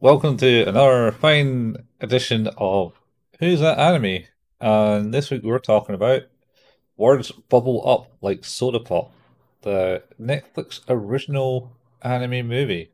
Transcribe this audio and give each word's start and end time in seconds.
welcome 0.00 0.36
to 0.38 0.62
another 0.62 1.12
fine 1.12 1.76
edition 2.00 2.48
of 2.56 2.92
Who's 3.38 3.60
That 3.60 3.78
Anime? 3.78 4.24
And 4.60 5.12
this 5.12 5.30
week 5.30 5.42
we're 5.42 5.58
talking 5.58 5.94
about 5.94 6.22
Words 6.96 7.30
Bubble 7.30 7.86
Up 7.88 8.10
Like 8.20 8.44
Soda 8.44 8.80
Pop, 8.80 9.12
the 9.62 10.02
Netflix 10.20 10.80
original 10.88 11.72
anime 12.02 12.46
movie. 12.46 12.90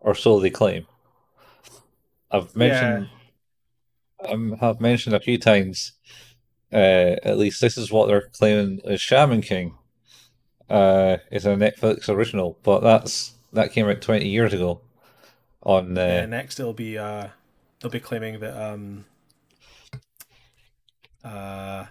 Or 0.00 0.14
so 0.14 0.40
they 0.40 0.50
claim. 0.50 0.86
I've 2.30 2.54
mentioned 2.54 3.08
I 4.20 4.56
have 4.60 4.80
mentioned 4.80 5.14
a 5.14 5.20
few 5.20 5.38
times 5.38 5.92
uh, 6.72 7.16
at 7.22 7.38
least 7.38 7.60
this 7.60 7.78
is 7.78 7.92
what 7.92 8.08
they're 8.08 8.28
claiming 8.32 8.80
is 8.84 9.00
Shaman 9.00 9.42
King 9.42 9.76
uh, 10.68 11.18
is 11.30 11.46
a 11.46 11.50
Netflix 11.50 12.08
original, 12.08 12.58
but 12.62 12.80
that's 12.80 13.34
that 13.52 13.72
came 13.72 13.88
out 13.88 14.00
twenty 14.00 14.28
years 14.28 14.52
ago. 14.52 14.80
On 15.64 15.96
uh, 15.96 16.00
Yeah, 16.00 16.26
next 16.26 16.60
it'll 16.60 16.72
be 16.74 16.98
uh 16.98 17.28
they'll 17.80 17.90
be 17.90 18.00
claiming 18.00 18.40
that 18.40 18.56
um 18.56 19.06
uh 21.24 21.86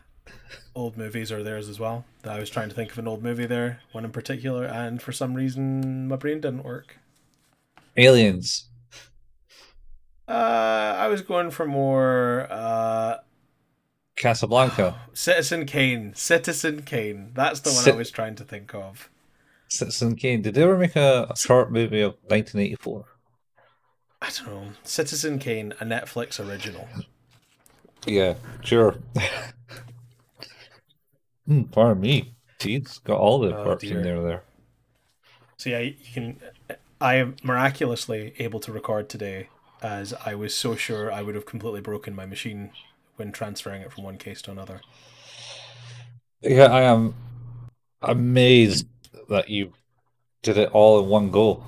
old 0.75 0.97
movies 0.97 1.31
are 1.31 1.43
theirs 1.43 1.69
as 1.69 1.79
well. 1.79 2.05
I 2.23 2.39
was 2.39 2.49
trying 2.49 2.69
to 2.69 2.75
think 2.75 2.91
of 2.91 2.99
an 2.99 3.07
old 3.07 3.23
movie 3.23 3.45
there, 3.45 3.81
one 3.91 4.05
in 4.05 4.11
particular, 4.11 4.65
and 4.65 5.01
for 5.01 5.11
some 5.11 5.33
reason 5.33 6.07
my 6.07 6.15
brain 6.15 6.41
didn't 6.41 6.63
work. 6.63 6.97
Aliens. 7.97 8.69
Uh 10.27 10.95
I 10.97 11.07
was 11.07 11.21
going 11.21 11.51
for 11.51 11.65
more 11.65 12.47
uh 12.49 13.17
Casablanca. 14.15 14.99
Citizen 15.13 15.65
Kane. 15.65 16.13
Citizen 16.15 16.83
Kane. 16.83 17.31
That's 17.33 17.59
the 17.61 17.71
one 17.71 17.83
Cit- 17.83 17.95
I 17.95 17.97
was 17.97 18.11
trying 18.11 18.35
to 18.35 18.43
think 18.43 18.73
of. 18.75 19.09
Citizen 19.67 20.15
Kane. 20.15 20.43
Did 20.43 20.53
they 20.53 20.61
ever 20.61 20.77
make 20.77 20.95
a, 20.95 21.27
a 21.31 21.35
short 21.35 21.71
movie 21.71 22.01
of 22.01 22.11
1984? 22.27 23.05
I 24.23 24.29
don't 24.31 24.47
know. 24.47 24.71
Citizen 24.83 25.37
Kane, 25.37 25.73
a 25.79 25.85
Netflix 25.85 26.39
original. 26.43 26.87
Yeah, 28.05 28.35
sure. 28.63 28.95
Hmm, 31.47 31.63
pardon 31.63 32.01
me. 32.01 32.35
Jeez, 32.59 33.03
got 33.03 33.19
all 33.19 33.39
the 33.39 33.55
Oh, 33.55 33.63
parts 33.63 33.83
in 33.83 34.01
there. 34.01 34.21
There. 34.21 34.43
So 35.57 35.69
yeah, 35.69 35.79
you 35.79 35.95
can. 36.13 36.39
I 37.01 37.15
am 37.15 37.35
miraculously 37.43 38.33
able 38.39 38.59
to 38.61 38.71
record 38.71 39.09
today, 39.09 39.49
as 39.81 40.13
I 40.25 40.35
was 40.35 40.55
so 40.55 40.75
sure 40.75 41.11
I 41.11 41.21
would 41.21 41.35
have 41.35 41.45
completely 41.45 41.81
broken 41.81 42.15
my 42.15 42.25
machine 42.25 42.71
when 43.17 43.31
transferring 43.31 43.81
it 43.81 43.91
from 43.91 44.03
one 44.03 44.17
case 44.17 44.41
to 44.43 44.51
another. 44.51 44.81
Yeah, 46.41 46.65
I 46.65 46.81
am 46.83 47.15
amazed 48.01 48.87
that 49.29 49.49
you 49.49 49.73
did 50.43 50.57
it 50.57 50.71
all 50.71 51.01
in 51.03 51.09
one 51.09 51.31
go. 51.31 51.63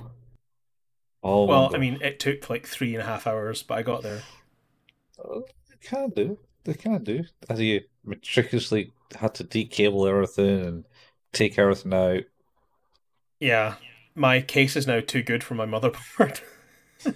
All 1.26 1.46
Well. 1.48 1.74
I 1.74 1.78
mean, 1.78 1.98
it 2.02 2.20
took 2.20 2.48
like 2.48 2.66
three 2.66 2.94
and 2.94 3.02
a 3.02 3.06
half 3.06 3.26
hours, 3.26 3.62
but 3.62 3.78
I 3.78 3.82
got 3.82 4.02
there. 4.02 4.22
Uh, 5.18 5.40
They 5.70 5.76
can 5.88 6.10
do. 6.10 6.38
They 6.64 6.74
can 6.74 7.02
do. 7.02 7.24
As 7.48 7.60
you 7.60 7.82
meticulously 8.04 8.92
had 9.18 9.34
to 9.36 9.44
decable 9.44 10.08
everything 10.08 10.60
and 10.64 10.84
take 11.32 11.58
everything 11.58 11.92
out. 11.94 12.22
Yeah, 13.40 13.74
my 14.14 14.40
case 14.40 14.76
is 14.76 14.86
now 14.86 15.00
too 15.00 15.22
good 15.22 15.42
for 15.44 15.54
my 15.54 15.66
motherboard. 15.66 16.40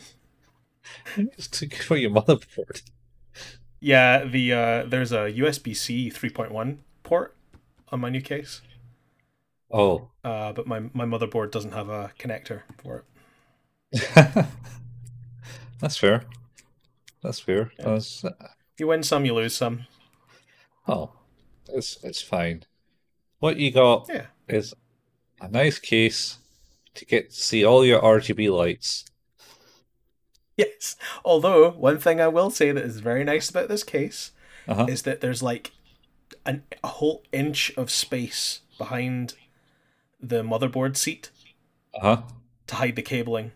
It's 1.17 1.49
too 1.49 1.67
good 1.67 1.83
for 1.83 1.97
your 1.97 2.11
motherboard. 2.11 2.83
yeah, 3.81 4.25
the 4.25 4.53
uh, 4.53 4.85
there's 4.87 5.13
a 5.13 5.33
USB 5.33 5.75
C 5.75 6.11
3.1 6.11 6.79
port 7.03 7.37
on 7.91 8.01
my 8.01 8.11
new 8.11 8.21
case, 8.21 8.61
Oh. 9.71 10.11
uh, 10.25 10.53
but 10.53 10.67
my 10.67 10.81
my 10.93 11.05
motherboard 11.05 11.51
doesn't 11.53 11.73
have 11.73 11.89
a 11.89 12.13
connector 12.19 12.63
for 12.83 12.99
it. 12.99 13.05
That's 15.81 15.97
fair. 15.97 16.25
That's 17.23 17.41
fair. 17.41 17.73
Yeah. 17.79 17.85
That's, 17.87 18.25
You 18.79 18.87
win 18.89 19.03
some, 19.03 19.25
you 19.25 19.35
lose 19.35 19.55
some. 19.55 19.87
oh, 20.89 21.13
it's 21.69 21.99
it's 22.03 22.23
fine. 22.23 22.65
What 23.39 23.57
you 23.57 23.71
got 23.71 24.09
Yeah. 24.09 24.27
is 24.49 24.75
a 25.41 25.49
nice 25.49 25.79
case 25.79 26.39
to 26.95 27.05
get 27.05 27.31
to 27.31 27.37
see 27.37 27.65
all 27.65 27.85
your 27.85 28.01
RGB 28.01 28.51
lights. 28.55 29.05
Yes. 30.57 30.97
Although 31.25 31.71
one 31.71 31.99
thing 31.99 32.21
I 32.21 32.29
will 32.29 32.51
say 32.51 32.71
that 32.73 32.85
is 32.85 33.01
very 33.01 33.25
nice 33.25 33.49
about 33.49 33.69
this 33.69 33.83
case 33.85 34.33
Uh-huh. 34.69 34.87
is 34.89 35.03
that 35.03 35.21
there's 35.21 35.43
like 35.43 35.73
an, 36.45 36.65
a 36.85 36.89
whole 36.89 37.23
inch 37.33 37.73
of 37.77 37.91
space 37.91 38.61
behind 38.79 39.35
the 40.21 40.43
motherboard 40.43 40.97
seat 40.97 41.31
Uh-huh. 41.95 42.23
to 42.67 42.75
hide 42.75 42.97
the 42.97 43.03
cabling. 43.03 43.53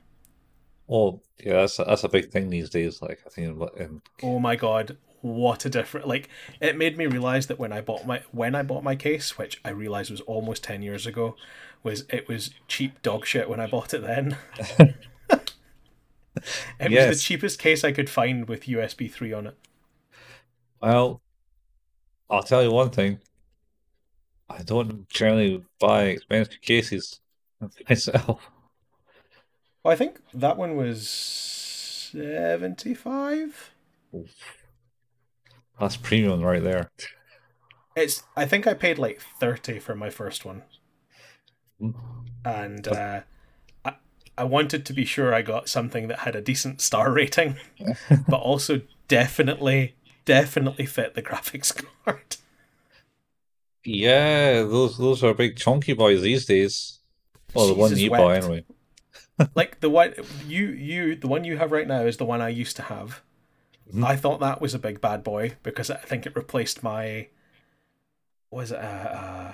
Oh, 0.88 1.22
yeah, 1.42 1.60
that's 1.60 1.78
a, 1.78 1.84
that's 1.84 2.04
a 2.04 2.08
big 2.08 2.30
thing 2.30 2.50
these 2.50 2.70
days. 2.70 3.00
Like 3.00 3.20
I 3.26 3.30
think, 3.30 3.48
in, 3.48 3.82
in 3.82 4.02
Oh 4.22 4.38
my 4.38 4.56
god, 4.56 4.96
what 5.22 5.64
a 5.64 5.70
different 5.70 6.06
like 6.06 6.28
it 6.60 6.76
made 6.76 6.98
me 6.98 7.06
realize 7.06 7.46
that 7.46 7.58
when 7.58 7.72
I 7.72 7.80
bought 7.80 8.06
my 8.06 8.20
when 8.30 8.54
I 8.54 8.62
bought 8.62 8.84
my 8.84 8.94
case, 8.94 9.38
which 9.38 9.60
I 9.64 9.70
realized 9.70 10.10
was 10.10 10.20
almost 10.22 10.62
10 10.64 10.82
years 10.82 11.06
ago, 11.06 11.36
was 11.82 12.04
it 12.10 12.28
was 12.28 12.50
cheap 12.68 13.00
dog 13.02 13.24
shit 13.24 13.48
when 13.48 13.60
I 13.60 13.66
bought 13.66 13.94
it 13.94 14.02
then. 14.02 14.36
it 14.78 14.94
was 16.90 17.18
the 17.18 17.18
cheapest 17.18 17.58
case 17.58 17.84
I 17.84 17.92
could 17.92 18.10
find 18.10 18.46
with 18.48 18.64
USB 18.64 19.10
3 19.10 19.32
on 19.32 19.46
it. 19.46 19.58
well, 20.82 21.22
I'll 22.28 22.42
tell 22.42 22.62
you 22.62 22.70
one 22.70 22.90
thing. 22.90 23.20
I 24.50 24.62
don't 24.62 25.08
generally 25.08 25.64
buy 25.80 26.04
expensive 26.04 26.60
cases 26.60 27.20
myself. 27.88 28.50
Well, 29.84 29.92
I 29.92 29.96
think 29.96 30.20
that 30.32 30.56
one 30.56 30.76
was 30.76 31.08
75. 31.08 33.70
That's 35.78 35.98
premium 35.98 36.40
right 36.40 36.62
there. 36.62 36.90
It's 37.94 38.22
I 38.34 38.46
think 38.46 38.66
I 38.66 38.72
paid 38.74 38.98
like 38.98 39.20
30 39.20 39.78
for 39.80 39.94
my 39.94 40.08
first 40.08 40.46
one. 40.46 40.62
Mm. 41.80 41.94
And 42.44 42.88
uh 42.88 43.20
I 43.84 43.94
I 44.38 44.44
wanted 44.44 44.86
to 44.86 44.92
be 44.92 45.04
sure 45.04 45.34
I 45.34 45.42
got 45.42 45.68
something 45.68 46.08
that 46.08 46.20
had 46.20 46.34
a 46.34 46.40
decent 46.40 46.80
star 46.80 47.12
rating, 47.12 47.56
but 48.28 48.40
also 48.40 48.80
definitely 49.06 49.96
definitely 50.24 50.86
fit 50.86 51.14
the 51.14 51.22
graphics 51.22 51.84
card. 52.04 52.36
Yeah, 53.84 54.62
those 54.62 54.96
those 54.96 55.22
are 55.22 55.34
big 55.34 55.58
chunky 55.58 55.92
boys 55.92 56.22
these 56.22 56.46
days. 56.46 57.00
Well, 57.54 57.68
the 57.68 57.74
one 57.74 57.94
you 57.96 58.10
buy 58.10 58.38
anyway. 58.38 58.64
Like 59.54 59.80
the 59.80 59.90
one 59.90 60.14
you 60.46 60.66
you 60.66 61.16
the 61.16 61.28
one 61.28 61.44
you 61.44 61.58
have 61.58 61.72
right 61.72 61.86
now 61.86 62.02
is 62.02 62.16
the 62.16 62.24
one 62.24 62.40
I 62.40 62.48
used 62.48 62.76
to 62.76 62.82
have. 62.82 63.22
Mhm. 63.92 64.04
I 64.04 64.16
thought 64.16 64.40
that 64.40 64.60
was 64.60 64.74
a 64.74 64.78
big 64.78 65.00
bad 65.00 65.22
boy 65.22 65.56
because 65.62 65.90
I 65.90 65.96
think 65.96 66.26
it 66.26 66.36
replaced 66.36 66.82
my 66.82 67.28
was 68.50 68.70
it 68.70 68.78
uh, 68.78 68.80
uh 68.80 69.52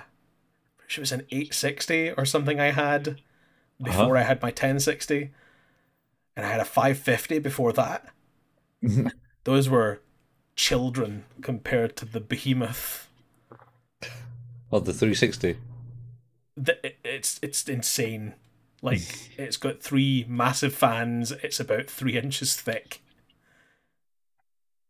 it 0.89 0.99
was 0.99 1.11
an 1.11 1.21
860 1.31 2.11
or 2.11 2.25
something 2.25 2.59
I 2.59 2.71
had 2.71 3.21
before 3.81 4.17
I 4.17 4.23
had 4.23 4.41
my 4.41 4.49
1060 4.49 5.31
and 6.35 6.45
I 6.45 6.49
had 6.49 6.59
a 6.59 6.65
550 6.65 7.39
before 7.39 7.73
that. 7.73 8.07
Those 9.43 9.69
were 9.69 10.01
children 10.55 11.25
compared 11.41 11.95
to 11.97 12.05
the 12.05 12.19
behemoth. 12.19 13.09
Oh, 14.71 14.79
the 14.79 14.93
360. 14.93 15.57
The, 16.55 16.77
it's 17.03 17.39
it's 17.41 17.67
insane. 17.67 18.33
Like 18.81 19.01
it's 19.37 19.57
got 19.57 19.81
three 19.81 20.25
massive 20.27 20.73
fans. 20.73 21.31
It's 21.31 21.59
about 21.59 21.87
three 21.87 22.17
inches 22.17 22.55
thick. 22.55 23.01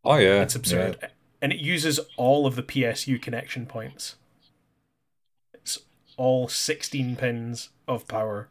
Oh 0.04 0.16
yeah, 0.18 0.42
It's 0.42 0.56
absurd. 0.56 1.10
And 1.42 1.52
it 1.52 1.60
uses 1.60 2.00
all 2.18 2.46
of 2.46 2.56
the 2.56 2.64
PSU 2.64 3.20
connection 3.22 3.66
points. 3.66 4.16
It's 5.54 5.80
all 6.18 6.48
16 6.48 7.16
pins 7.16 7.70
of 7.88 8.08
power. 8.08 8.48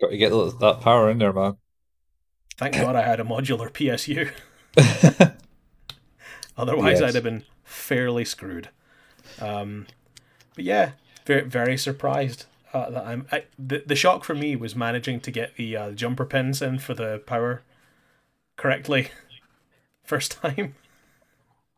Got 0.00 0.08
to 0.10 0.16
get 0.16 0.30
that 0.30 0.56
that 0.60 0.80
power 0.80 1.08
in 1.10 1.18
there, 1.18 1.32
man. 1.32 1.56
Thank 2.56 2.74
God 2.74 2.96
I 2.96 3.02
had 3.02 3.20
a 3.20 3.24
modular 3.24 3.70
PSU. 3.70 4.30
Otherwise, 6.56 7.00
Yes. 7.00 7.08
I'd 7.08 7.14
have 7.14 7.24
been 7.24 7.44
fairly 7.64 8.24
screwed. 8.24 8.68
Um, 9.40 9.86
but 10.54 10.64
yeah, 10.64 10.92
very, 11.24 11.42
very 11.42 11.76
surprised 11.78 12.44
uh, 12.72 12.90
that 12.90 13.06
I'm. 13.06 13.26
I, 13.32 13.44
the, 13.58 13.82
the 13.86 13.96
shock 13.96 14.24
for 14.24 14.34
me 14.34 14.56
was 14.56 14.74
managing 14.76 15.20
to 15.20 15.30
get 15.30 15.56
the 15.56 15.76
uh, 15.76 15.90
jumper 15.92 16.24
pins 16.24 16.62
in 16.62 16.78
for 16.78 16.94
the 16.94 17.22
power 17.26 17.62
correctly 18.56 19.10
first 20.04 20.32
time. 20.42 20.74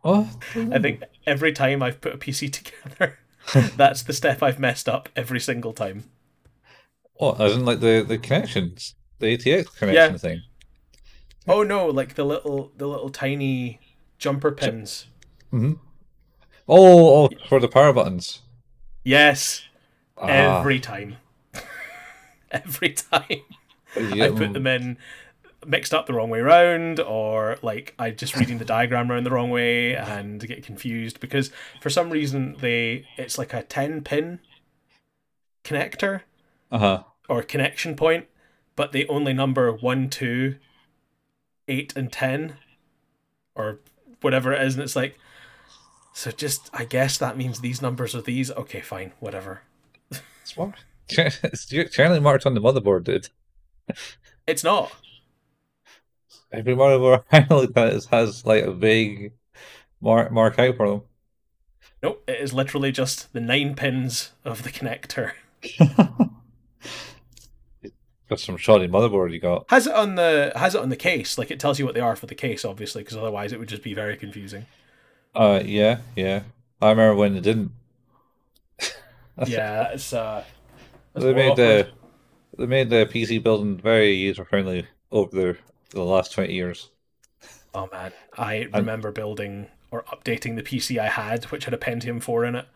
oh, 0.04 0.28
I 0.70 0.78
think 0.78 1.02
every 1.26 1.52
time 1.52 1.82
I've 1.82 2.00
put 2.00 2.14
a 2.14 2.18
PC 2.18 2.48
together, 2.50 3.18
that's 3.76 4.02
the 4.02 4.12
step 4.12 4.42
I've 4.42 4.58
messed 4.60 4.88
up 4.88 5.08
every 5.16 5.40
single 5.40 5.72
time. 5.72 6.04
oh, 7.20 7.32
as 7.44 7.54
in 7.56 7.64
like 7.64 7.80
the 7.80 8.04
the 8.06 8.18
connections, 8.18 8.94
the 9.18 9.26
ATX 9.26 9.68
connection 9.76 10.16
Yeah. 10.16 10.18
thing. 10.18 10.42
Oh 11.48 11.62
no, 11.62 11.86
like 11.86 12.14
the 12.16 12.24
little 12.24 12.70
the 12.76 12.86
little 12.86 13.08
tiny 13.10 13.80
jumper 14.18 14.52
pins. 14.52 15.06
hmm 15.50 15.74
Oh, 16.68 17.24
oh, 17.26 17.30
for 17.48 17.60
the 17.60 17.68
power 17.68 17.92
buttons. 17.94 18.42
Yes, 19.04 19.62
Ah, 20.18 20.26
every 20.60 20.80
time. 20.80 21.16
every 22.50 22.90
time. 22.92 23.40
yeah, 23.96 24.26
I 24.26 24.30
put 24.30 24.52
them 24.52 24.66
in 24.66 24.98
mixed 25.66 25.94
up 25.94 26.06
the 26.06 26.12
wrong 26.12 26.28
way 26.30 26.40
around, 26.40 27.00
or 27.00 27.56
like 27.62 27.94
I 27.98 28.10
just 28.10 28.36
reading 28.36 28.58
the 28.58 28.64
diagram 28.64 29.10
around 29.10 29.24
the 29.24 29.30
wrong 29.30 29.50
way 29.50 29.94
and 29.94 30.46
get 30.46 30.62
confused 30.62 31.20
because 31.20 31.50
for 31.80 31.88
some 31.90 32.10
reason 32.10 32.56
they 32.60 33.06
it's 33.16 33.38
like 33.38 33.54
a 33.54 33.62
ten 33.62 34.02
pin 34.02 34.40
connector 35.64 36.20
Uh 36.70 36.78
huh. 36.78 37.02
or 37.28 37.42
connection 37.42 37.96
point, 37.96 38.26
but 38.76 38.92
they 38.92 39.06
only 39.06 39.32
number 39.32 39.72
one, 39.72 40.10
two, 40.10 40.56
eight, 41.68 41.92
and 41.96 42.12
ten, 42.12 42.56
or 43.54 43.80
whatever 44.20 44.52
it 44.52 44.60
is, 44.62 44.74
and 44.74 44.82
it's 44.82 44.96
like, 44.96 45.18
so 46.12 46.30
just 46.30 46.68
I 46.74 46.84
guess 46.84 47.16
that 47.18 47.36
means 47.38 47.60
these 47.60 47.80
numbers 47.80 48.14
are 48.14 48.22
these. 48.22 48.50
Okay, 48.50 48.80
fine, 48.80 49.12
whatever. 49.20 49.62
Smart. 50.44 50.76
It's 51.08 51.66
generally 51.66 52.20
marked 52.20 52.46
on 52.46 52.54
the 52.54 52.60
motherboard, 52.60 53.04
dude. 53.04 53.28
It's 54.46 54.64
not. 54.64 54.92
Every 56.52 56.74
motherboard 56.74 57.24
I 57.32 57.46
looked 57.52 57.76
at 57.76 57.92
is- 57.92 58.06
has 58.06 58.46
like 58.46 58.64
a 58.64 58.70
big 58.70 59.32
mark 60.00 60.30
mark 60.32 60.58
out 60.58 60.76
for 60.76 60.88
them. 60.88 61.02
Nope, 62.02 62.22
it 62.28 62.40
is 62.40 62.52
literally 62.52 62.92
just 62.92 63.32
the 63.32 63.40
nine 63.40 63.74
pins 63.74 64.32
of 64.44 64.62
the 64.62 64.70
connector. 64.70 65.32
Got 68.28 68.40
some 68.40 68.56
shoddy 68.56 68.88
motherboard 68.88 69.32
you 69.32 69.38
got. 69.38 69.66
Has 69.68 69.86
it 69.86 69.94
on 69.94 70.14
the 70.14 70.50
has 70.56 70.74
it 70.74 70.80
on 70.80 70.88
the 70.88 70.96
case? 70.96 71.36
Like 71.36 71.50
it 71.50 71.60
tells 71.60 71.78
you 71.78 71.84
what 71.84 71.94
they 71.94 72.00
are 72.00 72.16
for 72.16 72.24
the 72.26 72.34
case, 72.34 72.64
obviously, 72.64 73.02
because 73.02 73.18
otherwise 73.18 73.52
it 73.52 73.58
would 73.58 73.68
just 73.68 73.82
be 73.82 73.92
very 73.92 74.16
confusing. 74.16 74.64
Uh, 75.34 75.60
yeah, 75.62 75.98
yeah. 76.16 76.44
I 76.80 76.88
remember 76.90 77.16
when 77.16 77.36
it 77.36 77.42
didn't. 77.42 77.72
Yeah, 79.42 79.88
it's 79.92 80.12
uh. 80.12 80.44
that's 81.14 81.26
They 81.26 81.34
made 81.34 81.56
awkward. 81.56 81.56
the 81.56 81.90
they 82.58 82.66
made 82.66 82.90
the 82.90 83.06
PC 83.06 83.38
building 83.40 83.76
very 83.78 84.12
user 84.14 84.44
friendly 84.44 84.88
over 85.10 85.30
the 85.36 85.58
the 85.90 86.04
last 86.04 86.32
twenty 86.32 86.54
years. 86.54 86.90
Oh 87.74 87.88
man, 87.92 88.12
I 88.36 88.68
remember 88.72 89.10
building 89.10 89.68
or 89.90 90.04
updating 90.04 90.56
the 90.56 90.62
PC 90.62 90.98
I 90.98 91.08
had, 91.08 91.44
which 91.46 91.64
had 91.64 91.74
a 91.74 91.78
Pentium 91.78 92.22
4 92.22 92.44
in 92.44 92.54
it, 92.54 92.66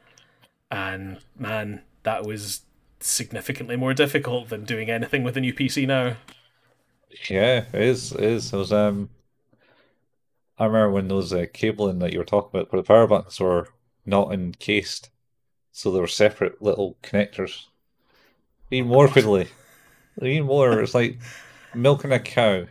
and 0.70 1.20
man, 1.38 1.82
that 2.04 2.24
was 2.26 2.62
significantly 3.00 3.76
more 3.76 3.94
difficult 3.94 4.50
than 4.50 4.64
doing 4.64 4.90
anything 4.90 5.24
with 5.24 5.36
a 5.36 5.40
new 5.42 5.54
PC 5.54 5.86
now. 5.86 6.16
Yeah, 7.30 7.66
it 7.72 7.80
is. 7.82 8.12
It 8.12 8.20
is. 8.22 8.52
It 8.52 8.56
was 8.56 8.72
um. 8.72 9.10
I 10.58 10.66
remember 10.66 10.90
when 10.92 11.08
those 11.08 11.32
uh, 11.32 11.46
cabling 11.54 12.00
that 12.00 12.12
you 12.12 12.18
were 12.18 12.24
talking 12.26 12.50
about 12.60 12.68
for 12.70 12.76
the 12.76 12.82
power 12.82 13.06
buttons 13.06 13.40
were 13.40 13.68
not 14.04 14.30
encased, 14.32 15.08
so 15.72 15.90
they 15.90 16.00
were 16.00 16.06
separate 16.06 16.60
little 16.60 16.98
connectors. 17.02 17.66
Even 18.70 18.88
more 18.88 19.08
fiddly. 19.08 19.48
Even 20.22 20.46
more. 20.46 20.80
It's 20.80 20.94
like 20.94 21.18
milking 21.74 22.12
a 22.12 22.20
cow, 22.20 22.66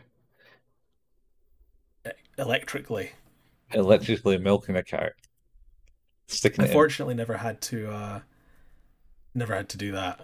Electrically, 2.37 3.11
electrically 3.73 4.37
milking 4.37 4.75
a 4.75 4.83
cow, 4.83 5.09
sticking 6.27 6.65
unfortunately, 6.65 7.13
never 7.15 7.37
had 7.37 7.61
to 7.61 7.89
uh, 7.91 8.19
never 9.33 9.55
had 9.55 9.69
to 9.69 9.77
do 9.77 9.91
that, 9.91 10.19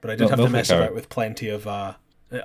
but 0.00 0.10
I 0.10 0.16
did 0.16 0.28
No, 0.28 0.28
have 0.28 0.40
to 0.40 0.48
mess 0.48 0.68
cow. 0.68 0.72
about 0.72 0.94
with 0.94 1.08
plenty 1.08 1.48
of 1.48 1.66
uh, 1.66 1.94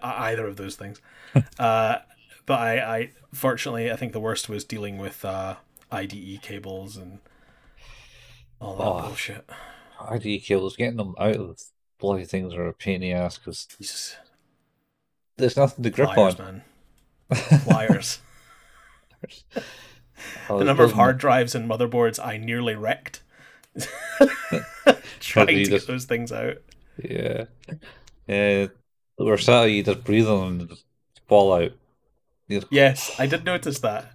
either 0.02 0.48
of 0.48 0.56
those 0.58 0.76
things. 0.76 1.02
uh, 1.60 1.98
but 2.46 2.60
I, 2.60 2.98
I 2.98 3.12
fortunately, 3.34 3.92
I 3.92 3.96
think 3.96 4.14
the 4.14 4.20
worst 4.20 4.50
was 4.50 4.64
dealing 4.64 4.98
with 4.98 5.24
uh, 5.26 5.56
IDE 5.92 6.38
cables 6.38 6.98
and 6.98 7.20
all 8.60 8.76
that 8.76 8.84
Oh. 8.84 9.02
bullshit. 9.08 9.50
IDE 10.00 10.44
cables, 10.44 10.76
getting 10.76 10.98
them 10.98 11.16
out 11.20 11.36
of 11.36 11.60
bloody 12.00 12.26
things 12.26 12.54
are 12.54 12.68
a 12.68 12.74
pain 12.74 12.96
in 12.96 13.02
the 13.02 13.12
ass 13.14 13.38
because 13.38 13.66
Jesus, 13.66 14.16
there's 15.38 15.58
nothing 15.58 15.84
to 15.84 15.90
grip 15.90 16.10
pliers, 16.12 16.40
on. 16.40 16.46
man, 16.46 16.64
pliers. 17.64 18.20
I 20.50 20.58
the 20.58 20.64
number 20.64 20.84
of 20.84 20.94
hard 20.94 21.18
drives 21.18 21.56
and 21.56 21.70
motherboards 21.70 22.24
I 22.24 22.38
nearly 22.38 22.76
wrecked 22.76 23.22
trying 25.20 25.48
to 25.48 25.56
just- 25.60 25.72
get 25.72 25.88
those 25.88 26.06
things 26.06 26.32
out. 26.32 26.58
Yeah. 27.04 27.46
Yeah. 28.28 28.68
Or 29.20 29.36
SATA 29.38 29.74
you 29.76 29.84
just 29.84 30.04
breathe 30.04 30.28
on 30.28 30.62
and 30.62 30.70
just 30.70 30.84
fall 31.28 31.54
out. 31.54 31.72
Yes, 32.70 33.12
I 33.20 33.26
did 33.28 33.44
notice 33.44 33.80
that. 33.80 34.12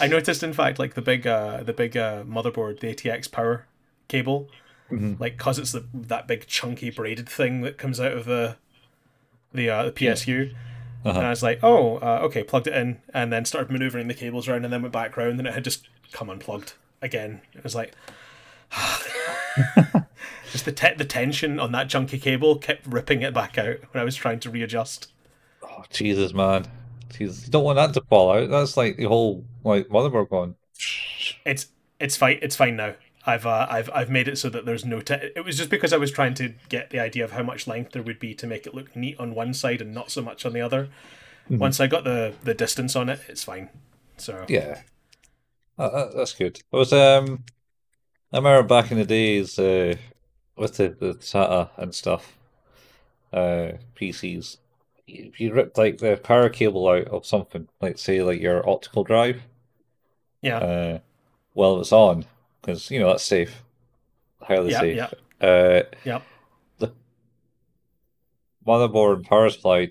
I 0.00 0.06
noticed, 0.06 0.42
in 0.42 0.52
fact, 0.52 0.78
like 0.78 0.94
the 0.94 1.02
big, 1.02 1.26
uh, 1.26 1.62
the 1.62 1.72
big 1.72 1.96
uh, 1.96 2.22
motherboard, 2.24 2.80
the 2.80 2.94
ATX 2.94 3.30
power 3.30 3.66
cable, 4.08 4.48
Mhm. 4.90 5.20
like 5.20 5.36
cause 5.36 5.58
it's 5.58 5.72
the, 5.72 5.84
that 5.92 6.26
big 6.26 6.46
chunky 6.46 6.88
braided 6.90 7.28
thing 7.28 7.60
that 7.60 7.76
comes 7.76 8.00
out 8.00 8.12
of 8.12 8.24
the 8.24 8.56
the 9.52 9.68
uh, 9.70 9.82
the 9.84 9.92
PSU. 9.92 10.54
Uh-huh. 11.04 11.16
And 11.18 11.26
I 11.26 11.30
was 11.30 11.42
like, 11.42 11.60
oh, 11.62 11.96
uh, 11.98 12.20
okay, 12.24 12.42
plugged 12.42 12.66
it 12.66 12.74
in, 12.74 13.00
and 13.14 13.32
then 13.32 13.44
started 13.44 13.70
maneuvering 13.70 14.08
the 14.08 14.14
cables 14.14 14.48
around, 14.48 14.64
and 14.64 14.72
then 14.72 14.82
went 14.82 14.92
back 14.92 15.16
round, 15.16 15.38
and 15.38 15.46
it 15.46 15.54
had 15.54 15.62
just 15.64 15.88
come 16.12 16.28
unplugged 16.28 16.72
again. 17.00 17.40
It 17.54 17.62
was 17.62 17.74
like, 17.74 17.92
just 20.52 20.64
the 20.64 20.72
te- 20.72 20.94
the 20.96 21.04
tension 21.04 21.60
on 21.60 21.72
that 21.72 21.88
chunky 21.88 22.18
cable 22.18 22.56
kept 22.56 22.86
ripping 22.86 23.22
it 23.22 23.32
back 23.34 23.58
out 23.58 23.76
when 23.92 24.00
I 24.00 24.04
was 24.04 24.16
trying 24.16 24.40
to 24.40 24.50
readjust. 24.50 25.10
Oh, 25.62 25.84
Jesus, 25.90 26.32
man. 26.34 26.66
Jesus. 27.10 27.46
You 27.46 27.50
don't 27.50 27.64
want 27.64 27.76
that 27.76 27.94
to 27.94 28.06
fall 28.08 28.32
out. 28.32 28.50
That's 28.50 28.76
like 28.76 28.96
the 28.96 29.04
whole 29.04 29.44
like 29.64 29.88
motherboard 29.88 30.30
going. 30.30 30.54
It's 31.44 31.66
it's 32.00 32.16
fine. 32.16 32.38
It's 32.42 32.56
fine 32.56 32.76
now. 32.76 32.94
I've 33.26 33.46
uh, 33.46 33.66
I've 33.68 33.90
I've 33.92 34.10
made 34.10 34.28
it 34.28 34.38
so 34.38 34.48
that 34.50 34.64
there's 34.64 34.84
no. 34.84 35.02
It 35.08 35.44
was 35.44 35.56
just 35.56 35.70
because 35.70 35.92
I 35.92 35.96
was 35.98 36.10
trying 36.10 36.34
to 36.34 36.54
get 36.68 36.90
the 36.90 37.00
idea 37.00 37.24
of 37.24 37.32
how 37.32 37.42
much 37.42 37.66
length 37.66 37.92
there 37.92 38.02
would 38.02 38.18
be 38.18 38.34
to 38.34 38.46
make 38.46 38.66
it 38.66 38.74
look 38.74 38.94
neat 38.96 39.18
on 39.18 39.34
one 39.34 39.52
side 39.54 39.80
and 39.80 39.92
not 39.92 40.10
so 40.10 40.22
much 40.22 40.46
on 40.46 40.52
the 40.52 40.60
other. 40.60 40.88
Mhm. 41.50 41.58
Once 41.58 41.80
I 41.80 41.86
got 41.86 42.04
the 42.04 42.34
the 42.44 42.54
distance 42.54 42.94
on 42.96 43.08
it, 43.08 43.20
it's 43.28 43.44
fine. 43.44 43.68
So 44.16 44.46
Yeah. 44.48 44.82
Uh, 45.78 45.82
uh, 45.82 46.16
that's 46.16 46.34
good. 46.34 46.60
I 46.72 46.76
was 46.76 46.92
um 46.92 47.44
I 48.32 48.38
remember 48.38 48.66
back 48.66 48.90
in 48.90 48.98
the 48.98 49.04
days 49.04 49.58
uh 49.58 49.96
with 50.56 50.76
the, 50.76 50.88
the 50.88 51.14
SATA 51.14 51.70
and 51.76 51.94
stuff, 51.94 52.36
uh 53.32 53.72
PCs, 53.94 54.58
if 55.08 55.40
you 55.40 55.52
ripped 55.52 55.78
like 55.78 55.98
the 55.98 56.16
power 56.16 56.48
cable 56.50 56.88
out 56.88 57.08
of 57.08 57.26
something, 57.26 57.68
like 57.80 57.98
say 57.98 58.22
like 58.22 58.40
your 58.40 58.68
optical 58.68 59.04
drive, 59.04 59.42
yeah, 60.42 60.58
uh 60.58 60.98
while 61.54 61.80
it's 61.80 61.92
on, 61.92 62.26
because 62.60 62.90
you 62.90 63.00
know 63.00 63.08
that's 63.08 63.24
safe. 63.24 63.62
Highly 64.42 64.70
yeah, 64.70 64.80
safe. 64.80 64.96
yeah, 64.96 65.10
Uh 65.40 65.82
yeah. 66.04 66.20
the 66.78 66.92
motherboard 68.64 69.16
and 69.16 69.24
power 69.24 69.50
supply 69.50 69.90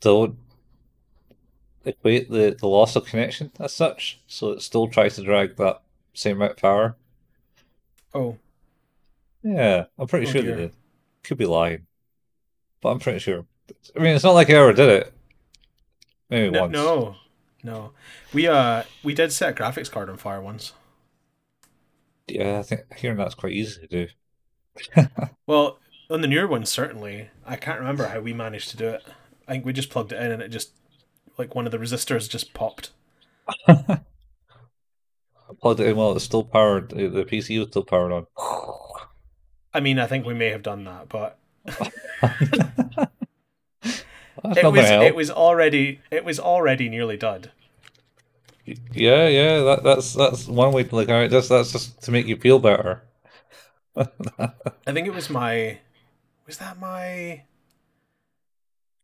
don't 0.00 0.36
equate 1.84 2.30
the, 2.30 2.56
the 2.58 2.68
loss 2.68 2.94
of 2.94 3.04
connection 3.06 3.50
as 3.58 3.72
such, 3.74 4.20
so 4.28 4.50
it 4.52 4.62
still 4.62 4.86
tries 4.88 5.16
to 5.16 5.24
drag 5.24 5.56
that 5.56 5.82
same 6.14 6.36
amount 6.36 6.52
of 6.52 6.56
power. 6.58 6.96
Oh, 8.14 8.38
Yeah, 9.42 9.86
I'm 9.98 10.06
pretty 10.06 10.26
Oh 10.26 10.30
sure 10.30 10.42
dear. 10.42 10.56
they 10.56 10.62
did. 10.62 10.76
Could 11.24 11.38
be 11.38 11.46
lying, 11.46 11.86
but 12.82 12.90
I'm 12.90 13.00
pretty 13.00 13.20
sure. 13.20 13.46
I 13.96 14.00
mean, 14.00 14.14
it's 14.14 14.24
not 14.24 14.32
like 14.32 14.50
I 14.50 14.54
ever 14.54 14.72
did 14.72 14.88
it. 14.88 15.12
Maybe 16.30 16.50
no, 16.50 16.60
once. 16.62 16.72
no, 16.72 17.16
no. 17.62 17.92
We 18.32 18.46
uh 18.46 18.84
we 19.02 19.14
did 19.14 19.32
set 19.32 19.50
a 19.50 19.62
graphics 19.62 19.90
card 19.90 20.10
on 20.10 20.16
fire 20.16 20.40
once. 20.40 20.72
Yeah, 22.26 22.58
I 22.58 22.62
think 22.62 22.82
hearing 22.96 23.16
that's 23.16 23.34
quite 23.34 23.52
easy 23.52 23.86
to 23.86 23.86
do. 23.86 24.08
Well, 25.46 25.78
on 26.10 26.20
the 26.20 26.28
newer 26.28 26.46
ones, 26.46 26.68
certainly. 26.68 27.30
I 27.46 27.56
can't 27.56 27.80
remember 27.80 28.08
how 28.08 28.20
we 28.20 28.34
managed 28.34 28.68
to 28.70 28.76
do 28.76 28.88
it. 28.88 29.02
I 29.46 29.52
think 29.52 29.64
we 29.64 29.72
just 29.72 29.90
plugged 29.90 30.12
it 30.12 30.22
in 30.22 30.30
and 30.30 30.42
it 30.42 30.48
just 30.50 30.72
like 31.38 31.54
one 31.54 31.64
of 31.64 31.72
the 31.72 31.78
resistors 31.78 32.28
just 32.28 32.52
popped. 32.52 32.90
I 33.66 34.00
plugged 35.60 35.80
it 35.80 35.86
in 35.86 35.96
while 35.96 36.12
it's 36.14 36.24
still 36.24 36.44
powered. 36.44 36.90
The 36.90 37.08
the 37.08 37.24
PC 37.24 37.58
was 37.58 37.68
still 37.68 37.84
powered 37.84 38.12
on. 38.12 38.26
I 39.72 39.80
mean, 39.80 39.98
I 39.98 40.06
think 40.06 40.26
we 40.26 40.34
may 40.34 40.50
have 40.50 40.62
done 40.62 40.84
that, 40.84 41.08
but 41.08 41.38
That's 44.44 44.58
it 44.58 44.64
was 44.66 44.90
it 44.90 45.14
was 45.14 45.30
already 45.30 46.00
it 46.10 46.24
was 46.24 46.38
already 46.38 46.88
nearly 46.88 47.16
done. 47.16 47.50
Yeah, 48.92 49.28
yeah, 49.28 49.60
that, 49.60 49.82
that's 49.82 50.12
that's 50.12 50.46
one 50.46 50.72
way 50.72 50.84
to 50.84 50.94
look 50.94 51.08
at 51.08 51.22
it. 51.22 51.30
Just 51.30 51.48
that's 51.48 51.72
just 51.72 52.02
to 52.02 52.10
make 52.10 52.26
you 52.26 52.36
feel 52.36 52.58
better. 52.58 53.02
I 53.96 54.92
think 54.92 55.06
it 55.06 55.14
was 55.14 55.30
my 55.30 55.78
was 56.46 56.58
that 56.58 56.78
my 56.78 57.42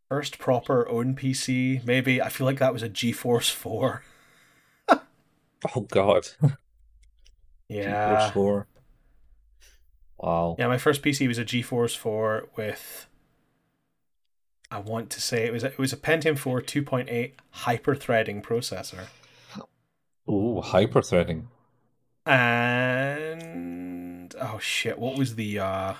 first 0.08 0.38
proper 0.38 0.88
own 0.88 1.14
PC? 1.14 1.84
Maybe 1.84 2.20
I 2.20 2.28
feel 2.28 2.46
like 2.46 2.58
that 2.58 2.72
was 2.72 2.82
a 2.82 2.88
GeForce 2.88 3.50
Four. 3.50 4.02
Oh 5.74 5.80
God, 5.80 6.28
Yeah, 7.68 8.30
four. 8.30 8.66
Wow. 10.18 10.56
yeah. 10.58 10.68
My 10.68 10.78
first 10.78 11.02
PC 11.02 11.26
was 11.26 11.38
a 11.38 11.44
GeForce 11.44 11.96
Four 11.96 12.48
with. 12.56 13.06
I 14.74 14.78
want 14.78 15.10
to 15.10 15.20
say 15.20 15.44
it 15.44 15.52
was 15.52 15.64
it 15.64 15.78
was 15.78 15.92
a 15.92 15.96
Pentium 15.96 16.36
4 16.36 16.60
2.8 16.60 17.32
hyper 17.50 17.94
threading 17.94 18.42
processor. 18.42 19.06
Ooh, 20.28 20.62
hyperthreading. 20.64 21.44
and 22.26 24.34
oh 24.40 24.58
shit 24.58 24.98
what 24.98 25.18
was 25.18 25.34
the 25.34 25.58
uh 25.58 25.94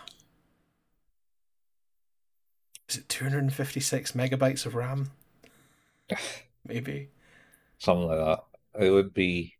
is 2.88 2.96
it 2.96 3.08
256 3.08 4.12
megabytes 4.12 4.64
of 4.64 4.74
ram 4.74 5.10
maybe 6.66 7.08
something 7.78 8.08
like 8.08 8.18
that. 8.18 8.84
It 8.84 8.90
would 8.90 9.14
be. 9.14 9.54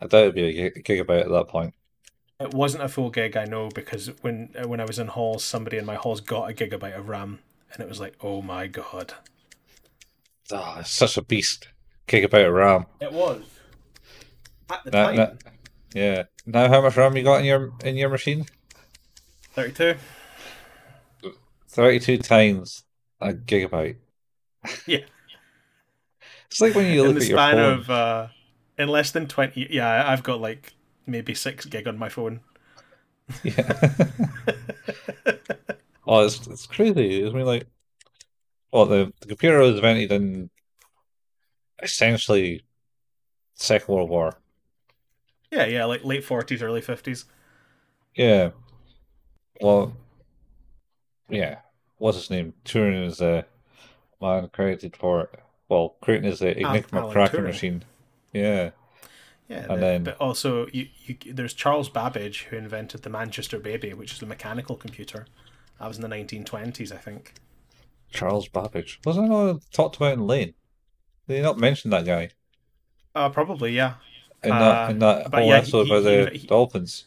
I 0.00 0.06
doubt 0.06 0.22
it'd 0.22 0.34
be 0.34 0.62
a 0.62 0.70
gigabyte 0.70 1.22
at 1.22 1.30
that 1.30 1.48
point. 1.48 1.74
It 2.38 2.52
wasn't 2.52 2.84
a 2.84 2.88
full 2.88 3.10
gig, 3.10 3.36
I 3.36 3.44
know, 3.44 3.70
because 3.74 4.10
when 4.22 4.50
when 4.64 4.80
I 4.80 4.84
was 4.84 4.98
in 4.98 5.08
halls, 5.08 5.44
somebody 5.44 5.78
in 5.78 5.86
my 5.86 5.94
halls 5.94 6.20
got 6.20 6.50
a 6.50 6.54
gigabyte 6.54 6.98
of 6.98 7.08
RAM, 7.08 7.38
and 7.76 7.82
it 7.84 7.88
was 7.88 8.00
like, 8.00 8.14
oh 8.22 8.40
my 8.42 8.66
god. 8.66 9.12
Oh, 10.50 10.80
such 10.84 11.16
a 11.16 11.22
beast. 11.22 11.68
Gigabyte 12.08 12.46
of 12.48 12.54
RAM. 12.54 12.86
It 13.00 13.12
was. 13.12 13.42
At 14.70 14.84
the 14.84 14.90
Now- 14.90 15.06
time. 15.06 15.16
now- 15.16 15.32
yeah. 15.94 16.22
Now, 16.46 16.68
how 16.68 16.80
much 16.82 16.96
RAM 16.96 17.16
you 17.16 17.22
got 17.22 17.40
in 17.40 17.46
your 17.46 17.72
in 17.84 17.96
your 17.96 18.08
machine? 18.10 18.46
32. 19.54 19.94
Thirty-two 21.68 22.18
times 22.18 22.84
a 23.20 23.32
gigabyte. 23.32 23.96
Yeah. 24.86 25.00
It's 26.50 26.60
like 26.60 26.74
when 26.74 26.92
you 26.92 27.02
in 27.04 27.08
look 27.12 27.18
the 27.18 27.24
at 27.24 27.28
your 27.28 27.38
phone. 27.38 27.58
of 27.80 27.90
uh, 27.90 28.28
in 28.78 28.88
less 28.88 29.10
than 29.10 29.26
20 29.26 29.66
yeah 29.70 30.10
i've 30.10 30.22
got 30.22 30.40
like 30.40 30.72
maybe 31.06 31.34
six 31.34 31.64
gig 31.66 31.86
on 31.88 31.98
my 31.98 32.08
phone 32.08 32.40
Yeah. 33.42 33.94
oh, 36.06 36.24
it's 36.24 36.46
it's 36.46 36.66
crazy. 36.66 37.26
I 37.26 37.30
mean, 37.30 37.44
like, 37.46 37.66
well, 38.72 38.86
the, 38.86 39.12
the 39.20 39.26
computer 39.26 39.58
was 39.58 39.76
invented 39.76 40.12
in 40.12 40.50
essentially 41.82 42.64
Second 43.54 43.94
World 43.94 44.10
War. 44.10 44.38
yeah 45.50 45.66
yeah 45.66 45.84
like 45.84 46.04
late 46.04 46.24
40s 46.24 46.62
early 46.62 46.80
50s 46.80 47.24
Yeah. 48.14 48.50
Well, 49.60 49.96
yeah. 51.28 51.58
What's 51.98 52.18
his 52.18 52.30
name? 52.30 52.52
Turing 52.64 53.06
is 53.06 53.20
a 53.20 53.46
man 54.20 54.48
created 54.48 54.96
for 54.96 55.22
it. 55.22 55.40
Well, 55.68 55.96
creating 56.02 56.28
is 56.30 56.38
the 56.40 56.62
ah, 56.64 56.70
Enigma 56.70 57.00
Alan 57.00 57.12
cracking 57.12 57.40
Turing. 57.40 57.44
machine. 57.44 57.84
Yeah. 58.32 58.70
yeah 59.48 59.58
And 59.68 59.70
the- 59.70 59.76
then- 59.76 60.04
but 60.04 60.16
also 60.18 60.66
you, 60.72 60.88
you 61.04 61.16
there's 61.32 61.54
charles 61.54 61.88
babbage 61.88 62.44
who 62.44 62.56
invented 62.56 63.02
the 63.02 63.10
manchester 63.10 63.58
baby 63.58 63.92
which 63.94 64.12
is 64.12 64.20
a 64.22 64.26
mechanical 64.26 64.76
computer 64.76 65.26
that 65.78 65.88
was 65.88 65.96
in 65.98 66.02
the 66.02 66.08
1920s 66.16 66.92
i 66.92 66.96
think 66.96 67.34
Charles 68.08 68.48
Babbage. 68.48 69.00
Wasn't 69.04 69.28
that 69.28 69.60
talked 69.72 69.96
about 69.96 70.14
in 70.14 70.26
Lain? 70.28 70.54
Did 71.26 71.34
they 71.36 71.42
not 71.42 71.58
mention 71.58 71.90
that 71.90 72.04
guy 72.06 72.30
uh 73.14 73.28
probably 73.30 73.72
yeah 73.72 73.94
in 74.44 74.52
Uh, 74.52 74.58
that 74.60 74.90
in 74.92 74.98
that 75.00 75.34
whole 75.34 75.48
yeah, 75.48 75.56
episode 75.56 75.86
he- 75.86 75.90
about 75.92 76.10
he- 76.10 76.24
the 76.24 76.38
he- 76.38 76.46
dolphins? 76.46 77.04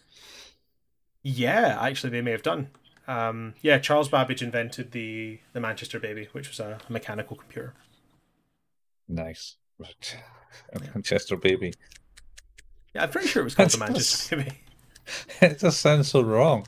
yeah 1.24 1.78
actually 1.82 2.10
they 2.12 2.22
may 2.22 2.32
have 2.32 2.44
done 2.44 2.70
um 3.08 3.54
yeah 3.62 3.78
charles 3.80 4.08
babbage 4.10 4.42
invented 4.42 4.92
the 4.92 5.40
the 5.54 5.60
manchester 5.60 6.00
baby 6.00 6.28
which 6.34 6.48
was 6.50 6.60
a 6.60 6.80
mechanical 6.90 7.36
computer 7.36 7.74
Nice. 9.08 9.56
Manchester 10.94 11.36
baby. 11.38 11.74
yeah 12.94 13.04
i'm 13.04 13.10
pretty 13.10 13.28
sure 13.28 13.42
it 13.42 13.46
was 13.46 13.56
called 13.56 13.70
the 13.72 13.78
That's- 13.78 13.90
manchester 13.90 14.36
baby 14.38 14.58
It 15.42 15.60
just 15.60 15.80
sounds 15.82 16.08
so 16.10 16.22
wrong. 16.22 16.68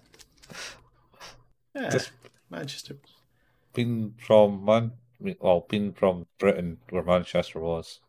Yeah 1.76 1.90
Just- 1.90 2.12
manchester 2.50 2.96
Being 3.74 4.16
from 4.20 4.66
Man, 4.66 4.92
well, 5.40 5.66
being 5.70 5.94
from 5.94 6.26
Britain, 6.40 6.80
where 6.90 7.04
Manchester 7.04 7.60
was. 7.60 8.00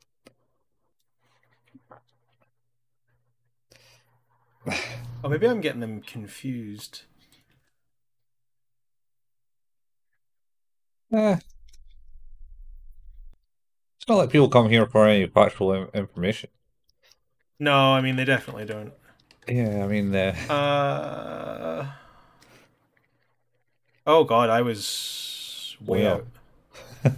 Oh, 5.24 5.28
maybe 5.28 5.46
I'm 5.46 5.60
getting 5.60 5.80
them 5.80 6.00
confused. 6.00 7.02
Eh. 11.12 11.36
It's 13.96 14.08
not 14.08 14.16
like 14.16 14.30
people 14.30 14.48
come 14.48 14.68
here 14.68 14.86
for 14.86 15.06
any 15.06 15.26
factual 15.26 15.88
information. 15.94 16.50
No, 17.60 17.92
I 17.92 18.00
mean 18.00 18.16
they 18.16 18.24
definitely 18.24 18.64
don't. 18.64 18.92
Yeah, 19.46 19.84
I 19.84 19.86
mean, 19.86 20.14
uh, 20.14 20.34
Uh. 20.52 21.92
Oh 24.06 24.24
God, 24.24 24.50
I 24.50 24.62
was 24.62 25.76
way 25.80 26.04
Wow. 26.04 26.22
out. 27.04 27.12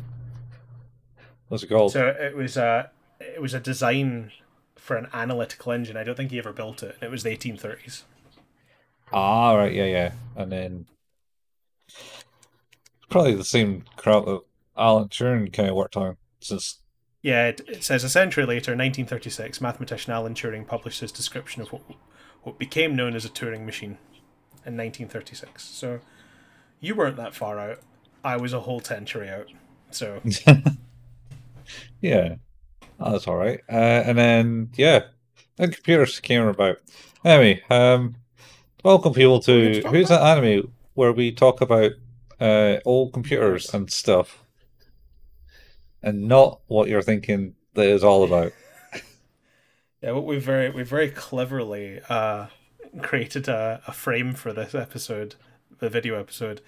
what's 1.49 1.63
it 1.63 1.69
called? 1.69 1.93
So 1.93 2.07
it 2.09 2.37
was 2.37 2.57
a 2.57 2.91
it 3.21 3.41
was 3.41 3.55
a 3.55 3.61
design 3.61 4.33
for 4.77 4.97
an 4.97 5.09
analytical 5.13 5.73
engine. 5.73 5.97
I 5.97 6.05
don't 6.05 6.15
think 6.17 6.31
he 6.31 6.39
ever 6.39 6.53
built 6.53 6.83
it. 6.83 6.97
It 7.01 7.11
was 7.11 7.23
the 7.23 7.31
1830s. 7.31 8.03
Ah, 9.13 9.55
right, 9.55 9.73
yeah, 9.73 9.85
yeah. 9.87 10.13
And 10.37 10.53
then 10.53 10.87
probably 13.09 13.35
the 13.35 13.45
same 13.45 13.85
crap 13.97 14.25
that 14.27 14.41
Alan 14.77 15.09
Turing 15.09 15.53
kind 15.53 15.69
of 15.69 15.77
worked 15.77 15.97
on 15.97 16.17
since. 16.41 16.81
Yeah, 17.23 17.47
it, 17.49 17.63
it 17.67 17.85
says 17.85 18.05
a 18.05 18.11
century 18.11 18.45
later, 18.45 18.73
1936, 18.73 19.61
mathematician 19.63 20.13
Alan 20.13 20.35
Turing 20.35 20.67
published 20.67 21.01
his 21.01 21.13
description 21.13 21.63
of 21.63 21.73
what 21.73 21.83
what 22.43 22.59
became 22.59 22.95
known 22.95 23.15
as 23.17 23.25
a 23.25 23.31
Turing 23.31 23.65
machine 23.65 23.97
in 24.67 24.77
1936. 24.77 25.63
So 25.63 26.01
you 26.85 26.95
weren't 26.95 27.17
that 27.17 27.35
far 27.35 27.59
out. 27.59 27.81
I 28.23 28.37
was 28.37 28.53
a 28.53 28.61
whole 28.61 28.81
century 28.81 29.29
out. 29.29 29.49
So 29.91 30.21
Yeah, 32.01 32.37
oh, 33.01 33.13
that's 33.13 33.27
all 33.27 33.37
right. 33.37 33.61
Uh, 33.71 34.03
and 34.07 34.19
then 34.19 34.71
yeah, 34.77 35.05
then 35.57 35.73
computers 35.73 36.21
came 36.21 36.43
about. 36.43 36.77
Anyway, 37.25 37.63
um, 37.71 38.17
welcome 38.83 39.15
people 39.15 39.39
we 39.39 39.81
to 39.81 39.89
who's 39.89 40.09
that 40.09 40.23
anime 40.23 40.71
where 40.95 41.13
we 41.13 41.33
talk 41.33 41.61
about 41.61 41.93
uh 42.41 42.77
old 42.85 43.13
computers 43.13 43.73
and 43.73 43.91
stuff, 43.91 44.45
and 46.03 46.29
not 46.29 46.61
what 46.67 46.89
you're 46.89 47.03
thinking 47.03 47.55
that 47.73 47.87
is 47.87 48.05
all 48.05 48.25
about. 48.25 48.53
yeah, 50.03 50.11
what 50.13 50.27
we've 50.27 50.43
very 50.43 50.69
we 50.71 50.83
very 50.83 51.11
cleverly 51.11 52.01
uh, 52.11 52.49
created 53.01 53.49
a, 53.49 53.81
a 53.87 53.93
frame 53.93 54.35
for 54.35 54.53
this 54.53 54.75
episode, 54.75 55.37
the 55.79 55.89
video 55.89 56.19
episode, 56.19 56.61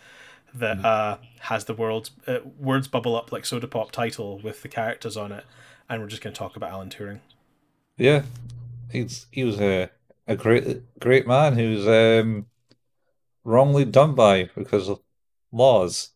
that 0.55 0.85
uh, 0.85 1.19
has 1.41 1.65
the 1.65 1.75
world's 1.75 2.11
uh, 2.27 2.39
words 2.59 2.89
bubble 2.89 3.17
up 3.17 3.33
like 3.33 3.45
soda 3.45 3.67
pop 3.67 3.91
title 3.91 4.39
with 4.39 4.63
the 4.63 4.69
characters 4.69 5.17
on 5.17 5.33
it, 5.33 5.45
and 5.89 6.01
we're 6.01 6.09
just 6.09 6.23
going 6.23 6.33
to 6.33 6.39
talk 6.39 6.57
about 6.57 6.71
Alan 6.71 6.89
Turing. 6.89 7.21
Yeah, 7.97 8.23
he's 8.91 9.27
he 9.31 9.45
was 9.45 9.61
a 9.61 9.91
a 10.27 10.37
great 10.37 10.99
great 11.01 11.27
man 11.27 11.55
who's 11.55 11.87
um 11.87 12.47
wrongly 13.45 13.85
done 13.85 14.15
by 14.15 14.51
because 14.55 14.89
of 14.89 15.01
laws. 15.53 16.11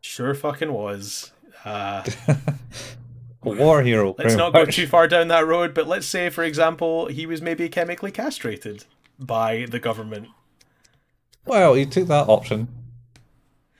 Sure, 0.00 0.34
fucking 0.34 0.72
was. 0.72 1.32
Uh, 1.64 2.04
a 3.42 3.50
war 3.50 3.82
hero. 3.82 4.14
let's 4.18 4.34
not 4.34 4.52
go 4.52 4.64
too 4.64 4.86
far 4.86 5.08
down 5.08 5.28
that 5.28 5.46
road, 5.46 5.74
but 5.74 5.86
let's 5.86 6.06
say, 6.06 6.30
for 6.30 6.44
example, 6.44 7.06
he 7.06 7.26
was 7.26 7.42
maybe 7.42 7.68
chemically 7.68 8.10
castrated 8.10 8.84
by 9.18 9.66
the 9.68 9.78
government. 9.78 10.28
Well, 11.48 11.74
he 11.74 11.86
took 11.86 12.08
that 12.08 12.28
option 12.28 12.68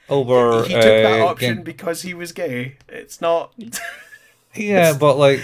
over. 0.09 0.65
he 0.65 0.73
took 0.75 0.83
that 0.83 1.21
uh, 1.21 1.25
option 1.27 1.49
getting- 1.51 1.65
because 1.65 2.03
he 2.03 2.15
was 2.15 2.33
gay. 2.33 2.77
It's 2.89 3.21
not 3.21 3.53
yeah, 4.55 4.95
but 5.01 5.17
like, 5.19 5.41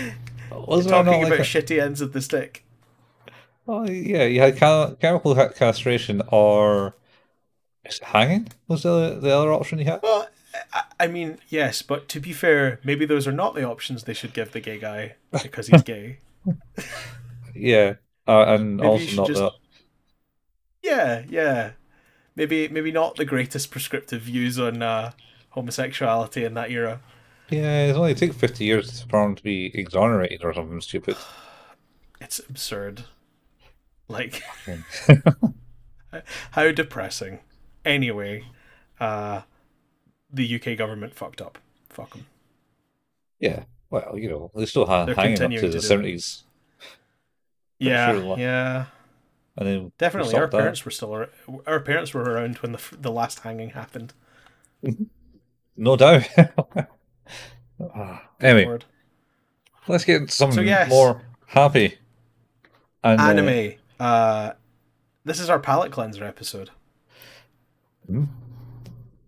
was 0.51 0.87
talking 0.87 1.21
not 1.21 1.27
about? 1.27 1.41
A, 1.41 1.43
shitty 1.43 1.81
ends 1.81 2.01
of 2.01 2.13
the 2.13 2.21
stick. 2.23 2.65
well, 3.67 3.89
yeah, 3.91 4.25
you 4.25 4.41
had 4.41 4.57
ca- 4.57 4.95
chemical 4.95 5.35
castration 5.51 6.23
or 6.29 6.97
is 7.85 7.99
hanging? 8.01 8.49
Was 8.69 8.83
the 8.83 9.19
the 9.21 9.31
other 9.37 9.53
option 9.53 9.79
you 9.79 9.85
had? 9.85 10.01
Well, 10.03 10.29
I, 10.73 10.83
I 11.01 11.07
mean, 11.09 11.39
yes, 11.49 11.83
but 11.83 12.09
to 12.11 12.21
be 12.21 12.33
fair, 12.33 12.81
maybe 12.85 13.05
those 13.07 13.27
are 13.27 13.33
not 13.33 13.55
the 13.55 13.65
options 13.65 14.05
they 14.05 14.15
should 14.15 14.33
give 14.33 14.53
the 14.53 14.61
gay 14.61 14.79
guy 14.79 15.17
because 15.43 15.67
he's 15.69 15.83
gay. 15.83 16.19
Yeah, 17.57 17.95
uh, 18.27 18.47
and 18.49 18.79
Maybe 18.79 18.89
also 18.89 19.15
not 19.17 19.27
just- 19.29 19.41
the. 19.41 19.51
yeah, 20.83 21.23
yeah. 21.29 21.71
Maybe 22.37 22.69
maybe 22.69 22.91
not 22.91 23.17
the 23.17 23.25
greatest 23.25 23.71
prescriptive 23.71 24.23
views 24.23 24.59
on 24.59 24.83
uh, 24.83 25.13
homosexuality 25.51 26.45
in 26.45 26.55
that 26.55 26.71
era. 26.71 27.01
Yeah, 27.51 27.87
it's 27.87 27.99
only 27.99 28.15
took 28.15 28.33
fifty 28.33 28.65
years 28.65 29.03
for 29.03 29.25
him 29.25 29.35
to 29.37 29.43
be 29.43 29.71
exonerated 29.79 30.45
or 30.45 30.53
something 30.55 30.81
stupid. 30.81 31.17
It's 32.21 32.39
absurd. 32.39 33.05
Like 34.09 34.43
how 36.53 36.71
depressing. 36.71 37.41
Anyway, 37.85 38.45
uh, 38.99 39.43
the 40.33 40.55
UK 40.55 40.79
government 40.79 41.15
fucked 41.15 41.43
up. 41.43 41.59
Fuck 41.91 42.11
them. 42.15 42.27
Yeah, 43.41 43.65
well, 43.91 44.19
you 44.19 44.29
know, 44.29 44.51
they 44.55 44.67
still 44.67 44.87
They're 44.87 45.15
hanging 45.15 45.43
up 45.43 45.51
to 45.51 45.61
the 45.61 45.73
to 45.73 45.77
it. 45.77 45.83
seventies, 45.83 46.45
Yeah, 47.79 48.13
sure 48.13 48.39
yeah. 48.39 48.87
And 49.57 49.69
then 49.69 49.93
Definitely, 49.99 50.35
our 50.35 50.47
that. 50.49 50.59
parents 50.59 50.85
were 50.85 50.91
still 50.91 51.13
ar- 51.13 51.31
our 51.67 51.79
parents 51.81 52.13
were 52.13 52.23
around 52.23 52.57
when 52.59 52.73
the 52.73 52.81
the 53.01 53.13
last 53.13 53.41
hanging 53.41 53.71
happened. 53.71 54.13
No 55.77 55.97
doubt. 55.97 56.25
Ah, 57.95 58.23
anyway, 58.41 58.67
Lord. 58.67 58.85
let's 59.89 60.05
get 60.05 60.21
into 60.23 60.33
something 60.33 60.59
So, 60.59 60.63
yes. 60.63 60.89
more 60.89 61.23
happy. 61.47 61.99
And, 63.03 63.21
uh, 63.21 63.25
Anime. 63.25 63.73
Uh, 63.99 64.53
this 65.25 65.41
is 65.41 65.51
our 65.51 65.59
palate 65.59 65.91
cleanser 65.91 66.25
episode. 66.25 66.71
Hmm. 68.07 68.25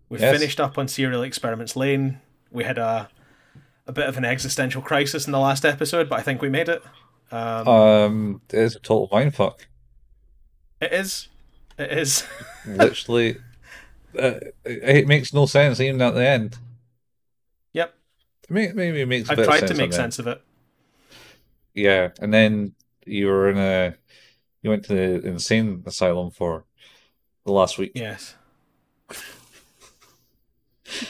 We 0.09 0.19
Yes. 0.19 0.37
finished 0.37 0.59
up 0.61 0.77
on 0.77 0.87
Serial 0.87 1.23
Experiments 1.23 1.75
Lain. 1.75 2.21
We 2.51 2.63
had 2.63 2.77
a 2.77 3.09
a 3.85 3.91
bit 3.91 4.07
of 4.07 4.17
an 4.17 4.23
existential 4.25 4.81
crisis 4.81 5.25
in 5.27 5.31
the 5.33 5.39
last 5.39 5.65
episode, 5.65 6.07
but 6.09 6.17
I 6.19 6.21
think 6.21 6.41
we 6.41 6.49
made 6.49 6.69
it. 6.69 6.81
Um, 7.31 7.67
Um, 7.67 8.41
it's 8.49 8.75
a 8.75 8.79
total 8.79 9.09
mindfuck. 9.09 9.65
It 10.81 10.93
is. 10.93 11.27
It 11.77 11.91
is. 11.91 12.25
Literally, 12.65 13.37
uh, 14.17 14.39
it 14.65 15.07
makes 15.07 15.33
no 15.33 15.45
sense 15.45 15.79
even 15.79 16.01
at 16.01 16.13
the 16.13 16.27
end. 16.27 16.57
yep. 17.73 17.95
Maybe, 18.49 18.73
maybe 18.73 19.01
it 19.01 19.07
makes. 19.07 19.29
bit 19.29 19.45
tried 19.45 19.67
to 19.67 19.73
make 19.73 19.93
sense 19.93 20.19
of 20.19 20.27
it. 20.27 20.41
Yeah, 21.73 22.09
and 22.19 22.33
then 22.33 22.73
you 23.05 23.27
were 23.27 23.49
in 23.49 23.57
a, 23.57 23.95
you 24.61 24.69
went 24.69 24.85
to 24.85 24.93
the 24.93 25.27
insane 25.27 25.83
asylum 25.85 26.31
for 26.31 26.65
the 27.45 27.51
last 27.51 27.77
week. 27.77 27.91
Yes. 27.95 28.35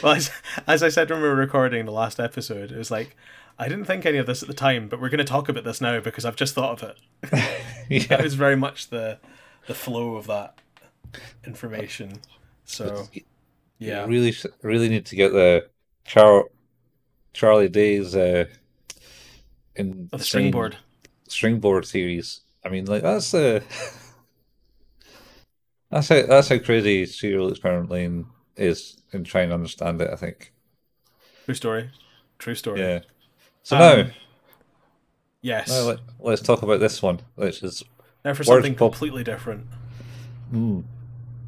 Well, 0.02 0.14
as, 0.14 0.30
as 0.66 0.82
I 0.82 0.88
said 0.88 1.08
when 1.08 1.22
we 1.22 1.28
were 1.28 1.36
recording 1.36 1.86
the 1.86 1.92
last 1.92 2.18
episode, 2.18 2.72
it 2.72 2.76
was 2.76 2.90
like, 2.90 3.16
I 3.58 3.68
didn't 3.68 3.84
think 3.84 4.04
any 4.04 4.18
of 4.18 4.26
this 4.26 4.42
at 4.42 4.48
the 4.48 4.54
time, 4.54 4.88
but 4.88 5.00
we're 5.00 5.08
going 5.08 5.18
to 5.18 5.24
talk 5.24 5.48
about 5.48 5.64
this 5.64 5.80
now 5.80 6.00
because 6.00 6.24
I've 6.24 6.36
just 6.36 6.54
thought 6.54 6.82
of 6.82 6.90
it. 6.90 6.98
That 7.88 8.10
yeah, 8.10 8.22
was 8.22 8.34
very 8.34 8.56
much 8.56 8.90
the 8.90 9.18
the 9.68 9.74
flow 9.74 10.16
of 10.16 10.26
that 10.26 10.58
information. 11.46 12.20
So, 12.64 13.08
yeah. 13.78 14.02
You 14.02 14.10
really, 14.10 14.34
really 14.62 14.88
need 14.88 15.06
to 15.06 15.16
get 15.16 15.32
the 15.32 15.68
Char- 16.04 16.48
Charlie 17.34 17.68
Day's 17.68 18.16
uh, 18.16 18.46
in 19.76 20.08
Oh, 20.12 20.16
the 20.18 20.24
springboard. 20.24 20.76
stringboard 21.28 21.86
series. 21.86 22.40
I 22.64 22.68
mean, 22.70 22.86
like 22.86 23.02
that's 23.02 23.32
uh, 23.34 23.60
that's 25.90 26.08
how 26.08 26.22
that's 26.26 26.48
how 26.48 26.58
crazy 26.58 27.06
serial 27.06 27.48
experiment 27.48 27.90
Lain 27.90 28.26
is 28.56 28.96
in 29.12 29.24
trying 29.24 29.48
to 29.48 29.54
understand 29.54 30.00
it. 30.00 30.10
I 30.10 30.16
think. 30.16 30.52
True 31.46 31.54
story. 31.54 31.90
True 32.38 32.54
story. 32.54 32.80
Yeah. 32.80 33.00
So 33.62 33.76
Um, 33.76 33.98
now, 34.08 34.12
Yes. 35.40 35.68
now 35.68 35.80
let, 35.82 35.98
let's 36.18 36.42
talk 36.42 36.62
about 36.62 36.80
this 36.80 37.02
one, 37.02 37.20
which 37.36 37.62
is 37.62 37.82
now 38.28 38.34
for 38.34 38.40
words 38.40 38.48
something 38.48 38.74
pop- 38.74 38.92
completely 38.92 39.24
different. 39.24 39.66
mm, 40.52 40.84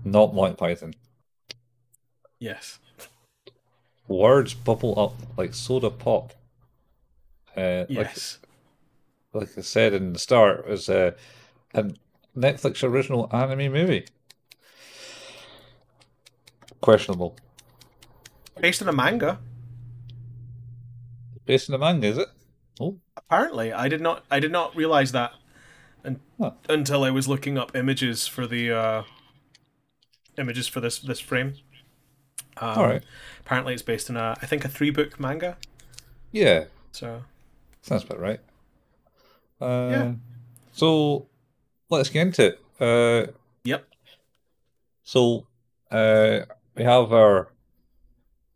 not 0.04 0.34
Monty 0.34 0.56
Python. 0.56 0.94
Yes. 2.38 2.78
Words 4.08 4.54
bubble 4.54 4.99
up 4.99 5.14
like 5.37 5.54
soda 5.54 5.90
pop. 5.90 6.32
Uh, 7.56 7.84
like 7.88 7.90
Yes. 7.90 8.38
like 9.32 9.50
I 9.58 9.60
said 9.60 9.92
in 9.92 10.12
the 10.14 10.18
start, 10.18 10.66
was 10.66 10.88
a, 10.88 11.14
a 11.75 11.84
Netflix 12.37 12.82
original 12.82 13.28
anime 13.32 13.72
movie. 13.72 14.06
Questionable. 16.80 17.37
Based 18.60 18.80
on 18.82 18.88
a 18.88 18.92
manga. 18.92 19.38
Based 21.44 21.68
on 21.68 21.75
a 21.75 21.78
manga, 21.78 22.06
is 22.06 22.18
it? 22.18 22.28
Oh, 22.80 22.96
Apparently, 23.16 23.72
I 23.72 23.88
did 23.88 24.00
not. 24.00 24.25
I 24.30 24.40
did 24.40 24.50
not 24.50 24.75
realize 24.75 25.12
that, 25.12 25.32
un- 26.04 26.21
Huh. 26.40 26.52
until 26.69 27.04
I 27.04 27.11
was 27.11 27.28
looking 27.28 27.59
up 27.59 27.75
images 27.76 28.26
for 28.26 28.47
the 28.47 28.71
uh, 28.73 29.02
images 30.38 30.66
for 30.69 30.80
this 30.80 30.99
this 30.99 31.21
frame. 31.21 31.54
Um, 32.57 32.78
all 32.78 32.87
right. 32.87 33.02
Apparently, 33.40 33.75
it's 33.75 33.83
based 33.83 34.11
on 34.11 34.16
a 34.16 34.37
I 34.42 34.47
think 34.47 34.64
a 34.64 34.69
three 34.69 34.90
book 34.90 35.19
manga. 35.21 35.57
Yeah, 36.33 36.64
So 36.92 37.23
sounds 37.83 38.04
about 38.04 38.21
right. 38.21 38.40
Uh, 39.61 39.88
Yeah. 39.90 40.12
So 40.73 41.26
let's 41.88 42.09
get 42.09 42.23
into 42.28 42.47
it. 42.47 42.61
Uh, 42.80 43.33
yep. 43.64 43.85
so 45.02 45.47
uh, 45.90 46.40
we 46.76 46.85
have 46.85 47.12
our 47.12 47.49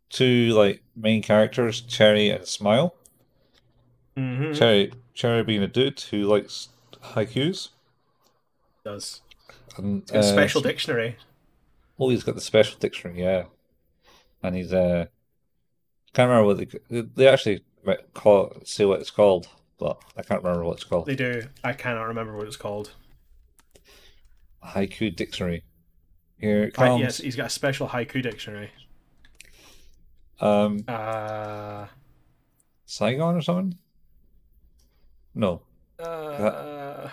two 0.09 0.49
like 0.53 0.81
main 0.95 1.21
characters, 1.21 1.81
Cherry 1.81 2.29
and 2.29 2.45
Smile. 2.47 2.95
Mm-hmm. 4.17 4.53
Cherry, 4.53 4.93
Cherry 5.13 5.43
being 5.43 5.61
a 5.63 5.67
dude 5.67 5.99
who 5.99 6.23
likes 6.23 6.69
haikus. 7.13 7.69
Does 8.83 9.21
And, 9.77 10.05
Got 10.07 10.17
a 10.19 10.23
special 10.23 10.61
uh, 10.61 10.63
dictionary. 10.63 11.17
Oh, 11.99 12.09
he's 12.09 12.23
got 12.23 12.35
the 12.35 12.41
special 12.41 12.77
dictionary, 12.79 13.21
yeah. 13.21 13.43
And 14.43 14.55
he's 14.55 14.73
uh, 14.73 15.05
can't 16.13 16.29
remember 16.29 16.47
what 16.47 16.57
they 16.89 17.01
they 17.01 17.27
actually 17.27 17.63
might 17.85 18.13
call 18.13 18.47
it, 18.51 18.67
say 18.67 18.85
what 18.85 18.99
it's 19.01 19.11
called, 19.11 19.47
but 19.79 20.01
I 20.17 20.21
can't 20.21 20.43
remember 20.43 20.63
what 20.65 20.75
it's 20.75 20.83
called. 20.83 21.05
They 21.07 21.15
do. 21.15 21.43
I 21.63 21.73
cannot 21.73 22.03
remember 22.03 22.35
what 22.37 22.47
it's 22.47 22.57
called. 22.57 22.91
Haiku 24.63 25.15
dictionary. 25.15 25.63
Here 26.39 26.65
it 26.65 26.75
Hi- 26.75 26.87
comes. 26.87 27.01
yes, 27.01 27.17
he's 27.17 27.35
got 27.35 27.47
a 27.47 27.49
special 27.49 27.87
haiku 27.87 28.21
dictionary. 28.21 28.71
Um, 30.39 30.83
Uh, 30.87 31.87
Saigon 32.85 33.35
or 33.35 33.41
something? 33.41 33.77
No, 35.33 35.61
uh, 35.99 37.09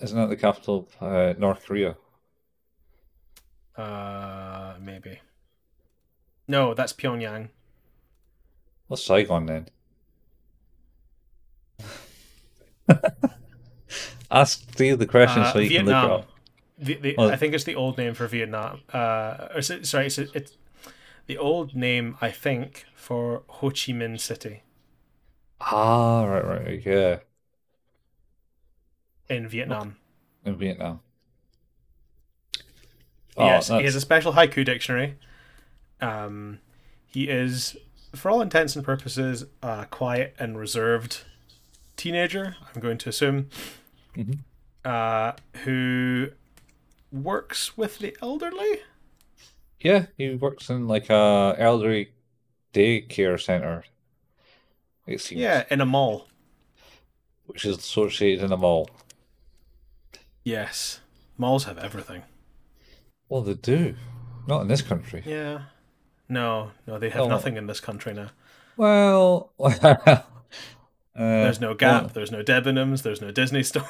isn't 0.00 0.16
that 0.16 0.28
the 0.28 0.36
capital 0.36 0.88
of 1.00 1.02
uh, 1.02 1.34
North 1.36 1.64
Korea? 1.64 1.96
uh, 3.76 4.74
maybe. 4.80 5.20
No, 6.48 6.72
that's 6.72 6.94
Pyongyang. 6.94 7.50
What's 8.86 9.04
Saigon 9.04 9.44
then? 9.44 9.68
Ask 14.30 14.70
Steve 14.72 14.98
the 14.98 15.06
question 15.06 15.44
Uh, 15.44 15.46
so 15.46 15.58
you 15.58 15.70
can 15.70 15.86
look 15.86 16.02
it 16.02 16.08
Vietnam. 16.08 16.10
up. 16.10 16.28
The, 16.78 16.94
the, 16.96 17.18
Oh. 17.18 17.28
I 17.28 17.36
think 17.36 17.54
it's 17.54 17.64
the 17.64 17.74
old 17.76 17.98
name 17.98 18.14
for 18.14 18.26
Vietnam. 18.26 18.82
Uh, 18.92 19.48
or 19.54 19.62
sorry, 19.62 20.06
it's, 20.06 20.18
it's 20.18 20.56
the 21.26 21.38
old 21.38 21.76
name 21.76 22.16
I 22.20 22.30
think 22.30 22.86
for 22.96 23.44
Ho 23.48 23.70
Chi 23.70 23.92
Minh 23.92 24.20
City 24.20 24.62
Ah, 25.60 26.24
right, 26.26 26.44
right, 26.44 26.86
yeah, 26.86 27.20
in 29.28 29.48
Vietnam. 29.48 29.96
in 30.44 30.56
Vietnam. 30.56 31.00
Oh, 33.36 33.46
yes, 33.46 33.68
he 33.68 33.82
has 33.82 33.94
a 33.94 34.00
special 34.00 34.32
haiku 34.34 34.64
dictionary. 34.64 35.16
Um, 36.00 36.60
he 37.06 37.28
is, 37.28 37.76
for 38.14 38.30
all 38.30 38.40
intents 38.40 38.76
and 38.76 38.84
purposes, 38.84 39.44
a 39.62 39.86
quiet 39.90 40.34
and 40.38 40.56
reserved 40.58 41.22
teenager. 41.96 42.56
I'm 42.74 42.80
going 42.80 42.98
to 42.98 43.08
assume, 43.08 43.48
Mhm. 44.14 44.38
uh, 44.84 45.32
who 45.64 46.28
works 47.10 47.76
with 47.76 47.98
the 47.98 48.16
elderly. 48.22 48.80
Yeah, 49.80 50.06
he 50.16 50.30
works 50.34 50.70
in 50.70 50.86
like 50.86 51.10
a 51.10 51.54
elderly 51.58 52.12
daycare 52.72 53.40
center. 53.42 53.84
It 55.06 55.20
seems. 55.20 55.40
Yeah, 55.40 55.64
in 55.70 55.80
a 55.80 55.86
mall. 55.86 56.28
Which 57.46 57.64
is 57.64 57.76
associated 57.78 58.44
in 58.44 58.52
a 58.52 58.56
mall. 58.56 58.88
Yes, 60.44 61.00
malls 61.38 61.64
have 61.64 61.78
everything. 61.78 62.22
Well, 63.28 63.40
they 63.42 63.54
do. 63.54 63.94
Not 64.46 64.60
in 64.62 64.68
this 64.68 64.82
country. 64.82 65.22
Yeah. 65.24 65.62
No, 66.28 66.72
no, 66.86 66.98
they 66.98 67.10
have 67.10 67.22
Oh. 67.22 67.28
nothing 67.28 67.56
in 67.56 67.66
this 67.66 67.80
country 67.80 68.12
now. 68.14 68.28
Well, 68.76 69.52
uh, 69.60 70.18
There's 71.16 71.60
no 71.60 71.74
Gap, 71.74 72.02
well, 72.02 72.10
there's 72.12 72.30
no 72.32 72.42
Debenhams, 72.42 73.02
there's 73.02 73.20
no 73.22 73.30
Disney 73.30 73.62
Store. 73.62 73.86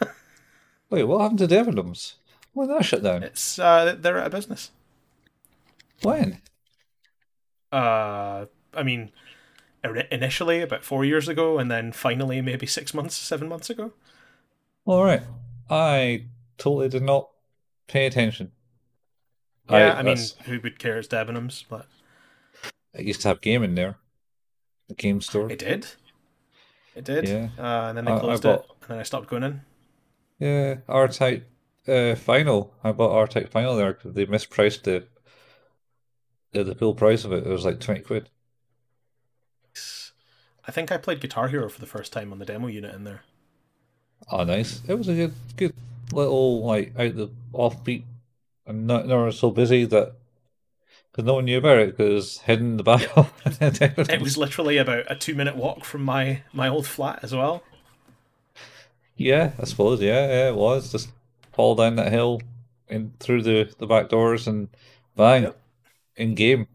wait, 0.90 1.04
what 1.04 1.20
happened 1.20 1.38
to 1.40 1.46
Debenhams? 1.48 2.14
When 2.52 2.68
did 2.68 2.78
that 2.78 2.84
shut 2.84 3.02
down? 3.02 3.22
it's 3.22 3.58
uh, 3.58 3.96
they're 3.98 4.18
out 4.18 4.26
of 4.26 4.32
business. 4.32 4.70
When? 6.02 6.40
Uh, 7.72 8.46
I 8.72 8.82
mean, 8.82 9.10
initially 10.10 10.62
about 10.62 10.84
four 10.84 11.04
years 11.04 11.28
ago, 11.28 11.58
and 11.58 11.70
then 11.70 11.92
finally 11.92 12.40
maybe 12.40 12.66
six 12.66 12.94
months, 12.94 13.14
seven 13.16 13.48
months 13.48 13.68
ago. 13.68 13.92
All 14.86 15.04
right. 15.04 15.22
I 15.68 16.26
totally 16.58 16.88
did 16.88 17.02
not 17.02 17.28
pay 17.88 18.06
attention. 18.06 18.52
Yeah, 19.68 19.94
I, 19.98 20.02
mean, 20.02 20.16
who 20.44 20.60
would 20.60 20.78
care? 20.78 20.98
It's 20.98 21.08
Debenhams, 21.08 21.64
but 21.68 21.86
I 22.96 23.00
used 23.00 23.20
to 23.22 23.28
have 23.28 23.40
game 23.40 23.64
in 23.64 23.74
there. 23.74 23.96
The 24.88 24.94
game 24.94 25.20
store. 25.20 25.50
it 25.50 25.58
did. 25.58 25.88
It 26.94 27.04
did. 27.04 27.28
Yeah. 27.28 27.48
Uh, 27.58 27.88
and 27.88 27.98
then 27.98 28.04
they 28.04 28.12
I- 28.12 28.16
I 28.16 28.20
closed 28.20 28.42
bought- 28.44 28.60
it, 28.60 28.66
and 28.82 28.88
then 28.90 28.98
I 28.98 29.02
stopped 29.02 29.28
going 29.28 29.42
in. 29.42 29.60
Yeah, 30.38 30.76
R-Type 30.88 31.48
uh, 31.88 32.14
Final. 32.14 32.72
I 32.84 32.92
bought 32.92 33.10
R-Type 33.16 33.50
Final 33.50 33.74
there 33.76 33.94
because 33.94 34.14
they 34.14 34.26
mispriced 34.26 34.82
the, 34.82 35.06
the 36.52 36.62
the 36.62 36.74
full 36.76 36.94
price 36.94 37.24
of 37.24 37.32
it. 37.32 37.44
It 37.46 37.50
was 37.50 37.64
like 37.64 37.80
20 37.80 38.00
quid. 38.00 38.30
I 40.68 40.72
think 40.72 40.90
I 40.90 40.96
played 40.96 41.20
Guitar 41.20 41.48
Hero 41.48 41.68
for 41.68 41.80
the 41.80 41.86
first 41.86 42.12
time 42.12 42.32
on 42.32 42.38
the 42.38 42.44
demo 42.44 42.66
unit 42.66 42.94
in 42.94 43.04
there. 43.04 43.22
Oh, 44.30 44.44
nice. 44.44 44.82
It 44.88 44.94
was 44.94 45.08
a 45.08 45.14
good, 45.14 45.34
good 45.56 45.74
little, 46.12 46.64
like, 46.64 46.92
out 46.98 47.16
the 47.16 47.30
offbeat 47.52 48.04
and 48.66 48.86
not, 48.86 49.06
not 49.06 49.34
so 49.34 49.50
busy 49.50 49.84
that 49.84 50.12
because 51.10 51.24
no 51.24 51.34
one 51.34 51.46
knew 51.46 51.58
about 51.58 51.78
it 51.78 51.96
because 51.96 52.10
it 52.10 52.14
was 52.14 52.38
hidden 52.40 52.66
in 52.72 52.76
the 52.76 52.82
back 52.82 53.16
of 53.16 53.32
It 54.10 54.20
was 54.20 54.36
literally 54.36 54.76
about 54.76 55.04
a 55.10 55.16
two 55.16 55.34
minute 55.34 55.56
walk 55.56 55.84
from 55.84 56.02
my 56.02 56.42
my 56.52 56.68
old 56.68 56.86
flat 56.86 57.20
as 57.22 57.34
well. 57.34 57.62
Yeah, 59.16 59.52
I 59.58 59.64
suppose. 59.64 60.02
Yeah, 60.02 60.26
yeah, 60.26 60.48
it 60.50 60.54
was. 60.56 60.92
Just 60.92 61.08
fall 61.52 61.74
down 61.74 61.96
that 61.96 62.12
hill 62.12 62.42
in 62.88 63.12
through 63.18 63.42
the, 63.42 63.72
the 63.78 63.86
back 63.86 64.10
doors 64.10 64.46
and 64.46 64.68
bang, 65.16 65.44
Yep. 65.44 65.58
in 66.16 66.34
game. 66.34 66.66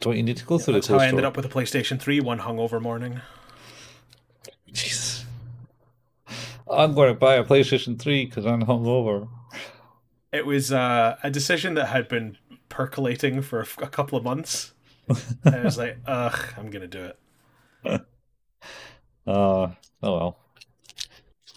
Don't 0.00 0.16
you 0.16 0.24
need 0.24 0.36
to 0.38 0.44
go 0.44 0.58
through 0.58 0.74
That's 0.74 0.88
the 0.88 0.94
how 0.94 0.98
I 0.98 1.06
ended 1.06 1.24
up 1.24 1.36
with 1.36 1.46
a 1.46 1.48
PlayStation 1.48 2.00
3 2.00 2.20
one 2.20 2.40
hungover 2.40 2.82
morning. 2.82 3.20
Jesus. 4.72 5.13
I'm 6.70 6.94
going 6.94 7.12
to 7.12 7.18
buy 7.18 7.34
a 7.34 7.44
PlayStation 7.44 7.98
3 7.98 8.26
because 8.26 8.46
I'm 8.46 8.62
hungover. 8.62 9.28
It 10.32 10.46
was 10.46 10.72
uh, 10.72 11.16
a 11.22 11.30
decision 11.30 11.74
that 11.74 11.86
had 11.86 12.08
been 12.08 12.38
percolating 12.68 13.42
for 13.42 13.60
a 13.60 13.88
couple 13.88 14.18
of 14.18 14.24
months. 14.24 14.72
and 15.44 15.54
I 15.54 15.62
was 15.62 15.78
like, 15.78 15.98
ugh, 16.06 16.54
I'm 16.56 16.70
going 16.70 16.88
to 16.88 16.88
do 16.88 17.04
it. 17.04 18.00
Uh, 19.26 19.70
oh 20.02 20.16
well. 20.16 20.38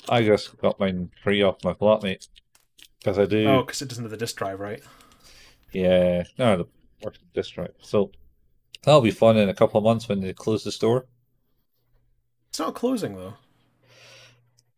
I 0.08 0.24
just 0.24 0.58
got 0.60 0.80
mine 0.80 1.12
free 1.22 1.44
off 1.44 1.64
my 1.66 1.74
flatmate. 1.74 2.28
Because 3.00 3.20
I 3.20 3.26
do. 3.26 3.46
Oh, 3.46 3.64
because 3.64 3.82
it 3.82 3.90
doesn't 3.90 4.06
have 4.06 4.12
the 4.12 4.16
disk 4.18 4.38
drive, 4.38 4.60
right? 4.62 4.82
Yeah, 5.74 6.24
no, 6.38 6.58
the 6.58 6.68
working 7.04 7.28
disk 7.34 7.56
drive. 7.56 7.74
So 7.82 8.12
that'll 8.84 9.02
be 9.02 9.12
fun 9.12 9.38
in 9.38 9.50
a 9.50 9.54
couple 9.54 9.78
of 9.78 9.84
months 9.84 10.08
when 10.08 10.22
they 10.22 10.32
close 10.34 10.64
the 10.64 10.72
store. 10.72 11.08
It's 12.50 12.60
not 12.60 12.74
closing, 12.74 13.16
though. 13.16 13.34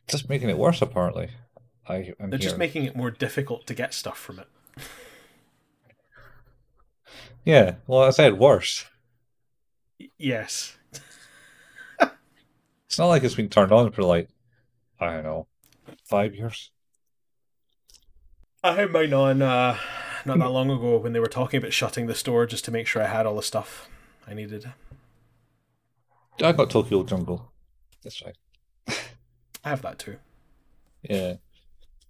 Just 0.10 0.30
making 0.30 0.50
it 0.50 0.58
worse, 0.58 0.82
apparently. 0.82 1.30
I, 1.88 2.14
I'm 2.20 2.30
They're 2.30 2.40
just 2.40 2.58
making 2.58 2.84
it 2.86 2.96
more 2.96 3.12
difficult 3.12 3.66
to 3.68 3.74
get 3.74 3.94
stuff 3.94 4.18
from 4.18 4.40
it. 4.40 4.48
Yeah, 7.46 7.76
well, 7.88 8.04
I 8.04 8.10
said 8.12 8.38
worse. 8.38 8.86
Y- 10.00 10.10
Yes. 10.18 10.76
It's 12.88 12.98
not 12.98 13.06
like 13.08 13.24
it's 13.24 13.36
been 13.36 13.50
turned 13.50 13.72
on 13.72 13.92
for 13.92 14.02
like, 14.04 14.30
I 15.00 15.14
don't 15.14 15.24
know, 15.24 15.48
five 16.06 16.34
years. 16.34 16.72
I 18.64 18.74
had 18.74 18.92
mine 18.92 19.14
on 19.14 19.42
uh, 19.44 19.78
not 20.26 20.40
that 20.40 20.50
long 20.50 20.70
ago 20.72 20.98
when 20.98 21.14
they 21.14 21.20
were 21.20 21.28
talking 21.28 21.60
about 21.60 21.72
shutting 21.72 22.08
the 22.08 22.16
store 22.16 22.46
just 22.48 22.66
to 22.66 22.72
make 22.72 22.88
sure 22.88 23.02
I 23.02 23.08
had 23.08 23.26
all 23.28 23.36
the 23.36 23.44
stuff 23.44 23.88
I 24.28 24.34
needed. 24.34 24.74
I 26.44 26.52
got 26.52 26.70
Tokyo 26.72 27.04
Jungle. 27.04 27.52
That's 28.04 28.24
right. 28.26 28.36
I 29.64 29.70
have 29.70 29.82
that 29.82 30.00
too. 30.00 30.18
Yeah. 31.02 31.36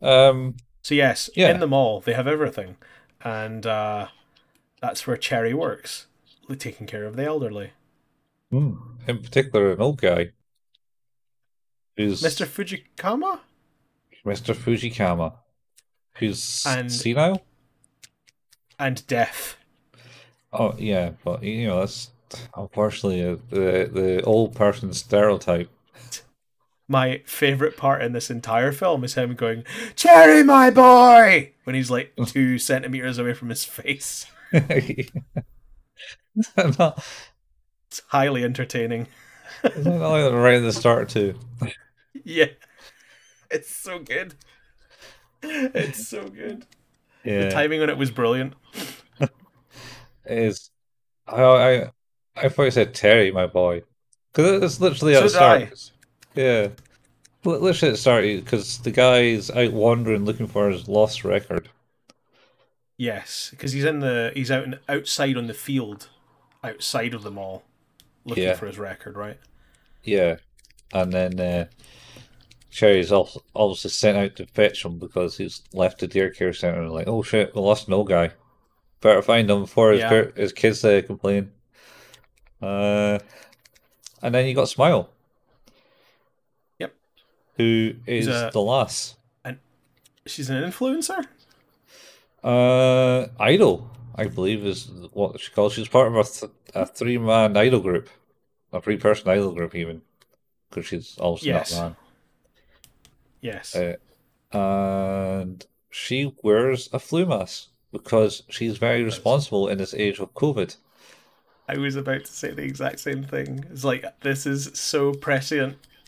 Um. 0.01 0.55
So 0.83 0.95
yes, 0.95 1.29
Yeah. 1.35 1.51
in 1.51 1.59
the 1.59 1.67
mall 1.67 1.99
they 2.01 2.13
have 2.13 2.27
everything, 2.27 2.77
and 3.23 3.65
uh, 3.65 4.07
that's 4.81 5.05
where 5.05 5.17
Cherry 5.17 5.53
works, 5.53 6.07
taking 6.57 6.88
care 6.88 7.05
of 7.05 7.15
the 7.15 7.25
elderly. 7.25 7.71
hmm, 8.51 8.73
In 9.07 9.19
particular, 9.21 9.71
an 9.71 9.81
old 9.81 10.01
guy 10.01 10.31
who's 11.97 12.21
Mr. 12.21 12.45
Fujiyama. 12.47 13.39
Mr. 14.25 14.55
Fujiyama, 14.55 15.33
who's 16.15 16.65
And- 16.65 16.91
senile. 16.91 17.43
and 18.79 19.05
deaf. 19.07 19.57
Oh 20.53 20.73
yeah, 20.77 21.12
but 21.23 21.43
you 21.43 21.67
know 21.67 21.79
that's 21.81 22.09
unfortunately 22.55 23.23
uh, 23.23 23.35
the 23.49 23.89
the 23.93 24.23
old 24.23 24.55
person 24.55 24.93
stereotype. 24.93 25.69
My 26.89 27.21
favorite 27.25 27.78
part 27.78 28.02
in 28.02 28.13
this 28.13 28.32
entire 28.32 28.71
film 28.71 29.04
is 29.04 29.13
him 29.13 29.36
going, 29.36 29.63
"Cherry, 29.95 30.43
my 30.43 30.71
boy," 30.71 31.52
when 31.63 31.75
he's 31.75 31.91
like 31.91 32.13
two 32.25 32.58
centimeters 32.58 33.17
away 33.17 33.34
from 33.34 33.49
his 33.49 33.63
face. 33.63 34.25
It's 37.91 38.04
highly 38.10 38.43
entertaining. 38.43 39.08
Isn't 39.63 39.84
that 39.84 40.08
like 40.08 40.32
right 40.32 40.58
at 40.58 40.62
the 40.62 40.71
start 40.71 41.10
too? 41.10 41.34
Yeah, 42.23 42.49
it's 43.49 43.73
so 43.73 43.97
good. 43.97 44.36
It's 45.41 46.08
so 46.08 46.28
good. 46.28 46.67
The 47.23 47.49
timing 47.49 47.82
on 47.82 47.89
it 47.89 47.97
was 47.97 48.12
brilliant. 48.12 48.54
it 49.19 49.32
is. 50.25 50.69
I 51.28 51.41
I 51.41 51.91
I 52.36 52.49
thought 52.49 52.65
you 52.65 52.71
said 52.71 52.93
Terry, 52.93 53.32
my 53.32 53.47
boy, 53.47 53.82
because 54.32 54.63
it's 54.63 54.80
literally 54.80 55.15
at 55.15 55.23
the 55.23 55.30
start. 55.30 55.62
I. 55.63 55.71
Yeah, 56.35 56.69
Li- 57.45 57.57
literally 57.57 57.89
at 57.89 57.93
the 57.93 57.97
start 57.97 58.23
because 58.23 58.79
the 58.79 58.91
guy's 58.91 59.49
out 59.51 59.71
wandering 59.73 60.25
looking 60.25 60.47
for 60.47 60.69
his 60.69 60.87
lost 60.87 61.23
record. 61.23 61.69
Yes, 62.97 63.47
because 63.51 63.71
he's 63.71 63.85
in 63.85 63.99
the 63.99 64.31
he's 64.35 64.51
out 64.51 64.63
in, 64.65 64.79
outside 64.89 65.37
on 65.37 65.47
the 65.47 65.53
field, 65.53 66.09
outside 66.63 67.13
of 67.13 67.23
the 67.23 67.31
mall, 67.31 67.63
looking 68.25 68.43
Yeah. 68.43 68.55
for 68.55 68.67
his 68.67 68.77
record. 68.77 69.15
Right. 69.15 69.37
Yeah, 70.03 70.37
and 70.93 71.11
then 71.13 71.39
uh, 71.39 71.65
Cherry's 72.69 73.11
also 73.11 73.41
obviously 73.55 73.91
sent 73.91 74.17
out 74.17 74.35
to 74.35 74.45
fetch 74.47 74.83
him 74.83 74.99
because 74.99 75.37
he's 75.37 75.61
left 75.73 75.99
the 75.99 76.07
deer 76.07 76.29
care 76.29 76.53
center. 76.53 76.81
And 76.81 76.91
like, 76.91 77.07
oh 77.07 77.23
shit, 77.23 77.55
we 77.55 77.61
lost 77.61 77.87
an 77.87 77.93
old 77.93 78.09
guy. 78.09 78.31
Better 79.01 79.21
find 79.21 79.49
him 79.49 79.61
before 79.61 79.91
his 79.91 80.01
Yeah. 80.01 80.25
his 80.35 80.51
kids 80.51 80.83
uh, 80.83 81.01
complain. 81.05 81.51
Uh, 82.61 83.19
and 84.21 84.35
then 84.35 84.45
you 84.45 84.53
got 84.53 84.67
Smile. 84.67 85.09
Who 87.60 87.93
is 88.08 88.28
a- 88.28 88.50
the 88.54 88.62
lass? 88.62 89.17
And 89.43 89.60
she's 90.26 90.50
an 90.50 90.63
influencer. 90.63 91.26
Uh, 92.41 93.28
Idol, 93.39 93.91
I 94.15 94.28
believe, 94.28 94.65
is 94.65 94.89
what 95.12 95.39
she 95.41 95.52
calls. 95.52 95.74
She's 95.74 95.89
part 95.89 96.08
of 96.08 96.15
a, 96.15 96.24
th- 96.24 96.52
a 96.74 96.86
three 96.86 97.17
man 97.17 97.58
idol 97.58 97.82
group, 97.82 98.10
a 98.72 98.80
three 98.82 98.95
person 98.95 99.28
idol 99.30 99.52
group, 99.52 99.76
even 99.76 100.02
because 100.69 100.86
she's 100.86 101.17
also 101.17 101.45
Yes. 101.45 101.74
not 101.74 101.82
man. 101.82 101.95
Yes. 103.41 103.76
Uh, 103.76 103.95
and 104.54 105.65
she 105.89 106.34
wears 106.43 106.89
a 106.93 107.00
flu 107.00 107.26
mask 107.26 107.67
because 107.91 108.43
she's 108.50 108.78
very 108.78 109.04
responsible 109.04 109.67
in 109.67 109.78
this 109.80 109.93
age 109.93 110.19
of 110.19 110.34
COVID. 110.34 110.78
I 111.67 111.78
was 111.78 111.95
about 111.98 112.24
to 112.24 112.32
say 112.32 112.52
the 112.52 112.63
exact 112.63 113.00
same 113.02 113.24
thing. 113.26 113.65
It's 113.69 113.84
like 113.84 114.06
this 114.22 114.45
is 114.45 114.72
so 114.74 115.12
prescient. 115.13 115.78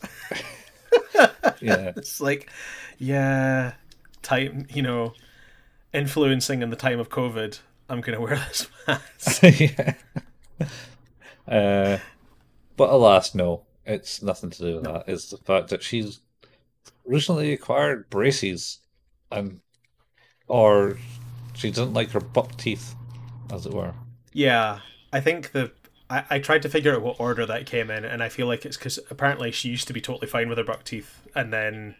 Yeah, 1.60 1.92
It's 1.96 2.20
like, 2.20 2.50
yeah, 2.98 3.74
time. 4.22 4.66
You 4.72 4.82
know, 4.82 5.14
influencing 5.92 6.62
in 6.62 6.70
the 6.70 6.76
time 6.76 7.00
of 7.00 7.08
COVID. 7.08 7.60
I'm 7.88 8.00
gonna 8.00 8.20
wear 8.20 8.36
this 8.48 8.68
mask. 8.86 9.42
yeah. 9.60 9.94
Uh, 11.46 11.98
but 12.76 12.90
alas, 12.90 13.34
no, 13.34 13.62
it's 13.84 14.22
nothing 14.22 14.50
to 14.50 14.58
do 14.62 14.74
with 14.76 14.84
that. 14.84 15.04
It's 15.08 15.30
the 15.30 15.38
fact 15.38 15.68
that 15.70 15.82
she's 15.82 16.20
recently 17.04 17.52
acquired 17.52 18.08
braces, 18.10 18.78
and 19.30 19.60
or 20.48 20.98
she 21.54 21.70
doesn't 21.70 21.94
like 21.94 22.10
her 22.10 22.20
buck 22.20 22.56
teeth, 22.56 22.94
as 23.52 23.66
it 23.66 23.74
were. 23.74 23.94
yeah, 24.32 24.80
I 25.12 25.20
think 25.20 25.52
the. 25.52 25.72
I, 26.12 26.24
I 26.30 26.38
tried 26.40 26.62
to 26.62 26.68
figure 26.68 26.94
out 26.94 27.02
what 27.02 27.18
order 27.18 27.46
that 27.46 27.66
came 27.66 27.90
in, 27.90 28.04
and 28.04 28.22
I 28.22 28.28
feel 28.28 28.46
like 28.46 28.66
it's 28.66 28.76
because 28.76 28.98
apparently 29.10 29.50
she 29.50 29.70
used 29.70 29.86
to 29.88 29.94
be 29.94 30.00
totally 30.00 30.26
fine 30.28 30.48
with 30.48 30.58
her 30.58 30.64
buck 30.64 30.84
teeth, 30.84 31.22
and 31.34 31.52
then 31.52 31.96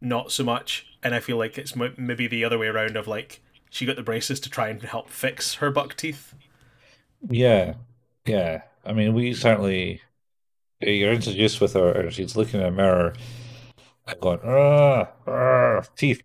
not 0.00 0.32
so 0.32 0.44
much. 0.44 0.86
And 1.02 1.14
I 1.14 1.20
feel 1.20 1.36
like 1.36 1.58
it's 1.58 1.76
m- 1.76 1.94
maybe 1.96 2.26
the 2.26 2.44
other 2.44 2.58
way 2.58 2.66
around 2.68 2.96
of 2.96 3.06
like 3.06 3.40
she 3.70 3.86
got 3.86 3.96
the 3.96 4.02
braces 4.02 4.40
to 4.40 4.50
try 4.50 4.68
and 4.68 4.82
help 4.82 5.10
fix 5.10 5.54
her 5.54 5.70
buck 5.70 5.96
teeth. 5.96 6.34
Yeah, 7.28 7.74
yeah. 8.26 8.62
I 8.84 8.92
mean, 8.92 9.14
we 9.14 9.34
certainly 9.34 10.02
you're 10.80 11.12
introduced 11.12 11.60
with 11.60 11.74
her, 11.74 11.92
and 11.92 12.12
she's 12.14 12.36
looking 12.36 12.60
in 12.60 12.66
a 12.66 12.70
mirror 12.70 13.14
and 14.06 14.20
going, 14.20 14.40
ah, 14.44 15.10
ah, 15.26 15.82
teeth, 15.96 16.22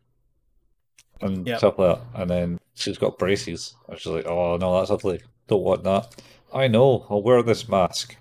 and 1.22 1.48
Yep. 1.48 1.58
stuff 1.58 1.78
like 1.80 1.98
that. 2.00 2.22
And 2.22 2.30
then 2.30 2.60
she's 2.76 2.98
got 2.98 3.18
braces, 3.18 3.76
and 3.88 4.00
she's 4.00 4.12
like, 4.12 4.26
oh 4.26 4.58
no, 4.58 4.78
that's 4.78 4.92
ugly. 4.92 5.22
Don't 5.48 5.64
want 5.64 5.84
that. 5.84 6.16
I 6.54 6.68
know. 6.68 7.06
I'll 7.10 7.22
wear 7.22 7.44
this 7.44 7.68
mask. 7.70 8.16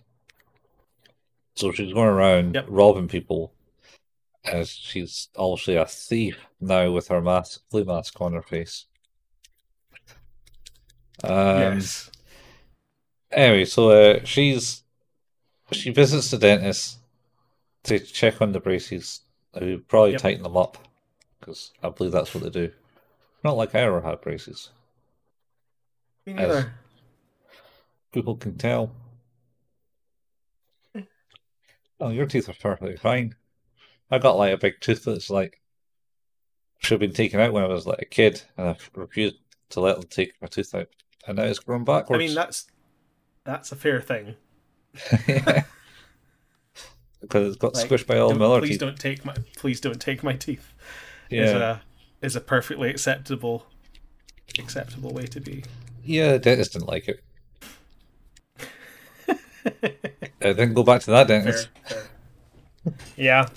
So 1.57 1.73
she's 1.73 1.93
going 1.93 2.09
around 2.09 2.55
Yep. 2.55 2.67
robbing 2.69 3.09
people, 3.09 3.53
as 4.45 4.71
she's 4.71 5.29
obviously 5.37 5.77
a 5.77 5.87
thief 5.87 6.39
now 6.61 6.91
with 6.93 7.09
her 7.09 7.21
mask, 7.21 7.63
flu 7.71 7.85
mask 7.85 8.21
on 8.21 8.33
her 8.35 8.43
face. 8.43 8.87
Um, 11.25 11.59
yes. 11.59 12.11
Anyway, 13.33 13.65
so 13.65 13.91
uh, 13.91 14.25
she's 14.25 14.83
she 15.73 15.91
visits 15.91 16.31
the 16.31 16.39
dentist 16.39 16.99
to 17.85 17.99
check 17.99 18.41
on 18.41 18.53
the 18.53 18.61
braces. 18.61 19.23
Who 19.59 19.79
probably 19.79 20.13
Yep. 20.13 20.21
tighten 20.21 20.43
them 20.45 20.57
up 20.57 20.79
because 21.41 21.73
I 21.83 21.89
believe 21.89 22.13
that's 22.13 22.33
what 22.35 22.45
they 22.45 22.51
do. 22.51 22.71
Not 23.43 23.57
like 23.57 23.75
I 23.75 23.81
ever 23.81 24.01
had 24.01 24.21
braces. 24.21 24.71
Me 26.27 26.35
neither. 26.35 26.73
People 28.13 28.37
can 28.37 28.57
tell. 28.57 28.93
Oh, 32.01 32.11
your 32.11 32.27
teeth 32.27 32.49
are 32.49 32.55
perfectly 32.55 32.97
fine. 32.97 33.35
I 34.11 34.19
got 34.19 34.37
like 34.39 34.53
a 34.55 34.59
big 34.59 34.81
tooth 34.81 35.05
that's 35.05 35.31
like 35.31 35.61
should 36.79 36.93
have 36.93 37.01
been 37.01 37.13
taken 37.13 37.41
out 37.41 37.53
when 37.53 37.65
I 37.65 37.69
was 37.69 37.87
like 37.87 38.01
a 38.01 38.05
kid, 38.07 38.41
and 38.57 38.69
I 38.69 38.77
refused 38.95 39.37
to 39.71 39.81
let 39.81 39.97
them 40.01 40.09
take 40.09 40.33
my 40.41 40.47
tooth 40.47 40.75
out, 40.75 40.87
and 41.27 41.37
now 41.37 41.43
it's 41.45 41.59
grown 41.59 41.83
backwards. 41.85 42.23
I 42.23 42.27
mean, 42.27 42.35
that's 42.37 42.67
that's 43.45 43.73
a 43.73 43.77
fair 43.77 44.01
thing. 44.01 44.37
because 47.21 47.49
it's 47.49 47.57
got 47.57 47.75
Like, 47.75 47.89
squished 47.89 48.07
by 48.07 48.19
all 48.19 48.31
Don't- 48.31 48.39
Miller 48.39 48.61
please 48.61 48.71
teeth. 48.71 48.81
don't 48.81 48.99
take 48.99 49.25
my 49.25 49.35
please 49.57 49.81
don't 49.81 50.01
take 50.01 50.23
my 50.23 50.35
teeth. 50.35 50.73
Is 51.31 51.51
Yeah, 51.51 51.79
a 52.23 52.27
is 52.27 52.37
a 52.37 52.41
perfectly 52.41 52.89
acceptable 52.91 53.67
acceptable 54.59 55.13
way 55.13 55.27
to 55.27 55.41
be. 55.41 55.65
yeah. 56.05 56.33
The 56.33 56.39
dentist 56.39 56.73
didn't 56.75 56.89
like 56.89 57.09
it. 57.09 57.23
I 59.67 60.53
didn't 60.53 60.75
go 60.75 60.83
back 60.83 61.01
to 61.03 61.11
that 61.11 61.29
dentist. 61.29 61.69
Fair, 61.85 62.03
fair. 62.85 62.95
yeah, 63.17 63.49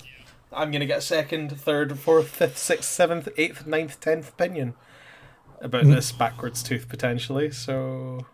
I'm 0.52 0.70
gonna 0.70 0.86
get 0.86 0.98
a 0.98 1.02
second, 1.02 1.58
third, 1.60 1.98
fourth, 1.98 2.28
fifth, 2.28 2.58
sixth, 2.58 2.88
seventh, 2.90 3.28
eighth, 3.36 3.66
ninth, 3.66 4.00
tenth 4.00 4.28
opinion 4.30 4.74
about 5.60 5.84
Hmm. 5.84 5.92
this 5.92 6.10
backwards 6.12 6.62
tooth 6.62 6.88
potentially. 6.88 7.50
So, 7.50 8.26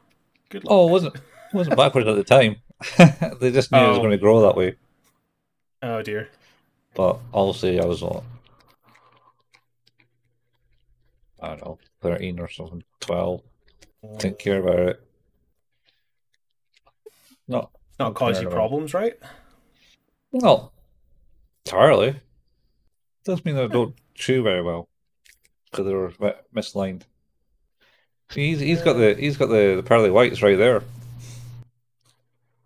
good 0.49 0.65
luck. 0.65 0.73
Oh, 0.73 0.89
it 0.89 0.93
wasn't 0.93 1.15
it 1.17 1.23
wasn't 1.55 1.77
backwards 1.77 2.07
at 2.09 2.17
the 2.17 2.25
time. 2.25 2.57
they 3.41 3.51
just 3.53 3.71
knew 3.73 3.79
it 3.79 3.89
was 3.89 3.99
Oh. 3.99 4.01
going 4.01 4.11
to 4.13 4.19
grow 4.19 4.41
that 4.43 4.57
way. 4.57 4.77
Oh 5.83 6.03
dear. 6.03 6.29
But 6.95 7.19
obviously, 7.33 7.81
I 7.81 7.85
was 7.85 8.03
what, 8.03 8.25
I 11.41 11.49
don't 11.49 11.65
know, 11.65 11.79
thirteen 12.01 12.41
or 12.41 12.49
something, 12.49 12.83
twelve. 13.01 13.43
Didn't 14.19 14.39
care 14.39 14.61
about 14.61 14.79
it. 14.81 15.03
Not 17.49 17.71
Not 17.99 18.15
cause 18.15 18.41
you 18.43 18.49
problems, 18.49 18.95
right? 18.95 19.15
not 20.33 20.73
entirely. 21.65 22.15
Does 23.25 23.45
mean 23.45 23.57
I 23.57 23.67
don't 23.67 23.95
chew 24.15 24.43
very 24.43 24.63
well 24.63 24.89
because 25.71 25.87
they 25.87 25.95
were 25.95 26.13
mi- 26.21 26.33
mislined. 26.53 27.07
See, 28.31 28.49
He's 28.51 28.61
he's 28.61 28.83
got 28.83 28.95
the 28.95 29.15
he's 29.15 29.37
got 29.39 29.47
the, 29.49 29.75
the 29.77 29.83
pearly 29.83 30.11
whites 30.11 30.43
right 30.43 30.59
there. 30.59 30.83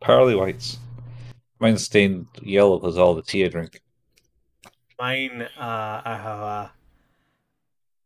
Pearly 0.01 0.35
whites. 0.35 0.79
Mine's 1.61 1.85
stained 1.85 2.27
yellow 2.43 2.79
because 2.79 2.99
all 2.99 3.15
the 3.15 3.23
tea 3.23 3.45
I 3.45 3.49
drink. 3.49 3.81
Mine, 4.99 5.43
uh, 5.43 6.03
I 6.05 6.17
have 6.21 6.39
a, 6.41 6.73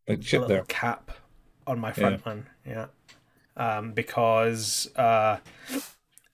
Like 0.09 0.23
shit 0.23 0.41
little 0.43 0.57
there. 0.57 0.65
cap 0.69 1.11
on 1.67 1.79
my 1.79 1.93
front 1.93 2.25
one. 2.27 2.47
Yeah. 2.67 2.87
Um, 3.57 3.93
because 3.93 4.91
uh, 4.97 5.39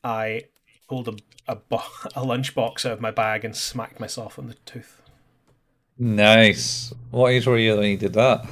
I 0.04 0.42
pulled 0.88 1.08
a 1.08 1.16
a, 1.48 1.56
bo- 1.56 1.76
a 2.14 2.22
lunchbox 2.24 2.86
out 2.86 2.92
of 2.92 3.00
my 3.00 3.10
bag 3.10 3.44
and 3.44 3.54
smacked 3.56 3.98
myself 4.00 4.38
on 4.38 4.46
the 4.48 4.54
tooth. 4.66 5.00
Nice. 5.98 6.92
What 7.10 7.28
age 7.32 7.46
were 7.46 7.58
you 7.58 7.76
when 7.76 7.90
you 7.90 7.96
did 7.96 8.12
that? 8.14 8.46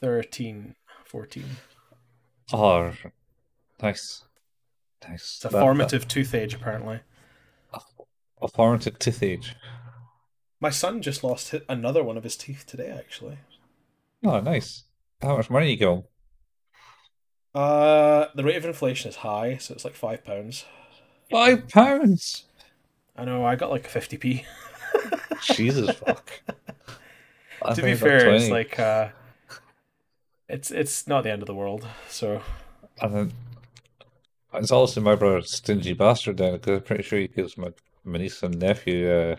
13, 0.00 0.74
14. 1.04 1.44
Oh, 2.52 2.92
nice, 3.82 4.24
nice. 5.08 5.20
It's 5.36 5.44
a 5.44 5.48
That- 5.48 5.60
formative 5.60 6.06
tooth 6.08 6.34
age, 6.34 6.54
apparently. 6.54 7.00
that- 7.72 7.82
a 8.40 8.48
formative 8.48 8.98
tooth 8.98 9.22
age. 9.22 9.54
My 10.60 10.70
son 10.70 11.00
just 11.02 11.22
lost 11.24 11.54
another 11.68 12.02
one 12.04 12.16
of 12.16 12.24
his 12.24 12.36
teeth 12.36 12.64
today, 12.66 12.90
actually. 12.90 13.38
Oh, 14.24 14.40
nice. 14.40 14.84
How 15.20 15.36
much 15.36 15.50
money 15.50 15.70
you 15.70 15.76
him? 15.92 16.02
Uh, 17.54 18.26
the 18.34 18.44
rate 18.44 18.56
of 18.56 18.64
inflation 18.64 19.08
is 19.10 19.16
high, 19.16 19.58
so 19.58 19.74
it's 19.74 19.84
like 19.84 19.94
five 19.94 20.24
pounds. 20.24 20.64
Five 21.30 21.68
pounds. 21.68 22.44
I 23.16 23.24
know. 23.24 23.44
I 23.44 23.56
got 23.56 23.70
like 23.70 23.86
fifty 23.88 24.16
p. 24.16 24.44
Jesus 25.42 25.90
fuck. 25.96 26.30
I 27.62 27.74
to 27.74 27.82
be 27.82 27.88
I 27.88 27.92
got 27.92 28.00
fair, 28.00 28.34
it's 28.34 28.50
like 28.50 28.78
uh, 28.78 29.08
it's 30.48 30.70
it's 30.70 31.06
not 31.06 31.24
the 31.24 31.30
end 31.30 31.42
of 31.42 31.46
the 31.46 31.54
world. 31.54 31.86
So 32.08 32.40
I 33.00 33.08
then 33.08 33.32
it's 34.54 34.72
also 34.72 35.00
my 35.00 35.14
brother's 35.14 35.50
stingy 35.50 35.92
bastard 35.92 36.36
then, 36.38 36.54
because 36.54 36.78
I'm 36.78 36.84
pretty 36.84 37.02
sure 37.02 37.18
he 37.18 37.28
gives 37.28 37.56
my, 37.56 37.72
my 38.04 38.18
niece 38.18 38.42
and 38.42 38.58
nephew 38.58 39.10
uh, 39.10 39.36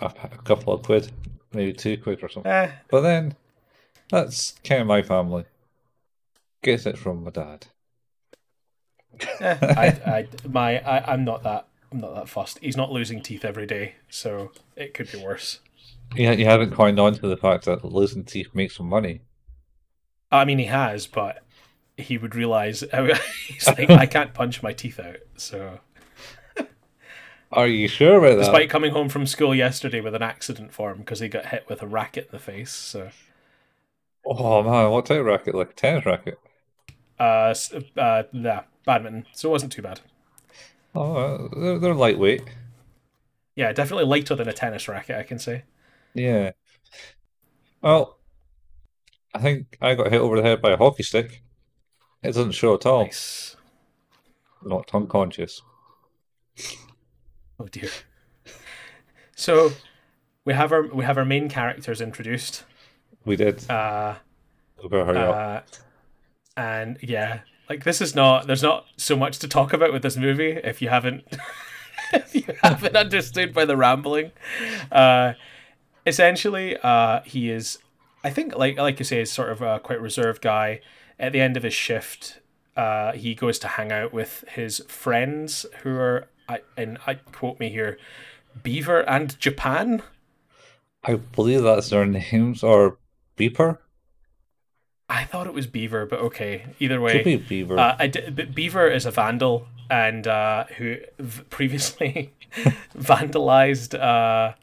a, 0.00 0.06
a 0.06 0.38
couple 0.44 0.72
of 0.72 0.82
quid, 0.82 1.10
maybe 1.52 1.72
two 1.72 1.96
quid 1.98 2.22
or 2.22 2.28
something. 2.28 2.50
eh, 2.50 2.70
But 2.90 3.00
then, 3.00 3.34
that's 4.08 4.54
kind 4.64 4.82
of 4.82 4.86
my 4.86 5.02
family. 5.02 5.44
Gets 6.66 6.84
it 6.84 6.98
from 6.98 7.24
my 7.24 7.30
dad. 7.30 7.68
eh, 9.40 9.56
I, 9.76 9.86
I 10.06 10.28
my 10.48 10.78
I, 10.80 11.12
I'm 11.12 11.24
not 11.24 11.42
that 11.44 11.66
I'm 11.92 12.00
not 12.00 12.14
that 12.14 12.28
fussed. 12.28 12.58
He's 12.60 12.76
not 12.76 12.90
losing 12.92 13.22
teeth 13.22 13.44
every 13.44 13.66
day, 13.66 13.96
so 14.08 14.52
it 14.76 14.94
could 14.94 15.10
be 15.10 15.18
worse. 15.18 15.60
Yeah, 16.16 16.32
you 16.32 16.46
haven't 16.46 16.72
coined 16.72 16.98
on 16.98 17.14
to 17.14 17.28
the 17.28 17.36
fact 17.36 17.64
that 17.66 17.84
losing 17.84 18.24
teeth 18.24 18.52
makes 18.54 18.76
some 18.76 18.88
money. 18.88 19.20
I 20.30 20.44
mean, 20.44 20.58
he 20.58 20.66
has, 20.66 21.06
but 21.06 21.42
he 21.96 22.18
would 22.18 22.34
realize 22.34 22.84
he's 23.46 23.72
like, 23.78 23.96
I 23.96 24.06
can't 24.06 24.34
punch 24.34 24.62
my 24.62 24.72
teeth 24.72 25.00
out. 25.00 25.18
So, 25.36 25.80
Are 27.50 27.66
you 27.66 27.88
sure 27.88 28.18
about 28.18 28.36
that? 28.36 28.38
despite 28.38 28.70
coming 28.70 28.92
home 28.92 29.08
from 29.08 29.26
school 29.26 29.54
yesterday 29.54 30.00
with 30.00 30.14
an 30.14 30.22
accident 30.22 30.72
for 30.72 30.90
him 30.92 30.98
because 30.98 31.20
he 31.20 31.28
got 31.28 31.46
hit 31.46 31.66
with 31.68 31.82
a 31.82 31.86
racket 31.86 32.26
in 32.26 32.32
the 32.32 32.38
face. 32.38 32.72
So, 32.72 33.10
Oh 34.26 34.62
man, 34.62 34.90
what 34.90 35.06
type 35.06 35.20
of 35.20 35.26
racket? 35.26 35.54
Like 35.54 35.70
a 35.70 35.74
tennis 35.74 36.04
racket? 36.04 36.38
Uh, 37.18 37.54
uh, 37.96 38.22
nah, 38.32 38.62
badminton. 38.84 39.26
So 39.32 39.48
it 39.48 39.52
wasn't 39.52 39.72
too 39.72 39.82
bad. 39.82 40.00
Oh, 40.94 41.14
uh, 41.16 41.48
they're, 41.58 41.78
they're 41.78 41.94
lightweight. 41.94 42.42
Yeah, 43.54 43.72
definitely 43.72 44.04
lighter 44.04 44.34
than 44.34 44.48
a 44.48 44.52
tennis 44.52 44.88
racket. 44.88 45.16
I 45.16 45.22
can 45.22 45.38
say. 45.38 45.64
Yeah. 46.14 46.52
Well, 47.82 48.18
I 49.34 49.38
think 49.38 49.76
I 49.80 49.94
got 49.94 50.10
hit 50.10 50.20
over 50.20 50.36
the 50.36 50.42
head 50.42 50.62
by 50.62 50.72
a 50.72 50.76
hockey 50.76 51.02
stick. 51.02 51.42
It 52.22 52.28
doesn't 52.28 52.52
show 52.52 52.74
at 52.74 52.86
all. 52.86 53.04
Nice. 53.04 53.56
Not 54.62 54.94
unconscious. 54.94 55.62
Oh 57.60 57.68
dear. 57.70 57.90
So 59.34 59.72
we 60.44 60.54
have 60.54 60.72
our 60.72 60.82
we 60.86 61.04
have 61.04 61.18
our 61.18 61.24
main 61.24 61.48
characters 61.48 62.00
introduced. 62.00 62.64
We 63.24 63.36
did. 63.36 63.68
Uh, 63.70 64.14
We 64.82 64.88
better 64.88 65.04
hurry 65.04 65.18
up. 65.18 65.68
And 66.56 66.98
yeah, 67.02 67.40
like 67.68 67.84
this 67.84 68.00
is 68.00 68.14
not. 68.14 68.46
There's 68.46 68.62
not 68.62 68.86
so 68.96 69.16
much 69.16 69.38
to 69.40 69.48
talk 69.48 69.72
about 69.72 69.92
with 69.92 70.02
this 70.02 70.16
movie 70.16 70.52
if 70.52 70.80
you 70.80 70.88
haven't 70.88 71.24
if 72.12 72.34
you 72.34 72.54
haven't 72.62 72.96
understood 72.96 73.52
by 73.52 73.64
the 73.64 73.76
rambling. 73.76 74.32
Uh, 74.90 75.34
essentially, 76.06 76.76
uh, 76.82 77.20
he 77.24 77.50
is. 77.50 77.78
I 78.24 78.30
think, 78.30 78.56
like 78.56 78.76
like 78.78 78.98
you 78.98 79.04
say, 79.04 79.20
is 79.20 79.30
sort 79.30 79.50
of 79.50 79.62
a 79.62 79.78
quite 79.80 80.00
reserved 80.00 80.42
guy. 80.42 80.80
At 81.18 81.32
the 81.32 81.40
end 81.40 81.56
of 81.56 81.62
his 81.62 81.72
shift, 81.72 82.40
uh, 82.76 83.12
he 83.12 83.34
goes 83.34 83.58
to 83.60 83.68
hang 83.68 83.90
out 83.90 84.12
with 84.12 84.44
his 84.48 84.82
friends 84.86 85.64
who 85.82 85.96
are, 85.96 86.28
I 86.48 86.60
and 86.76 86.98
I 87.06 87.14
quote 87.14 87.58
me 87.58 87.70
here, 87.70 87.98
Beaver 88.62 89.00
and 89.08 89.38
Japan. 89.38 90.02
I 91.04 91.14
believe 91.14 91.62
that's 91.62 91.88
their 91.88 92.04
names, 92.04 92.62
or 92.62 92.98
Beeper? 93.36 93.78
I 95.08 95.24
thought 95.24 95.46
it 95.46 95.54
was 95.54 95.66
Beaver, 95.66 96.04
but 96.06 96.18
okay. 96.20 96.66
Either 96.80 97.00
way, 97.00 97.12
Could 97.12 97.24
be 97.24 97.36
Beaver. 97.36 97.78
Uh, 97.78 97.96
I 97.98 98.08
but 98.08 98.54
Beaver 98.54 98.88
is 98.88 99.06
a 99.06 99.10
vandal 99.10 99.68
and 99.88 100.26
uh, 100.26 100.64
who 100.78 100.96
v- 101.18 101.42
previously 101.48 102.32
vandalized 102.96 103.94
uh, 103.98 104.54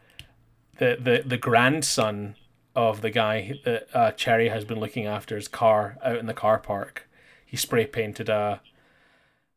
the, 0.77 0.97
the 0.99 1.23
the 1.25 1.37
grandson 1.37 2.35
of 2.75 3.01
the 3.01 3.09
guy 3.09 3.53
that 3.65 3.87
uh, 3.93 4.11
Cherry 4.11 4.49
has 4.49 4.65
been 4.65 4.79
looking 4.79 5.05
after 5.05 5.35
his 5.35 5.47
car 5.47 5.97
out 6.03 6.17
in 6.17 6.25
the 6.25 6.33
car 6.33 6.59
park. 6.59 7.07
He 7.45 7.55
spray 7.55 7.85
painted 7.85 8.29
a 8.29 8.61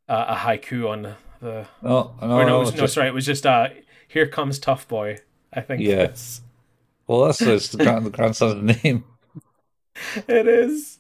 a, 0.09 0.14
a 0.14 0.35
haiku 0.37 0.88
on 0.88 1.14
the. 1.40 1.66
Oh 1.83 2.14
no, 2.20 2.46
no, 2.46 2.59
was, 2.61 2.75
no, 2.75 2.81
just- 2.83 2.94
sorry, 2.94 3.09
it 3.09 3.14
was 3.14 3.27
just 3.27 3.44
uh, 3.44 3.68
"Here 4.07 4.27
comes 4.27 4.59
tough 4.59 4.87
boy." 4.87 5.18
I 5.53 5.62
think. 5.62 5.83
Yes. 5.83 6.42
Well, 7.07 7.25
that's 7.25 7.75
grand, 7.75 8.05
the 8.07 8.11
grandson's 8.11 8.83
name. 8.85 9.05
It 10.28 10.46
is. 10.46 10.98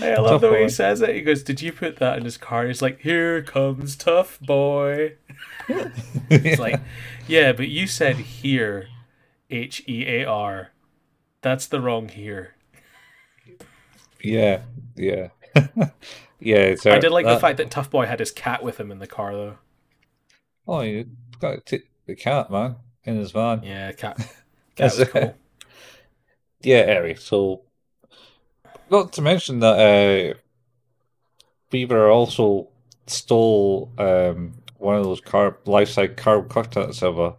I 0.00 0.16
love 0.16 0.40
Tough 0.40 0.40
the 0.40 0.50
way 0.50 0.62
boy. 0.62 0.62
he 0.64 0.68
says 0.68 1.00
it. 1.02 1.14
He 1.14 1.22
goes, 1.22 1.42
"Did 1.42 1.62
you 1.62 1.72
put 1.72 1.96
that 1.98 2.18
in 2.18 2.24
his 2.24 2.36
car?" 2.36 2.66
He's 2.66 2.82
like, 2.82 3.00
"Here 3.00 3.42
comes 3.42 3.96
tough 3.96 4.40
boy." 4.40 5.16
It's 6.30 6.58
like, 6.58 6.80
yeah, 7.28 7.52
but 7.52 7.68
you 7.68 7.86
said 7.86 8.16
here, 8.16 8.88
H 9.50 9.82
E 9.88 10.06
A 10.08 10.24
R. 10.24 10.70
That's 11.42 11.66
the 11.66 11.80
wrong 11.80 12.08
here. 12.08 12.54
yeah, 14.22 14.62
yeah, 14.96 15.28
yeah. 16.40 16.56
It's 16.56 16.86
I 16.86 16.98
did 16.98 17.12
like 17.12 17.26
the 17.26 17.38
fact 17.38 17.58
that 17.58 17.70
Tough 17.70 17.90
Boy 17.90 18.06
had 18.06 18.20
his 18.20 18.30
cat 18.30 18.62
with 18.62 18.78
him 18.78 18.90
in 18.90 18.98
the 18.98 19.06
car, 19.06 19.32
though. 19.34 19.58
Oh, 20.66 20.80
you 20.82 21.06
got 21.40 21.66
to 21.66 21.82
the 22.06 22.14
cat, 22.14 22.50
man, 22.50 22.76
in 23.04 23.16
his 23.16 23.32
van. 23.32 23.62
Yeah, 23.62 23.92
cat. 23.92 24.16
Cat 24.76 24.94
That's 24.94 24.98
was 24.98 25.08
cool. 25.08 25.34
Yeah, 26.62 26.78
anyway, 26.78 27.14
so 27.14 27.62
not 28.92 29.12
to 29.14 29.22
mention 29.22 29.58
that 29.60 30.34
uh, 30.34 30.38
Beaver 31.70 32.10
also 32.10 32.68
stole 33.06 33.90
um, 33.98 34.52
one 34.78 34.96
of 34.96 35.04
those 35.04 35.20
carb 35.20 35.56
life-size 35.66 36.10
carb 36.10 36.48
cutlets 36.50 37.02
of 37.02 37.18
a 37.18 37.34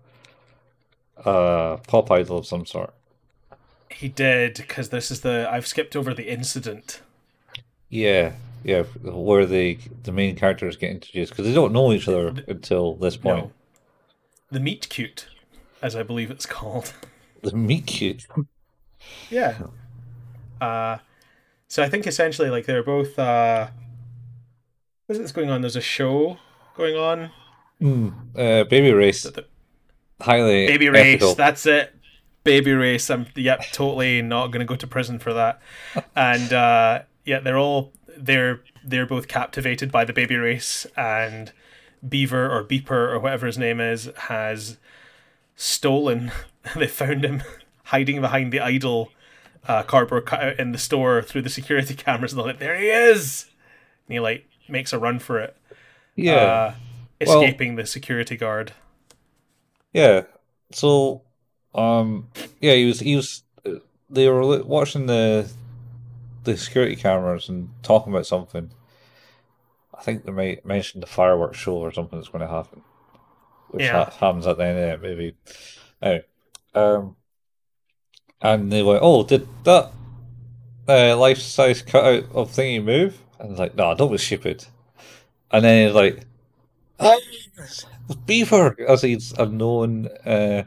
uh, 1.30 1.78
pop 1.88 2.12
idol 2.12 2.40
of 2.40 2.46
some 2.46 2.66
sort. 2.66 2.94
He 3.90 4.10
did 4.10 4.56
because 4.56 4.90
this 4.90 5.12
is 5.12 5.22
the. 5.22 5.48
I've 5.50 5.68
skipped 5.68 5.96
over 5.96 6.14
the 6.14 6.30
incident. 6.30 7.02
Yeah, 7.90 8.34
yeah, 8.64 8.84
where 9.04 9.46
the 9.46 9.78
the 10.04 10.12
main 10.12 10.36
characters 10.36 10.76
get 10.76 10.90
introduced 10.90 11.32
because 11.32 11.46
they 11.46 11.54
don't 11.54 11.72
know 11.72 11.94
each 11.94 12.08
other 12.08 12.34
until 12.48 12.96
this 12.96 13.16
point. 13.16 13.46
No, 13.46 13.52
the 14.50 14.60
meet 14.60 14.90
cute, 14.90 15.28
as 15.82 15.96
I 15.96 16.02
believe 16.02 16.32
it's 16.32 16.46
called. 16.58 16.94
The 17.44 17.56
meet 17.56 17.86
cute. 17.86 18.26
Yeah. 19.30 19.58
Uh, 20.62 20.98
so 21.74 21.82
I 21.82 21.90
think 21.90 22.06
essentially, 22.06 22.52
like 22.52 22.68
they're 22.68 22.84
both. 22.84 23.18
Uh, 23.18 23.70
what's 25.08 25.20
this 25.20 25.32
going 25.32 25.50
on? 25.50 25.62
There's 25.62 25.76
a 25.76 25.82
show 25.82 26.38
going 26.78 26.96
on. 26.96 27.32
Mm, 27.82 28.14
uh, 28.38 28.64
baby 28.66 28.94
race. 28.94 29.24
The- 29.24 29.48
Highly 30.22 30.68
Baby 30.68 30.90
race, 30.90 31.16
ethical. 31.16 31.34
that's 31.34 31.66
it. 31.66 31.96
Baby 32.44 32.74
race. 32.74 33.10
I'm 33.10 33.26
yep, 33.36 33.64
totally 33.72 34.22
not 34.22 34.52
gonna 34.52 34.66
go 34.66 34.76
to 34.76 34.86
prison 34.86 35.18
for 35.18 35.34
that. 35.34 35.60
And 36.16 36.54
uh, 36.54 37.02
yeah, 37.26 37.40
they're 37.40 37.58
all 37.58 37.92
they're 38.20 38.62
they're 38.86 39.08
both 39.08 39.28
captivated 39.28 39.92
by 39.92 40.06
the 40.06 40.14
baby 40.14 40.36
race, 40.36 40.86
and 40.96 41.52
Beaver 42.08 42.56
or 42.56 42.64
Beeper 42.64 43.12
or 43.12 43.18
whatever 43.18 43.48
his 43.48 43.58
name 43.58 43.80
is 43.82 44.12
has 44.30 44.78
stolen. 45.56 46.32
they 46.76 46.86
found 46.86 47.26
him 47.26 47.42
hiding 47.86 48.22
behind 48.22 48.54
the 48.54 48.60
idol 48.60 49.10
uh, 49.68 49.84
cardboard 49.84 50.26
cutout 50.26 50.60
in 50.60 50.72
the 50.72 50.78
store 50.78 51.22
through 51.22 51.42
the 51.44 51.50
security 51.50 51.94
cameras, 51.96 52.34
and 52.34 52.40
they're 52.40 52.48
like, 52.48 52.60
"There 52.60 52.78
he 52.78 52.90
is!" 52.90 53.46
And 54.08 54.14
he 54.14 54.20
like 54.20 54.46
makes 54.70 54.94
a 54.94 55.00
run 55.00 55.20
for 55.20 55.40
it, 55.40 55.56
Yeah. 56.16 56.34
uh, 56.36 56.74
Well- 57.26 57.42
escaping 57.42 57.76
the 57.76 57.86
security 57.86 58.36
guard. 58.38 58.74
Yeah. 59.94 60.24
So, 60.72 61.22
um, 61.76 62.30
yeah, 62.60 62.74
he 62.74 62.86
was 62.86 63.00
he 63.00 63.16
was. 63.16 63.44
They 64.10 64.28
were 64.30 64.64
watching 64.64 65.06
the 65.08 65.50
the 66.44 66.58
security 66.58 66.96
cameras 66.96 67.48
and 67.50 67.70
talking 67.84 68.12
about 68.14 68.26
something. 68.26 68.72
I 69.98 70.02
think 70.04 70.26
they 70.26 70.32
might 70.32 70.66
mention 70.66 71.00
the 71.02 71.08
fireworks 71.08 71.58
show 71.58 71.76
or 71.78 71.92
something 71.92 72.20
that's 72.20 72.30
going 72.30 72.42
to 72.46 72.54
happen, 72.54 72.82
which 73.70 73.84
Yeah. 73.84 74.06
ha- 74.06 74.12
happens 74.20 74.46
at 74.48 74.58
the 74.58 74.66
end 74.66 74.78
of 74.80 75.04
it, 75.04 75.08
maybe. 75.08 75.36
Anyway, 76.02 76.26
um, 76.76 77.16
and 78.44 78.72
they 78.72 78.84
went, 78.84 79.00
"Oh, 79.02 79.24
did 79.24 79.48
that 79.64 79.92
uh, 80.88 81.18
life 81.18 81.40
size 81.40 81.82
cutout 81.82 82.26
of 82.34 82.52
thingy 82.52 82.84
move?" 82.84 83.20
And 83.40 83.48
I 83.48 83.52
was 83.52 83.60
like, 83.60 83.76
"No, 83.76 83.96
don't 83.96 84.12
be 84.12 84.18
stupid." 84.20 84.66
And 85.52 85.66
then 85.66 85.88
he's 85.88 85.96
like, 85.96 86.26
"Ah, 87.00 87.18
Beaver, 88.26 88.76
as 88.88 89.02
he's 89.02 89.32
a 89.34 89.46
known 89.46 90.08
uh, 90.26 90.64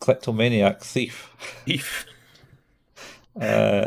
kleptomaniac 0.00 0.80
thief. 0.82 1.32
Thief. 1.64 2.06
Uh, 3.38 3.86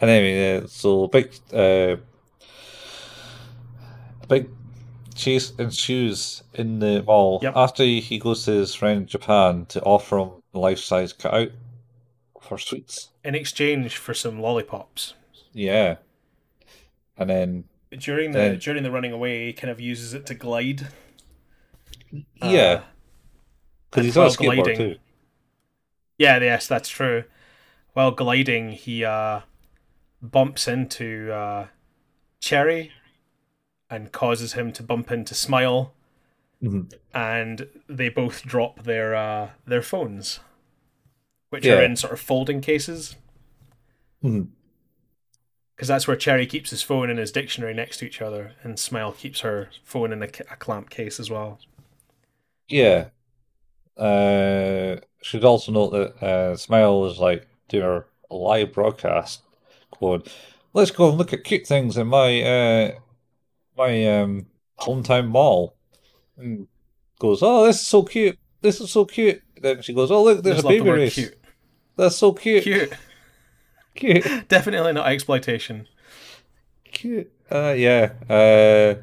and 0.00 0.08
anyway, 0.10 0.56
uh, 0.56 0.66
so 0.66 1.08
big, 1.08 1.30
uh, 1.52 1.96
big 4.28 4.48
chase 5.14 5.52
ensues 5.58 6.42
in 6.54 6.78
the 6.78 7.02
mall 7.02 7.40
Yep. 7.42 7.52
after 7.54 7.84
he 7.84 8.18
goes 8.18 8.46
to 8.46 8.52
his 8.52 8.74
friend 8.74 9.06
Japan 9.06 9.66
to 9.66 9.82
offer 9.82 10.20
him 10.20 10.30
a 10.54 10.58
life-size 10.58 11.12
cutout 11.12 11.50
for 12.40 12.58
sweets. 12.58 13.10
in 13.24 13.34
exchange 13.34 13.96
for 13.96 14.14
some 14.14 14.40
lollipops. 14.40 15.14
Yeah, 15.52 15.96
and 17.16 17.28
then 17.30 17.64
During 17.96 18.30
the 18.30 18.38
Then- 18.38 18.58
during 18.60 18.82
the 18.84 18.90
running 18.92 19.10
away, 19.12 19.46
he 19.46 19.52
kind 19.52 19.68
of 19.70 19.80
uses 19.80 20.14
it 20.14 20.24
to 20.26 20.34
glide. 20.34 20.88
yeah, 22.12 22.20
Uh, 22.42 22.82
because 23.90 24.04
he's 24.06 24.16
while 24.16 24.26
on 24.26 24.30
a 24.32 24.34
skateboard 24.36 24.64
gliding- 24.64 24.76
too. 24.76 24.98
yeah, 26.18 26.38
yes, 26.40 26.66
that's 26.68 26.88
true. 26.88 27.24
While 27.92 28.12
gliding, 28.12 28.70
he 28.72 29.04
uh, 29.04 29.40
bumps 30.22 30.68
into 30.68 31.32
uh, 31.32 31.66
Cherry 32.40 32.92
and 33.90 34.12
causes 34.12 34.52
him 34.52 34.72
to 34.74 34.82
bump 34.84 35.10
into 35.10 35.34
Smile, 35.34 35.92
Mhm. 36.62 36.92
and 37.14 37.68
they 37.88 38.08
both 38.10 38.42
drop 38.42 38.82
their 38.84 39.14
uh, 39.14 39.50
their 39.66 39.82
phones, 39.82 40.40
which 41.48 41.64
Yeah. 41.64 41.76
are 41.78 41.82
in 41.82 41.96
sort 41.96 42.12
of 42.12 42.20
folding 42.20 42.60
cases. 42.60 43.16
Because 44.20 45.88
that's 45.88 46.06
where 46.06 46.16
Cherry 46.16 46.44
keeps 46.46 46.68
his 46.70 46.82
phone 46.82 47.08
and 47.08 47.18
his 47.18 47.32
dictionary 47.32 47.72
next 47.72 47.96
to 47.98 48.06
each 48.06 48.20
other, 48.20 48.52
and 48.62 48.78
Smile 48.78 49.12
keeps 49.12 49.40
her 49.40 49.70
phone 49.82 50.12
in 50.12 50.22
a, 50.22 50.26
a 50.26 50.56
clamp 50.56 50.90
case 50.90 51.18
as 51.18 51.30
well. 51.30 51.58
Yeah. 52.68 53.08
Uh, 53.96 55.00
should 55.22 55.44
also 55.44 55.72
note 55.72 55.90
that 55.90 56.22
uh, 56.22 56.56
Smile 56.56 57.06
is 57.06 57.18
like 57.18 57.46
doing 57.68 58.02
a 58.30 58.34
live 58.34 58.72
broadcast, 58.74 59.42
going, 59.98 60.22
"Let's 60.74 60.90
go 60.90 61.08
and 61.08 61.16
look 61.18 61.32
at 61.32 61.44
cute 61.44 61.66
things 61.66 61.96
in 61.96 62.06
my 62.06 62.42
uh, 62.42 62.98
my 63.76 64.20
um, 64.20 64.46
hometown 64.80 65.28
mall." 65.28 65.74
And 66.40 66.68
goes, 67.18 67.40
"Oh, 67.42 67.64
this 67.66 67.80
is 67.80 67.86
so 67.86 68.02
cute! 68.02 68.38
This 68.60 68.80
is 68.80 68.90
so 68.90 69.04
cute!" 69.04 69.42
Then 69.60 69.82
she 69.82 69.92
goes, 69.94 70.10
"Oh, 70.10 70.22
look, 70.24 70.42
there's 70.42 70.56
Just 70.56 70.64
a 70.64 70.68
love 70.68 70.78
the 70.78 70.84
baby 70.84 70.90
race. 71.02 71.14
Cute. 71.14 71.36
That's 71.96 72.16
so 72.16 72.32
cute, 72.32 72.62
Cute. 72.64 72.92
cute, 73.94 74.48
Definitely 74.48 74.92
not 74.92 75.08
exploitation. 75.08 75.86
cute." 76.84 77.30
Uh, 77.50 77.74
yeah. 77.76 78.12
Uh, 78.28 78.94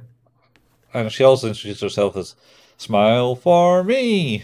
and 0.93 1.11
she 1.11 1.23
also 1.23 1.47
introduced 1.49 1.81
herself 1.81 2.15
as 2.17 2.35
"Smile 2.77 3.35
for 3.35 3.83
me." 3.83 4.43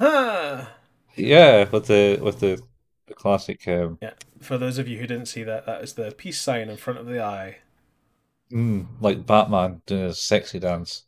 Ah. 0.00 0.74
Yeah, 1.14 1.68
with 1.70 1.86
the 1.86 2.18
with 2.22 2.40
the, 2.40 2.60
the 3.06 3.14
classic 3.14 3.66
um, 3.68 3.98
Yeah. 4.00 4.14
For 4.40 4.58
those 4.58 4.78
of 4.78 4.88
you 4.88 4.98
who 4.98 5.06
didn't 5.06 5.26
see 5.26 5.42
that, 5.44 5.66
that 5.66 5.82
is 5.82 5.92
the 5.94 6.12
peace 6.12 6.40
sign 6.40 6.68
in 6.68 6.76
front 6.76 6.98
of 6.98 7.06
the 7.06 7.22
eye. 7.22 7.58
Mm, 8.50 8.86
like 9.00 9.26
Batman 9.26 9.82
doing 9.86 10.04
his 10.04 10.18
sexy 10.18 10.58
dance 10.58 11.04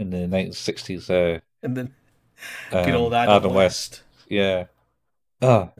in 0.00 0.10
the 0.10 0.26
1960s. 0.26 1.10
Uh, 1.10 1.40
And 1.62 1.76
then 1.76 1.94
um, 2.72 2.84
good 2.84 2.94
old 2.94 3.14
Adam, 3.14 3.54
West. 3.54 4.02
Yeah. 4.28 4.66
Ah. 5.42 5.72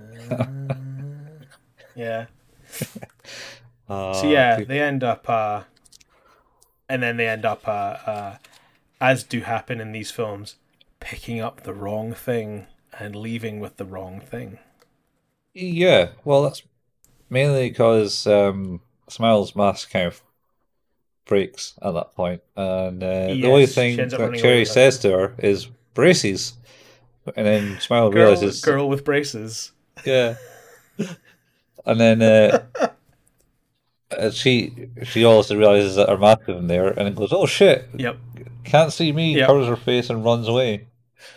Yeah. 1.95 2.27
ah, 3.89 4.13
So 4.13 4.31
yeah, 4.31 4.61
they 4.61 4.81
end 4.81 5.03
up, 5.03 5.29
uh, 5.29 5.63
and 6.89 7.03
then 7.03 7.17
they 7.17 7.29
end 7.29 7.45
up, 7.45 7.67
uh, 7.67 7.71
uh, 8.07 8.37
as 9.01 9.25
do 9.25 9.41
happen 9.43 9.81
in 9.81 9.93
these 9.93 10.11
films, 10.11 10.57
picking 11.01 11.41
up 11.41 11.63
the 11.63 11.75
wrong 11.75 12.13
thing 12.15 12.67
and 12.99 13.17
leaving 13.17 13.61
with 13.61 13.77
the 13.77 13.85
wrong 13.85 14.21
thing. 14.21 14.59
Yeah. 15.55 16.13
Well, 16.25 16.43
that's 16.43 16.63
mainly 17.31 17.71
because 17.71 18.27
um, 18.27 18.83
Smile's 19.09 19.57
mask 19.57 19.91
kind 19.91 20.07
of 20.07 20.23
breaks 21.31 21.73
at 21.81 21.93
that 21.93 22.15
point, 22.15 22.43
and 22.57 23.03
uh, 23.03 23.29
the 23.29 23.47
only 23.47 23.65
thing 23.65 23.95
she 23.95 24.03
ends 24.03 24.13
up 24.13 24.21
that 24.21 24.39
Cherry 24.39 24.67
says 24.67 24.99
to 24.99 25.11
her 25.13 25.35
is 25.39 25.67
braces, 25.95 26.59
and 27.35 27.47
then 27.47 27.81
Smile 27.81 28.11
Girl, 28.11 28.33
realizes, 28.33 28.61
girl 28.61 28.87
with 28.91 29.03
braces. 29.05 29.73
yeah, 30.05 30.35
and 31.87 31.99
then. 31.99 32.21
Uh, 32.21 32.59
she 34.33 34.89
she 35.05 35.25
also 35.25 35.57
realizes 35.57 35.95
that 35.95 36.09
her 36.09 36.19
mask 36.19 36.41
isn't 36.49 36.67
there, 36.67 36.89
and 36.89 37.07
it 37.07 37.15
goes, 37.15 37.33
"Oh 37.33 37.47
shit! 37.47 37.89
Yep. 37.97 38.17
Can't 38.65 38.93
see 38.93 39.13
me." 39.13 39.37
Yep. 39.37 39.47
Covers 39.47 39.69
her 39.69 39.77
face 39.77 40.11
and 40.11 40.25
runs 40.25 40.49
away. 40.49 40.89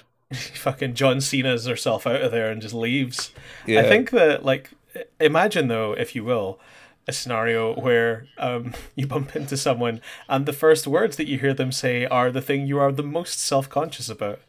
Fucking 0.33 0.95
John 0.95 1.21
Cena's 1.21 1.67
herself 1.67 2.07
out 2.07 2.21
of 2.21 2.31
there 2.31 2.49
and 2.49 2.63
just 2.63 2.73
leaves. 2.73 3.31
Yeah, 3.67 3.81
I 3.81 3.83
think 3.83 4.09
that, 4.09 4.43
like, 4.43 4.71
imagine 5.19 5.67
though, 5.67 5.93
if 5.93 6.15
you 6.15 6.23
will, 6.23 6.59
a 7.07 7.13
scenario 7.13 7.75
where 7.79 8.27
um, 8.37 8.73
you 8.95 9.07
bump 9.07 9.35
into 9.35 9.57
someone 9.57 10.01
and 10.29 10.45
the 10.45 10.53
first 10.53 10.87
words 10.87 11.17
that 11.17 11.27
you 11.27 11.39
hear 11.39 11.53
them 11.53 11.71
say 11.71 12.05
are 12.05 12.31
the 12.31 12.41
thing 12.41 12.67
you 12.67 12.79
are 12.79 12.91
the 12.91 13.03
most 13.03 13.39
self 13.39 13.69
conscious 13.69 14.09
about. 14.09 14.39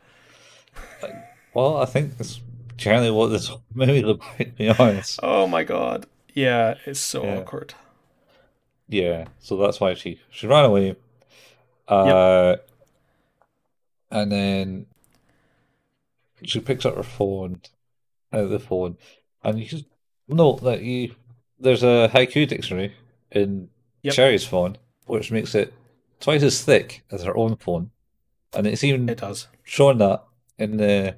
Well, 1.53 1.77
I 1.79 1.85
think 1.87 2.17
that's 2.19 2.41
generally 2.77 3.11
what 3.11 3.29
this 3.29 3.51
movie 3.75 4.03
about. 4.03 4.21
To 4.39 4.45
be 4.47 4.69
honest, 4.69 5.21
Oh 5.21 5.47
my 5.49 5.65
god. 5.65 6.07
Yeah, 6.35 6.77
it's 6.87 7.01
so 7.01 7.23
Yeah. 7.23 7.39
awkward. 7.39 7.75
yeah. 8.89 9.27
So 9.41 9.57
that's 9.57 9.81
why 9.81 9.95
she 9.95 10.21
she 10.31 10.47
ran 10.47 10.65
away. 10.65 10.97
Uh, 11.89 12.57
and 14.11 14.31
then 14.33 14.87
she 16.45 16.61
picks 16.61 16.85
up 16.87 16.97
her 16.97 17.03
phone, 17.03 17.61
uh, 18.33 18.45
the 18.45 18.59
phone, 18.61 18.99
and 19.45 19.59
you 19.61 19.67
just 19.67 19.87
note 20.29 20.63
that 20.63 20.83
you 20.83 21.15
there's 21.65 21.83
a 21.83 22.09
haiku 22.13 22.47
dictionary 22.47 22.95
in 23.33 23.69
Yep. 24.03 24.15
Cherry's 24.15 24.45
phone, 24.47 24.77
which 25.07 25.33
makes 25.33 25.55
it 25.55 25.73
twice 26.21 26.43
as 26.43 26.63
thick 26.63 27.03
as 27.11 27.23
her 27.25 27.37
own 27.37 27.57
phone, 27.57 27.91
and 28.53 28.67
it's 28.67 28.85
even 28.85 29.09
It 29.09 29.19
does. 29.19 29.49
shown 29.65 29.99
that 29.99 30.23
in 30.59 30.77
the 30.77 31.17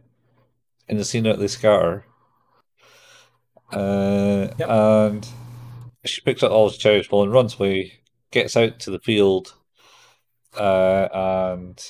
in 0.88 0.97
the 0.97 1.05
scene 1.05 1.26
at 1.26 1.38
the 1.40 1.49
scatter. 1.49 2.07
Uh, 3.72 4.49
Yep. 4.59 4.68
and 4.68 5.28
she 6.05 6.20
picks 6.20 6.44
up 6.44 6.53
all 6.53 6.70
Cherry's 6.70 7.07
phone, 7.09 7.30
runs 7.30 7.55
away, 7.59 7.94
gets 8.30 8.57
out 8.57 8.78
to 8.80 8.90
the 8.92 9.01
field, 9.01 9.55
uh, 10.57 11.09
and 11.12 11.84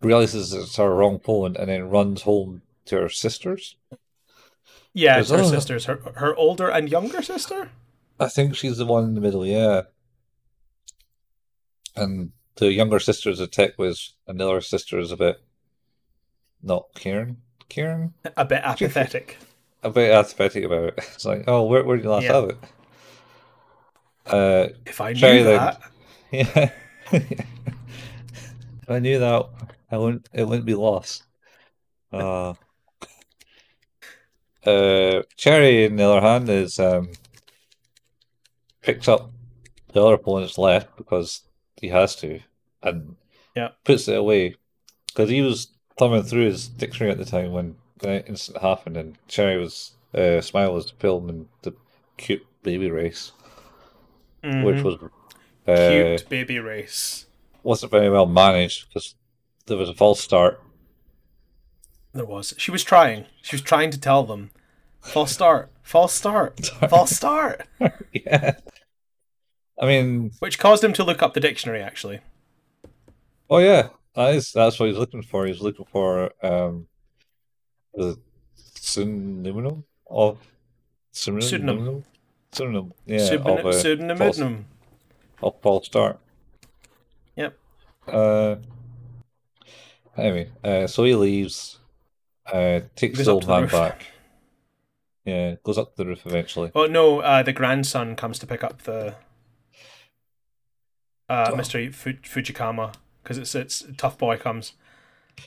realizes 0.00 0.52
it's 0.52 0.76
her 0.76 0.92
wrong 0.94 1.20
phone, 1.20 1.56
and 1.56 1.68
then 1.68 1.88
runs 1.90 2.22
home 2.22 2.62
to 2.86 2.96
her 2.96 3.08
sisters. 3.08 3.76
Yeah, 4.94 5.20
it's 5.20 5.30
her 5.30 5.36
other- 5.36 5.44
sisters. 5.48 5.84
Her, 5.86 6.00
her 6.16 6.34
older 6.36 6.68
and 6.68 6.88
younger 6.88 7.22
sister? 7.22 7.70
I 8.18 8.28
think 8.28 8.54
she's 8.54 8.76
the 8.78 8.86
one 8.86 9.04
in 9.04 9.14
the 9.14 9.20
middle, 9.20 9.46
yeah. 9.46 9.82
And 11.96 12.32
the 12.56 12.72
younger 12.72 12.98
sister 13.00 13.30
is 13.30 13.40
a 13.40 13.46
tech 13.46 13.76
whiz, 13.78 14.12
and 14.26 14.38
the 14.40 14.48
other 14.48 14.60
sister 14.60 14.98
is 14.98 15.10
a 15.12 15.16
bit 15.16 15.40
not 16.62 16.86
caring. 16.94 17.38
Caring? 17.68 18.12
A 18.36 18.44
bit 18.44 18.62
apathetic. 18.64 19.38
a 19.82 19.90
bit 19.90 20.10
apathetic 20.12 20.64
about 20.64 20.84
it. 20.84 20.94
It's 21.14 21.24
like, 21.24 21.44
oh, 21.46 21.62
where, 21.64 21.84
where 21.84 21.96
did 21.96 22.04
you 22.04 22.10
last 22.10 22.24
Yeah. 22.24 22.32
have 22.34 22.50
it? 22.50 22.58
Uh, 24.26 24.68
If 24.86 25.00
I 25.00 25.12
knew 25.12 25.18
Cherry 25.20 25.42
then- 25.42 25.56
that. 25.56 25.80
Yeah. 26.32 26.70
if 27.12 28.88
I 28.88 28.98
knew 29.00 29.18
that, 29.18 29.46
I 29.90 29.96
wouldn't. 29.96 30.28
It 30.32 30.44
wouldn't 30.46 30.66
be 30.66 30.74
lost. 30.76 31.24
Uh, 32.12 32.54
uh, 34.66 35.22
Cherry, 35.36 35.86
on 35.86 35.96
the 35.96 36.04
other 36.04 36.20
hand, 36.20 36.48
is 36.48 36.78
um, 36.78 37.10
picks 38.82 39.08
up 39.08 39.30
the 39.92 40.02
other 40.02 40.14
opponent's 40.14 40.58
left 40.58 40.96
because 40.96 41.42
he 41.80 41.88
has 41.88 42.14
to, 42.16 42.40
and 42.82 43.16
Yeah. 43.56 43.70
puts 43.84 44.08
it 44.08 44.16
away 44.16 44.54
because 45.08 45.30
he 45.30 45.42
was 45.42 45.68
thumbing 45.98 46.22
through 46.22 46.46
his 46.46 46.68
dictionary 46.68 47.12
at 47.12 47.18
the 47.18 47.24
time 47.24 47.52
when 47.52 47.76
the 47.98 48.26
incident 48.26 48.62
happened, 48.62 48.96
and 48.96 49.16
Cherry 49.28 49.58
was 49.58 49.92
uh, 50.14 50.40
Smile 50.40 50.74
was 50.74 50.90
filming 50.98 51.48
the 51.62 51.72
cute 52.16 52.44
baby 52.62 52.90
race, 52.90 53.32
which 54.42 54.76
Mhm. 54.76 54.84
was 54.84 54.96
uh, 55.66 55.88
cute 56.16 56.28
baby 56.28 56.58
race. 56.58 57.26
wasn't 57.62 57.92
very 57.92 58.10
well 58.10 58.26
managed 58.26 58.88
because 58.88 59.14
there 59.66 59.76
was 59.76 59.88
a 59.88 59.94
false 59.94 60.20
start. 60.20 60.60
There 62.12 62.24
was. 62.24 62.54
She 62.58 62.70
was 62.70 62.82
trying. 62.84 63.26
She 63.42 63.54
was 63.56 63.62
trying 63.62 63.90
to 63.92 64.00
tell 64.00 64.24
them. 64.24 64.50
False 65.00 65.32
start. 65.32 65.70
False 65.82 66.12
start. 66.12 66.66
False 66.88 67.10
start. 67.10 67.66
yeah. 68.12 68.56
I 69.80 69.86
mean, 69.86 70.32
Which 70.40 70.58
caused 70.58 70.84
him 70.84 70.92
to 70.94 71.04
look 71.04 71.22
up 71.22 71.32
the 71.34 71.40
dictionary, 71.40 71.80
actually. 71.82 72.20
oh 73.48 73.58
yeah, 73.58 73.88
that 74.14 74.34
is 74.34 74.52
that's 74.52 74.78
what 74.78 74.88
he's 74.90 74.98
looking 74.98 75.22
for. 75.22 75.46
He's 75.46 75.60
looking 75.62 75.86
for 75.90 76.30
um 76.44 76.86
the 77.94 78.16
synonym 78.74 79.84
of 80.08 80.38
synonym 81.12 81.42
Pseudonym. 81.48 82.04
synonym 82.52 82.92
yeah 83.06 83.18
Pseudonym- 83.18 83.58
of 83.58 83.66
a 83.66 84.16
false, 84.16 84.40
of 85.42 85.60
false 85.62 85.86
start. 85.86 86.20
Yep. 87.36 87.56
Uh. 88.06 88.56
Anyway, 90.16 90.50
uh, 90.62 90.86
so 90.86 91.04
he 91.04 91.14
leaves. 91.14 91.79
Uh, 92.52 92.80
takes 92.96 93.18
the 93.24 93.30
old 93.30 93.42
to 93.42 93.46
the 93.48 93.60
man 93.60 93.68
back. 93.68 94.06
Yeah, 95.24 95.54
goes 95.62 95.78
up 95.78 95.96
the 95.96 96.06
roof 96.06 96.24
eventually. 96.26 96.72
Oh 96.74 96.86
no, 96.86 97.20
uh, 97.20 97.42
the 97.42 97.52
grandson 97.52 98.16
comes 98.16 98.38
to 98.40 98.46
pick 98.46 98.64
up 98.64 98.82
the 98.82 99.14
uh, 101.28 101.50
Oh. 101.52 101.56
Mr. 101.56 101.92
Fu- 101.94 102.12
Fujikama 102.14 102.94
because 103.22 103.38
it's 103.38 103.54
it's 103.54 103.84
tough 103.96 104.18
boy 104.18 104.36
comes. 104.36 104.72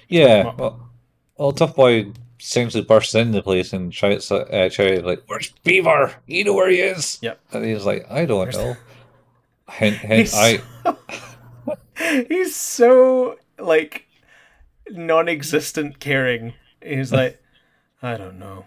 Yeah, 0.08 0.54
well, 0.58 0.90
well, 1.38 1.52
Tough 1.52 1.76
Boy 1.76 2.08
essentially 2.40 2.84
bursts 2.84 3.14
into 3.14 3.34
the 3.34 3.42
place 3.44 3.74
and 3.74 3.94
shouts 3.94 4.32
at 4.32 4.52
uh, 4.54 4.70
Cherry, 4.70 5.00
like, 5.02 5.22
Where's 5.28 5.52
Beaver? 5.64 6.14
You 6.26 6.46
know 6.46 6.54
where 6.54 6.70
he 6.70 6.80
is? 6.80 7.20
Yep. 7.22 7.40
And 7.52 7.66
he's 7.66 7.86
like, 7.86 8.06
I 8.10 8.26
don't 8.26 8.40
Where's- 8.40 8.56
know. 8.58 8.76
Hint, 9.70 9.98
hint, 9.98 10.20
He's 10.22 10.34
I. 10.36 10.62
He's 12.28 12.56
so 12.56 13.38
like 13.60 14.08
non-existent 14.90 16.00
caring. 16.00 16.54
He's 16.86 17.12
like, 17.12 17.42
I 18.02 18.18
don't 18.18 18.40
know. 18.40 18.66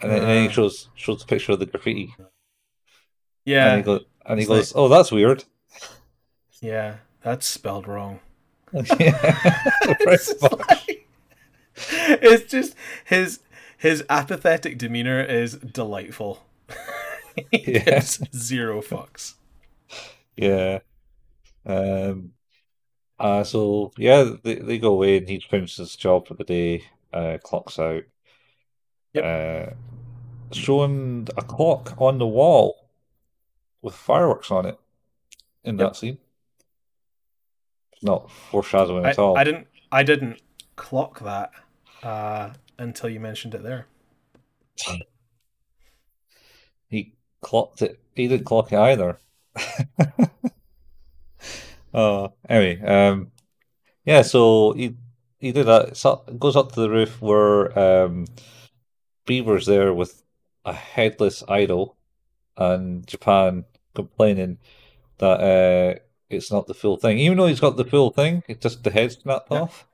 And 0.00 0.10
then, 0.10 0.18
and 0.20 0.28
then 0.28 0.42
he 0.42 0.48
Uh. 0.48 0.52
shows 0.52 0.88
shows 0.94 1.22
a 1.22 1.26
picture 1.26 1.52
of 1.52 1.58
the 1.58 1.66
graffiti. 1.66 2.14
And 2.18 2.26
Yeah, 3.44 3.76
he 3.76 3.82
goes, 3.82 4.04
and 4.26 4.38
he 4.40 4.46
goes 4.46 4.72
Oh, 4.74 4.88
that's 4.88 5.10
weird. 5.12 5.44
yeah, 6.60 6.96
that's 7.22 7.46
spelled 7.46 7.86
wrong. 7.88 8.20
yeah. 8.72 9.60
It's, 9.88 10.26
just 10.28 10.42
like- 10.42 11.06
it's 11.78 12.50
just 12.50 12.74
his 13.04 13.40
his 13.78 14.04
apathetic 14.08 14.78
demeanor 14.78 15.22
is 15.22 15.54
delightful. 15.56 16.42
he 17.52 17.72
Yeah. 17.74 17.84
gives 17.84 18.20
zero 18.36 18.80
fucks. 18.82 19.34
Yeah. 20.36 20.80
Um. 21.64 22.32
Uh. 23.18 23.44
So 23.44 23.92
yeah, 23.96 24.30
they 24.42 24.56
they 24.56 24.78
go 24.78 24.92
away 24.92 25.18
and 25.18 25.28
he 25.28 25.40
finishes 25.40 25.76
his 25.78 25.96
job 25.96 26.28
for 26.28 26.34
the 26.34 26.44
day. 26.44 26.84
Uh. 27.12 27.38
Clocks 27.42 27.78
out. 27.78 28.02
Uh. 29.16 29.70
Showing 30.52 31.28
a 31.36 31.42
clock 31.42 31.94
on 31.98 32.18
the 32.18 32.26
wall 32.26 32.88
with 33.82 33.94
fireworks 33.94 34.50
on 34.50 34.66
it 34.66 34.78
in 35.64 35.78
Yep. 35.78 35.88
that 35.88 35.96
scene. 35.96 36.18
Not 38.02 38.30
foreshadowing 38.30 39.06
I, 39.06 39.10
at 39.10 39.18
all. 39.18 39.36
I 39.36 39.44
didn't 39.44 39.66
I 39.90 40.02
didn't 40.02 40.40
clock 40.76 41.20
that 41.20 41.50
uh, 42.02 42.50
until 42.78 43.08
you 43.08 43.18
mentioned 43.18 43.54
it 43.54 43.62
there. 43.62 43.86
He 46.88 47.14
clocked 47.40 47.82
it. 47.82 47.98
He 48.14 48.28
didn't 48.28 48.44
clock 48.46 48.72
it 48.72 48.78
either. 48.78 49.18
uh, 51.96 52.28
anyway, 52.48 52.80
um, 52.82 53.32
yeah. 54.04 54.22
So 54.22 54.72
he 54.72 54.96
he 55.38 55.52
did 55.52 55.66
that. 55.66 56.04
Up, 56.04 56.38
goes 56.38 56.56
up 56.56 56.72
to 56.72 56.80
the 56.80 56.90
roof 56.90 57.20
where 57.20 57.76
um, 57.78 58.26
Beaver's 59.26 59.66
there 59.66 59.92
with 59.92 60.22
a 60.64 60.72
headless 60.72 61.42
idol, 61.48 61.96
and 62.56 63.06
Japan 63.06 63.64
complaining 63.94 64.58
that 65.18 65.40
uh, 65.40 65.98
it's 66.28 66.52
not 66.52 66.66
the 66.66 66.74
full 66.74 66.96
thing. 66.98 67.18
Even 67.18 67.38
though 67.38 67.46
he's 67.46 67.60
got 67.60 67.76
the 67.76 67.84
full 67.84 68.10
thing, 68.10 68.42
it's 68.48 68.62
just 68.62 68.84
the 68.84 68.90
head's 68.90 69.16
snapped 69.18 69.50
Yeah. 69.50 69.60
off. 69.62 69.86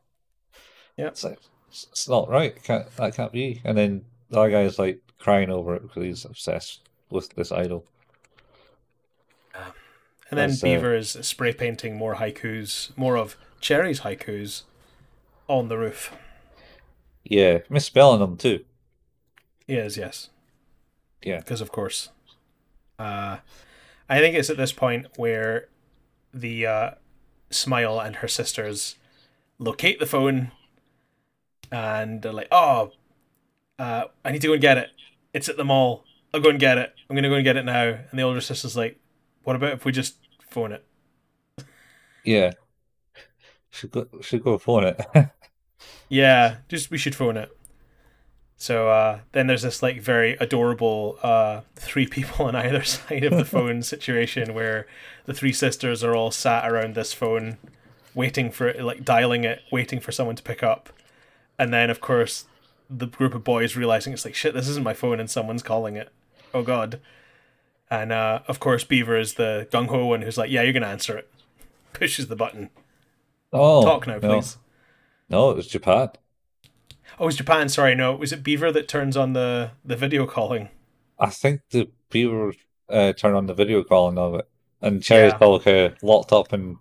Yeah. 0.97 1.07
It's 1.09 1.25
like 1.25 1.39
it's 1.69 2.09
not 2.09 2.29
right. 2.29 2.57
It 2.57 2.63
can't 2.65 2.97
that 2.97 3.15
can't 3.15 3.33
be. 3.33 3.61
And 3.65 3.79
then 3.79 4.05
the 4.31 4.41
other 4.41 4.51
guy's 4.51 4.79
like 4.79 5.01
crying 5.19 5.51
over 5.51 5.75
it 5.77 5.83
because 5.83 6.03
he's 6.03 6.25
obsessed 6.25 6.89
with 7.11 7.35
this 7.35 7.53
idol. 7.53 7.87
And 10.33 10.39
then 10.39 10.49
That's, 10.49 10.63
uh, 10.63 10.67
Beaver 10.67 10.95
is 10.95 11.11
spray 11.21 11.53
painting 11.53 11.95
more 11.95 12.15
haikus, 12.15 12.97
more 12.97 13.19
of 13.19 13.37
Cherry's 13.61 14.01
haikus 14.01 14.63
on 15.47 15.69
the 15.69 15.77
roof. 15.77 16.11
Yeah, 17.23 17.59
misspelling 17.69 18.21
them 18.21 18.39
too. 18.39 18.65
He 19.67 19.75
is, 19.75 19.99
yes. 19.99 20.31
Yeah. 21.23 21.41
Because, 21.41 21.61
of 21.61 21.71
course. 21.71 22.09
Uh, 22.99 23.39
I 24.09 24.21
think 24.21 24.35
it's 24.35 24.49
at 24.49 24.57
this 24.57 24.73
point 24.73 25.07
where 25.19 25.69
the 26.33 26.67
uh, 26.67 26.91
Smile 27.51 28.01
and 28.01 28.17
her 28.17 28.29
sisters 28.29 28.97
locate 29.59 30.01
the 30.01 30.07
phone 30.07 30.51
and 31.71 32.23
they're 32.23 32.33
like, 32.33 32.49
oh, 32.51 32.93
uh, 33.79 34.05
I 34.25 34.33
need 34.33 34.41
to 34.41 34.47
go 34.47 34.55
and 34.55 34.63
get 34.63 34.79
it. 34.79 34.93
It's 35.35 35.51
at 35.51 35.59
the 35.59 35.65
mall. 35.65 36.05
I'll 36.33 36.41
go 36.41 36.49
and 36.49 36.59
get 36.59 36.79
it. 36.79 36.95
I'm 37.11 37.17
going 37.17 37.23
to 37.25 37.29
go 37.29 37.35
and 37.35 37.45
get 37.45 37.59
it 37.59 37.67
now. 37.67 37.99
And 38.11 38.19
the 38.19 38.23
older 38.23 38.41
sister's 38.41 38.79
like, 38.79 38.99
what 39.45 39.57
about 39.57 39.73
if 39.73 39.85
we 39.85 39.93
just 39.93 40.17
phone 40.49 40.73
it? 40.73 40.85
Yeah. 42.25 42.53
Should 43.71 43.91
go 43.91 44.07
should 44.21 44.45
go 44.45 44.59
phone 44.59 44.85
it. 44.85 45.01
Yeah, 46.09 46.57
just 46.69 46.91
we 46.91 46.99
should 46.99 47.15
phone 47.15 47.39
it. 47.39 47.57
So 48.57 48.91
uh, 48.91 49.21
then 49.33 49.47
there's 49.47 49.63
this 49.63 49.83
like 49.83 50.01
very 50.01 50.35
adorable 50.35 51.19
uh, 51.23 51.63
three 51.75 52.07
people 52.07 52.47
on 52.47 52.55
either 52.65 52.85
side 52.85 53.25
of 53.25 53.37
the 53.37 53.45
phone 53.47 53.83
situation 53.83 54.55
where 54.55 54.87
the 55.25 55.35
three 55.35 55.53
sisters 55.53 56.05
are 56.05 56.15
all 56.15 56.31
sat 56.31 56.71
around 56.71 56.95
this 56.95 57.13
phone, 57.13 57.57
waiting 58.15 58.51
for 58.51 58.69
it, 58.69 58.85
like 58.85 59.05
dialing 59.05 59.45
it, 59.45 59.63
waiting 59.73 60.01
for 60.01 60.13
someone 60.13 60.37
to 60.37 60.43
pick 60.43 60.63
up, 60.63 60.91
and 61.59 61.73
then 61.73 61.89
of 61.91 62.01
course 62.01 62.45
the 62.91 63.07
group 63.07 63.35
of 63.35 63.43
boys 63.43 63.75
realizing 63.75 64.13
it's 64.13 64.25
like 64.27 64.35
shit, 64.35 64.53
this 64.53 64.69
isn't 64.69 64.85
my 64.85 64.95
phone, 64.95 65.19
and 65.19 65.31
someone's 65.31 65.63
calling 65.63 65.97
it. 65.97 66.11
Oh 66.53 66.63
god. 66.63 67.01
And 67.93 68.11
uh, 68.11 68.41
of 68.49 68.59
course 68.59 68.85
Beaver 68.85 69.19
is 69.19 69.35
the 69.35 69.69
gung 69.71 69.89
ho 69.89 70.07
one 70.07 70.23
who's 70.23 70.39
like, 70.39 70.51
yeah, 70.51 70.63
you're 70.63 70.73
gonna 70.73 70.87
answer 70.87 71.19
it. 71.19 71.31
Pushes 71.93 72.29
the 72.29 72.37
button. 72.37 72.71
Oh 73.53 73.83
Talk 73.85 74.07
now, 74.07 74.15
no. 74.15 74.21
please. 74.41 74.57
No, 75.29 75.51
it 75.51 75.57
was 75.57 75.67
Japan. 75.67 76.09
Oh, 77.19 77.25
it 77.25 77.27
was 77.27 77.37
Japan. 77.37 77.69
Sorry, 77.69 77.95
no. 77.95 78.17
Was 78.17 78.33
it 78.33 78.43
Beaver 78.43 78.73
that 78.73 78.89
turns 78.89 79.15
on 79.17 79.35
the, 79.35 79.73
the 79.85 79.97
video 79.97 80.27
calling? 80.27 80.71
I 81.19 81.29
think 81.29 81.61
the 81.71 81.91
Beaver 82.09 82.55
uh, 82.89 83.13
turned 83.13 83.37
on 83.37 83.45
the 83.47 83.53
video 83.55 83.83
calling 83.85 84.17
of 84.17 84.35
it, 84.37 84.49
and 84.81 85.03
Cherry's 85.03 85.33
Yeah. 85.33 85.37
probably 85.39 85.95
locked 86.03 86.33
up 86.33 86.53
and 86.55 86.79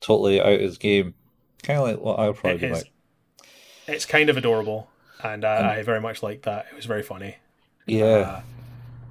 totally 0.00 0.40
out 0.40 0.54
of 0.54 0.60
his 0.60 0.78
game. 0.78 1.14
Kind 1.62 1.78
of 1.78 1.84
like 1.88 2.00
what 2.00 2.18
I 2.18 2.26
would 2.26 2.36
probably 2.36 2.56
It 2.56 2.60
be 2.68 2.72
like. 2.74 2.90
It's 3.86 4.06
kind 4.06 4.28
of 4.28 4.36
adorable, 4.36 4.88
and 5.22 5.44
uh, 5.44 5.56
And- 5.58 5.66
I 5.66 5.82
very 5.82 6.00
much 6.00 6.22
liked 6.22 6.42
that. 6.44 6.66
It 6.70 6.76
was 6.76 6.86
very 6.86 7.02
funny. 7.02 7.36
Yeah, 7.86 8.04
Uh, 8.06 8.40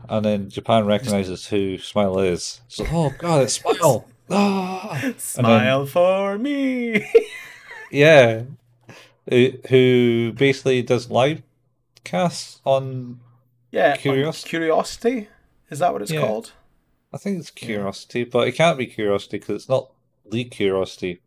and 0.09 0.25
then 0.25 0.49
Japan 0.49 0.85
recognizes 0.85 1.47
who 1.47 1.77
Smile 1.77 2.19
is. 2.19 2.61
So, 2.67 2.85
oh 2.91 3.13
god, 3.17 3.43
it's 3.43 3.53
Smile. 3.61 4.05
Ah! 4.31 5.11
smile 5.17 5.85
for 5.87 6.37
me. 6.37 7.03
Yeah, 7.91 8.43
who, 9.27 10.31
basically 10.33 10.83
does 10.83 11.09
live 11.09 11.41
casts 12.03 12.61
on. 12.63 13.19
yeah. 13.71 13.93
on 13.93 13.97
Curiosity. 14.33 15.27
Is 15.71 15.79
that 15.79 15.91
what 15.93 16.03
it's 16.03 16.11
Yeah. 16.11 16.21
called? 16.21 16.51
I 17.11 17.17
think 17.17 17.39
it's 17.39 17.49
Curiosity, 17.49 18.23
but 18.25 18.47
it 18.47 18.51
can't 18.51 18.77
be 18.77 18.85
Curiosity 18.85 19.39
because 19.39 19.55
it's 19.55 19.69
not 19.69 19.89
the 20.29 20.43
Curiosity 20.43 21.21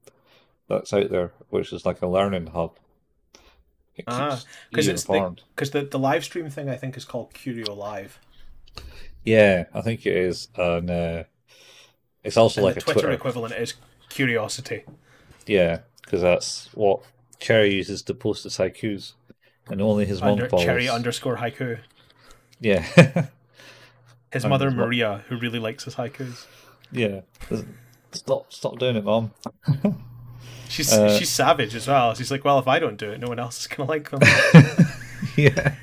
that's 0.68 0.92
out 0.92 1.10
there, 1.10 1.32
which 1.50 1.72
is 1.72 1.84
like 1.84 2.00
a 2.00 2.06
learning 2.06 2.46
hub. 2.48 2.76
It 3.96 4.04
Ah, 4.06 4.40
Because 4.70 4.86
it's 4.86 5.04
the 5.04 5.34
because 5.56 5.72
the, 5.72 5.82
the 5.82 5.98
live 5.98 6.22
stream 6.22 6.48
thing 6.48 6.68
I 6.68 6.76
think 6.76 6.96
is 6.96 7.04
called 7.04 7.34
Curio 7.34 7.74
Live. 7.74 8.20
Yeah, 9.24 9.64
I 9.74 9.80
think 9.82 10.04
it 10.06 10.16
is. 10.16 10.48
And 10.56 10.90
uh, 10.90 11.24
It's 12.24 12.36
also 12.36 12.60
And 12.60 12.66
like 12.66 12.76
a 12.76 12.80
Twitter, 12.80 13.00
Twitter. 13.00 13.12
equivalent 13.12 13.54
is 13.54 13.74
curiosity. 14.08 14.84
Yeah, 15.46 15.80
because 16.04 16.20
that's 16.22 16.68
what 16.74 17.00
Cherry 17.40 17.74
uses 17.74 18.02
to 18.02 18.14
post 18.14 18.44
his 18.44 18.56
haikus, 18.58 19.12
and 19.68 19.80
only 19.82 20.06
his 20.06 20.20
mom 20.20 20.32
Under, 20.32 20.48
follows. 20.48 20.64
cherry 20.64 20.88
underscore 20.88 21.36
haiku. 21.38 21.78
Yeah, 22.60 22.82
His 24.30 24.44
And 24.44 24.50
mother 24.50 24.66
his 24.66 24.74
Maria, 24.76 25.24
who 25.28 25.36
really 25.36 25.58
likes 25.58 25.82
his 25.84 25.96
haikus. 25.96 26.46
yeah. 26.92 27.22
Stop, 28.12 28.52
stop 28.52 28.78
doing 28.78 28.96
it, 28.96 29.04
mom. 29.04 29.32
She's 30.68 30.92
Uh, 30.92 31.18
she's 31.18 31.28
savage 31.30 31.74
as 31.74 31.86
well. 31.88 32.14
She's 32.14 32.30
like, 32.30 32.44
well, 32.44 32.58
if 32.58 32.66
I 32.68 32.78
don't 32.78 32.96
do 32.96 33.10
it, 33.10 33.18
no 33.20 33.28
one 33.28 33.38
else 33.38 33.60
is 33.60 33.66
gonna 33.66 33.88
like 33.88 34.10
them. 34.10 34.20
yeah. 35.36 35.74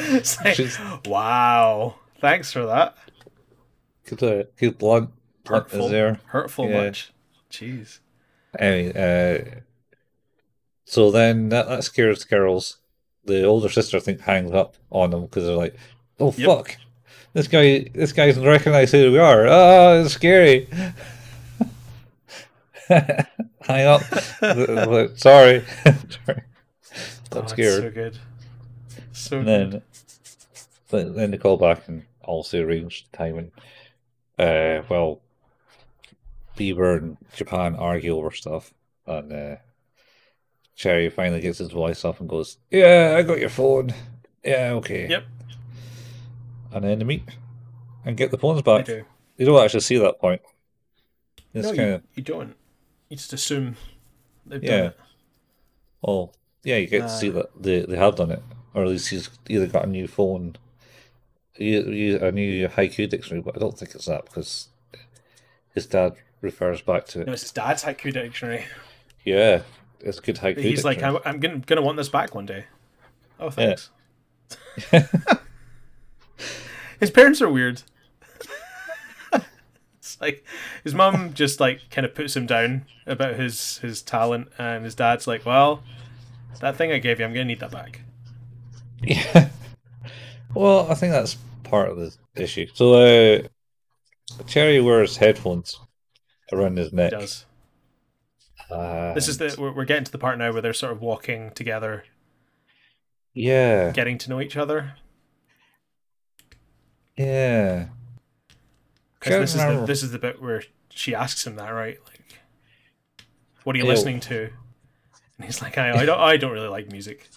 like, 0.44 0.54
She's- 0.54 0.78
wow, 1.06 1.94
thanks 2.20 2.52
for 2.52 2.66
that. 2.66 2.96
Good, 4.06 4.22
uh, 4.22 4.44
good 4.56 4.78
blunt 4.78 5.10
Hurtful, 5.46 5.86
is 5.86 5.90
there. 5.90 6.20
hurtful 6.26 6.68
Yeah. 6.68 6.84
much. 6.84 7.12
Jeez. 7.50 7.98
Anyway, 8.58 8.92
uh, 9.54 9.60
so 10.84 11.10
then 11.10 11.48
that, 11.50 11.68
that 11.68 11.84
scares 11.84 12.24
the 12.24 12.28
girls. 12.36 12.78
The 13.24 13.44
older 13.44 13.68
sister, 13.68 13.96
I 13.96 14.00
think, 14.00 14.20
hangs 14.22 14.52
up 14.52 14.74
on 14.90 15.10
them 15.10 15.22
because 15.22 15.44
they're 15.44 15.54
like, 15.56 15.76
"Oh 16.18 16.32
Yep. 16.36 16.46
fuck, 16.46 16.76
this 17.34 17.46
guy, 17.48 17.80
this 17.94 18.12
guy 18.12 18.26
doesn't 18.26 18.44
recognize 18.44 18.90
who 18.92 19.12
we 19.12 19.18
are. 19.18 19.46
Oh, 19.46 20.02
it's 20.02 20.14
scary." 20.14 20.68
Hang 22.88 23.86
up. 23.86 24.02
Sorry, 25.18 25.64
sorry. 26.08 26.42
Oh, 27.32 27.40
it's 27.40 27.52
scared. 27.52 27.82
so 27.82 27.90
good. 27.90 28.18
So 29.12 29.36
And 29.38 29.46
good. 29.46 29.72
then, 29.72 29.82
then, 30.90 31.14
then 31.14 31.30
they 31.30 31.38
call 31.38 31.56
back 31.56 31.88
and 31.88 32.04
also 32.22 32.62
arrange 32.62 33.06
the 33.10 33.16
timing. 33.16 33.50
Uh, 34.38 34.82
well, 34.88 35.20
Beaver 36.56 36.96
and 36.96 37.16
Japan 37.34 37.76
argue 37.76 38.16
over 38.16 38.30
stuff, 38.30 38.72
and 39.06 39.32
uh, 39.32 39.56
Cherry 40.76 41.10
finally 41.10 41.40
gets 41.40 41.58
his 41.58 41.70
voice 41.70 42.04
off 42.04 42.20
and 42.20 42.28
goes, 42.28 42.58
"Yeah, 42.70 43.14
I 43.16 43.22
got 43.22 43.38
your 43.40 43.48
phone. 43.50 43.92
Yeah, 44.44 44.72
okay." 44.74 45.08
Yep, 45.08 45.24
And 46.72 46.84
then 46.84 46.98
they 46.98 47.04
meet 47.04 47.24
and 48.04 48.16
get 48.16 48.30
the 48.30 48.38
phones 48.38 48.62
back. 48.62 48.86
do. 48.86 49.04
You 49.36 49.46
don't 49.46 49.62
actually 49.62 49.80
see 49.80 49.98
that 49.98 50.18
point. 50.20 50.40
It's 51.54 51.68
no, 51.68 51.74
kind 51.74 51.88
you, 51.88 52.02
you 52.16 52.22
don't. 52.22 52.54
You 53.08 53.16
just 53.16 53.32
assume 53.32 53.76
they've 54.46 54.62
Yeah. 54.62 54.76
done 54.76 54.86
it. 54.86 54.98
oh 56.06 56.30
yeah, 56.62 56.76
you 56.76 56.86
get 56.86 57.02
to 57.02 57.08
see 57.08 57.28
Uh, 57.30 57.32
that 57.34 57.62
they 57.62 57.80
they 57.82 57.96
have 57.96 58.16
done 58.16 58.30
it, 58.30 58.42
or 58.74 58.82
at 58.82 58.88
least 58.88 59.08
he's 59.10 59.30
either 59.48 59.66
got 59.66 59.84
a 59.84 59.88
new 59.88 60.06
phone, 60.06 60.56
you- 61.56 61.90
you- 61.90 62.18
a 62.20 62.30
new 62.32 62.68
haiku 62.68 63.08
dictionary, 63.08 63.42
but 63.42 63.56
I 63.56 63.60
don't 63.60 63.78
think 63.78 63.94
it's 63.94 64.06
that 64.06 64.24
because 64.26 64.68
his 65.74 65.86
dad 65.86 66.14
refers 66.40 66.80
back 66.82 67.06
to 67.08 67.20
it. 67.22 67.26
No, 67.26 67.32
it's 67.32 67.42
his 67.42 67.52
dad's 67.52 67.84
haiku 67.84 68.12
dictionary. 68.12 68.64
Yeah, 69.24 69.62
it's 70.00 70.18
a 70.18 70.22
good 70.22 70.36
haiku. 70.36 70.58
He's 70.60 70.84
like. 70.84 71.02
I'm, 71.02 71.18
I'm 71.24 71.40
gonna, 71.40 71.58
gonna 71.58 71.82
want 71.82 71.96
this 71.96 72.08
back 72.08 72.34
one 72.34 72.46
day. 72.46 72.64
Oh, 73.38 73.50
thanks. 73.50 73.90
his 77.00 77.10
parents 77.10 77.40
are 77.40 77.48
weird. 77.48 77.82
it's 79.98 80.20
like 80.20 80.44
his 80.84 80.94
mum 80.94 81.32
just 81.34 81.60
like 81.60 81.88
kind 81.90 82.04
of 82.04 82.14
puts 82.14 82.36
him 82.36 82.46
down 82.46 82.84
about 83.06 83.36
his 83.36 83.78
his 83.78 84.02
talent, 84.02 84.48
and 84.58 84.84
his 84.84 84.94
dad's 84.94 85.26
like, 85.26 85.44
"Well, 85.46 85.82
that 86.60 86.76
thing 86.76 86.92
I 86.92 86.98
gave 86.98 87.18
you, 87.18 87.24
I'm 87.26 87.32
gonna 87.32 87.44
need 87.44 87.60
that 87.60 87.70
back." 87.70 88.00
Yeah. 89.02 89.48
Well, 90.54 90.90
I 90.90 90.94
think 90.94 91.12
that's 91.12 91.36
part 91.64 91.88
of 91.90 91.96
the 91.96 92.12
issue. 92.36 92.66
So, 92.74 92.94
uh, 92.94 93.48
Cherry 94.46 94.80
wears 94.80 95.16
headphones 95.16 95.78
around 96.52 96.76
his 96.78 96.90
He 96.90 96.96
neck. 96.96 97.10
does. 97.12 97.46
Uh, 98.70 99.14
This 99.14 99.28
is 99.28 99.38
the 99.38 99.54
we're, 99.58 99.72
we're 99.72 99.84
getting 99.84 100.04
to 100.04 100.12
the 100.12 100.18
part 100.18 100.38
now 100.38 100.52
where 100.52 100.62
they're 100.62 100.72
sort 100.72 100.92
of 100.92 101.00
walking 101.00 101.50
together, 101.52 102.04
yeah, 103.34 103.90
getting 103.92 104.18
to 104.18 104.30
know 104.30 104.40
each 104.40 104.56
other. 104.56 104.94
yeah. 107.16 107.86
Because 109.18 109.40
this 109.40 109.50
is 109.54 109.60
the 109.60 109.66
remember. 109.66 109.86
this 109.86 110.02
is 110.02 110.12
the 110.12 110.18
bit 110.18 110.40
where 110.40 110.62
she 110.88 111.14
asks 111.14 111.46
him 111.46 111.56
that, 111.56 111.68
right? 111.70 111.98
Like, 112.08 112.38
what 113.64 113.76
are 113.76 113.78
you 113.78 113.84
Ew. 113.84 113.90
listening 113.90 114.20
to? 114.20 114.50
And 115.36 115.44
he's 115.44 115.60
like, 115.60 115.76
I, 115.76 116.00
I 116.02 116.06
don't 116.06 116.18
I 116.20 116.36
don't 116.38 116.52
really 116.52 116.68
like 116.68 116.90
music. 116.90 117.28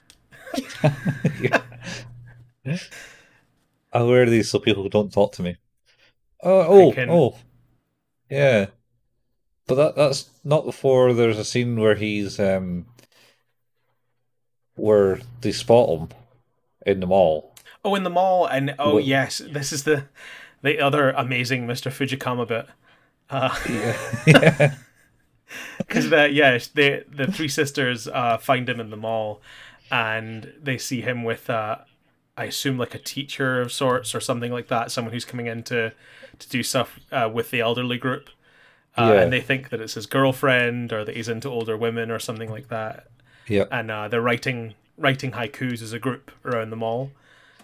I 2.65 4.03
wear 4.03 4.25
these 4.29 4.49
so 4.49 4.59
people 4.59 4.87
don't 4.89 5.11
talk 5.11 5.33
to 5.33 5.43
me. 5.43 5.57
Uh, 6.43 6.67
oh, 6.67 6.91
can- 6.91 7.09
oh, 7.09 7.35
yeah. 8.29 8.67
But 9.67 9.75
that 9.75 9.95
that's 9.95 10.29
not 10.43 10.65
before 10.65 11.13
there's 11.13 11.39
a 11.39 11.45
scene 11.45 11.79
where 11.79 11.95
he's 11.95 12.39
um 12.39 12.85
where 14.75 15.19
they 15.41 15.51
spot 15.51 15.89
him 15.89 16.09
in 16.85 16.99
the 16.99 17.07
mall. 17.07 17.55
Oh, 17.85 17.95
in 17.95 18.03
the 18.03 18.09
mall, 18.09 18.45
and 18.45 18.75
oh 18.79 18.97
yes, 18.97 19.37
this 19.37 19.71
is 19.71 19.83
the 19.83 20.05
the 20.61 20.79
other 20.79 21.11
amazing 21.11 21.65
Mr. 21.67 21.91
Fujikama 21.91 22.47
bit. 22.47 22.67
Yeah, 23.31 23.97
yeah, 24.27 24.75
Because 25.77 26.05
yeah, 26.31 26.57
the 26.73 27.05
the 27.09 27.31
three 27.31 27.47
sisters 27.47 28.07
uh, 28.07 28.37
find 28.37 28.67
him 28.67 28.79
in 28.79 28.89
the 28.89 28.97
mall, 28.97 29.41
and 29.91 30.51
they 30.61 30.77
see 30.77 31.01
him 31.01 31.23
with 31.23 31.49
uh, 31.49 31.77
I 32.35 32.45
assume 32.45 32.77
like 32.77 32.95
a 32.95 32.99
teacher 32.99 33.61
of 33.61 33.71
sorts 33.71 34.15
or 34.15 34.19
something 34.19 34.51
like 34.51 34.67
that, 34.69 34.91
someone 34.91 35.13
who's 35.13 35.25
coming 35.25 35.47
in 35.47 35.63
to 35.63 35.93
to 36.39 36.49
do 36.49 36.63
stuff 36.63 36.99
uh, 37.11 37.29
with 37.31 37.51
the 37.51 37.61
elderly 37.61 37.97
group. 37.97 38.29
Uh, 38.97 39.11
Yeah. 39.13 39.21
And 39.21 39.33
they 39.33 39.41
think 39.41 39.69
that 39.69 39.79
it's 39.81 39.93
his 39.93 40.05
girlfriend 40.07 40.91
or 40.91 41.03
that 41.05 41.15
he's 41.15 41.29
into 41.29 41.49
older 41.49 41.77
women 41.77 42.09
or 42.11 42.19
something 42.19 42.49
like 42.49 42.69
that. 42.69 43.07
yeah, 43.47 43.65
And 43.71 43.91
uh, 43.91 44.07
they're 44.07 44.21
writing 44.21 44.73
writing 44.97 45.31
haikus 45.31 45.81
as 45.81 45.93
a 45.93 45.99
group 45.99 46.31
around 46.45 46.69
the 46.69 46.75
mall. 46.75 47.11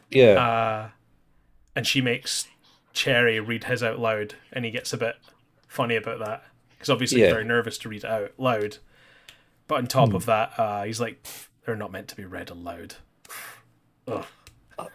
yeah. 0.10 0.34
Uh, 0.34 0.90
and 1.76 1.86
she 1.88 2.02
makes 2.02 2.48
Cherry 2.94 3.40
read 3.40 3.66
his 3.66 3.82
out 3.84 4.00
loud, 4.00 4.34
and 4.52 4.66
he 4.66 4.72
gets 4.72 4.92
a 4.94 4.98
bit 4.98 5.16
funny 5.68 5.96
about 5.96 6.20
that 6.20 6.44
because 6.72 6.90
obviously 6.90 7.20
Yeah. 7.22 7.28
he's 7.28 7.34
very 7.34 7.46
nervous 7.46 7.78
to 7.80 7.90
read 7.90 8.04
it 8.04 8.10
out 8.10 8.32
loud. 8.38 8.78
But 9.68 9.76
on 9.76 9.88
top 9.88 10.14
of 10.14 10.26
that, 10.26 10.54
uh, 10.60 10.84
he's 10.84 11.00
like, 11.00 11.24
"They're 11.66 11.76
not 11.76 11.92
meant 11.92 12.08
to 12.10 12.16
be 12.16 12.26
read 12.26 12.50
aloud." 12.50 12.96
Ugh. 14.08 14.26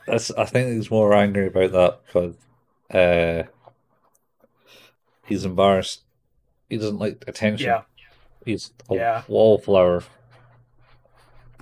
That's, 0.06 0.30
I 0.32 0.44
think 0.44 0.76
he's 0.76 0.90
more 0.90 1.14
angry 1.14 1.46
about 1.48 1.72
that 1.72 2.00
because 2.06 2.34
uh, 2.90 3.48
he's 5.26 5.44
embarrassed. 5.44 6.02
He 6.68 6.76
doesn't 6.76 6.98
like 6.98 7.24
attention. 7.26 7.66
Yeah, 7.66 7.82
He's 8.44 8.72
a 8.90 8.94
Yeah. 8.94 9.22
wallflower. 9.28 10.02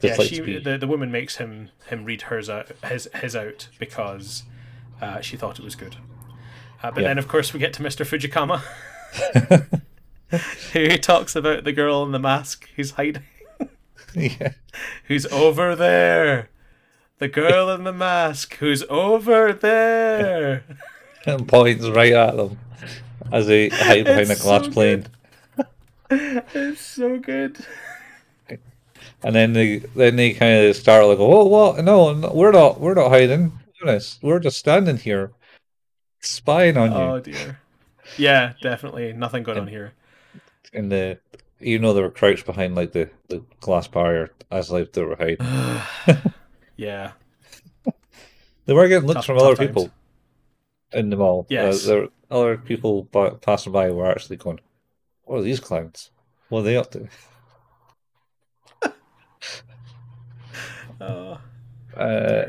Just 0.01 0.19
yeah. 0.19 0.25
She, 0.27 0.59
the 0.59 0.77
the 0.79 0.87
woman 0.89 1.13
makes 1.13 1.37
him 1.37 1.71
him 1.87 2.05
read 2.05 2.23
hers 2.23 2.51
out, 2.51 2.69
his 2.85 3.09
his 3.15 3.37
out 3.37 3.69
because 3.79 4.43
uh, 5.01 5.21
she 5.21 5.37
thought 5.37 5.59
it 5.61 5.65
was 5.65 5.77
good. 5.77 5.97
Uh, 6.83 6.91
but 6.91 7.03
Yeah. 7.03 7.09
then, 7.09 7.19
of 7.19 7.29
course, 7.29 7.53
we 7.55 7.61
get 7.61 7.73
to 7.75 7.83
Mr. 7.83 8.05
Fujikama, 8.05 8.63
who 10.73 10.97
talks 10.99 11.37
about 11.37 11.63
the 11.65 11.73
girl 11.73 12.03
in 12.03 12.11
the 12.13 12.19
mask 12.19 12.69
who's 12.75 12.93
hiding. 12.93 13.23
yeah. 14.15 14.53
who's 15.05 15.27
over 15.27 15.77
there. 15.77 16.49
The 17.23 17.29
girl 17.29 17.71
in 17.71 17.85
the 17.85 17.93
mask 17.93 18.57
who's 18.57 18.83
over 18.91 19.53
there. 19.53 20.65
and 21.25 21.47
points 21.57 21.87
right 21.87 22.13
at 22.13 22.37
them 22.37 22.59
as 23.31 23.47
they 23.47 23.69
hide 23.69 24.07
behind 24.07 24.29
a 24.33 24.35
glass 24.35 24.65
so 24.65 24.71
plane. 24.73 25.07
It's 26.11 26.81
so 26.81 27.21
good. 27.21 27.65
And 29.23 29.37
then 29.37 29.53
they 29.53 29.79
then 29.95 30.17
they 30.17 30.33
kind 30.33 30.67
of 30.67 30.75
start 30.75 31.07
like, 31.07 31.21
"Oh, 31.21 31.45
what? 31.45 31.85
No, 31.85 32.13
no, 32.13 32.33
we're 32.33 32.51
not. 32.51 32.81
We're 32.81 32.95
not 32.95 33.11
hiding. 33.11 33.57
Honest, 33.81 34.21
we're 34.21 34.41
just 34.41 34.59
standing 34.59 34.97
here, 34.97 35.31
spying 36.19 36.77
on 36.77 36.91
you. 36.91 36.99
Oh 36.99 37.21
dear. 37.21 37.61
Yeah, 38.19 38.55
definitely 38.61 39.13
nothing 39.13 39.45
going 39.45 39.59
on 39.59 39.69
here. 39.69 39.93
And 40.73 40.91
the 40.91 41.21
even 41.61 41.83
though 41.83 41.95
they 41.95 42.03
were 42.03 42.11
crouched 42.11 42.47
behind 42.47 42.75
like 42.75 42.91
the, 42.91 43.11
the 43.29 43.45
glass 43.61 43.87
barrier 43.87 44.31
as 44.51 44.73
like 44.73 44.93
they 44.93 45.05
were 45.05 45.15
hiding, 45.15 46.27
Yeah. 46.77 47.13
they 48.67 48.73
were 48.75 48.89
getting 48.89 49.07
looks 49.07 49.19
Tough- 49.19 49.27
from 49.27 49.37
tough 49.39 49.47
other 49.47 49.57
times. 49.57 49.69
people 49.69 49.91
in 50.93 51.11
the 51.11 51.17
mall. 51.17 51.47
Yes. 51.49 51.87
uh, 51.87 51.89
there 51.89 52.09
other 52.31 52.57
people 52.57 53.05
by, 53.05 53.31
passing 53.31 53.73
by 53.73 53.91
were 53.91 54.11
actually 54.11 54.37
going, 54.37 54.61
"What 55.25 55.39
are 55.39 55.43
these 55.43 55.61
clowns? 55.61 56.11
What 56.49 56.61
are 56.61 56.63
they 56.65 56.77
up 56.77 56.91
to?" 56.93 57.09
Oh, 61.01 61.39
Uh. 61.97 62.45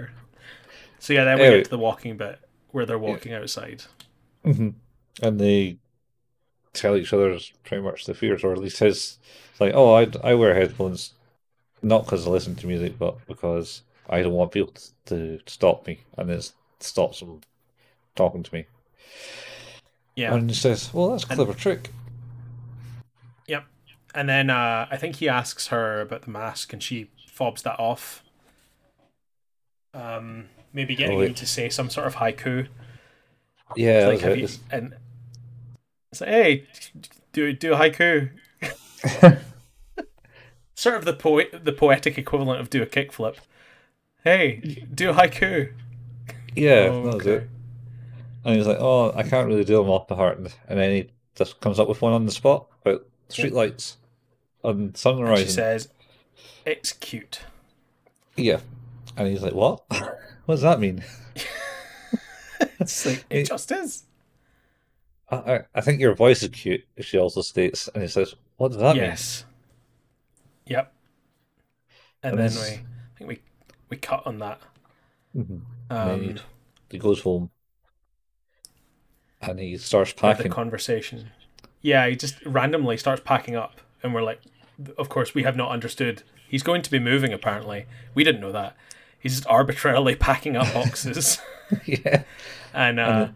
So 1.00 1.14
yeah, 1.14 1.24
then 1.26 1.38
we 1.40 1.44
anyway. 1.46 1.58
get 1.60 1.64
to 1.66 1.70
the 1.72 1.78
walking 1.80 2.18
bit 2.18 2.40
where 2.72 2.86
they're 2.86 3.00
walking 3.00 3.34
outside. 3.34 3.84
Mhm. 4.46 4.76
And 5.22 5.40
they 5.40 5.78
tell 6.72 6.96
each 6.96 7.14
other's 7.14 7.52
pretty 7.64 7.84
much 7.84 8.06
the 8.06 8.14
fears, 8.14 8.44
or 8.44 8.54
at 8.54 8.60
least 8.60 8.80
his. 8.80 9.18
Like, 9.60 9.74
oh, 9.76 9.94
I, 9.96 10.08
I 10.24 10.34
wear 10.36 10.54
headphones, 10.56 11.14
not 11.82 12.06
because 12.06 12.26
I 12.26 12.30
listen 12.30 12.56
to 12.58 12.68
music, 12.68 12.98
but 12.98 13.26
because 13.28 13.82
I 14.10 14.22
don't 14.22 14.34
want 14.34 14.51
people 14.51 14.74
to, 14.74 15.38
to 15.38 15.39
stop 15.45 15.88
me, 15.88 16.01
and 16.18 16.30
it 16.30 16.51
stops 16.80 17.20
them 17.20 17.41
talking 18.16 18.43
to 18.43 18.54
me. 18.54 18.66
Yeah. 20.16 20.34
And 20.34 20.49
he 20.49 20.56
says, 20.56 20.93
"Well, 20.93 21.12
that's 21.12 21.24
a 21.24 21.28
And- 21.30 21.36
clever 21.38 21.54
trick." 21.54 21.89
Yep. 23.47 23.66
And 24.16 24.30
then 24.30 24.49
uh, 24.49 24.88
I 24.91 24.97
think 24.97 25.16
he 25.18 25.28
asks 25.30 25.68
her 25.68 26.01
about 26.01 26.24
the 26.24 26.30
mask, 26.32 26.74
and 26.74 26.82
she 26.84 27.10
fobs 27.28 27.62
that 27.64 27.80
off. 27.80 28.24
Um, 29.93 30.45
maybe 30.74 30.95
getting 30.95 31.18
Oh, 31.20 31.22
him 31.22 31.34
to 31.36 31.45
say 31.45 31.70
some 31.70 31.89
sort 31.89 32.08
of 32.08 32.16
haiku. 32.16 32.68
Yeah, 33.76 34.08
like, 34.08 34.20
that's 34.20 34.22
have 34.24 34.32
it. 34.34 34.39
you, 34.39 34.47
and 34.72 34.95
it's 36.12 36.22
like, 36.22 36.30
hey, 36.30 36.68
do 37.32 37.54
do 37.54 37.74
a 37.74 37.78
haiku. 37.78 38.30
sort 40.76 40.95
of 40.95 41.06
the 41.06 41.14
poet, 41.14 41.64
the 41.64 41.72
poetic 41.72 42.18
equivalent 42.18 42.60
of 42.60 42.70
do 42.70 42.82
a 42.82 42.86
kickflip. 42.86 43.38
Hey, 44.24 44.86
do 44.94 45.10
a 45.10 45.14
haiku. 45.14 45.74
yeah, 46.56 46.88
Oh, 46.92 47.04
that 47.06 47.16
was 47.16 47.28
okay. 47.28 47.32
it. 47.46 47.50
And 48.46 48.56
he's 48.58 48.68
like, 48.68 48.78
"Oh, 48.80 49.12
I 49.16 49.24
can't 49.24 49.48
really 49.48 49.64
do 49.64 49.78
them 49.78 49.90
off 49.90 50.08
the 50.08 50.16
heart," 50.16 50.38
and 50.38 50.54
and 50.68 50.80
then 50.80 50.92
he 50.92 51.10
just 51.36 51.60
comes 51.62 51.80
up 51.80 51.88
with 51.88 52.02
one 52.02 52.14
on 52.14 52.26
the 52.26 52.32
spot 52.32 52.68
about 52.82 53.06
streetlights 53.30 53.96
and 54.64 54.80
And 54.80 54.98
sunrise. 54.98 55.40
she 55.40 55.48
says, 55.50 55.88
"It's 56.66 56.92
cute." 56.94 57.42
Yeah, 58.36 58.60
and 59.18 59.28
he's 59.28 59.42
like, 59.44 59.54
"What? 59.54 59.84
what 60.46 60.56
does 60.56 60.62
that 60.62 60.80
mean?" 60.80 61.04
It's 62.80 63.06
like 63.06 63.26
it 63.30 63.40
It- 63.40 63.48
just 63.48 63.72
is. 63.72 64.04
I, 65.32 65.62
I, 65.74 65.82
think 65.82 66.00
your 66.00 66.14
voice 66.14 66.44
is 66.44 66.50
cute. 66.50 66.84
She 67.00 67.18
also 67.18 67.42
states, 67.42 67.88
and 67.94 68.04
he 68.04 68.08
says, 68.10 68.36
"What 68.58 68.70
does 68.72 68.78
that 68.82 68.96
mean? 68.96 69.06
yes. 69.06 69.46
Yep. 70.68 70.94
And 72.22 72.40
And 72.40 72.50
then 72.50 72.62
we, 72.62 72.68
I 72.68 72.84
think 73.18 73.28
we, 73.30 73.40
we 73.94 73.98
cut 73.98 74.26
on 74.26 74.39
that. 74.39 74.60
mean?" 75.34 75.46
Mhm. 75.46 75.62
And 75.89 76.39
Um, 76.39 76.46
he, 76.89 76.98
goes 77.00 77.22
home, 77.22 77.50
and 79.41 79.60
he 79.60 79.78
starts 79.78 80.12
have 80.12 80.18
the 80.38 80.44
packing. 80.44 80.52
conversation. 80.52 81.32
Yeah, 81.82 82.08
he 82.08 82.16
just 82.16 82.44
randomly 82.46 82.98
starts 82.98 83.22
packing 83.26 83.56
up, 83.56 83.82
and 84.02 84.14
we're 84.14 84.22
like, 84.24 84.41
of 84.98 85.10
course, 85.10 85.34
we 85.36 85.44
have 85.44 85.56
not 85.58 85.72
understood. 85.72 86.24
He's 86.48 86.64
going 86.64 86.82
to 86.82 86.91
be 86.91 87.00
moving. 87.00 87.34
Apparently, 87.34 87.86
we 88.14 88.24
didn't 88.24 88.41
know 88.41 88.52
that. 88.52 88.76
He's 89.20 89.36
just 89.36 89.48
arbitrarily 89.48 90.16
packing 90.30 90.56
up 90.56 90.74
boxes, 90.74 91.39
yeah, 91.86 92.24
and 92.74 93.00
uh, 93.00 93.28
And 93.30 93.34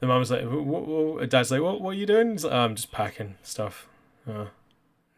the 0.00 0.06
mom's 0.06 0.30
like, 0.30 0.42
"Wh- 0.42 1.20
wh- 1.20 1.22
wh-" 1.24 1.28
"Dad's 1.28 1.50
like, 1.50 1.60
what? 1.62 1.80
What 1.80 1.90
are 1.90 1.94
you 1.98 2.06
doing?" 2.06 2.32
He's 2.32 2.44
like, 2.44 2.52
oh, 2.54 2.58
"I'm 2.60 2.74
just 2.74 2.90
packing 2.92 3.34
stuff." 3.42 3.86
Uh, 4.26 4.46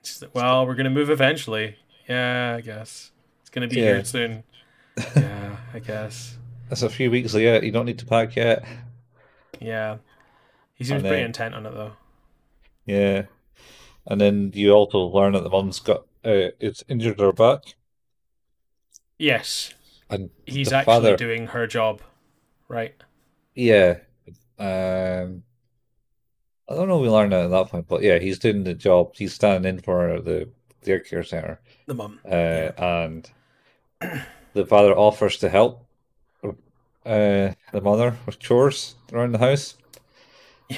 she's 0.02 0.20
like, 0.22 0.34
"Well, 0.34 0.66
we're 0.66 0.74
gonna 0.74 0.90
move 0.90 1.10
eventually." 1.10 1.76
Yeah, 2.08 2.56
I 2.58 2.60
guess 2.62 3.12
it's 3.42 3.50
gonna 3.50 3.68
be 3.68 3.76
Yeah. 3.76 3.82
here 3.94 4.04
soon. 4.04 4.42
Yeah, 5.16 5.56
I 5.74 5.78
guess. 5.78 6.36
That's 6.68 6.82
a 6.82 6.90
few 6.90 7.10
weeks 7.10 7.34
yet. 7.34 7.62
You 7.64 7.70
don't 7.72 7.86
need 7.86 7.98
to 7.98 8.06
pack 8.06 8.36
yet. 8.36 8.64
Yeah, 9.60 9.98
he 10.74 10.84
seems 10.84 10.96
And 10.96 11.02
pretty 11.02 11.16
then- 11.16 11.26
intent 11.26 11.54
on 11.54 11.66
it 11.66 11.70
though. 11.74 11.92
Yeah, 12.86 13.26
and 14.06 14.20
then 14.20 14.50
you 14.54 14.72
also 14.72 14.98
learn 15.00 15.34
that 15.34 15.44
the 15.44 15.50
mum's 15.50 15.78
got 15.80 16.00
uh, 16.24 16.50
it's 16.60 16.82
injured 16.88 17.20
her 17.20 17.32
back, 17.32 17.74
Yes, 19.18 19.72
and 20.10 20.30
he's 20.46 20.72
actually 20.72 20.92
father- 20.94 21.16
doing 21.16 21.48
her 21.48 21.66
job, 21.66 22.00
right? 22.68 22.94
Yeah. 23.54 23.98
Um, 24.58 25.42
I 26.68 26.74
don't 26.74 26.88
know 26.88 26.96
if 26.98 27.02
we 27.02 27.08
learned 27.08 27.32
that 27.32 27.44
at 27.44 27.50
that 27.50 27.68
point, 27.68 27.86
but 27.88 28.02
yeah, 28.02 28.18
he's 28.18 28.38
doing 28.38 28.64
the 28.64 28.74
job. 28.74 29.14
He's 29.16 29.34
standing 29.34 29.76
in 29.76 29.80
for 29.82 30.20
the 30.20 30.48
daycare 30.84 31.26
center, 31.26 31.60
The 31.86 31.94
mum. 31.94 32.18
uh, 32.24 32.70
and 32.78 33.30
the 34.54 34.66
father 34.66 34.96
offers 34.96 35.38
to 35.38 35.48
help 35.48 35.86
uh, 36.44 37.52
the 37.72 37.80
mother 37.82 38.16
with 38.26 38.38
chores 38.38 38.94
around 39.12 39.32
the 39.32 39.38
house. 39.38 39.76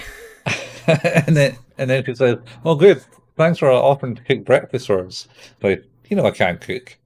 and 0.86 1.36
then 1.36 1.56
and 1.78 1.90
then 1.90 2.04
she 2.04 2.14
says, 2.14 2.38
"Oh, 2.64 2.74
good. 2.74 3.04
Thanks 3.36 3.58
for 3.58 3.70
offering 3.70 4.14
to 4.14 4.22
cook 4.22 4.44
breakfast 4.44 4.86
for 4.86 5.04
us." 5.04 5.28
But 5.60 5.84
you 6.08 6.16
know, 6.16 6.26
I 6.26 6.30
can't 6.30 6.60
cook. 6.60 6.98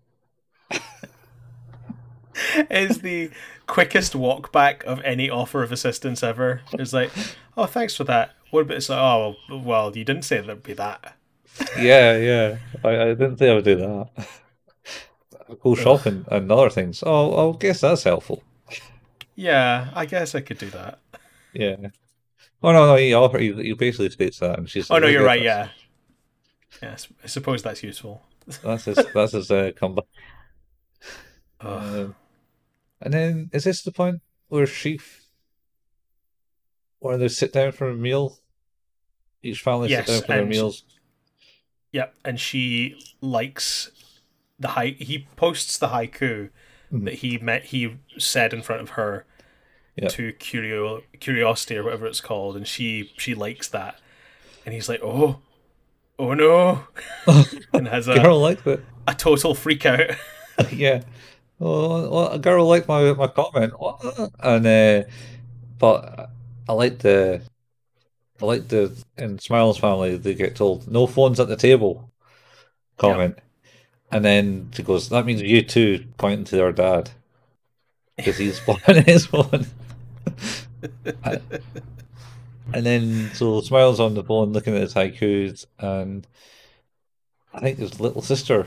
is 2.71 3.01
the 3.01 3.31
quickest 3.67 4.15
walk 4.15 4.53
back 4.53 4.85
of 4.85 5.01
any 5.05 5.31
offer 5.31 5.63
of 5.63 5.73
assistance 5.73 6.23
ever. 6.23 6.63
It's 6.73 6.93
like, 6.93 7.11
oh, 7.57 7.67
thanks 7.67 7.97
for 7.97 8.05
that. 8.05 8.35
What 8.51 8.63
about 8.63 8.79
it's 8.79 8.89
like, 8.89 8.99
oh, 8.99 9.37
well, 9.51 9.97
you 9.97 10.05
didn't 10.05 10.23
say 10.23 10.41
there'd 10.41 10.63
be 10.63 10.73
that. 10.75 11.15
Yeah, 11.79 12.17
yeah. 12.17 12.59
I, 12.85 12.89
I 12.89 13.05
didn't 13.09 13.37
think 13.37 13.51
I 13.51 13.55
would 13.55 13.65
do 13.65 13.77
that. 13.77 14.29
Go 15.63 15.75
shopping 15.75 16.25
and 16.31 16.51
other 16.53 16.71
things. 16.71 17.03
Oh, 17.07 17.55
I 17.55 17.57
guess 17.57 17.81
that's 17.81 18.03
helpful. 18.05 18.43
Yeah, 19.35 19.89
I 19.95 20.05
guess 20.07 20.35
I 20.35 20.41
could 20.41 20.59
do 20.59 20.69
that. 20.71 20.99
Yeah. 21.53 21.77
Oh 22.63 22.73
no, 22.73 22.87
no. 22.87 22.97
He 22.97 23.15
offer 23.15 23.39
he, 23.39 23.53
he 23.55 23.73
basically 23.73 24.11
states 24.11 24.39
that, 24.41 24.59
and 24.59 24.69
she's 24.69 24.91
Oh 24.91 24.95
like, 24.95 25.03
no, 25.05 25.09
you're 25.09 25.25
right. 25.25 25.43
that's- 25.43 25.71
Yeah. 26.83 26.89
Yes, 26.91 27.09
I 27.25 27.27
suppose 27.29 27.63
that's 27.63 27.83
useful. 27.83 28.23
That's 28.63 28.85
his. 28.87 28.99
That's 29.15 29.33
his 29.33 29.51
uh, 29.51 29.73
comeback. 29.77 30.05
Um, 31.61 32.15
and 33.01 33.13
then 33.13 33.51
is 33.53 33.65
this 33.65 33.83
the 33.83 33.91
point 33.93 34.21
where 34.49 34.67
Sheaf, 34.67 35.25
where 37.01 37.17
they 37.19 37.29
sit 37.29 37.53
down 37.53 37.73
for 37.73 37.91
a 37.91 37.95
meal? 37.95 38.39
Each 39.43 39.61
family 39.61 39.89
Yes, 39.91 40.07
sit 40.07 40.13
down 40.13 40.21
for 40.23 40.27
their 40.29 40.47
meals. 40.47 40.85
Yep, 41.93 42.15
and 42.25 42.39
she 42.41 42.99
likes 43.21 43.91
the 44.59 44.69
hai. 44.69 44.97
He 44.99 45.27
posts 45.37 45.79
the 45.79 45.89
haiku 45.89 46.51
Mhm. 46.93 47.05
that 47.05 47.15
he 47.15 47.39
met. 47.39 47.65
He 47.67 47.97
said 48.19 48.53
in 48.55 48.63
front 48.63 48.81
of 48.83 48.91
her 48.91 49.25
Yeah. 49.97 50.09
to 50.09 50.33
curio 50.33 51.03
curiosity 51.21 51.77
or 51.77 51.85
whatever 51.85 52.07
it's 52.07 52.21
called, 52.21 52.57
and 52.57 52.67
she 52.67 53.13
she 53.17 53.35
likes 53.35 53.69
that, 53.69 53.99
and 54.65 54.73
he's 54.75 54.89
like, 54.89 55.01
oh, 55.03 55.41
oh 56.19 56.35
no, 56.35 56.85
and 57.73 57.89
has 57.89 58.09
a, 58.09 58.15
girl 58.15 58.39
liked 58.41 58.67
it. 58.67 58.81
a 59.07 59.15
total 59.15 59.55
freak 59.55 59.85
out. 59.87 60.11
yeah. 60.73 61.03
Oh, 61.61 62.09
well, 62.11 62.29
a 62.33 62.39
girl 62.39 62.67
liked 62.67 62.87
my 62.89 63.13
my 63.15 63.27
comment, 63.27 63.73
and 64.41 64.67
uh, 64.67 65.03
but 65.79 66.31
I 66.69 66.73
like 66.73 66.99
the, 67.01 67.43
I 68.41 68.45
like 68.45 68.69
the 68.69 68.93
in 69.17 69.39
Smiles 69.41 69.79
family 69.79 70.17
they 70.17 70.35
get 70.35 70.55
told 70.57 70.87
no 70.91 71.07
phones 71.09 71.41
at 71.41 71.49
the 71.49 71.57
table, 71.57 72.11
comment, 72.97 73.37
and 74.11 74.25
then 74.25 74.71
she 74.73 74.83
goes 74.83 75.09
that 75.09 75.27
means 75.27 75.43
you 75.43 75.63
two 75.63 76.05
pointing 76.17 76.45
to 76.45 76.57
their 76.57 76.73
dad 76.73 77.11
because 78.17 78.37
he's 78.39 78.61
on 78.69 79.03
his 79.05 79.27
phone. 79.27 79.67
and 82.73 82.87
then 82.87 83.31
so 83.35 83.61
Smiles 83.61 84.01
on 84.01 84.15
the 84.15 84.25
phone 84.25 84.53
looking 84.53 84.75
at 84.75 84.83
his 84.83 84.95
haikus, 84.95 85.67
and 85.79 86.27
I 87.53 87.61
think 87.61 87.79
his 87.79 88.01
little 88.01 88.23
sister 88.23 88.67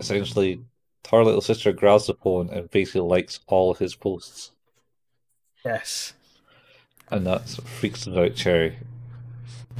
essentially 0.00 0.64
her 1.10 1.24
little 1.24 1.40
sister 1.40 1.72
grabs 1.72 2.06
the 2.06 2.14
phone 2.14 2.48
and 2.50 2.70
basically 2.70 3.02
likes 3.02 3.40
all 3.46 3.70
of 3.70 3.78
his 3.78 3.94
posts, 3.94 4.52
yes, 5.64 6.14
and 7.10 7.26
that 7.26 7.48
freaks 7.48 8.08
out 8.08 8.34
Cherry. 8.34 8.78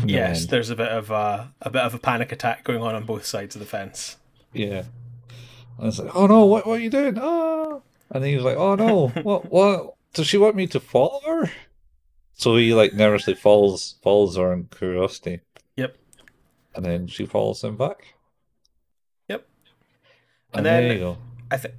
yes. 0.05 0.47
There's 0.47 0.71
a 0.71 0.77
bit 0.77 0.89
of 0.89 1.11
uh, 1.11 1.47
a 1.61 1.71
bit 1.71 1.83
of 1.83 1.95
a 1.95 1.99
panic 1.99 2.33
attack 2.33 2.65
going 2.65 2.83
on 2.83 2.95
on 2.95 3.05
both 3.05 3.25
sides 3.25 3.55
of 3.55 3.61
the 3.61 3.67
fence. 3.67 4.17
Yeah. 4.53 4.85
And 5.79 5.89
it's 5.89 5.99
like, 5.99 6.15
oh 6.15 6.27
no, 6.27 6.45
what, 6.47 6.67
what 6.67 6.79
are 6.79 6.83
you 6.83 6.91
doing? 6.91 7.19
Ah! 7.19 7.81
And 8.11 8.23
then 8.23 8.31
he 8.31 8.37
was 8.37 8.45
like, 8.45 8.57
oh 8.57 8.75
no, 8.75 9.09
what, 9.23 9.51
what? 9.51 9.95
Does 10.13 10.27
she 10.27 10.39
want 10.39 10.57
me 10.57 10.67
to 10.69 10.81
follow 10.81 11.21
her? 11.27 11.51
So 12.35 12.57
he 12.57 12.75
like 12.75 12.93
nervously 12.95 13.35
follows 13.35 13.97
follows 14.03 14.37
her 14.37 14.53
in 14.53 14.65
curiosity. 14.65 15.41
Yep. 15.77 15.97
And 16.75 16.85
then 16.85 17.07
she 17.07 17.27
follows 17.27 17.63
him 17.63 17.77
back. 17.77 18.15
Yep. 19.29 19.47
And, 20.53 20.67
And 20.67 21.01
then-. 21.01 21.17
I 21.51 21.57
think 21.57 21.75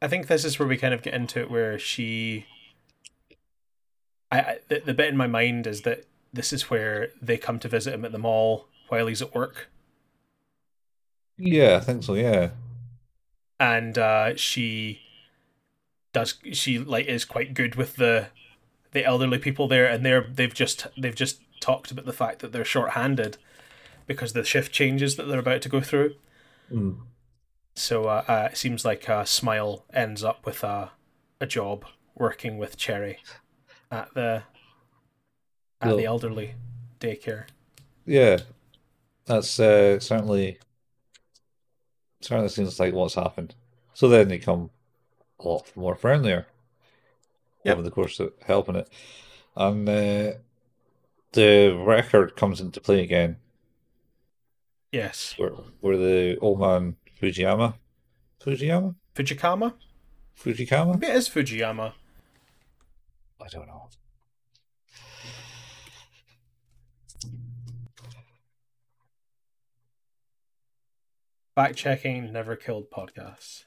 I 0.00 0.08
think 0.08 0.26
this 0.26 0.44
is 0.44 0.58
where 0.58 0.68
we 0.68 0.76
kind 0.76 0.94
of 0.94 1.02
get 1.02 1.14
into 1.14 1.40
it 1.40 1.50
where 1.50 1.78
she 1.78 2.46
I, 4.30 4.40
I 4.40 4.58
the, 4.68 4.80
the 4.80 4.94
bit 4.94 5.08
in 5.08 5.16
my 5.16 5.26
mind 5.26 5.66
is 5.66 5.82
that 5.82 6.06
this 6.32 6.52
is 6.52 6.70
where 6.70 7.10
they 7.20 7.36
come 7.36 7.58
to 7.60 7.68
visit 7.68 7.94
him 7.94 8.04
at 8.04 8.12
the 8.12 8.18
mall 8.18 8.68
while 8.88 9.06
he's 9.06 9.22
at 9.22 9.34
work 9.34 9.70
Yeah, 11.42 11.76
I 11.76 11.80
think 11.80 12.02
so. 12.04 12.14
Yeah. 12.14 12.50
and 13.60 13.96
uh 13.98 14.34
she 14.36 15.00
does 16.12 16.34
she 16.52 16.78
like 16.78 17.06
is 17.06 17.24
quite 17.24 17.54
good 17.54 17.74
with 17.74 17.96
the 17.96 18.28
the 18.92 19.04
elderly 19.04 19.38
people 19.38 19.68
there 19.68 19.86
and 19.86 20.04
they're 20.04 20.22
they've 20.22 20.54
just 20.54 20.86
they've 20.96 21.14
just 21.14 21.40
talked 21.60 21.90
about 21.90 22.04
the 22.04 22.12
fact 22.12 22.40
that 22.40 22.52
they're 22.52 22.64
short-handed 22.64 23.38
because 24.06 24.32
the 24.32 24.44
shift 24.44 24.72
changes 24.72 25.16
that 25.16 25.24
they're 25.28 25.38
about 25.38 25.62
to 25.62 25.68
go 25.68 25.80
through 25.80 26.14
Mm. 26.72 26.96
So 27.74 28.04
uh, 28.06 28.24
uh, 28.28 28.48
it 28.52 28.56
seems 28.56 28.84
like 28.84 29.08
uh, 29.08 29.24
Smile 29.24 29.84
ends 29.92 30.22
up 30.24 30.44
with 30.46 30.62
a 30.64 30.92
a 31.40 31.46
job 31.46 31.84
working 32.14 32.58
with 32.58 32.76
Cherry 32.76 33.18
at 33.90 34.14
the 34.14 34.44
at 35.80 35.96
the 35.96 36.04
elderly 36.04 36.54
daycare. 37.00 37.46
Yeah, 38.06 38.38
that's 39.26 39.58
uh, 39.60 40.00
certainly 40.00 40.58
certainly 42.24 42.48
seems 42.48 42.78
like 42.80 42.94
what's 42.94 43.14
happened. 43.14 43.54
So 43.94 44.08
then 44.08 44.28
they 44.28 44.38
come 44.38 44.70
a 45.40 45.48
lot 45.48 45.70
more 45.76 45.94
friendlier 45.96 46.46
Yep. 47.64 47.74
over 47.74 47.82
the 47.82 47.90
course 47.90 48.18
of 48.18 48.32
helping 48.46 48.74
it, 48.76 48.88
and 49.54 49.88
uh, 49.88 50.32
the 51.32 51.70
record 51.86 52.34
comes 52.36 52.60
into 52.60 52.80
play 52.80 53.02
again. 53.02 53.36
Yes. 54.90 55.34
Where 55.38 55.50
where 55.80 55.96
the 55.96 56.38
old 56.40 56.58
man 56.60 56.96
Fujiyama, 57.20 57.74
Fujiyama, 58.40 58.94
Fujikama. 59.14 59.74
Fujikama. 60.36 60.94
Maybe 60.94 61.06
it 61.06 61.16
is 61.16 61.28
Fujiyama. 61.28 61.92
I 63.40 63.48
don't 63.48 63.66
know. 63.66 63.88
Fact 71.54 71.76
checking 71.76 72.32
never 72.32 72.56
killed 72.56 72.90
podcasts. 72.90 73.64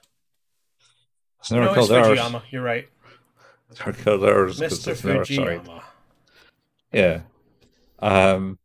It's 1.40 1.52
never 1.52 1.66
no, 1.66 1.74
killed 1.76 1.92
it's 1.92 2.08
ours. 2.08 2.20
Fujiyama. 2.20 2.42
You're 2.50 2.64
right. 2.64 2.90
It's 3.70 3.80
never 3.80 3.94
killed 3.94 4.24
ours. 4.24 4.60
Mr. 4.60 4.88
it's 4.88 5.04
never 5.04 5.24
tried. 5.24 5.64
Fujiyama. 5.64 5.84
Yeah. 6.92 7.22
Um. 8.00 8.58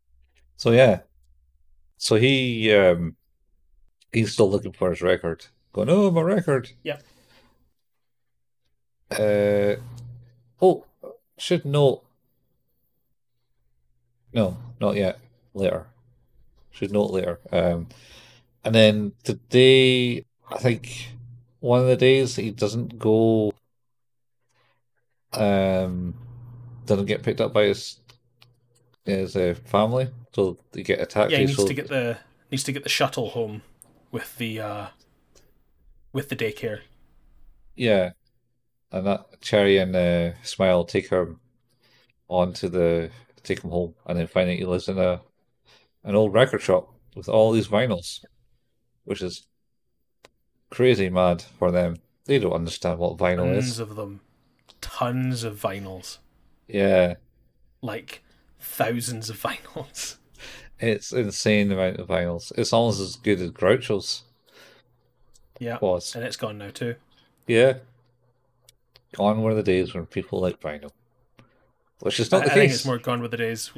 So 0.57 0.71
yeah. 0.71 1.01
So 1.99 2.17
he 2.17 2.75
um. 2.75 3.17
He's 4.13 4.33
still 4.33 4.51
looking 4.51 4.73
for 4.73 4.91
his 4.91 5.03
record. 5.03 5.47
Going, 5.73 5.89
oh, 5.91 6.11
my 6.11 6.23
record. 6.23 6.71
Yeah. 6.83 6.99
Uh. 9.11 9.77
Oh, 10.63 10.87
should 11.37 11.65
note. 11.65 12.03
No, 14.33 14.57
not 14.81 14.97
yet. 14.97 15.19
Later. 15.53 15.87
Should 16.71 16.93
note 16.93 17.11
later. 17.11 17.39
Um. 17.53 17.89
And 18.65 18.75
then 18.75 19.13
today, 19.25 20.25
I 20.51 20.59
think 20.59 21.09
one 21.61 21.81
of 21.81 21.87
the 21.87 21.97
days 21.97 22.37
he 22.37 22.51
doesn't 22.51 22.99
go. 22.99 23.53
Um. 25.33 26.15
Doesn't 26.87 27.07
get 27.07 27.23
picked 27.23 27.41
up 27.41 27.53
by 27.53 27.65
his 27.67 28.01
his 29.05 29.37
uh, 29.37 29.55
family, 29.65 30.09
so 30.35 30.59
they 30.73 30.83
get 30.83 31.01
attacked. 31.01 31.31
Yeah, 31.31 31.39
he 31.39 31.45
needs 31.47 31.57
so 31.57 31.67
to 31.67 31.75
get 31.75 31.89
the 31.89 32.19
needs 32.51 32.65
to 32.65 32.73
get 32.73 32.83
the 32.83 32.89
shuttle 32.89 33.31
home 33.31 33.63
with 34.11 34.37
the 34.39 34.61
uh 34.61 34.87
with 36.13 36.29
the 36.29 36.37
daycare. 36.37 36.81
yeah, 37.77 38.11
and 38.91 39.07
that 39.07 39.41
Cherry 39.41 39.79
and 39.79 39.95
uh, 39.95 40.33
Smile 40.43 40.85
take 40.85 41.09
him 41.11 41.39
on 42.29 42.53
to 42.55 42.69
the 42.69 43.11
take 43.43 43.63
him 43.63 43.71
home, 43.71 43.95
and 44.07 44.19
then 44.19 44.27
find 44.27 44.51
out 44.51 44.57
he 44.57 44.65
lives 44.65 44.89
in 44.89 44.99
a 44.99 45.21
an 46.05 46.15
old 46.17 46.33
record 46.35 46.63
shop 46.63 46.93
with 47.15 47.29
all 47.29 47.53
these 47.53 47.69
vinyls, 47.69 48.25
which 49.11 49.23
is 49.23 49.43
crazy 50.71 51.11
mad 51.11 51.43
for 51.59 51.73
them. 51.73 51.97
They 52.27 52.39
don't 52.39 52.53
understand 52.53 53.01
what 53.01 53.17
vinyl 53.19 53.39
Tons 53.53 53.65
is. 53.65 53.77
Tons 53.77 53.79
of 53.81 53.97
them. 53.97 54.21
Tons 54.81 55.43
of 55.43 55.61
vinyls. 55.61 56.19
Yeah, 56.69 57.15
Like 57.83 58.23
thousands 58.61 59.29
of 59.29 59.37
vinyls. 59.43 60.19
it's 60.79 61.13
insane 61.13 61.73
amount 61.73 61.97
of 61.97 62.07
vinyls. 62.07 62.53
It's 62.57 62.73
almost 62.73 63.01
as 63.01 63.17
good 63.17 63.41
as 63.41 63.51
Groucho's 63.51 64.23
Yeah. 65.59 65.79
was. 65.83 66.15
And 66.15 66.25
it's 66.25 66.37
gone 66.37 66.59
now 66.59 66.71
too. 66.71 66.95
Yeah. 67.49 67.79
Gone 69.17 69.43
were 69.43 69.57
the 69.57 69.65
days 69.65 69.93
when 69.93 70.07
people 70.07 70.41
like 70.41 70.61
vinyl. 70.61 70.93
Which 71.99 72.21
is 72.21 72.33
I, 72.33 72.37
not 72.37 72.45
the 72.47 72.53
I 72.53 72.55
think 72.55 72.71
case. 72.71 72.77
it's 72.79 72.87
more 72.87 72.99
gone 72.99 73.23
with 73.23 73.33
the 73.33 73.37
days. 73.39 73.73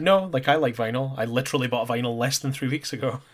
No, 0.00 0.24
like 0.32 0.48
I 0.48 0.56
like 0.56 0.74
vinyl. 0.74 1.16
I 1.16 1.24
literally 1.24 1.68
bought 1.68 1.86
vinyl 1.86 2.18
less 2.18 2.40
than 2.40 2.50
three 2.52 2.66
weeks 2.66 2.92
ago. 2.92 3.20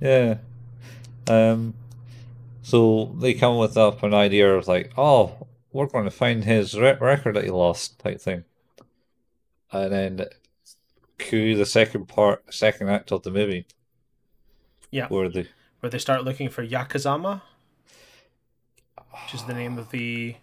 Yeah. 0.00 0.38
Um 1.26 1.74
so 2.62 3.16
they 3.18 3.34
come 3.34 3.56
with 3.56 3.76
up 3.76 4.02
an 4.02 4.12
idea 4.12 4.54
of 4.54 4.68
like, 4.68 4.92
oh, 4.98 5.46
we're 5.72 5.86
going 5.86 6.04
to 6.04 6.10
find 6.10 6.44
his 6.44 6.78
re- 6.78 6.98
record 7.00 7.36
that 7.36 7.44
he 7.44 7.50
lost 7.50 7.98
type 7.98 8.20
thing. 8.20 8.44
And 9.72 9.92
then 9.92 10.26
cue 11.18 11.56
the 11.56 11.66
second 11.66 12.08
part, 12.08 12.52
second 12.52 12.88
act 12.90 13.10
of 13.12 13.22
the 13.22 13.30
movie. 13.30 13.66
Yeah. 14.90 15.08
Where 15.08 15.28
they 15.28 15.48
Where 15.80 15.90
they 15.90 15.98
start 15.98 16.24
looking 16.24 16.48
for 16.48 16.66
Yakuzama, 16.66 17.42
which 18.96 19.34
is 19.34 19.44
the 19.44 19.54
name 19.54 19.78
of 19.78 19.90
the. 19.90 20.36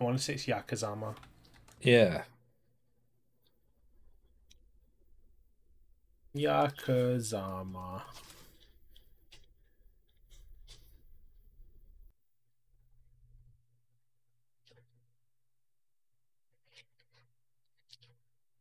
I 0.00 0.04
want 0.04 0.16
to 0.18 0.22
say 0.22 0.34
it's 0.34 0.46
Yakuzama. 0.46 1.14
yeah. 1.80 2.24
Yakuzama. 6.36 8.02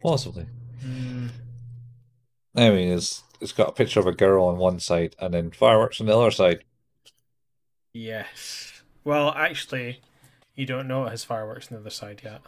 Possibly. 0.04 0.46
Mm, 0.86 1.30
I 2.56 2.70
mean, 2.70 2.92
it's 2.92 3.24
it's 3.42 3.54
got 3.54 3.70
a 3.70 3.74
picture 3.74 4.00
of 4.00 4.08
a 4.08 4.12
girl 4.14 4.46
on 4.46 4.58
one 4.58 4.80
side 4.80 5.16
and 5.20 5.34
then 5.34 5.52
fireworks 5.52 6.00
on 6.02 6.08
the 6.08 6.18
other 6.18 6.32
side. 6.32 6.64
yes. 7.94 8.84
Well, 9.06 9.32
actually, 9.32 10.02
you 10.56 10.66
don't 10.66 10.88
know 10.88 11.06
it 11.06 11.10
has 11.10 11.24
fireworks 11.26 11.72
on 11.72 11.76
the 11.76 11.82
other 11.82 11.90
side 11.90 12.22
yet. 12.24 12.42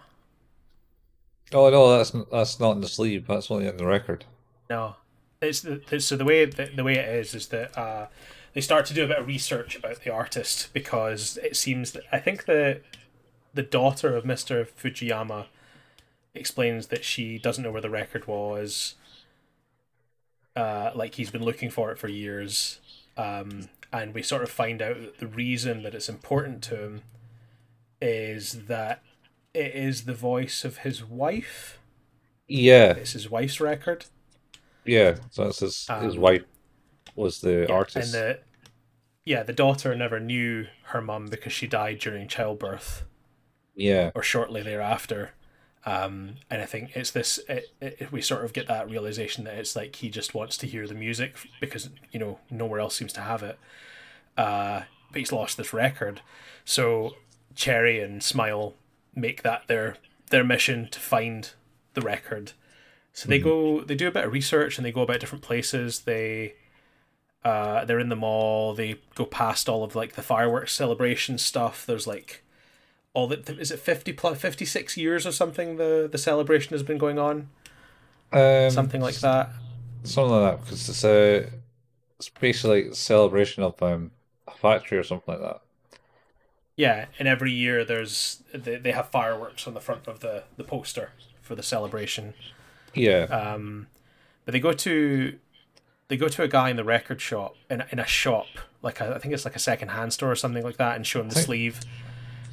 Oh 1.53 1.69
no, 1.69 1.97
that's 1.97 2.11
that's 2.31 2.59
not 2.59 2.73
in 2.73 2.81
the 2.81 2.87
sleeve. 2.87 3.27
That's 3.27 3.51
only 3.51 3.67
in 3.67 3.77
the 3.77 3.85
record. 3.85 4.25
No, 4.69 4.95
it's 5.41 5.61
the, 5.61 5.81
so 5.99 6.17
the 6.17 6.25
way 6.25 6.45
the, 6.45 6.71
the 6.75 6.83
way 6.83 6.95
it 6.95 7.07
is 7.07 7.35
is 7.35 7.47
that 7.47 7.77
uh, 7.77 8.07
they 8.53 8.61
start 8.61 8.85
to 8.87 8.93
do 8.93 9.03
a 9.05 9.07
bit 9.07 9.19
of 9.19 9.27
research 9.27 9.75
about 9.75 10.03
the 10.03 10.11
artist 10.11 10.69
because 10.73 11.37
it 11.43 11.55
seems 11.55 11.91
that 11.91 12.03
I 12.11 12.19
think 12.19 12.45
the 12.45 12.81
the 13.53 13.63
daughter 13.63 14.15
of 14.15 14.25
Mister 14.25 14.65
Fujiyama 14.65 15.45
explains 16.35 16.87
that 16.87 17.03
she 17.05 17.37
doesn't 17.39 17.63
know 17.63 17.71
where 17.71 17.81
the 17.81 17.89
record 17.89 18.27
was. 18.27 18.95
Uh, 20.55 20.91
like 20.95 21.15
he's 21.15 21.31
been 21.31 21.43
looking 21.43 21.69
for 21.69 21.91
it 21.91 21.99
for 21.99 22.07
years, 22.07 22.79
um, 23.17 23.67
and 23.91 24.13
we 24.13 24.23
sort 24.23 24.41
of 24.41 24.49
find 24.49 24.81
out 24.81 24.95
that 25.01 25.17
the 25.17 25.27
reason 25.27 25.83
that 25.83 25.93
it's 25.93 26.07
important 26.07 26.63
to 26.63 26.81
him 26.81 27.01
is 28.01 28.67
that 28.67 29.01
it 29.53 29.75
is 29.75 30.05
the 30.05 30.13
voice 30.13 30.65
of 30.65 30.79
his 30.79 31.03
wife. 31.03 31.79
Yeah, 32.47 32.95
It's 32.95 33.11
his 33.11 33.29
wife's 33.29 33.61
record. 33.61 34.05
yeah. 34.85 35.15
So 35.31 35.45
that's 35.45 35.59
his 35.59 35.91
his 35.99 36.17
Um, 36.17 36.17
wife 36.17 36.43
was 37.15 37.41
the 37.41 37.67
Yeah, 37.67 37.73
artist. 37.73 37.95
And 37.95 38.13
the 38.13 38.39
yeah, 39.25 39.43
the 39.43 39.53
daughter 39.53 39.95
never 39.95 40.19
knew 40.19 40.67
her 40.85 41.01
mum 41.01 41.27
because 41.27 41.53
she 41.53 41.67
died 41.67 41.99
during 41.99 42.27
childbirth 42.27 43.05
Yeah, 43.75 44.11
or 44.15 44.23
shortly 44.23 44.63
thereafter. 44.63 45.34
Um, 45.85 46.37
and 46.49 46.61
I 46.61 46.65
think 46.65 46.95
it's 46.95 47.11
this. 47.11 47.39
It, 47.47 47.69
it, 47.79 48.11
we 48.11 48.21
sort 48.21 48.43
of 48.43 48.53
get 48.53 48.67
that 48.67 48.89
realization 48.89 49.43
that 49.43 49.55
it's 49.55 49.75
like 49.75 49.97
he 49.97 50.09
just 50.09 50.33
wants 50.33 50.57
to 50.57 50.67
hear 50.67 50.87
the 50.87 50.95
music 50.95 51.35
because 51.59 51.89
you 52.11 52.19
know 52.19 52.39
nowhere 52.49 52.79
else 52.79 52.95
seems 52.95 53.13
to 53.13 53.21
have 53.21 53.43
it. 53.43 53.59
Uh, 54.35 54.81
but 55.11 55.19
he's 55.19 55.31
lost 55.31 55.57
this 55.57 55.73
record, 55.73 56.21
so 56.65 57.15
Cherry 57.53 58.01
and 58.01 58.23
Smile 58.23 58.73
make 59.13 59.43
that 59.43 59.67
their 59.67 59.97
their 60.31 60.43
mission 60.43 60.87
to 60.89 60.99
find 60.99 61.51
the 61.93 62.01
record. 62.01 62.53
So 63.13 63.29
they 63.29 63.39
go, 63.39 63.79
they 63.81 63.95
do 63.95 64.09
a 64.09 64.11
bit 64.11 64.25
of 64.25 64.33
research 64.33 64.77
and 64.77 64.85
they 64.85 64.91
go 64.91 65.01
about 65.01 65.21
different 65.21 65.41
places. 65.43 66.01
They 66.01 66.55
uh, 67.45 67.85
they're 67.85 67.99
in 67.99 68.09
the 68.09 68.15
mall. 68.15 68.73
They 68.73 68.99
go 69.13 69.23
past 69.23 69.69
all 69.69 69.83
of 69.83 69.95
like 69.95 70.13
the 70.13 70.21
fireworks 70.21 70.73
celebration 70.73 71.37
stuff. 71.37 71.85
There's 71.85 72.07
like 72.07 72.43
all 73.15 73.27
the 73.27 73.37
is 73.59 73.71
it 73.71 73.79
50 73.79 74.13
plus 74.13 74.37
56 74.39 74.95
years 74.97 75.25
or 75.25 75.31
something 75.31 75.77
the 75.77 76.07
the 76.11 76.17
celebration 76.19 76.73
has 76.73 76.83
been 76.83 76.99
going 76.99 77.17
on? 77.17 77.49
Um, 78.31 78.69
something 78.69 79.01
like 79.01 79.15
that. 79.21 79.49
something 80.03 80.31
like 80.35 80.51
that 80.57 80.63
because 80.65 80.87
it's 80.89 81.03
a 81.03 81.49
it's 82.19 82.29
basically 82.29 82.83
like 82.83 82.91
a 82.91 82.95
celebration 82.95 83.63
of 83.63 83.81
um 83.81 84.11
a 84.47 84.51
factory 84.51 84.97
or 84.97 85.03
something 85.03 85.33
like 85.33 85.41
that. 85.41 85.61
yeah 86.75 87.05
and 87.17 87.27
every 87.27 87.51
year 87.51 87.83
there's 87.85 88.43
they, 88.53 88.75
they 88.75 88.91
have 88.91 89.09
fireworks 89.09 89.65
on 89.67 89.73
the 89.73 89.79
front 89.81 90.07
of 90.07 90.19
the 90.19 90.43
the 90.57 90.63
poster 90.63 91.11
for 91.41 91.55
the 91.55 91.63
celebration. 91.63 92.33
Yeah, 92.93 93.23
um 93.23 93.87
but 94.45 94.51
they 94.51 94.59
go 94.59 94.73
to 94.73 95.37
they 96.07 96.17
go 96.17 96.27
to 96.27 96.43
a 96.43 96.47
guy 96.47 96.69
in 96.69 96.75
the 96.75 96.83
record 96.83 97.19
shop 97.21 97.55
in, 97.69 97.81
a- 97.81 97.87
in 97.91 97.99
a 97.99 98.05
shop 98.05 98.47
like 98.81 98.99
a, 99.01 99.15
I 99.15 99.19
think 99.19 99.33
it's 99.33 99.45
like 99.45 99.55
a 99.55 99.59
second 99.59 99.89
hand 99.89 100.13
store 100.13 100.31
or 100.31 100.35
something 100.35 100.63
like 100.63 100.77
that 100.77 100.95
and 100.95 101.05
show 101.07 101.19
him 101.21 101.29
the 101.29 101.35
sleeve 101.39 101.79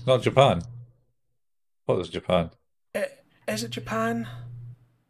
it's 0.03 0.09
not 0.09 0.21
Japan. 0.21 0.63
What 1.87 1.97
was 1.97 2.09
Japan? 2.09 2.51
Eh, 2.93 3.05
is 3.47 3.63
it 3.63 3.71
Japan? 3.71 4.27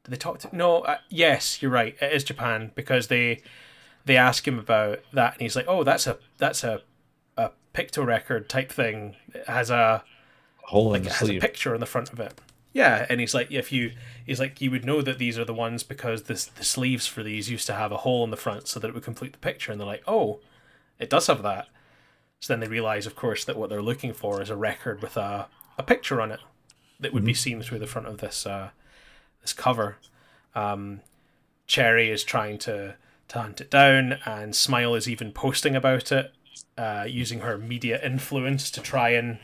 Did 0.04 0.10
they 0.10 0.18
talk 0.18 0.40
to? 0.40 0.54
No. 0.54 0.80
Uh, 0.80 0.98
yes, 1.08 1.62
you're 1.62 1.70
right. 1.70 1.96
It 1.98 2.12
is 2.12 2.22
Japan 2.24 2.72
because 2.74 3.06
they 3.06 3.40
they 4.04 4.18
ask 4.18 4.46
him 4.46 4.58
about 4.58 4.98
that, 5.14 5.32
and 5.32 5.40
he's 5.40 5.56
like, 5.56 5.64
"Oh, 5.66 5.82
that's 5.82 6.06
a 6.06 6.18
that's 6.36 6.62
a 6.62 6.82
a 7.38 7.52
picto 7.72 8.04
record 8.04 8.50
type 8.50 8.70
thing. 8.70 9.16
It 9.32 9.48
has 9.48 9.70
a 9.70 10.04
hole 10.64 10.92
in 10.92 11.04
like 11.04 11.04
the 11.04 11.08
it 11.08 11.20
has 11.20 11.30
a 11.30 11.38
picture 11.38 11.72
on 11.72 11.80
the 11.80 11.86
front 11.86 12.12
of 12.12 12.20
it." 12.20 12.38
Yeah, 12.74 13.06
and 13.08 13.18
he's 13.18 13.32
like, 13.32 13.50
if 13.50 13.72
you, 13.72 13.92
he's 14.26 14.40
like, 14.40 14.60
you 14.60 14.70
would 14.70 14.84
know 14.84 15.00
that 15.00 15.18
these 15.18 15.38
are 15.38 15.44
the 15.46 15.54
ones 15.54 15.82
because 15.82 16.24
the 16.24 16.34
the 16.56 16.64
sleeves 16.64 17.06
for 17.06 17.22
these 17.22 17.50
used 17.50 17.66
to 17.68 17.74
have 17.74 17.92
a 17.92 17.98
hole 17.98 18.24
in 18.24 18.30
the 18.30 18.36
front 18.36 18.68
so 18.68 18.78
that 18.78 18.88
it 18.88 18.94
would 18.94 19.04
complete 19.04 19.32
the 19.32 19.38
picture, 19.38 19.72
and 19.72 19.80
they're 19.80 19.88
like, 19.88 20.04
oh, 20.06 20.40
it 20.98 21.08
does 21.08 21.28
have 21.28 21.42
that. 21.42 21.68
So 22.42 22.52
then 22.52 22.58
they 22.58 22.66
realize, 22.66 23.06
of 23.06 23.14
course, 23.14 23.44
that 23.44 23.56
what 23.56 23.70
they're 23.70 23.80
looking 23.80 24.12
for 24.12 24.42
is 24.42 24.50
a 24.50 24.56
record 24.56 25.00
with 25.00 25.16
a 25.16 25.46
a 25.78 25.82
picture 25.84 26.20
on 26.20 26.32
it. 26.32 26.40
that 26.98 27.12
would 27.12 27.24
be 27.24 27.34
seen 27.34 27.62
through 27.62 27.78
the 27.78 27.86
front 27.86 28.08
of 28.08 28.18
this 28.18 28.44
uh, 28.46 28.70
this 29.42 29.52
cover. 29.52 29.96
Um, 30.54 31.02
Cherry 31.68 32.10
is 32.10 32.24
trying 32.24 32.58
to 32.58 32.96
to 33.28 33.38
hunt 33.38 33.60
it 33.60 33.70
down, 33.70 34.18
and 34.26 34.56
Smile 34.56 34.96
is 34.96 35.08
even 35.08 35.30
posting 35.32 35.76
about 35.76 36.10
it, 36.10 36.32
uh, 36.76 37.04
using 37.08 37.40
her 37.40 37.56
media 37.56 38.04
influence 38.04 38.70
to 38.72 38.80
try 38.80 39.10
and 39.10 39.38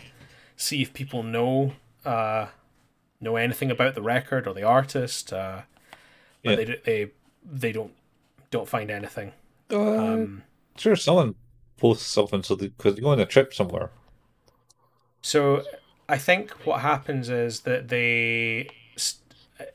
see 0.57 0.83
if 0.83 0.93
people 0.93 1.23
know 1.23 1.75
uh, 2.05 2.47
know 3.21 3.37
anything 3.37 3.71
about 3.71 3.95
the 3.95 4.03
record 4.03 4.49
or 4.49 4.55
the 4.55 4.65
artist. 4.65 5.33
Uh, 5.33 5.63
but 6.43 6.51
Yeah. 6.59 6.65
they 6.65 6.81
they 6.85 7.11
they 7.45 7.73
don't 7.73 7.93
don't 8.51 8.69
find 8.69 8.91
anything. 8.91 9.33
Uh, 9.71 9.79
Um, 10.15 10.43
sure, 10.77 10.97
someone 10.97 11.37
posts 11.79 12.07
something 12.07 12.43
so 12.43 12.57
because 12.57 12.95
they 12.95 13.01
go 13.01 13.11
on 13.11 13.21
a 13.21 13.27
trip 13.27 13.55
somewhere. 13.55 13.91
So 15.23 15.63
I 16.09 16.19
think 16.19 16.51
what 16.67 16.81
happens 16.81 17.29
is 17.29 17.61
that 17.61 17.89
they, 17.89 18.71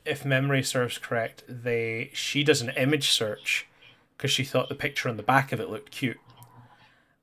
if 0.04 0.24
memory 0.24 0.62
serves 0.62 0.98
correct, 0.98 1.44
they 1.48 2.10
she 2.14 2.42
does 2.44 2.60
an 2.62 2.70
image 2.70 3.10
search 3.10 3.66
because 4.16 4.30
she 4.30 4.44
thought 4.44 4.68
the 4.68 4.74
picture 4.74 5.08
on 5.08 5.16
the 5.16 5.22
back 5.22 5.52
of 5.52 5.60
it 5.60 5.68
looked 5.70 5.90
cute, 5.90 6.18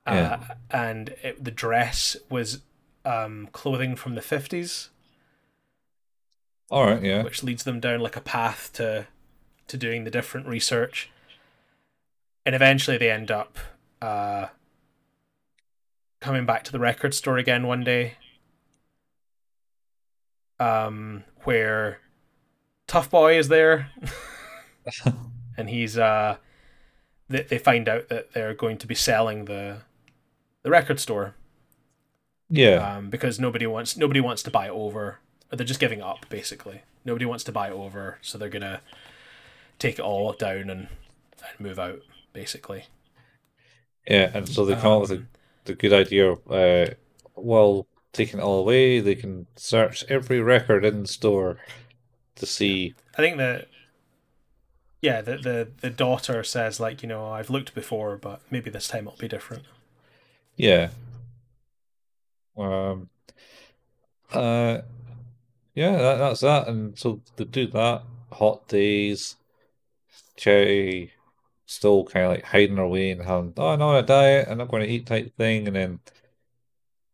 Yeah. 0.06 0.40
uh, 0.50 0.54
and 0.70 1.10
it, 1.22 1.42
the 1.44 1.50
dress 1.50 2.16
was 2.30 2.60
um, 3.04 3.48
clothing 3.52 3.96
from 3.96 4.14
the 4.14 4.22
fifties, 4.22 4.90
All 6.70 6.84
right, 6.86 7.02
yeah, 7.02 7.22
which 7.22 7.42
leads 7.42 7.64
them 7.64 7.80
down 7.80 8.00
like 8.00 8.16
a 8.16 8.20
path 8.20 8.70
to 8.74 9.06
to 9.68 9.76
doing 9.76 10.04
the 10.04 10.10
different 10.10 10.46
research, 10.46 11.10
and 12.46 12.54
eventually 12.54 12.98
they 12.98 13.10
end 13.10 13.30
up. 13.30 13.58
Uh, 14.00 14.46
coming 16.22 16.46
back 16.46 16.62
to 16.64 16.72
the 16.72 16.78
record 16.78 17.12
store 17.12 17.36
again 17.36 17.66
one 17.66 17.82
day 17.84 18.14
um 20.60 21.24
where 21.44 21.98
tough 22.86 23.10
boy 23.10 23.36
is 23.38 23.48
there. 23.48 23.90
And 25.56 25.68
he's 25.68 25.98
uh 25.98 26.36
they, 27.28 27.42
they 27.42 27.58
find 27.58 27.88
out 27.88 28.08
that 28.08 28.32
they're 28.32 28.54
going 28.54 28.78
to 28.78 28.86
be 28.86 28.94
selling 28.94 29.44
the 29.44 29.82
the 30.62 30.70
record 30.70 30.98
store. 30.98 31.34
Yeah, 32.48 32.96
um 32.96 33.10
because 33.10 33.38
nobody 33.38 33.66
wants 33.66 33.96
nobody 33.96 34.20
wants 34.20 34.42
to 34.44 34.50
buy 34.50 34.66
it 34.66 34.70
over. 34.70 35.18
Or 35.50 35.56
they're 35.56 35.66
just 35.66 35.78
giving 35.80 36.00
up 36.00 36.26
basically. 36.30 36.82
Nobody 37.04 37.26
wants 37.26 37.44
to 37.44 37.52
buy 37.52 37.68
it 37.68 37.72
over 37.74 38.18
so 38.22 38.38
they're 38.38 38.48
gonna 38.48 38.80
take 39.78 39.98
it 39.98 40.02
all 40.02 40.32
down 40.32 40.70
and, 40.70 40.88
and 41.48 41.60
move 41.60 41.78
out 41.78 42.00
basically. 42.32 42.84
Yeah. 44.08 44.30
And 44.32 44.48
so 44.48 44.64
they 44.64 44.74
come 44.74 44.92
up 44.92 45.02
with 45.02 45.12
Um, 45.12 45.28
the, 45.64 45.74
good 45.74 45.92
idea. 45.92 46.32
Of, 46.32 46.50
uh, 46.50 46.94
well, 47.36 47.86
taking 48.12 48.40
it 48.40 48.42
all 48.42 48.60
away, 48.60 49.00
they 49.00 49.14
can 49.14 49.46
search 49.56 50.04
every 50.08 50.40
record 50.40 50.84
in 50.84 51.02
the 51.02 51.08
store 51.08 51.58
to 52.36 52.46
see. 52.46 52.94
I 53.16 53.22
think 53.22 53.38
that 53.38 53.68
yeah, 55.02 55.20
the, 55.20 55.36
the 55.36 55.68
the 55.80 55.90
daughter 55.90 56.44
says 56.44 56.78
like, 56.78 57.02
you 57.02 57.08
know, 57.08 57.26
I've 57.26 57.50
looked 57.50 57.74
before, 57.74 58.16
but 58.16 58.40
maybe 58.50 58.70
this 58.70 58.88
time 58.88 59.06
it'll 59.06 59.18
be 59.18 59.28
different. 59.28 59.64
Yeah. 60.56 60.90
Um. 62.56 63.08
Uh. 64.32 64.78
Yeah, 65.74 65.92
that, 65.92 66.16
that's 66.18 66.40
that, 66.40 66.68
and 66.68 66.98
so 66.98 67.20
they 67.36 67.44
do 67.44 67.66
that. 67.68 68.02
Hot 68.32 68.68
days. 68.68 69.36
Cherry 70.36 71.12
still 71.72 72.04
kind 72.04 72.26
of 72.26 72.32
like 72.32 72.44
hiding 72.44 72.76
her 72.76 72.86
way 72.88 73.10
and 73.10 73.22
having, 73.22 73.52
oh, 73.56 73.68
I'm 73.70 73.82
on 73.82 73.96
a 73.96 74.02
diet, 74.02 74.48
I'm 74.48 74.58
not 74.58 74.68
going 74.68 74.82
to 74.82 74.88
eat 74.88 75.06
type 75.06 75.36
thing, 75.36 75.66
and 75.66 75.76
then 75.76 76.00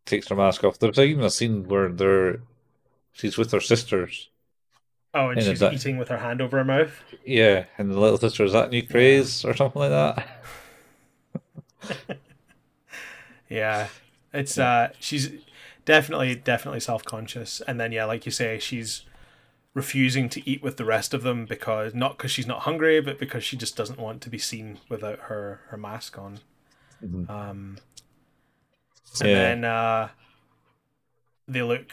takes 0.05 0.27
her 0.27 0.35
mask 0.35 0.63
off. 0.63 0.79
There's 0.79 0.99
even 0.99 1.23
a 1.23 1.29
scene 1.29 1.67
where 1.67 1.89
they're 1.89 2.41
she's 3.13 3.37
with 3.37 3.51
her 3.51 3.61
sisters. 3.61 4.29
Oh, 5.13 5.29
and 5.29 5.39
In 5.39 5.47
a 5.47 5.55
she's 5.55 5.63
eating 5.63 5.97
with 5.97 6.09
her 6.09 6.17
hand 6.17 6.41
over 6.41 6.57
her 6.57 6.65
mouth. 6.65 7.03
Yeah, 7.25 7.65
and 7.77 7.91
the 7.91 7.99
little 7.99 8.17
sister 8.17 8.43
is 8.43 8.53
that 8.53 8.71
new 8.71 8.85
craze 8.85 9.45
or 9.45 9.53
something 9.55 9.81
like 9.81 9.91
that. 9.91 10.27
Yeah. 13.49 13.89
It's 14.33 14.57
uh 14.57 14.89
she's 14.99 15.31
definitely 15.85 16.35
definitely 16.35 16.79
self-conscious 16.79 17.61
and 17.61 17.79
then 17.79 17.91
yeah, 17.91 18.05
like 18.05 18.25
you 18.25 18.31
say, 18.31 18.59
she's 18.59 19.03
refusing 19.83 20.27
to 20.29 20.39
eat 20.49 20.61
with 20.63 20.75
the 20.77 20.85
rest 20.95 21.13
of 21.13 21.21
them 21.23 21.45
because 21.45 21.93
not 21.93 22.11
because 22.17 22.31
she's 22.31 22.47
not 22.53 22.61
hungry, 22.69 22.99
but 23.01 23.17
because 23.19 23.43
she 23.43 23.55
just 23.57 23.75
doesn't 23.79 23.99
want 24.05 24.21
to 24.21 24.29
be 24.29 24.37
seen 24.37 24.67
without 24.89 25.19
her 25.29 25.61
her 25.69 25.77
mask 25.77 26.17
on. 26.17 26.39
Mhm. 27.03 27.29
Um 27.29 27.77
and 29.21 29.29
Yeah. 29.29 29.35
then 29.35 29.63
uh 29.65 30.09
they 31.47 31.61
look 31.63 31.89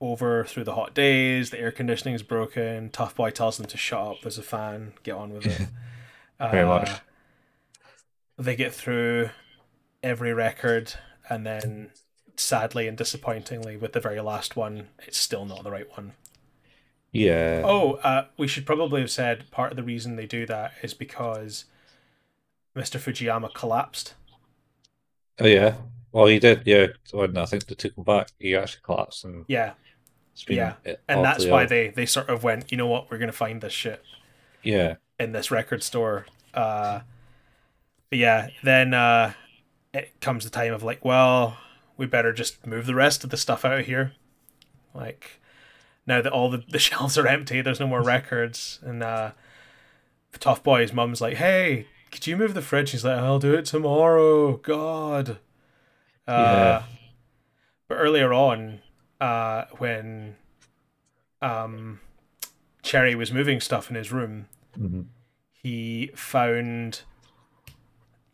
over 0.00 0.44
through 0.44 0.64
the 0.64 0.74
hot 0.74 0.94
days, 0.94 1.50
the 1.50 1.58
air 1.60 1.72
conditioning 1.72 2.14
is 2.14 2.22
broken, 2.22 2.90
Tough 2.90 3.14
Boy 3.14 3.30
tells 3.30 3.56
them 3.58 3.66
to 3.66 3.76
shut 3.76 4.00
up, 4.08 4.16
there's 4.22 4.38
a 4.38 4.42
fan, 4.42 4.92
get 5.02 5.14
on 5.14 5.32
with 5.34 5.46
it. 5.46 5.68
Very 6.50 6.66
much. 6.66 6.88
Uh, 6.90 6.98
They 8.38 8.56
get 8.56 8.72
through 8.74 9.30
every 10.02 10.32
record 10.32 10.94
and 11.28 11.46
then 11.46 11.90
sadly 12.36 12.88
and 12.88 12.96
disappointingly 12.96 13.76
with 13.76 13.92
the 13.92 14.00
very 14.00 14.20
last 14.22 14.56
one, 14.56 14.88
it's 15.06 15.18
still 15.18 15.44
not 15.44 15.62
the 15.64 15.70
right 15.70 15.90
one. 15.98 16.14
Yeah. 17.12 17.62
Oh, 17.64 17.94
uh, 17.94 18.26
we 18.38 18.46
should 18.46 18.66
probably 18.66 19.00
have 19.00 19.10
said 19.10 19.50
part 19.50 19.72
of 19.72 19.76
the 19.76 19.82
reason 19.82 20.16
they 20.16 20.26
do 20.26 20.46
that 20.46 20.72
is 20.82 20.94
because 20.94 21.64
Mr. 22.76 22.98
Fujiyama 22.98 23.52
collapsed. 23.52 24.14
Oh, 25.40 25.46
yeah. 25.46 25.76
Well, 26.12 26.26
he 26.26 26.38
did, 26.38 26.62
yeah. 26.66 26.88
When 27.12 27.36
I 27.36 27.46
think 27.46 27.66
they 27.66 27.74
took 27.74 27.96
him 27.96 28.04
back, 28.04 28.28
he 28.38 28.54
actually 28.56 28.82
collapsed 28.84 29.24
and 29.24 29.44
Yeah, 29.48 29.74
Yeah, 30.48 30.74
uh, 30.86 30.94
and 31.08 31.24
that's 31.24 31.46
why 31.46 31.62
ill. 31.62 31.68
they 31.68 31.88
they 31.88 32.06
sort 32.06 32.28
of 32.28 32.42
went, 32.42 32.70
you 32.70 32.76
know 32.78 32.86
what, 32.86 33.10
we're 33.10 33.18
gonna 33.18 33.32
find 33.32 33.60
this 33.60 33.72
shit 33.72 34.02
Yeah. 34.62 34.96
in 35.18 35.32
this 35.32 35.50
record 35.50 35.82
store. 35.82 36.26
Uh, 36.54 37.00
but 38.08 38.18
yeah, 38.18 38.50
then 38.62 38.94
uh, 38.94 39.34
it 39.94 40.20
comes 40.20 40.44
the 40.44 40.50
time 40.50 40.72
of 40.74 40.82
like, 40.82 41.04
well, 41.04 41.58
we 41.96 42.06
better 42.06 42.32
just 42.32 42.66
move 42.66 42.86
the 42.86 42.94
rest 42.94 43.24
of 43.24 43.30
the 43.30 43.36
stuff 43.36 43.64
out 43.64 43.80
of 43.80 43.86
here. 43.86 44.12
Like 44.94 45.39
now 46.06 46.20
that 46.22 46.32
all 46.32 46.50
the, 46.50 46.62
the 46.68 46.78
shelves 46.78 47.16
are 47.18 47.26
empty, 47.26 47.60
there's 47.60 47.80
no 47.80 47.86
more 47.86 48.02
records, 48.02 48.78
and 48.82 49.02
uh, 49.02 49.32
the 50.32 50.38
tough 50.38 50.62
boy's 50.62 50.92
mum's 50.92 51.20
like, 51.20 51.36
hey, 51.36 51.86
could 52.10 52.26
you 52.26 52.36
move 52.36 52.54
the 52.54 52.62
fridge? 52.62 52.90
He's 52.90 53.04
like, 53.04 53.18
I'll 53.18 53.38
do 53.38 53.54
it 53.54 53.64
tomorrow. 53.64 54.56
God. 54.58 55.38
Uh, 56.26 56.32
Yeah. 56.32 56.82
But 57.88 57.94
earlier 57.96 58.32
on, 58.32 58.80
uh, 59.20 59.64
when 59.78 60.36
um, 61.42 62.00
Cherry 62.82 63.14
was 63.14 63.32
moving 63.32 63.60
stuff 63.60 63.90
in 63.90 63.96
his 63.96 64.12
room, 64.12 64.46
Mhm. 64.78 65.06
he 65.52 66.10
found 66.14 67.02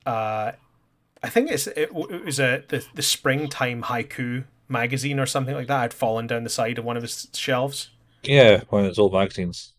uh 0.04 0.52
I 1.22 1.28
think 1.28 1.50
it's 1.50 1.66
it, 1.66 1.90
it 1.92 2.24
was 2.24 2.38
a 2.38 2.62
the, 2.68 2.84
the 2.94 3.02
springtime 3.02 3.82
haiku 3.82 4.44
magazine 4.68 5.18
or 5.20 5.26
something 5.26 5.54
like 5.54 5.68
that 5.68 5.80
had 5.80 5.94
fallen 5.94 6.26
down 6.26 6.44
the 6.44 6.50
side 6.50 6.78
of 6.78 6.84
one 6.84 6.96
of 6.96 7.02
his 7.02 7.28
shelves 7.34 7.90
Yeah, 8.22 8.62
one 8.70 8.82
of 8.82 8.88
his 8.88 8.98
old 8.98 9.12
magazines. 9.12 9.74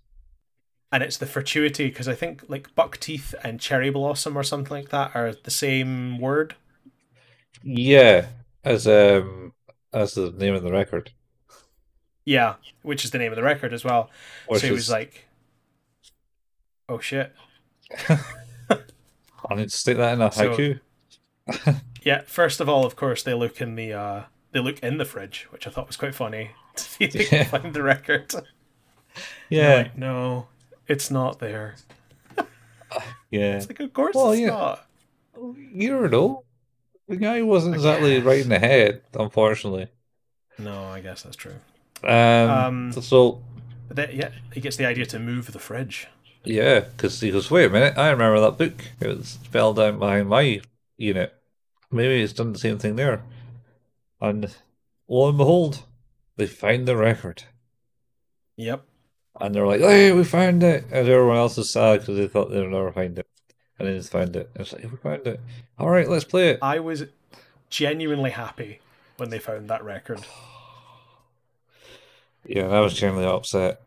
and 0.91 1.03
it's 1.03 1.17
the 1.17 1.25
fortuity 1.25 1.87
because 1.89 2.07
I 2.07 2.15
think 2.15 2.43
like 2.47 2.73
buck 2.75 2.97
teeth 2.97 3.35
and 3.43 3.59
cherry 3.59 3.89
blossom 3.89 4.37
or 4.37 4.43
something 4.43 4.71
like 4.71 4.89
that 4.89 5.11
are 5.15 5.33
the 5.33 5.51
same 5.51 6.19
word 6.19 6.55
Yeah, 7.63 8.27
as 8.63 8.87
um 8.87 9.53
as 9.93 10.13
the 10.13 10.31
name 10.31 10.53
of 10.55 10.63
the 10.63 10.71
record. 10.71 11.11
yeah 12.25 12.55
which 12.83 13.03
is 13.05 13.11
the 13.11 13.17
name 13.17 13.31
of 13.31 13.35
the 13.35 13.43
record 13.43 13.73
as 13.73 13.83
well 13.83 14.09
Which 14.47 14.61
so 14.61 14.67
he 14.67 14.73
was 14.73 14.83
is- 14.83 14.89
like 14.91 15.27
oh 16.89 16.99
shit 16.99 17.33
I 18.09 19.55
need 19.55 19.69
to 19.69 19.77
stick 19.77 19.97
that 19.97 20.13
in 20.13 20.21
a 20.21 20.31
So- 20.31 20.55
haiku. 20.55 20.79
yeah 22.03 22.21
first 22.27 22.59
of 22.59 22.67
all 22.69 22.85
of 22.85 22.95
course 22.95 23.23
they 23.23 23.33
look 23.33 23.61
in 23.61 23.75
the 23.75 23.93
uh 23.93 24.23
they 24.51 24.59
look 24.59 24.79
in 24.79 24.97
the 24.97 25.05
fridge 25.05 25.47
which 25.51 25.67
I 25.67 25.69
thought 25.69 25.87
was 25.87 25.97
quite 25.97 26.15
funny 26.15 26.51
to 26.75 26.83
see 26.83 27.05
if 27.05 27.13
they 27.13 27.19
Yeah. 27.23 27.43
can 27.45 27.61
find 27.61 27.73
the 27.73 27.83
record 27.83 28.33
yeah, 29.49 29.75
Like, 29.75 29.97
no, 29.97 30.47
it's 30.87 31.09
not 31.11 31.39
there. 31.39 31.75
yeah. 33.31 33.57
It's 33.57 33.67
like, 33.67 33.79
of 33.79 33.93
course 33.93 34.15
Well, 34.15 34.31
it's 34.31 34.41
yeah. 34.41 34.47
not. 34.47 34.85
You 35.73 35.89
don't 35.89 36.11
know, 36.11 36.43
the 37.07 37.15
guy 37.17 37.41
wasn't 37.41 37.75
exactly 37.75 38.19
right 38.21 38.41
in 38.41 38.49
the 38.49 38.59
head, 38.59 39.01
unfortunately. 39.13 39.87
No, 40.57 40.85
I 40.85 41.01
guess 41.01 41.23
that's 41.23 41.35
true. 41.35 41.55
Um, 42.03 42.49
Um, 42.49 42.91
so 42.93 43.41
But 43.87 43.97
then, 43.97 44.09
yeah, 44.13 44.29
he 44.53 44.61
gets 44.61 44.77
the 44.77 44.85
idea 44.85 45.05
to 45.07 45.19
move 45.19 45.51
the 45.51 45.59
fridge. 45.59 46.07
yeah, 46.43 46.79
because 46.81 47.19
he 47.21 47.31
goes, 47.31 47.51
wait 47.51 47.65
a 47.65 47.69
minute, 47.69 47.97
I 47.97 48.09
remember 48.09 48.39
that 48.41 48.57
book. 48.57 48.85
It 48.99 49.07
was 49.07 49.37
fell 49.51 49.73
down 49.73 49.99
behind 49.99 50.29
my 50.29 50.61
unit. 50.97 51.33
Maybe 51.91 52.21
it's 52.21 52.33
done 52.33 52.53
the 52.53 52.59
same 52.59 52.79
thing 52.79 52.95
there. 52.95 53.21
And 54.21 54.53
lo 55.07 55.29
and 55.29 55.37
behold, 55.37 55.83
they 56.35 56.47
find 56.47 56.87
the 56.87 56.95
record. 56.97 57.43
Yep. 58.55 58.83
And 59.39 59.53
they're 59.53 59.67
like, 59.67 59.81
hey, 59.81 60.11
we 60.13 60.23
found 60.23 60.63
it. 60.63 60.85
And 60.85 61.07
everyone 61.07 61.37
else 61.37 61.57
is 61.57 61.69
sad 61.71 61.99
because 61.99 62.17
they 62.17 62.27
thought 62.27 62.49
they'd 62.49 62.67
never 62.67 62.91
find 62.91 63.19
it. 63.19 63.27
And 63.77 63.87
then 63.87 63.95
they 63.95 64.01
found 64.03 64.35
it. 64.35 64.49
And 64.55 64.61
it's 64.61 64.73
like, 64.73 64.83
we 64.83 64.97
found 64.97 65.27
it. 65.27 65.39
All 65.77 65.89
right, 65.89 66.09
let's 66.09 66.23
play 66.25 66.49
it. 66.49 66.59
I 66.63 66.79
was 66.79 67.05
genuinely 67.69 68.31
happy 68.31 68.79
when 69.17 69.29
they 69.29 69.39
found 69.39 69.69
that 69.69 69.83
record. 69.83 70.21
Yeah, 72.49 72.67
I 72.67 72.79
was 72.79 72.93
genuinely 72.93 73.29
upset. 73.29 73.81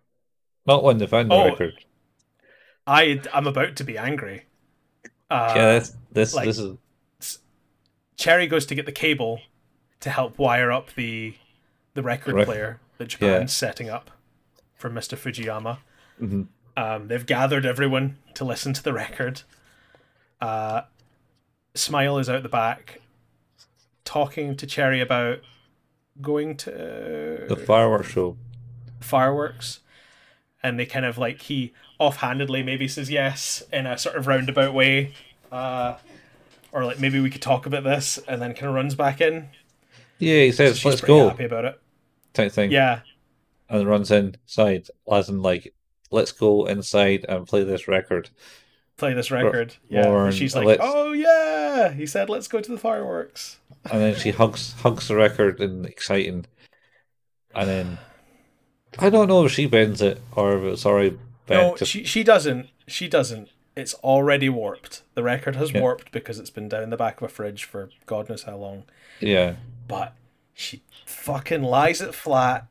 Not 0.66 0.84
when 0.84 0.98
they 0.98 1.06
found 1.06 1.30
the 1.30 1.34
Oh. 1.34 1.44
record. 1.46 1.72
I 2.86 3.20
I'm 3.32 3.46
about 3.46 3.76
to 3.76 3.84
be 3.84 3.96
angry. 3.96 4.44
Uh, 5.30 5.52
yeah, 5.56 5.78
this 5.78 5.96
this, 6.12 6.34
like- 6.34 6.44
this 6.46 6.58
is 6.58 7.38
Cherry 8.16 8.46
goes 8.46 8.66
to 8.66 8.74
get 8.74 8.84
the 8.84 8.92
cable 8.92 9.40
to 10.00 10.10
help 10.10 10.38
wire 10.38 10.70
up 10.72 10.94
the 10.94 11.34
the 11.94 12.02
record 12.02 12.34
player 12.46 12.80
that 12.98 13.08
Japan's 13.08 13.52
setting 13.52 13.88
up 13.90 14.10
for 14.74 14.88
Mr. 14.90 15.16
Fujiyama. 15.18 15.78
mhm. 16.20 16.46
Um, 16.76 17.08
they've 17.08 17.26
gathered 17.26 17.66
everyone 17.66 18.16
to 18.34 18.44
listen 18.44 18.72
to 18.72 18.82
the 18.82 18.92
record. 18.92 19.42
Uh, 20.40 20.82
Smile 21.74 22.18
is 22.18 22.30
out 22.30 22.42
the 22.42 22.48
back, 22.48 23.00
talking 24.04 24.56
to 24.56 24.66
Cherry 24.66 25.00
about 25.00 25.40
going 26.20 26.56
to 26.58 27.44
the 27.48 27.56
fireworks 27.66 28.08
show. 28.08 28.36
fireworks, 29.00 29.80
and 30.62 30.78
they 30.78 30.86
kind 30.86 31.04
of 31.04 31.18
like 31.18 31.42
he 31.42 31.72
offhandedly 31.98 32.62
maybe 32.62 32.88
says 32.88 33.10
yes 33.10 33.62
in 33.72 33.86
a 33.86 33.98
sort 33.98 34.16
of 34.16 34.26
roundabout 34.26 34.72
way, 34.72 35.12
uh, 35.52 35.96
or 36.72 36.84
like 36.84 36.98
maybe 37.00 37.20
we 37.20 37.30
could 37.30 37.42
talk 37.42 37.66
about 37.66 37.84
this, 37.84 38.18
and 38.26 38.40
then 38.40 38.54
kind 38.54 38.68
of 38.68 38.74
runs 38.74 38.94
back 38.94 39.20
in. 39.20 39.48
Yeah, 40.20 40.42
he 40.44 40.52
says, 40.52 40.76
she's 40.78 40.84
"Let's 40.84 41.00
go," 41.00 41.28
Happy 41.30 41.44
about 41.44 41.64
it. 41.64 41.80
type 42.34 42.52
thing, 42.52 42.70
Yeah, 42.70 43.00
and 43.68 43.86
runs 43.88 44.10
inside, 44.10 44.88
as 45.10 45.28
in 45.28 45.42
like, 45.42 45.74
"Let's 46.10 46.30
go 46.32 46.66
inside 46.66 47.24
and 47.28 47.46
play 47.46 47.64
this 47.64 47.88
record." 47.88 48.30
play 48.96 49.14
this 49.14 49.30
record. 49.30 49.74
Yeah, 49.88 50.02
Lauren, 50.04 50.26
and 50.26 50.34
she's 50.36 50.54
like, 50.54 50.66
let's- 50.66 50.82
"Oh 50.84 51.12
yeah," 51.12 51.90
he 51.92 52.04
said, 52.06 52.28
"Let's 52.28 52.48
go 52.48 52.60
to 52.60 52.70
the 52.70 52.76
fireworks." 52.78 53.58
And 53.90 54.00
then 54.02 54.14
she 54.14 54.30
hugs 54.30 54.74
hugs 54.82 55.08
the 55.08 55.16
record 55.16 55.58
and 55.58 55.86
exciting, 55.86 56.44
and 57.54 57.66
then 57.68 57.98
I 58.98 59.08
don't 59.08 59.26
know 59.28 59.46
if 59.46 59.52
she 59.52 59.64
bends 59.66 60.02
it 60.02 60.20
or 60.36 60.58
if 60.58 60.64
it's 60.64 60.84
already 60.84 61.18
bent. 61.46 61.62
No, 61.62 61.76
just- 61.76 61.90
she 61.90 62.04
she 62.04 62.22
doesn't. 62.22 62.68
She 62.86 63.08
doesn't. 63.08 63.48
It's 63.76 63.94
already 63.94 64.48
warped. 64.50 65.02
The 65.14 65.22
record 65.22 65.56
has 65.56 65.72
Yeah. 65.72 65.80
warped 65.80 66.12
because 66.12 66.38
it's 66.38 66.50
been 66.50 66.68
down 66.68 66.90
the 66.90 66.96
back 66.98 67.22
of 67.22 67.22
a 67.22 67.28
fridge 67.28 67.64
for 67.64 67.88
God 68.04 68.28
knows 68.28 68.42
how 68.42 68.56
long. 68.56 68.82
yeah, 69.20 69.54
But 69.90 70.14
she 70.54 70.82
fucking 71.04 71.62
lies 71.62 72.00
it 72.00 72.14
flat 72.14 72.66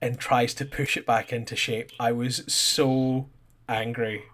and 0.00 0.18
tries 0.18 0.54
to 0.54 0.64
push 0.64 0.96
it 0.96 1.06
back 1.06 1.32
into 1.32 1.54
shape. 1.54 1.90
I 2.00 2.10
was 2.12 2.42
so 2.52 3.28
angry 3.68 4.24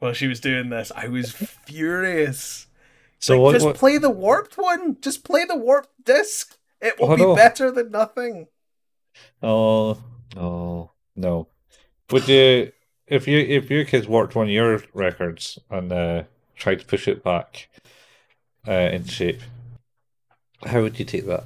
while 0.00 0.12
she 0.12 0.26
was 0.26 0.40
doing 0.40 0.70
this. 0.70 0.90
I 0.96 1.06
was 1.08 1.32
furious. 1.32 2.66
So 3.18 3.34
Like, 3.34 3.42
what? 3.42 3.52
just 3.52 3.66
what 3.66 3.76
play 3.76 3.98
the 3.98 4.10
warped 4.10 4.58
one. 4.58 4.96
Just 5.00 5.22
play 5.24 5.44
the 5.44 5.56
warped 5.56 6.04
disc. 6.04 6.56
It 6.80 6.98
will 6.98 7.12
Oh, 7.12 7.16
be 7.16 7.22
no. 7.22 7.34
better 7.36 7.70
than 7.70 7.90
nothing. 7.90 8.48
oh, 9.42 9.98
no, 10.34 10.90
no. 11.14 11.48
Would 12.10 12.28
you, 12.28 12.72
if 13.06 13.26
you 13.26 13.38
if 13.38 13.70
your 13.70 13.84
kids 13.84 14.06
worked 14.06 14.34
one 14.34 14.46
of 14.46 14.52
your 14.52 14.82
records 14.92 15.58
and 15.70 15.92
uh, 15.92 16.22
tried 16.56 16.80
to 16.80 16.86
push 16.86 17.08
it 17.08 17.24
back 17.24 17.68
uh, 18.68 18.72
into 18.72 19.10
shape, 19.10 19.40
how 20.64 20.82
would 20.82 20.98
you 20.98 21.04
take 21.04 21.26
that? 21.26 21.44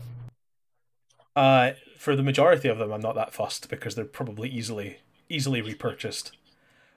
Uh, 1.41 1.73
for 1.99 2.15
the 2.17 2.23
majority 2.23 2.69
of 2.69 2.79
them, 2.79 2.93
I'm 2.93 3.01
not 3.01 3.15
that 3.15 3.33
fussed 3.33 3.69
because 3.71 3.95
they're 3.95 4.05
probably 4.05 4.49
easily 4.49 4.99
easily 5.29 5.63
repurchased. 5.63 6.33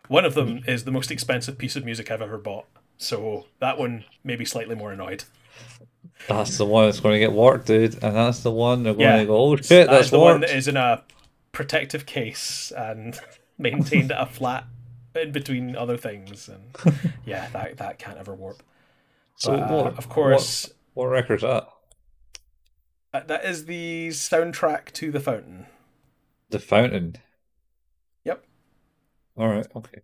One 0.08 0.26
of 0.26 0.34
them 0.34 0.64
is 0.68 0.84
the 0.84 0.92
most 0.92 1.12
expensive 1.12 1.58
piece 1.58 1.76
of 1.76 1.86
music 1.86 2.12
I've 2.12 2.22
ever 2.22 2.38
bought, 2.38 2.66
so 2.98 3.46
that 3.60 3.78
one 3.78 4.04
may 4.24 4.36
be 4.36 4.44
slightly 4.46 4.76
more 4.76 4.92
annoyed. 4.92 5.24
That's 6.28 6.58
the 6.58 6.66
one 6.66 6.86
that's 6.86 7.00
going 7.00 7.14
to 7.14 7.20
get 7.20 7.32
warped, 7.32 7.68
dude, 7.68 7.94
and 8.04 8.16
that's 8.16 8.42
the 8.44 8.52
one 8.52 8.84
they're 8.84 8.94
going 8.94 9.06
Yeah. 9.06 9.18
to 9.20 9.26
go, 9.26 9.38
oh 9.38 9.56
shit, 9.56 9.88
that's 9.90 10.06
is 10.06 10.12
the 10.12 10.20
one 10.20 10.42
that 10.42 10.50
is 10.50 10.68
in 10.68 10.76
a 10.78 11.04
protective 11.54 12.06
case 12.06 12.72
and 12.76 13.18
maintained 13.58 14.12
at 14.12 14.22
a 14.22 14.26
flat 14.26 14.66
in 15.16 15.32
between 15.32 15.76
other 15.78 15.96
things, 15.98 16.50
and 16.50 16.64
yeah, 17.26 17.48
that 17.54 17.78
that 17.78 17.98
can't 18.00 18.18
ever 18.18 18.34
warp. 18.36 18.62
So 19.36 19.52
But, 19.52 19.62
uh, 19.62 19.84
what? 19.84 19.98
of 19.98 20.10
course, 20.10 20.70
what, 20.94 21.06
what 21.06 21.12
record's 21.14 21.44
that? 21.44 21.68
Uh, 23.14 23.22
that 23.28 23.46
is 23.46 23.66
the 23.66 24.10
soundtrack 24.10 24.92
to 24.94 25.12
the 25.12 25.20
Fountain. 25.20 25.68
The 26.50 26.60
Fountain. 26.60 27.18
Yep. 28.24 28.44
All 29.38 29.48
right. 29.48 29.68
Okay. 29.76 30.00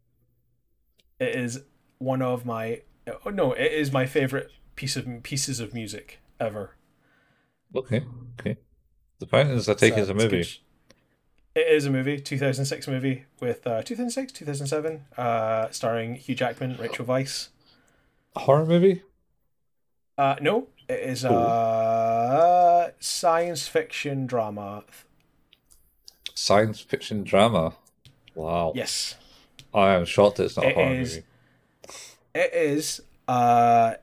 It 1.20 1.36
is 1.36 1.64
one 1.98 2.22
of 2.22 2.46
my 2.46 2.82
oh 3.26 3.30
no, 3.30 3.54
it 3.54 3.72
is 3.72 3.92
my 3.92 4.06
favorite 4.06 4.52
piece 4.76 4.96
of 4.96 5.08
pieces 5.24 5.60
of 5.60 5.74
music 5.74 6.20
ever. 6.40 6.76
Okay. 7.76 8.04
Okay. 8.40 8.58
The 9.20 9.26
Fountain 9.26 9.58
is 9.58 9.68
I 9.68 9.74
take, 9.74 9.94
So 9.94 10.02
is 10.02 10.10
a 10.10 10.14
good 10.14 10.32
movie. 10.32 10.48
It 11.56 11.68
is 11.68 11.86
a 11.86 11.90
movie, 11.90 12.20
2006 12.20 12.88
movie 12.88 13.26
with 13.42 13.66
uh, 13.66 13.82
2006, 13.82 14.32
2007, 14.32 15.06
uh, 15.18 15.70
starring 15.72 16.16
Hugh 16.16 16.36
Jackman, 16.36 16.78
Rachel 16.78 17.06
Weisz. 17.06 17.50
A 18.36 18.40
horror 18.42 18.66
movie? 18.66 19.02
Uh, 20.18 20.36
no, 20.42 20.68
it 20.88 21.00
is 21.00 21.26
science 23.00 23.68
fiction 23.68 24.26
drama. 24.28 24.84
Science 26.34 26.80
fiction 26.82 27.24
drama. 27.24 27.74
Wow. 28.36 28.72
Yes, 28.76 29.16
I 29.74 29.90
am 29.96 30.06
shocked 30.06 30.38
that 30.38 30.46
it's 30.46 30.58
not 30.58 30.66
a 30.66 30.70
horror 30.74 30.94
is- 30.94 31.16
movie. 31.16 31.26
it 32.36 32.54
is 32.54 33.02
a 33.28 33.98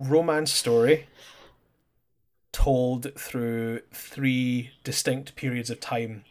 romance 0.00 0.52
story 0.52 1.06
told 2.52 3.12
through 3.18 3.80
three 3.92 4.70
distinct 4.84 5.34
periods 5.36 5.70
of 5.70 5.80
time 5.80 6.24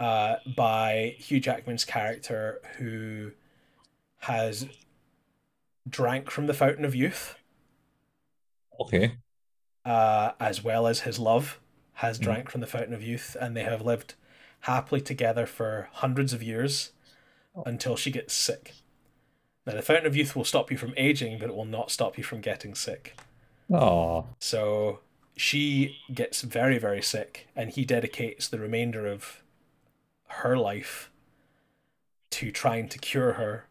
uh, 0.00 0.36
by 0.56 1.14
Hugh 1.18 1.40
Jackman's 1.40 1.84
character 1.84 2.60
who 2.78 3.32
has 4.20 4.66
drank 5.88 6.30
from 6.30 6.46
the 6.46 6.54
fountain 6.54 6.84
of 6.84 6.94
youth 6.94 7.36
Okay. 8.80 9.16
Uh, 9.84 10.32
as 10.38 10.62
well 10.62 10.86
as 10.86 11.00
his 11.00 11.18
love 11.18 11.58
has 11.94 12.18
Mhm. 12.18 12.22
drank 12.22 12.50
from 12.50 12.60
the 12.60 12.66
fountain 12.66 12.94
of 12.94 13.02
youth 13.02 13.36
and 13.40 13.56
they 13.56 13.64
have 13.64 13.82
lived 13.82 14.14
happily 14.60 15.00
together 15.00 15.44
for 15.46 15.88
hundreds 15.92 16.32
of 16.32 16.42
years 16.42 16.92
until 17.66 17.96
she 17.96 18.10
gets 18.10 18.32
sick 18.32 18.72
now 19.66 19.74
the 19.74 19.82
fountain 19.82 20.06
of 20.06 20.16
youth 20.16 20.34
will 20.36 20.44
stop 20.44 20.70
you 20.70 20.76
from 20.78 20.94
aging 20.96 21.38
but 21.38 21.50
it 21.50 21.54
will 21.56 21.64
not 21.64 21.90
stop 21.90 22.16
you 22.16 22.24
from 22.24 22.40
getting 22.40 22.74
sick 22.74 23.16
Oh. 23.70 24.26
so 24.38 25.00
she 25.36 25.98
gets 26.14 26.42
very 26.42 26.78
very 26.78 27.02
sick 27.02 27.48
and 27.56 27.70
he 27.70 27.84
dedicates 27.84 28.48
the 28.48 28.58
remainder 28.58 29.06
of 29.06 29.42
her 30.28 30.56
life 30.56 31.10
to 32.30 32.50
trying 32.50 32.88
to 32.88 32.98
cure 32.98 33.34
her 33.34 33.66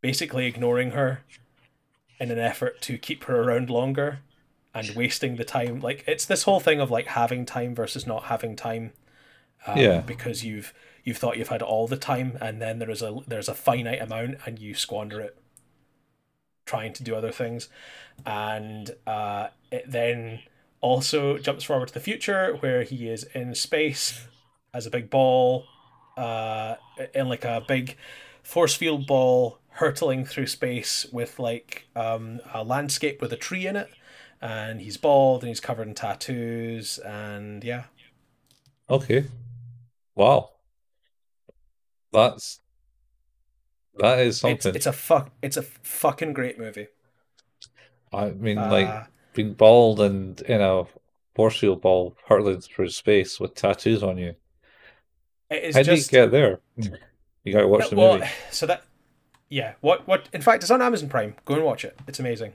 basically 0.00 0.46
ignoring 0.46 0.90
her 0.90 1.22
in 2.20 2.30
an 2.30 2.38
effort 2.38 2.80
to 2.82 2.98
keep 2.98 3.24
her 3.24 3.42
around 3.42 3.70
longer 3.70 4.20
and 4.74 4.90
wasting 4.90 5.36
the 5.36 5.44
time. 5.44 5.80
Like 5.80 6.04
it's 6.06 6.26
this 6.26 6.42
whole 6.44 6.60
thing 6.60 6.80
of 6.80 6.90
like 6.90 7.06
having 7.08 7.44
time 7.46 7.74
versus 7.74 8.06
not 8.06 8.24
having 8.24 8.56
time 8.56 8.92
um, 9.66 9.78
Yeah. 9.78 10.00
because 10.00 10.44
you've 10.44 10.72
you've 11.04 11.16
thought 11.18 11.36
you've 11.38 11.48
had 11.48 11.62
all 11.62 11.86
the 11.88 11.96
time 11.96 12.36
and 12.40 12.60
then 12.60 12.78
there 12.78 12.90
is 12.90 13.02
a 13.02 13.18
there's 13.26 13.48
a 13.48 13.54
finite 13.54 14.00
amount 14.02 14.38
and 14.46 14.58
you 14.58 14.74
squander 14.74 15.20
it 15.20 15.36
trying 16.66 16.92
to 16.92 17.02
do 17.02 17.14
other 17.14 17.32
things. 17.32 17.68
And 18.26 18.90
uh, 19.06 19.48
it 19.72 19.90
then 19.90 20.40
also 20.80 21.38
jumps 21.38 21.64
forward 21.64 21.88
to 21.88 21.94
the 21.94 22.00
future 22.00 22.54
where 22.60 22.82
he 22.82 23.08
is 23.08 23.24
in 23.34 23.54
space 23.54 24.26
as 24.74 24.86
a 24.86 24.90
big 24.90 25.08
ball 25.10 25.64
uh, 26.16 26.74
in 27.14 27.28
like 27.28 27.44
a 27.44 27.62
big 27.66 27.96
force 28.42 28.74
field 28.74 29.06
ball 29.06 29.58
hurtling 29.70 30.24
through 30.24 30.46
space 30.46 31.06
with 31.12 31.38
like 31.38 31.86
um, 31.96 32.40
a 32.52 32.62
landscape 32.64 33.20
with 33.20 33.32
a 33.32 33.36
tree 33.36 33.66
in 33.66 33.76
it 33.76 33.88
and 34.40 34.80
he's 34.80 34.96
bald 34.96 35.42
and 35.42 35.48
he's 35.48 35.60
covered 35.60 35.88
in 35.88 35.94
tattoos 35.94 36.98
and 36.98 37.64
yeah 37.64 37.84
Okay. 38.90 39.26
Wow. 40.14 40.50
That's 42.12 42.60
that 43.98 44.20
is 44.20 44.38
something. 44.40 44.74
it's 44.74 44.86
a 44.86 44.92
fuck 44.92 45.30
it's 45.42 45.56
a 45.56 45.62
fucking 45.62 46.32
great 46.32 46.58
movie 46.58 46.86
I 48.12 48.30
mean, 48.30 48.56
Uh, 48.58 48.70
like 48.70 49.06
being 49.34 49.52
bald 49.54 50.00
and 50.00 50.40
in 50.42 50.60
a 50.60 50.84
force 51.34 51.58
field 51.58 51.82
ball 51.82 52.16
hurtling 52.26 52.60
through 52.60 52.88
space 52.90 53.38
with 53.38 53.54
tattoos 53.54 54.02
on 54.02 54.16
you. 54.18 54.34
it 55.50 55.64
is 55.64 55.76
How 55.76 55.82
do 55.82 55.90
you 55.90 55.96
just 55.98 56.10
get 56.10 56.30
there? 56.30 56.60
You 57.44 57.52
gotta 57.52 57.68
watch 57.68 57.90
the 57.90 57.96
well, 57.96 58.14
movie. 58.14 58.26
so 58.50 58.66
that 58.66 58.84
yeah, 59.50 59.74
what 59.80 60.06
what 60.06 60.28
in 60.32 60.40
fact 60.42 60.62
it's 60.62 60.70
on 60.70 60.80
Amazon 60.82 61.08
Prime. 61.08 61.34
Go 61.44 61.54
and 61.54 61.64
watch 61.64 61.84
it. 61.84 61.98
It's 62.06 62.18
amazing. 62.20 62.52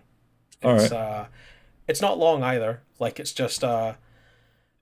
All 0.63 0.75
It's 0.75 0.91
right. 0.91 0.99
uh 0.99 1.25
it's 1.87 2.01
not 2.01 2.17
long 2.17 2.43
either. 2.43 2.81
Like 2.99 3.19
it's 3.19 3.33
just 3.33 3.63
uh 3.63 3.95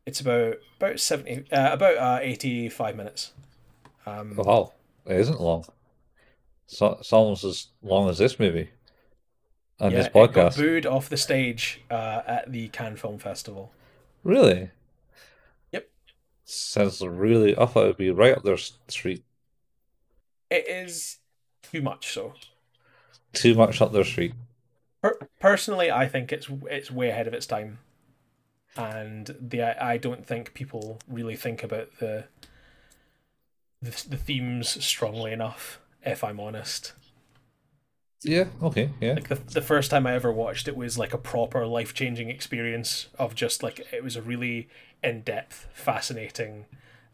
it's 0.06 0.20
about 0.20 0.56
about 0.78 1.00
70 1.00 1.52
uh, 1.52 1.70
about 1.74 1.98
uh 1.98 2.20
85 2.22 2.96
minutes. 2.96 3.32
Um 4.06 4.36
Wow, 4.36 4.74
it 5.06 5.18
isn't 5.18 5.42
long. 5.42 5.66
So, 6.68 6.98
it's 7.00 7.12
almost 7.12 7.44
as 7.44 7.68
long 7.82 8.10
as 8.10 8.18
this 8.18 8.40
movie 8.40 8.70
and 9.80 9.92
yeah, 9.92 9.98
this 9.98 10.08
it 10.08 10.14
got 10.14 10.32
podcast. 10.32 10.58
booed 10.58 10.86
off 10.86 11.10
the 11.10 11.18
stage 11.18 11.82
uh 11.90 12.22
at 12.26 12.52
the 12.52 12.70
Cannes 12.70 12.98
Film 12.98 13.18
Festival. 13.20 13.72
Really? 14.24 14.70
Yep. 15.72 15.90
sounds 16.46 17.02
really. 17.02 17.58
I 17.58 17.66
thought 17.66 17.86
it'd 17.86 17.98
be 17.98 18.12
right 18.12 18.36
up 18.38 18.44
their 18.44 18.58
street. 18.58 19.24
It 20.50 20.68
is 20.68 21.18
too 21.64 21.82
much 21.82 22.14
so. 22.14 22.34
Too 23.34 23.56
much 23.56 23.82
up 23.82 23.94
their 23.94 24.04
street. 24.04 24.34
Per- 25.42 25.50
personally, 25.50 25.92
I 25.92 26.08
think 26.08 26.32
it's 26.32 26.50
it's 26.70 26.92
way 26.92 27.10
ahead 27.10 27.28
of 27.28 27.34
its 27.34 27.46
time, 27.46 27.80
and 28.78 29.36
the 29.40 29.62
I 29.84 29.98
don't 29.98 30.26
think 30.26 30.54
people 30.54 31.00
really 31.08 31.36
think 31.36 31.64
about 31.64 31.90
the 32.00 32.26
the, 33.82 33.92
the 34.10 34.18
themes 34.18 34.84
strongly 34.84 35.32
enough. 35.32 35.80
If 36.04 36.24
I'm 36.24 36.40
honest. 36.40 36.94
Yeah. 38.24 38.46
Okay. 38.62 38.90
Yeah. 39.00 39.14
Like 39.14 39.28
the 39.30 39.36
the 39.36 39.62
first 39.62 39.90
time 39.92 40.06
I 40.06 40.14
ever 40.14 40.32
watched 40.32 40.68
it 40.68 40.76
was 40.76 40.98
like 40.98 41.14
a 41.14 41.18
proper 41.18 41.66
life 41.66 41.94
changing 41.94 42.30
experience 42.30 43.08
of 43.18 43.34
just 43.36 43.64
like 43.64 43.80
it 43.92 44.04
was 44.04 44.16
a 44.16 44.22
really 44.22 44.70
in 45.04 45.22
depth, 45.22 45.68
fascinating, 45.74 46.66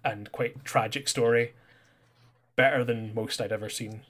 and 0.03 0.31
quite 0.31 0.65
tragic 0.65 1.07
story. 1.07 1.53
Better 2.55 2.83
than 2.83 3.13
most 3.13 3.39
I'd 3.39 3.51
ever 3.51 3.69
seen, 3.69 4.01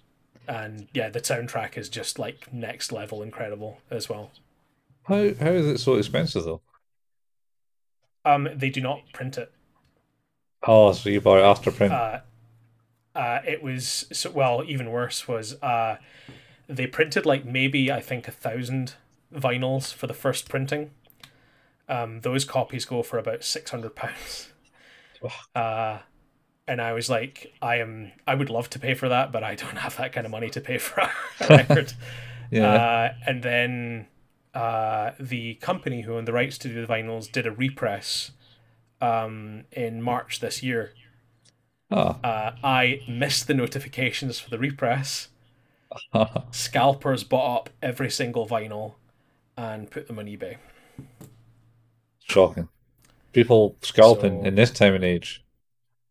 and 0.48 0.88
yeah, 0.94 1.10
the 1.10 1.20
soundtrack 1.20 1.78
is 1.78 1.90
just 1.90 2.18
like 2.18 2.52
next 2.54 2.92
level 2.92 3.22
incredible 3.22 3.80
as 3.92 4.10
well. 4.10 4.32
How 5.04 5.34
how 5.40 5.52
is 5.52 5.68
it 5.68 5.80
so 5.80 5.96
expensive 5.96 6.44
though? 6.44 6.62
Um, 8.26 8.50
they 8.54 8.70
do 8.70 8.82
not 8.82 9.02
print 9.14 9.38
it. 9.38 9.52
Oh, 10.66 10.92
so 10.92 11.10
you 11.10 11.22
bought 11.22 11.40
it 11.40 11.44
after 11.46 11.72
print? 11.72 11.94
Uh, 11.94 12.20
uh, 13.16 13.40
it 13.46 13.64
was 13.64 14.06
so 14.12 14.30
well. 14.32 14.64
Even 14.66 14.92
worse 14.92 15.28
was 15.28 15.62
uh, 15.62 15.98
they 16.68 16.88
printed 16.88 17.26
like 17.26 17.46
maybe 17.46 17.92
I 17.92 18.02
think 18.02 18.28
a 18.28 18.32
thousand 18.32 18.96
vinyls 19.34 19.94
for 19.94 20.08
the 20.08 20.14
first 20.14 20.50
printing. 20.50 20.92
Um, 21.90 22.20
those 22.22 22.44
copies 22.44 22.86
go 22.86 23.02
for 23.02 23.18
about 23.18 23.44
six 23.44 23.72
hundred 23.72 23.96
pounds. 23.96 24.52
Uh, 25.56 26.00
and 26.68 26.82
I 26.82 26.94
was 26.94 27.10
like, 27.10 27.54
I 27.62 27.78
am, 27.78 28.12
I 28.26 28.36
would 28.36 28.50
love 28.50 28.70
to 28.72 28.80
pay 28.80 28.94
for 28.94 29.08
that, 29.10 29.32
but 29.32 29.44
I 29.44 29.56
don't 29.56 29.78
have 29.86 29.98
that 29.98 30.12
kind 30.14 30.26
of 30.26 30.32
money 30.32 30.50
to 30.52 30.62
pay 30.62 30.78
for 30.78 31.00
a 31.42 31.48
record. 31.48 31.94
yeah. 32.52 32.72
Uh, 32.74 33.14
and 33.26 33.44
then 33.44 34.08
uh, 34.54 35.12
the 35.20 35.56
company 35.56 36.02
who 36.02 36.16
owned 36.16 36.28
the 36.28 36.34
rights 36.34 36.58
to 36.60 36.68
do 36.68 36.82
the 36.86 36.92
vinyls 36.92 37.32
did 37.32 37.46
a 37.48 37.52
repress 37.52 38.32
um, 39.02 39.64
in 39.72 40.02
March 40.02 40.40
this 40.40 40.62
year. 40.64 40.92
oh. 41.92 42.18
Uh, 42.24 42.52
I 42.64 43.02
missed 43.08 43.48
the 43.48 43.54
notifications 43.54 44.40
for 44.40 44.50
the 44.50 44.58
repress. 44.60 45.30
Scalpers 46.52 47.24
bought 47.24 47.56
up 47.58 47.70
every 47.82 48.10
single 48.12 48.48
vinyl 48.48 48.96
and 49.56 49.90
put 49.90 50.08
them 50.08 50.20
on 50.20 50.26
eBay. 50.26 50.58
Shocking. 52.20 52.68
People 53.34 53.76
scalping 53.82 54.42
So- 54.42 54.48
in 54.48 54.56
this 54.56 54.72
time 54.72 54.94
and 54.96 55.04
age. 55.04 55.44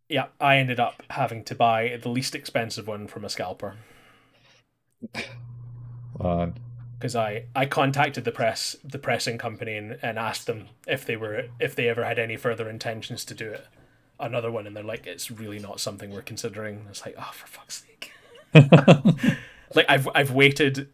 Yeah, 0.09 0.27
I 0.41 0.59
ended 0.59 0.79
up 0.81 1.03
having 1.11 1.43
to 1.45 1.55
buy 1.55 1.99
the 2.01 2.09
least 2.09 2.35
expensive 2.35 2.87
one 2.87 3.07
from 3.09 3.25
a 3.25 3.29
scalper 3.29 3.77
because 6.99 7.15
I, 7.15 7.45
I 7.55 7.67
contacted 7.67 8.25
the 8.25 8.33
press 8.33 8.77
the 8.85 8.99
pressing 8.99 9.39
company 9.39 9.77
and, 9.77 9.99
and 10.03 10.19
asked 10.19 10.47
them 10.47 10.69
if 10.87 11.05
they 11.05 11.17
were 11.17 11.47
if 11.61 11.75
they 11.75 11.89
ever 11.89 12.05
had 12.05 12.19
any 12.19 12.37
further 12.37 12.69
intentions 12.69 13.25
to 13.27 13.35
do 13.35 13.51
it 13.51 13.67
another 14.19 14.51
one 14.51 14.67
and 14.67 14.75
they're 14.75 14.83
like 14.83 15.07
it's 15.07 15.31
really 15.31 15.59
not 15.59 15.81
something 15.81 16.11
we're 16.11 16.23
considering. 16.23 16.87
It's 16.89 17.05
like 17.05 17.15
oh 17.19 17.31
for 17.33 17.47
fuck's 17.47 17.85
sake. 17.85 18.13
like 19.75 19.87
I've 19.89 20.09
I've 20.15 20.33
waited 20.33 20.89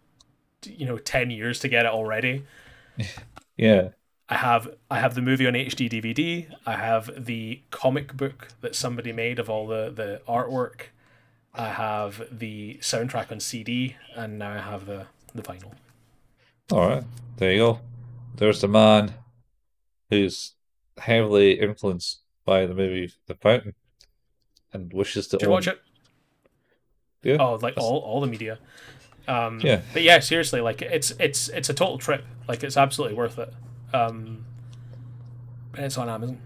you 0.66 0.86
know 0.86 0.98
10 0.98 1.30
years 1.30 1.60
to 1.60 1.68
get 1.68 1.86
it 1.86 1.92
already. 1.92 2.44
Yeah. 3.56 3.90
I 4.28 4.36
have 4.36 4.68
I 4.90 4.98
have 5.00 5.14
the 5.14 5.22
movie 5.22 5.46
on 5.46 5.54
HD 5.54 5.90
DVD. 5.90 6.46
I 6.64 6.76
have 6.76 7.24
the 7.26 7.60
comic 7.70 8.16
book 8.16 8.48
that 8.60 8.74
somebody 8.74 9.12
made 9.12 9.38
of 9.38 9.50
all 9.50 9.66
the 9.66 9.90
the 9.94 10.22
artwork. 10.28 10.86
I 11.54 11.68
have 11.68 12.22
the 12.30 12.78
soundtrack 12.80 13.30
on 13.30 13.40
CD, 13.40 13.96
and 14.14 14.38
now 14.38 14.52
I 14.52 14.58
have 14.58 14.86
the 14.86 15.06
the 15.34 15.42
vinyl. 15.42 15.74
All 16.70 16.88
right. 16.88 17.04
There 17.36 17.52
you 17.52 17.58
go. 17.58 17.80
There's 18.36 18.60
the 18.60 18.68
man 18.68 19.14
who's 20.08 20.54
heavily 20.98 21.52
influenced 21.60 22.20
by 22.44 22.66
the 22.66 22.74
movie 22.74 23.12
The 23.26 23.34
Fountain 23.34 23.74
and 24.72 24.92
wishes 24.92 25.26
to 25.28 25.36
Did 25.36 25.46
you 25.46 25.50
watch 25.50 25.66
it? 25.66 25.80
Yeah. 27.22 27.36
Oh, 27.38 27.54
like 27.60 27.74
all 27.76 27.98
all 27.98 28.20
the 28.20 28.26
media. 28.26 28.58
Um, 29.28 29.60
Yeah. 29.60 29.82
But 29.92 30.02
yeah, 30.02 30.18
seriously, 30.20 30.60
like 30.60 30.82
it's 30.82 31.12
it's 31.20 31.48
it's 31.48 31.68
a 31.68 31.74
total 31.74 31.98
trip. 31.98 32.24
Like 32.48 32.64
it's 32.64 32.76
absolutely 32.76 33.16
worth 33.16 33.38
it. 33.38 33.52
Um, 33.92 34.44
and 35.74 35.86
it's 35.86 35.98
on 35.98 36.08
Amazon. 36.08 36.38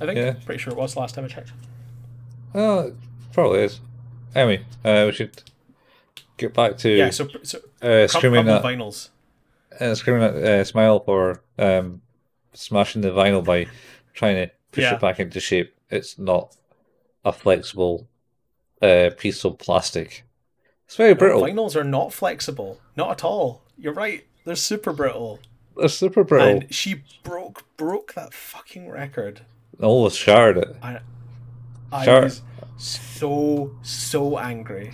I 0.00 0.06
think. 0.06 0.16
Yeah. 0.18 0.34
Pretty 0.44 0.58
sure 0.60 0.72
it 0.72 0.76
was 0.78 0.96
last 0.96 1.14
time 1.14 1.24
I 1.24 1.28
checked. 1.28 1.52
Well, 2.52 2.80
it 2.88 2.94
probably 3.32 3.60
is. 3.60 3.80
Anyway, 4.34 4.64
uh, 4.84 5.04
we 5.06 5.12
should 5.12 5.42
get 6.36 6.54
back 6.54 6.76
to 6.78 6.88
Yeah. 6.90 7.10
So 7.10 7.28
so 7.42 7.58
uh, 7.82 8.06
screaming 8.06 8.48
at 8.48 8.62
vinyls. 8.62 9.08
uh, 9.80 9.94
screaming 9.94 10.22
at 10.22 10.34
uh, 10.36 10.64
Smile 10.64 11.00
for 11.00 11.42
um, 11.58 12.02
smashing 12.52 13.02
the 13.02 13.10
vinyl 13.10 13.44
by 13.44 13.66
trying 14.14 14.36
to 14.36 14.52
push 14.72 14.84
Yeah. 14.84 14.94
it 14.94 15.00
back 15.00 15.18
into 15.20 15.40
shape. 15.40 15.74
It's 15.90 16.18
not 16.18 16.56
a 17.24 17.32
flexible 17.32 18.06
uh, 18.82 19.10
piece 19.16 19.44
of 19.44 19.58
plastic. 19.58 20.24
It's 20.86 20.96
very 20.96 21.14
brittle. 21.14 21.42
vinyls 21.42 21.74
are 21.76 21.84
not 21.84 22.12
flexible. 22.12 22.80
Not 22.96 23.10
at 23.10 23.24
all. 23.24 23.62
You're 23.76 23.92
right. 23.92 24.24
They're 24.44 24.54
super 24.56 24.92
brittle. 24.92 25.40
It's 25.78 25.94
super 25.94 26.24
brittle. 26.24 26.48
And 26.48 26.74
she 26.74 27.02
broke 27.22 27.64
broke 27.76 28.14
that 28.14 28.34
fucking 28.34 28.88
record. 28.90 29.42
Almost 29.80 30.18
shattered 30.18 30.56
it. 30.58 30.76
I 31.92 32.04
Sure. 32.04 32.22
was 32.24 32.42
so 32.76 33.76
so 33.82 34.38
angry. 34.38 34.92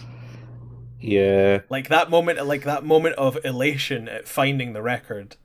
Yeah. 1.01 1.61
Like 1.69 1.89
that 1.89 2.09
moment, 2.11 2.45
like 2.47 2.63
that 2.65 2.85
moment 2.85 3.17
of 3.17 3.39
elation 3.45 4.09
at 4.09 4.27
finding 4.29 4.73
the 4.73 4.83
record. 4.83 5.37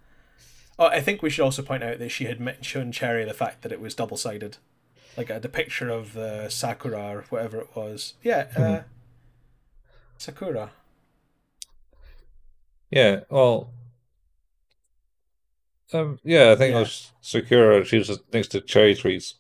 Oh, 0.78 0.86
I 0.88 1.02
think 1.02 1.22
we 1.22 1.30
should 1.30 1.44
also 1.44 1.62
point 1.62 1.84
out 1.84 2.00
that 2.00 2.10
she 2.10 2.26
had 2.26 2.58
shown 2.62 2.92
Cherry 2.94 3.26
the 3.26 3.34
fact 3.34 3.64
that 3.64 3.72
it 3.74 3.82
was 3.82 3.94
double 3.96 4.16
sided, 4.16 4.58
like 5.18 5.30
uh, 5.30 5.40
the 5.40 5.50
picture 5.50 5.90
of 5.90 6.14
the 6.14 6.48
Sakura 6.48 7.02
or 7.18 7.26
whatever 7.30 7.60
it 7.60 7.76
was. 7.76 8.14
Yeah, 8.24 8.48
uh, 8.56 8.82
Sakura. 10.18 10.72
Yeah. 12.92 13.22
Well. 13.30 13.72
Um. 15.94 16.20
Yeah, 16.24 16.52
I 16.52 16.56
think 16.56 16.72
Yeah. 16.72 16.78
it 16.78 16.82
was 16.82 17.12
Sakura. 17.22 17.84
She 17.86 17.98
was 17.98 18.20
next 18.32 18.50
to 18.50 18.62
cherry 18.62 18.96
trees. 18.96 19.36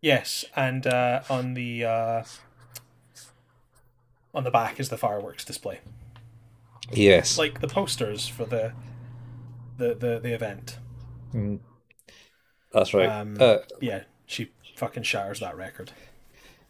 Yes, 0.00 0.44
and 0.54 0.86
uh, 0.86 1.22
on 1.28 1.54
the 1.54 1.84
uh, 1.84 2.24
on 4.34 4.44
the 4.44 4.50
back 4.50 4.78
is 4.78 4.88
the 4.90 4.96
fireworks 4.96 5.44
display, 5.44 5.80
Yes. 6.92 7.36
like 7.38 7.60
the 7.60 7.68
posters 7.68 8.28
for 8.28 8.44
the 8.44 8.72
the 9.76 9.94
the, 9.94 10.20
the 10.20 10.32
event. 10.32 10.78
Mm. 11.34 11.60
That's 12.72 12.94
right. 12.94 13.08
Um, 13.08 13.36
uh, 13.40 13.58
Yeah, 13.80 14.02
she 14.26 14.50
fucking 14.76 15.02
shatters 15.02 15.40
that 15.40 15.56
record. 15.56 15.90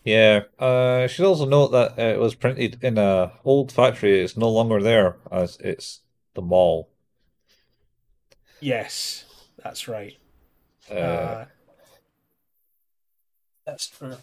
yeah. 0.04 0.42
Uh, 0.58 1.06
should 1.06 1.26
also 1.26 1.44
note 1.44 1.68
that 1.72 1.98
it 1.98 2.18
was 2.18 2.34
printed 2.34 2.78
in 2.82 2.96
a 2.96 3.32
old 3.44 3.72
factory. 3.72 4.20
It's 4.20 4.36
no 4.36 4.48
longer 4.48 4.80
there, 4.82 5.16
as 5.30 5.58
it's 5.60 6.00
the 6.34 6.40
mall. 6.42 6.88
Yes, 8.60 9.24
that's 9.62 9.88
right. 9.88 10.16
Uh, 10.90 10.94
Uh, 10.94 11.44
that's 13.66 13.88
true. 13.88 14.16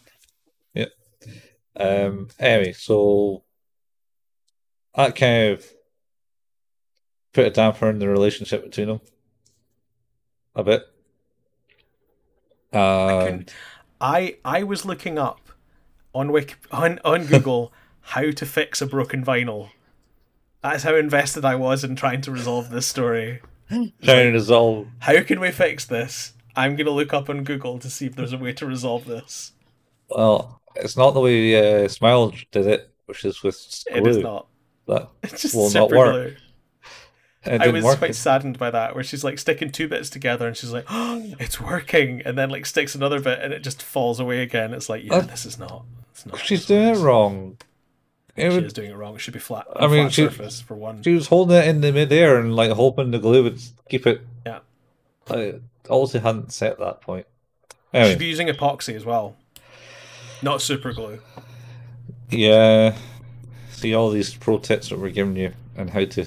Yeah. 0.74 0.86
um. 1.78 2.30
Anyway, 2.40 2.74
so 2.74 3.44
that 4.96 5.16
kind 5.16 5.54
of 5.54 5.66
put 7.34 7.46
a 7.46 7.50
damper 7.50 7.90
in 7.90 8.00
the 8.00 8.08
relationship 8.10 8.64
between 8.64 8.88
them 8.88 9.02
a 10.56 10.64
bit. 10.64 10.84
And 12.74 13.52
I 14.02 14.38
I 14.44 14.64
was 14.64 14.86
looking 14.86 15.18
up 15.18 15.50
on 16.14 16.32
Wiki 16.32 16.56
on 16.72 17.00
on 17.06 17.26
Google 17.26 17.72
how 18.02 18.32
to 18.32 18.46
fix 18.46 18.82
a 18.82 18.86
broken 18.86 19.24
vinyl. 19.24 19.70
That's 20.62 20.84
how 20.84 20.96
invested 20.96 21.46
I 21.46 21.56
was 21.56 21.84
in 21.84 21.96
trying 21.96 22.22
to 22.22 22.32
resolve 22.32 22.70
this 22.70 22.88
story. 22.88 23.42
Trying 23.70 23.92
to 24.04 24.32
resolve. 24.32 24.88
How 25.00 25.22
can 25.24 25.40
we 25.40 25.52
fix 25.52 25.86
this? 25.86 26.34
I'm 26.56 26.76
gonna 26.76 26.92
look 26.92 27.14
up 27.14 27.30
on 27.30 27.44
Google 27.44 27.80
to 27.80 27.90
see 27.90 28.06
if 28.06 28.16
there's 28.16 28.34
a 28.34 28.38
way 28.38 28.54
to 28.54 28.66
resolve 28.66 29.06
this. 29.06 29.52
Well, 30.10 30.62
it's 30.76 30.96
not 30.98 31.12
the 31.12 31.20
way 31.20 31.84
uh, 31.84 31.88
Smile 31.88 32.34
did 32.52 32.68
it, 32.68 32.92
which 33.06 33.26
is 33.26 33.44
with 33.44 33.58
glue. 33.92 33.98
It 33.98 34.08
is 34.08 34.18
not. 34.18 34.48
That 34.88 35.10
It's 35.24 35.42
just 35.42 35.56
will 35.56 35.72
not 35.72 35.90
work. 35.92 36.14
glue. 36.14 36.36
I 37.48 37.68
was 37.68 37.84
work. 37.84 38.00
quite 38.00 38.16
saddened 38.16 38.58
by 38.58 38.72
that, 38.72 38.96
where 38.96 39.04
she's 39.04 39.24
like 39.24 39.38
sticking 39.38 39.72
two 39.72 39.88
bits 39.88 40.10
together 40.10 40.48
and 40.48 40.58
she's 40.58 40.72
like, 40.72 40.86
"Oh, 40.90 41.34
it's 41.40 41.62
working," 41.62 42.22
and 42.26 42.38
then 42.38 42.50
like 42.50 42.66
sticks 42.66 42.96
another 42.96 43.20
bit 43.20 43.40
and 43.40 43.54
it 43.54 43.60
just 43.60 43.84
falls 43.84 44.20
away 44.20 44.42
again. 44.42 44.74
It's 44.74 44.90
like, 44.90 45.04
yeah, 45.04 45.20
this 45.20 45.46
is 45.46 45.60
not. 45.60 45.86
It's 46.12 46.26
not. 46.26 46.40
She's 46.40 46.66
doing 46.66 46.88
it 46.96 46.98
wrong. 46.98 47.58
It 48.36 48.50
She 48.52 48.56
would, 48.56 48.66
is 48.66 48.74
doing 48.74 48.92
it 48.92 48.96
wrong. 48.98 49.16
It 49.16 49.20
should 49.20 49.34
be 49.34 49.40
flat. 49.40 49.66
I 49.76 49.88
mean, 49.88 50.04
flat 50.06 50.14
she- 50.14 50.24
surface 50.24 50.60
for 50.62 50.76
one. 50.76 51.02
she 51.04 51.14
was 51.14 51.28
holding 51.28 51.56
it 51.58 51.68
in 51.68 51.82
the 51.82 51.92
midair 51.94 52.38
and 52.38 52.56
like 52.56 52.72
hoping 52.72 53.12
the 53.12 53.20
glue 53.20 53.44
would 53.44 53.62
keep 53.90 54.06
it. 54.06 54.22
Yeah. 54.46 54.60
I 55.30 55.56
obviously 55.90 56.20
hadn't 56.20 56.52
set 56.52 56.78
that 56.80 57.00
point. 57.02 57.26
Anyway, 57.94 58.10
Should 58.12 58.20
be 58.20 58.26
using 58.26 58.48
epoxy 58.48 58.94
as 58.96 59.06
well, 59.06 59.38
not 60.42 60.62
super 60.62 60.92
glue. 60.92 61.20
yeah. 62.30 62.96
See 63.72 63.94
all 63.96 64.10
these 64.10 64.34
pro 64.36 64.58
tips 64.58 64.90
that 64.90 65.00
we're 65.00 65.10
giving 65.10 65.36
you 65.36 65.54
and 65.78 65.90
how 65.90 66.06
to 66.06 66.26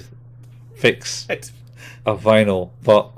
fix 0.75 1.27
a 2.05 2.15
vinyl, 2.15 2.69
but 2.83 3.11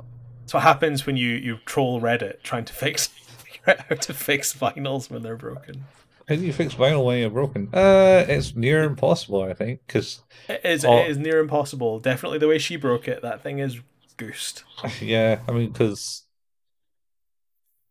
it's 0.44 0.52
what 0.54 0.62
happens 0.64 1.06
when 1.06 1.16
you 1.16 1.28
you 1.30 1.58
troll 1.64 2.00
Reddit 2.00 2.42
trying 2.42 2.64
to 2.66 2.72
fix 2.72 3.06
figure 3.06 3.60
out 3.68 3.80
how 3.88 3.94
to 3.96 4.12
fix 4.14 4.54
vinyls 4.54 5.10
when 5.10 5.22
they're 5.22 5.36
broken. 5.36 5.84
How 6.32 6.38
do 6.40 6.46
you 6.46 6.52
fix 6.52 6.74
vinyl 6.74 7.04
when 7.04 7.18
you're 7.18 7.28
broken? 7.28 7.68
Uh, 7.74 8.24
it's 8.26 8.56
near 8.56 8.84
impossible, 8.84 9.42
I 9.42 9.52
think, 9.52 9.80
because 9.86 10.22
It 10.48 10.62
is 10.64 10.84
Oh. 10.84 10.96
it 10.96 11.10
is 11.10 11.18
near 11.18 11.40
impossible. 11.40 11.98
Definitely 12.00 12.38
the 12.38 12.48
way 12.48 12.58
she 12.58 12.76
broke 12.76 13.06
it, 13.06 13.20
that 13.20 13.42
thing 13.42 13.58
is 13.58 13.80
goosed. 14.16 14.64
yeah, 15.02 15.40
I 15.46 15.52
mean, 15.52 15.70
because 15.70 16.24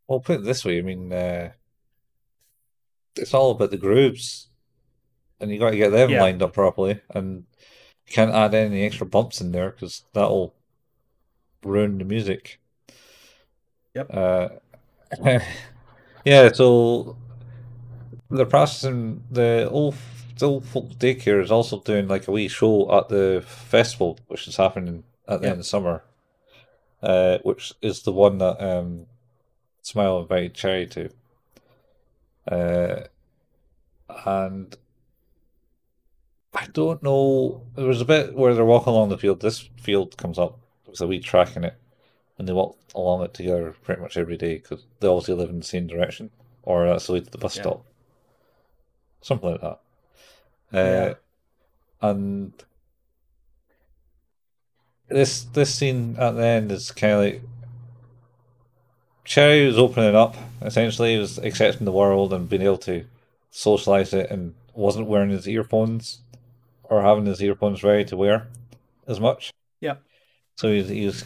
well, 0.07 0.21
put 0.21 0.39
it 0.39 0.43
this 0.43 0.65
way, 0.65 0.79
I 0.79 0.81
mean, 0.81 1.13
uh, 1.13 1.51
it's 3.15 3.33
all 3.33 3.51
about 3.51 3.69
the 3.69 3.77
grooves, 3.77 4.49
and 5.39 5.51
you 5.51 5.59
got 5.59 5.69
to 5.71 5.77
get 5.77 5.91
them 5.91 6.09
Yeah. 6.09 6.21
lined 6.21 6.41
up 6.41 6.53
properly, 6.53 6.99
and 7.13 7.45
you 8.07 8.13
can't 8.13 8.33
add 8.33 8.55
any 8.55 8.83
extra 8.83 9.05
bumps 9.05 9.39
in 9.39 9.51
there 9.51 9.69
because 9.69 10.03
that'll 10.13 10.55
ruin 11.63 11.99
the 11.99 12.05
music. 12.05 12.59
Yep. 13.93 14.07
Uh, 14.11 14.49
yeah, 16.25 16.51
so 16.51 17.17
they're 18.31 18.45
processing 18.45 19.23
the 19.29 19.69
old 19.69 19.95
the 20.37 20.47
old 20.47 20.65
folk 20.65 20.89
daycare 20.97 21.41
is 21.43 21.51
also 21.51 21.79
doing 21.81 22.07
like 22.07 22.27
a 22.27 22.31
wee 22.31 22.47
show 22.47 22.91
at 22.97 23.09
the 23.09 23.43
festival, 23.45 24.17
which 24.27 24.47
is 24.47 24.55
happening 24.57 25.03
at 25.27 25.41
the 25.41 25.47
Yep. 25.47 25.51
end 25.51 25.59
of 25.61 25.65
summer. 25.67 26.03
Uh, 27.03 27.39
which 27.43 27.73
is 27.81 28.03
the 28.03 28.11
one 28.11 28.37
that 28.37 28.61
um, 28.63 29.07
Smile 29.81 30.19
invited 30.19 30.53
Cherry 30.53 30.85
to. 30.87 31.09
Uh, 32.51 33.01
and 34.25 34.75
I 36.53 36.67
don't 36.73 37.01
know. 37.01 37.63
There 37.75 37.87
was 37.87 38.01
a 38.01 38.05
bit 38.05 38.35
where 38.35 38.53
they're 38.53 38.65
walking 38.65 38.93
along 38.93 39.09
the 39.09 39.17
field. 39.17 39.41
This 39.41 39.69
field 39.77 40.17
comes 40.17 40.37
up 40.37 40.59
with 40.85 41.01
a 41.01 41.07
wee 41.07 41.19
track 41.19 41.55
in 41.55 41.63
it, 41.63 41.75
and 42.37 42.47
they 42.47 42.53
walk 42.53 42.77
along 42.93 43.23
it 43.23 43.33
together 43.33 43.73
pretty 43.83 44.01
much 44.01 44.17
every 44.17 44.37
day 44.37 44.55
because 44.55 44.85
they 44.99 45.07
obviously 45.07 45.33
live 45.35 45.49
in 45.49 45.59
the 45.59 45.65
same 45.65 45.87
direction, 45.87 46.29
or 46.63 46.87
that's 46.87 47.07
the 47.07 47.13
way 47.13 47.19
to 47.21 47.29
the 47.31 47.37
bus 47.37 47.55
Yeah. 47.55 47.63
stop, 47.63 47.85
something 49.21 49.51
like 49.51 49.61
that. 49.61 49.79
Uh, 50.73 50.77
Yeah. 50.77 51.13
And 52.01 52.53
this 55.09 55.43
this 55.43 55.73
scene 55.75 56.15
at 56.17 56.31
the 56.31 56.43
end 56.45 56.71
is 56.71 56.91
kind 56.91 57.13
of 57.13 57.19
like 57.19 57.41
Cherry 59.23 59.65
was 59.65 59.77
opening 59.77 60.15
up. 60.15 60.35
Essentially, 60.61 61.13
he 61.13 61.19
was 61.19 61.37
accepting 61.39 61.85
the 61.85 61.91
world 61.91 62.33
and 62.33 62.49
being 62.49 62.61
able 62.61 62.77
to 62.79 63.05
socialize 63.51 64.13
it, 64.13 64.29
and 64.31 64.55
wasn't 64.73 65.07
wearing 65.07 65.29
his 65.29 65.47
earphones 65.47 66.19
or 66.83 67.01
having 67.01 67.25
his 67.25 67.41
earphones 67.41 67.83
ready 67.83 68.05
to 68.05 68.17
wear 68.17 68.47
as 69.07 69.19
much. 69.19 69.51
Yeah. 69.79 69.95
So 70.55 70.71
he's 70.71 70.89
he's 70.89 71.25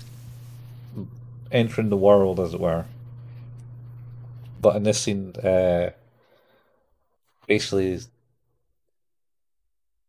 entering 1.52 1.90
the 1.90 1.98
world, 1.98 2.40
as 2.40 2.54
it 2.54 2.60
were. 2.60 2.86
But 4.62 4.76
in 4.76 4.84
this 4.84 5.00
scene, 5.02 5.34
uh, 5.36 5.92
basically, 7.48 8.00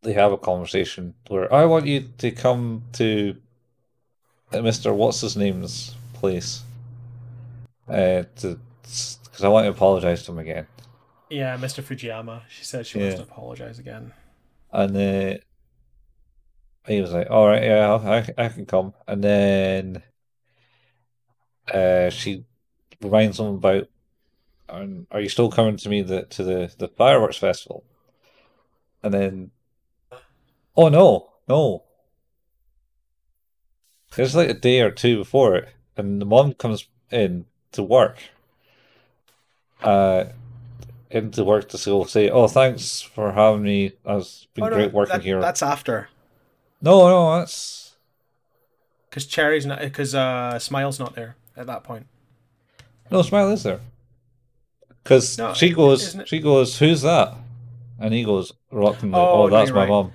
they 0.03 0.13
have 0.13 0.33
a 0.33 0.39
conversation 0.39 1.15
where 1.29 1.53
I 1.53 1.65
want 1.65 1.87
you 1.87 2.09
to 2.19 2.31
come 2.31 2.85
to 2.95 3.37
Mister 4.53 4.93
What's 4.93 5.21
his 5.21 5.37
name's 5.37 5.95
place, 6.15 6.63
uh, 7.89 8.25
to 8.37 8.59
because 8.83 9.43
I 9.43 9.49
want 9.49 9.65
to 9.67 9.71
apologize 9.71 10.23
to 10.25 10.33
him 10.33 10.39
again. 10.39 10.67
Yeah, 11.29 11.57
Mr. 11.57 11.83
Fujiyama. 11.83 12.43
She 12.49 12.65
said 12.65 12.87
she 12.87 12.99
wants 12.99 13.17
to 13.17 13.23
apologize 13.23 13.79
again. 13.81 14.13
And 14.73 14.97
uh, 14.97 15.39
he 16.87 17.01
was 17.01 17.13
like, 17.13 17.29
"All 17.31 17.49
right, 17.49 17.65
yeah, 17.65 17.95
I 18.39 18.45
I 18.45 18.49
can 18.49 18.65
come." 18.67 18.95
And 19.09 19.25
then 19.25 20.03
uh, 21.73 22.11
she 22.11 22.45
reminds 23.03 23.41
him 23.41 23.47
about, 23.47 23.89
um, 24.69 25.07
"Are 25.11 25.21
you 25.21 25.29
still 25.29 25.51
coming 25.51 25.77
to 25.79 25.89
me 25.89 26.03
the 26.03 26.23
to 26.25 26.43
the 26.43 26.73
the 26.79 26.89
fireworks 26.89 27.37
festival?" 27.37 27.85
And 29.03 29.13
then, 29.15 29.51
oh 30.77 30.89
no, 30.89 31.31
no. 31.49 31.83
It's 34.17 34.35
like 34.35 34.49
a 34.49 34.55
day 34.55 34.81
or 34.81 34.91
two 34.91 35.19
before 35.19 35.57
it, 35.57 35.69
and 35.97 36.21
the 36.21 36.25
mom 36.27 36.55
comes 36.55 36.89
in 37.11 37.45
to 37.73 37.83
work. 37.83 38.19
Uh, 39.83 40.25
into 41.11 41.45
work 41.45 41.69
to 41.69 41.85
go 41.85 42.05
say, 42.05 42.31
"Oh, 42.31 42.49
thanks 42.49 43.01
for 43.03 43.33
having 43.33 43.63
me. 43.63 43.93
It's 44.07 44.47
been 44.55 44.65
Oh, 44.65 44.69
no, 44.69 44.77
great 44.77 44.93
working 44.93 45.13
that- 45.13 45.23
here." 45.23 45.41
That's 45.41 45.63
after. 45.63 46.09
No, 46.81 47.09
no, 47.09 47.39
that's 47.39 47.97
Because 49.09 49.27
Cherry's 49.27 49.65
not, 49.67 49.81
because 49.81 50.15
uh, 50.15 50.59
Smile's 50.59 50.99
not 50.99 51.15
there 51.15 51.37
at 51.57 51.67
that 51.67 51.85
point. 51.85 52.07
no 53.11 53.23
smile 53.23 53.51
is 53.51 53.63
there. 53.63 53.81
Because 55.07 55.39
No, 55.39 55.53
she 55.53 55.71
goes, 55.71 56.17
she 56.27 56.41
goes, 56.41 56.79
"Who's 56.79 57.03
that?" 57.03 57.35
And 57.99 58.13
he 58.15 58.25
goes 58.25 58.53
reluctantly, 58.71 59.19
Oh, 59.21 59.31
"Oh, 59.31 59.49
that's 59.51 59.69
you're 59.69 59.75
my 59.75 59.85
right. 59.85 59.89
mom." 59.89 60.13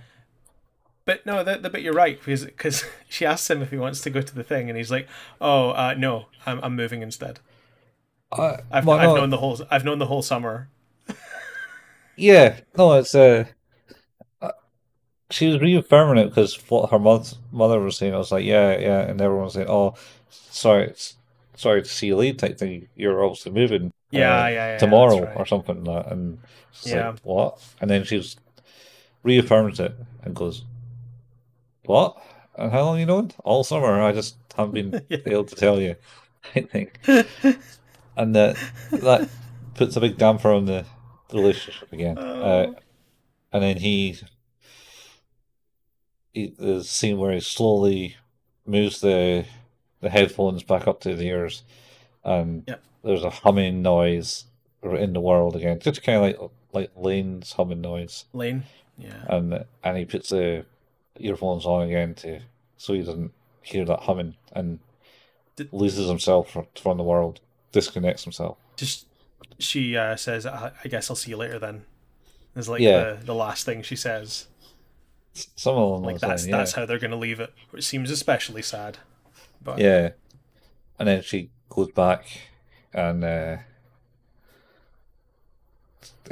But 1.05 1.26
no, 1.26 1.43
the, 1.43 1.57
the, 1.57 1.69
but 1.69 1.81
you're 1.81 1.93
right 1.93 2.18
because 2.18 2.45
because 2.45 2.85
she 3.09 3.26
asks 3.26 3.49
him 3.49 3.61
if 3.61 3.72
he 3.72 3.77
wants 3.77 4.01
to 4.01 4.09
go 4.09 4.22
to 4.22 4.35
the 4.35 4.43
thing, 4.43 4.69
and 4.69 4.77
he's 4.77 4.91
like, 4.91 5.07
"Oh, 5.39 5.69
uh, 5.72 5.95
no, 5.97 6.27
I'm 6.45 6.59
I'm 6.63 6.76
moving 6.76 7.01
instead. 7.01 7.39
I, 8.31 8.59
I've, 8.72 8.85
well, 8.85 8.97
I've 8.97 9.03
no, 9.03 9.15
known 9.15 9.30
the 9.30 9.38
whole 9.38 9.59
I've 9.69 9.85
known 9.85 9.99
the 9.99 10.05
whole 10.07 10.22
summer. 10.22 10.69
yeah, 12.15 12.59
no, 12.77 12.93
it's 12.93 13.15
uh, 13.15 13.45
uh, 14.41 14.51
she 15.31 15.47
was 15.47 15.61
reaffirming 15.61 16.23
it 16.23 16.30
because 16.30 16.55
what 16.69 16.91
her 16.91 16.99
mother 16.99 17.26
mother 17.51 17.80
was 17.80 17.97
saying. 17.97 18.15
I 18.15 18.19
was 18.19 18.31
like, 18.31 18.45
"Yeah, 18.45 18.77
yeah," 18.80 19.01
and 19.01 19.22
everyone 19.22 19.45
was 19.45 19.55
saying, 19.55 19.69
"Oh, 19.69 19.95
sorry, 20.30 20.85
it's, 20.88 21.18
sorry 21.55 21.84
to 21.84 21.89
see 21.89 22.07
you 22.09 22.18
leave." 22.18 22.38
Type 22.38 22.57
thing. 22.59 22.89
You're 22.95 23.23
obviously 23.23 23.51
moving. 23.53 23.93
Yeah, 24.11 24.43
uh, 24.43 24.47
yeah, 24.47 24.53
yeah, 24.73 24.77
tomorrow 24.77 25.21
right. 25.23 25.38
or 25.38 25.45
something 25.45 25.83
like 25.83 26.05
that. 26.05 26.11
And 26.13 26.39
she's 26.71 26.91
Yeah. 26.93 27.09
like, 27.11 27.19
what? 27.23 27.61
And 27.79 27.89
then 27.89 28.03
she's 28.03 28.35
reaffirms 29.23 29.79
it 29.79 29.93
and 30.23 30.35
goes, 30.35 30.65
what? 31.85 32.17
And 32.57 32.71
how 32.71 32.83
long 32.83 32.99
you 32.99 33.05
known? 33.05 33.31
All 33.43 33.63
summer. 33.63 34.01
I 34.01 34.11
just 34.11 34.35
haven't 34.57 34.73
been 34.73 35.05
Yeah. 35.09 35.17
able 35.25 35.45
to 35.45 35.55
tell 35.55 35.79
you. 35.79 35.95
I 36.55 36.61
think. 36.61 36.99
and 38.17 38.35
that 38.35 38.57
that 38.91 39.29
puts 39.75 39.95
a 39.95 39.99
big 40.01 40.17
damper 40.17 40.51
on 40.51 40.65
the, 40.65 40.85
the 41.29 41.38
relationship 41.38 41.91
again. 41.93 42.17
Uh, 42.17 42.21
Oh. 42.69 42.75
and 43.53 43.63
then 43.63 43.77
he, 43.77 44.17
he 46.33 46.53
the 46.57 46.83
scene 46.83 47.17
where 47.17 47.33
he 47.33 47.39
slowly 47.39 48.15
moves 48.65 49.01
the 49.01 49.45
the 50.01 50.09
headphones 50.09 50.63
back 50.63 50.88
up 50.88 50.99
to 51.01 51.15
the 51.15 51.25
ears, 51.27 51.63
and 52.23 52.64
Yep. 52.68 52.81
there's 53.03 53.23
a 53.23 53.30
humming 53.30 53.81
noise 53.81 54.45
in 54.84 55.14
the 55.14 55.22
world 55.22 55.56
again, 55.56 55.80
just 55.80 56.03
kind 56.03 56.18
of 56.18 56.23
like 56.41 56.52
like 56.73 56.91
Lain's 56.95 57.53
humming 57.53 57.81
noise, 57.81 58.26
Lane, 58.34 58.64
yeah, 58.98 59.23
and 59.27 59.65
and 59.84 59.98
he 59.98 60.06
puts 60.06 60.30
the 60.30 60.65
earphones 61.19 61.65
on 61.65 61.84
again 61.88 62.15
to 62.15 62.41
so 62.77 62.93
he 62.93 63.02
doesn't 63.03 63.31
hear 63.61 63.85
that 63.85 64.02
humming 64.02 64.35
and 64.53 64.80
Did- 65.56 65.72
loses 65.73 66.07
himself 66.07 66.49
from, 66.76 66.98
the 66.98 67.03
world, 67.03 67.41
disconnects 67.72 68.23
himself. 68.23 68.57
just 68.77 69.06
she 69.60 69.95
uh, 69.98 70.15
says, 70.15 70.45
I, 70.45 70.72
"I 70.84 70.88
guess 70.88 71.10
I'll 71.10 71.15
see 71.15 71.30
you 71.31 71.38
later." 71.38 71.60
Then 71.60 71.84
is 72.56 72.68
like 72.69 72.81
Yeah. 72.81 73.14
the 73.15 73.26
the 73.26 73.35
last 73.35 73.65
thing 73.65 73.84
she 73.84 73.95
says. 73.95 74.48
Some 75.34 75.77
of 75.77 75.93
them 76.02 76.03
Like 76.03 76.19
that's 76.19 76.45
yeah. 76.48 76.57
that's 76.57 76.73
how 76.73 76.85
they're 76.85 76.99
gonna 76.99 77.15
leave 77.15 77.39
it. 77.39 77.53
Which 77.69 77.85
seems 77.85 78.10
especially 78.11 78.61
sad. 78.61 78.98
But 79.64 79.80
Yeah. 79.80 80.11
And 80.99 81.07
then 81.07 81.22
she 81.22 81.49
goes 81.72 81.91
back 81.91 82.26
and 82.93 83.23
uh, 83.23 83.57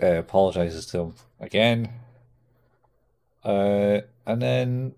uh, 0.02 0.06
apologizes 0.06 0.86
to 0.88 1.00
him 1.00 1.14
again. 1.40 1.90
Uh, 3.44 4.02
and 4.26 4.42
then 4.42 4.96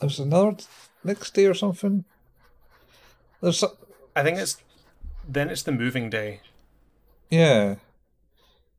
there's 0.00 0.18
another 0.18 0.56
next 1.04 1.34
day 1.34 1.46
or 1.46 1.54
something. 1.54 2.04
There's 3.42 3.62
I 4.14 4.22
think 4.22 4.38
it's 4.38 4.56
then 5.28 5.50
it's 5.50 5.62
the 5.62 5.72
moving 5.72 6.08
day, 6.08 6.40
yeah. 7.30 7.76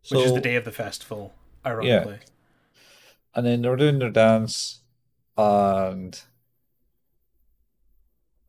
which 0.10 0.26
is 0.26 0.34
the 0.34 0.42
day 0.42 0.56
of 0.56 0.66
the 0.66 0.72
festival. 0.72 1.34
Ironically, 1.66 2.14
Yeah. 2.14 2.30
and 3.36 3.46
then 3.46 3.62
they're 3.62 3.76
doing 3.76 4.00
their 4.00 4.10
dance, 4.10 4.80
and 5.38 6.20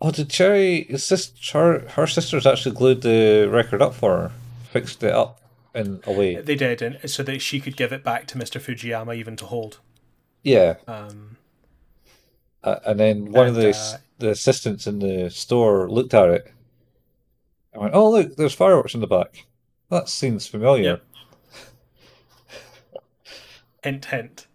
oh, 0.00 0.10
did 0.10 0.30
Cherry? 0.30 0.78
Is 0.78 1.08
this 1.08 1.32
her? 1.52 1.80
Her 1.90 2.06
sisters 2.06 2.46
actually 2.46 2.74
glued 2.74 3.02
the 3.02 3.48
record 3.50 3.82
up 3.82 3.94
for 3.94 4.16
her, 4.16 4.32
fixed 4.70 5.02
it 5.02 5.12
up 5.12 5.40
in 5.74 6.00
a 6.06 6.12
way. 6.12 6.36
they 6.36 6.54
did, 6.54 6.82
and 6.82 6.98
so 7.10 7.22
that 7.22 7.40
she 7.40 7.60
could 7.60 7.76
give 7.76 7.92
it 7.92 8.02
back 8.02 8.26
to 8.28 8.38
Mister 8.38 8.58
Fujiyama 8.58 9.14
even 9.16 9.36
to 9.36 9.46
hold. 9.46 9.78
Yeah, 10.42 10.76
Um, 10.86 11.36
uh, 12.62 12.76
and 12.86 12.98
then 12.98 13.32
one 13.32 13.48
of 13.48 13.54
the 13.54 13.70
uh, 13.70 13.98
the 14.18 14.30
assistants 14.30 14.86
in 14.86 15.00
the 15.00 15.30
store 15.30 15.90
looked 15.90 16.14
at 16.14 16.28
it, 16.28 16.52
I 17.74 17.78
went, 17.78 17.94
oh 17.94 18.10
look, 18.10 18.36
there's 18.36 18.54
fireworks 18.54 18.94
in 18.94 19.00
the 19.00 19.06
back. 19.06 19.46
That 19.90 20.08
seems 20.08 20.46
familiar. 20.46 20.84
Yep. 20.84 21.04
hint, 23.84 24.04
hint. 24.06 24.46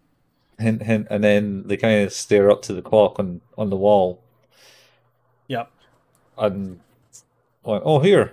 Hint, 0.58 0.82
hint, 0.82 1.06
and 1.10 1.22
then 1.22 1.64
they 1.66 1.76
kind 1.76 2.02
of 2.04 2.12
stare 2.12 2.50
up 2.50 2.62
to 2.62 2.72
the 2.72 2.82
clock 2.82 3.18
on 3.18 3.40
on 3.58 3.70
the 3.70 3.76
wall. 3.76 4.23
And 6.36 6.80
went, 7.62 7.82
oh 7.86 8.00
here, 8.00 8.32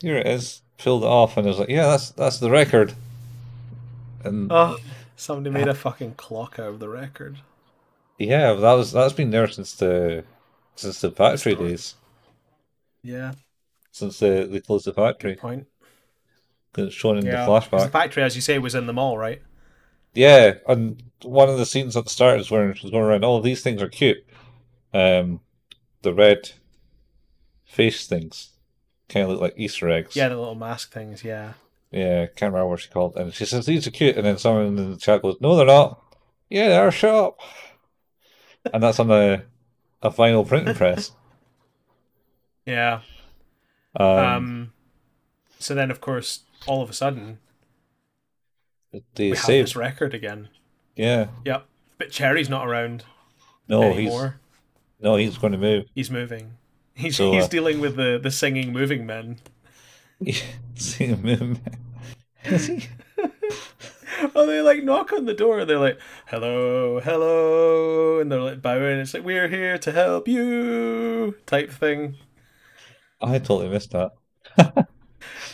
here 0.00 0.16
it 0.16 0.26
is. 0.26 0.62
Filled 0.78 1.04
it 1.04 1.06
off, 1.06 1.36
and 1.36 1.46
I 1.46 1.50
was 1.50 1.58
like, 1.60 1.68
yeah, 1.68 1.86
that's 1.86 2.10
that's 2.10 2.38
the 2.38 2.50
record. 2.50 2.94
And 4.24 4.50
Oh, 4.50 4.76
somebody 5.16 5.50
made 5.54 5.68
a 5.68 5.74
fucking 5.74 6.14
clock 6.14 6.58
out 6.58 6.68
of 6.68 6.78
the 6.80 6.88
record. 6.88 7.38
yeah, 8.18 8.54
that 8.54 8.72
was 8.72 8.90
that's 8.92 9.12
been 9.12 9.30
there 9.30 9.46
since 9.48 9.74
the 9.74 10.24
since 10.74 11.00
the 11.00 11.10
factory 11.12 11.54
days. 11.54 11.94
Yeah, 13.04 13.32
Since 13.92 14.18
they, 14.18 14.44
they 14.44 14.60
closed 14.60 14.86
the 14.86 14.92
factory, 14.94 15.34
good 15.34 15.40
point. 15.40 15.66
'cause 16.72 16.86
it's 16.86 16.94
shown 16.94 17.18
in 17.18 17.26
Yeah, 17.26 17.44
the 17.44 17.50
flashback. 17.52 17.84
the 17.84 17.88
factory, 17.90 18.22
as 18.24 18.34
you 18.34 18.42
say, 18.42 18.58
was 18.58 18.74
in 18.74 18.86
the 18.86 18.92
mall, 18.92 19.16
right? 19.16 19.42
Yeah, 20.14 20.54
and 20.66 21.02
one 21.22 21.48
of 21.48 21.58
the 21.58 21.66
scenes 21.66 21.96
at 21.96 22.04
the 22.04 22.10
start 22.10 22.40
is 22.40 22.50
where 22.50 22.74
she's 22.74 22.90
going 22.90 23.04
around. 23.04 23.24
Oh, 23.24 23.40
these 23.40 23.62
things 23.62 23.80
are 23.82 23.88
cute. 23.88 24.24
Um, 24.92 25.40
the 26.02 26.12
red 26.14 26.50
face 27.64 28.06
things 28.06 28.50
kind 29.08 29.24
of 29.24 29.30
look 29.30 29.40
like 29.40 29.54
Easter 29.56 29.88
eggs. 29.90 30.16
Yeah, 30.16 30.28
the 30.28 30.36
little 30.36 30.54
mask 30.54 30.92
things. 30.92 31.22
Yeah. 31.24 31.52
yeah. 31.90 32.26
Can't 32.26 32.52
remember 32.52 32.68
what 32.68 32.80
she 32.80 32.88
called. 32.88 33.16
And 33.16 33.32
she 33.34 33.44
says 33.44 33.66
these 33.66 33.86
are 33.86 33.90
cute, 33.90 34.16
and 34.16 34.24
then 34.26 34.38
someone 34.38 34.66
in 34.66 34.90
the 34.92 34.96
chat 34.96 35.22
goes, 35.22 35.36
"No, 35.40 35.56
they're 35.56 35.66
not. 35.66 36.00
Yeah, 36.48 36.68
they're 36.68 36.90
sharp." 36.90 37.38
and 38.72 38.82
that's 38.82 38.98
on 39.00 39.10
a 39.10 39.42
a 40.02 40.10
vinyl 40.10 40.46
printing 40.46 40.74
press. 40.74 41.12
Yeah. 42.66 43.00
Um, 43.94 44.06
Um. 44.08 44.72
So 45.58 45.74
then, 45.74 45.90
of 45.90 46.00
course, 46.00 46.44
all 46.66 46.82
of 46.82 46.88
a 46.88 46.94
sudden, 46.94 47.38
they 48.92 49.30
we 49.30 49.36
have 49.36 49.46
this 49.46 49.76
record 49.76 50.14
again. 50.14 50.48
Yeah. 50.96 51.26
Yep. 51.44 51.66
But 51.98 52.10
Cherry's 52.10 52.48
not 52.48 52.66
around 52.66 53.04
No, 53.68 53.90
he's 53.90 53.98
anymore. 53.98 54.40
no, 55.00 55.16
he's 55.16 55.36
going 55.36 55.52
to 55.52 55.58
move. 55.58 55.86
He's 55.94 56.10
moving. 56.10 56.54
He's 56.96 57.16
So, 57.16 57.32
he's 57.32 57.44
uh, 57.44 57.48
dealing 57.48 57.80
with 57.80 57.96
the 57.96 58.20
the 58.22 58.30
singing 58.30 58.72
moving 58.72 59.04
men. 59.04 59.40
See 60.76 61.06
him 61.06 61.22
move. 61.22 61.60
Is 62.44 62.66
he? 62.68 62.88
oh, 64.34 64.46
they 64.46 64.60
like 64.60 64.84
knock 64.84 65.12
on 65.12 65.24
the 65.24 65.34
door. 65.34 65.60
And 65.60 65.70
they're 65.70 65.78
like, 65.78 65.98
"Hello, 66.26 67.00
hello," 67.00 68.20
and 68.20 68.30
they're 68.30 68.40
like 68.40 68.62
bowing. 68.62 69.00
It's 69.00 69.14
like, 69.14 69.24
"We're 69.24 69.48
here 69.48 69.76
to 69.78 69.92
help 69.92 70.28
you," 70.28 71.36
type 71.46 71.70
thing. 71.70 72.16
I 73.20 73.38
totally 73.38 73.68
missed 73.68 73.92
that. 73.92 74.12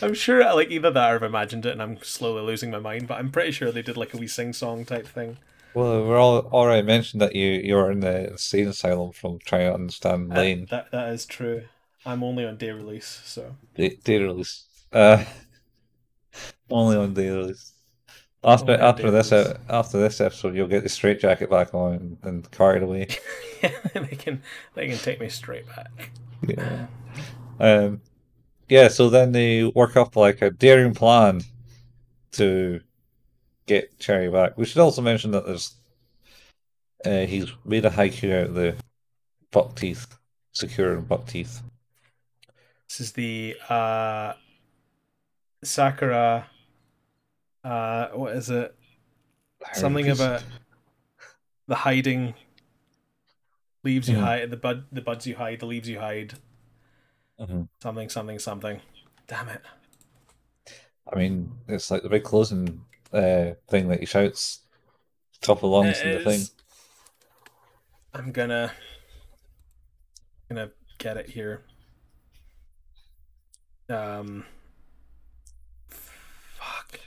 I'm 0.01 0.13
sure, 0.13 0.43
like 0.53 0.69
either 0.71 0.91
that 0.91 1.11
or 1.11 1.15
I've 1.15 1.23
imagined 1.23 1.65
it, 1.65 1.71
and 1.71 1.81
I'm 1.81 1.97
slowly 2.03 2.41
losing 2.41 2.71
my 2.71 2.79
mind. 2.79 3.07
But 3.07 3.19
I'm 3.19 3.31
pretty 3.31 3.51
sure 3.51 3.71
they 3.71 3.81
did 3.81 3.97
like 3.97 4.13
a 4.13 4.17
wee 4.17 4.27
sing 4.27 4.53
song 4.53 4.85
type 4.85 5.07
thing. 5.07 5.37
Well, 5.73 6.05
we're 6.05 6.17
all 6.17 6.39
already 6.47 6.85
mentioned 6.85 7.21
that 7.21 7.35
you 7.35 7.47
you 7.47 7.75
were 7.75 7.91
in 7.91 8.01
the 8.01 8.31
insane 8.31 8.67
asylum 8.67 9.11
from 9.11 9.39
trying 9.39 9.67
to 9.69 9.73
understand 9.73 10.31
Uh, 10.31 10.35
Lain. 10.35 10.67
that 10.69 10.91
that 10.91 11.09
is 11.13 11.25
true. 11.25 11.63
I'm 12.05 12.23
only 12.23 12.45
on 12.45 12.57
day 12.57 12.71
release, 12.71 13.21
so 13.25 13.55
Day, 13.75 13.97
day 14.03 14.19
release. 14.19 14.65
Uh, 14.91 15.23
only 16.69 16.97
on 16.97 17.13
day 17.13 17.29
release. 17.29 17.73
After 18.43 18.73
after 18.73 19.11
this 19.11 19.31
uh, 19.31 19.57
after 19.69 19.99
this 19.99 20.19
episode, 20.19 20.55
you'll 20.55 20.67
get 20.67 20.83
the 20.83 20.89
straight 20.89 21.19
jacket 21.19 21.49
back 21.49 21.73
on 21.75 21.93
and, 21.93 22.17
and 22.23 22.51
carried 22.51 22.81
away. 22.83 23.07
yeah, 23.63 23.71
they 23.93 24.15
can 24.15 24.41
they 24.73 24.87
can 24.87 24.97
take 24.97 25.19
me 25.19 25.29
straight 25.29 25.67
back. 25.67 26.11
Yeah. 26.47 26.87
Um. 27.59 28.01
Yeah. 28.67 28.87
So 28.87 29.09
then 29.09 29.31
they 29.31 29.65
work 29.65 29.95
up 29.95 30.15
like 30.15 30.41
a 30.41 30.49
daring 30.49 30.93
plan 30.95 31.41
to 32.33 32.81
get 33.71 33.97
Cherry 33.99 34.29
back. 34.29 34.57
We 34.57 34.65
should 34.65 34.81
also 34.81 35.01
mention 35.01 35.31
that 35.31 35.45
there's 35.45 35.75
uh, 37.05 37.25
he's 37.25 37.51
made 37.65 37.85
a 37.85 37.89
haiku 37.89 38.41
out 38.41 38.47
of 38.47 38.53
the 38.53 38.75
buck 39.51 39.75
teeth, 39.75 40.05
secure 40.51 40.93
and 40.93 41.07
buck 41.07 41.25
teeth. 41.25 41.61
This 42.89 42.99
is 42.99 43.11
the 43.13 43.55
uh, 43.69 44.33
Sakura. 45.63 46.47
Uh, 47.63 48.07
what 48.09 48.35
is 48.35 48.49
it? 48.49 48.75
Something 49.73 50.09
about 50.09 50.43
the 51.67 51.75
hiding 51.75 52.33
leaves 53.83 54.09
you 54.09 54.17
Mhm. 54.17 54.21
hide, 54.21 54.51
the 54.51 54.57
bud, 54.57 54.85
the 54.91 55.01
buds 55.01 55.25
you 55.25 55.35
hide, 55.35 55.59
the 55.59 55.65
leaves 55.65 55.87
you 55.87 55.99
hide. 55.99 56.33
Mhm. 57.39 57.69
Something, 57.81 58.09
something, 58.09 58.39
something. 58.39 58.81
Damn 59.27 59.49
it! 59.49 59.61
I 61.11 61.15
mean, 61.15 61.55
it's 61.67 61.89
like 61.89 62.03
the 62.03 62.09
big 62.09 62.23
closing 62.23 62.83
uh, 63.13 63.53
thing 63.69 63.87
that 63.89 63.99
he 63.99 64.05
shouts 64.05 64.61
top 65.41 65.63
of 65.63 65.69
lungs 65.69 65.99
It 65.99 66.05
in 66.05 66.17
the 66.17 66.23
thing. 66.23 66.47
I'm 68.13 68.31
gonna 68.31 68.71
gonna 70.49 70.71
get 70.97 71.17
it 71.17 71.29
here. 71.29 71.63
Um. 73.89 74.45
Fuck. 75.89 76.99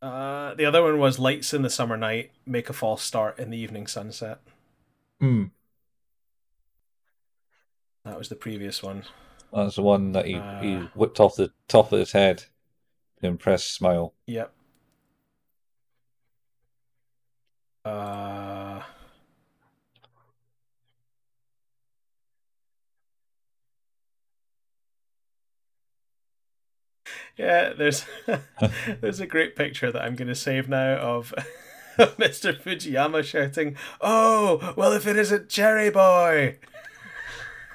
Uh, 0.00 0.54
the 0.54 0.64
other 0.64 0.82
one 0.82 0.98
was 0.98 1.18
lights 1.18 1.52
in 1.52 1.62
the 1.62 1.70
summer 1.70 1.96
night, 1.96 2.30
make 2.46 2.70
a 2.70 2.72
false 2.72 3.02
start 3.02 3.38
in 3.38 3.50
the 3.50 3.58
evening 3.58 3.86
sunset. 3.86 4.40
Hmm. 5.20 5.44
That 8.04 8.16
was 8.18 8.28
the 8.28 8.36
previous 8.36 8.82
one. 8.82 9.04
That's 9.52 9.76
the 9.76 9.82
one 9.82 10.12
that 10.12 10.26
he, 10.26 10.36
Uh. 10.36 10.60
he 10.60 10.74
whipped 10.94 11.20
off 11.20 11.36
the 11.36 11.52
top 11.68 11.92
of 11.92 11.98
his 11.98 12.12
head 12.12 12.44
to 13.20 13.26
impress 13.26 13.64
Smile. 13.64 14.14
Yep. 14.26 14.52
Uh. 17.84 18.82
Yeah, 27.36 27.72
there's 27.72 28.04
there's 29.00 29.20
a 29.20 29.26
great 29.26 29.54
picture 29.56 29.92
that 29.92 30.02
I'm 30.02 30.16
gonna 30.16 30.34
save 30.34 30.68
now 30.68 30.96
of 30.96 31.32
Mr. 31.98 32.60
Fujiyama 32.60 33.24
shouting, 33.24 33.76
"Oh, 34.00 34.74
well, 34.76 34.92
if 34.92 35.06
it 35.06 35.16
isn't 35.16 35.48
Cherry 35.48 35.90
Boy!" 35.90 36.58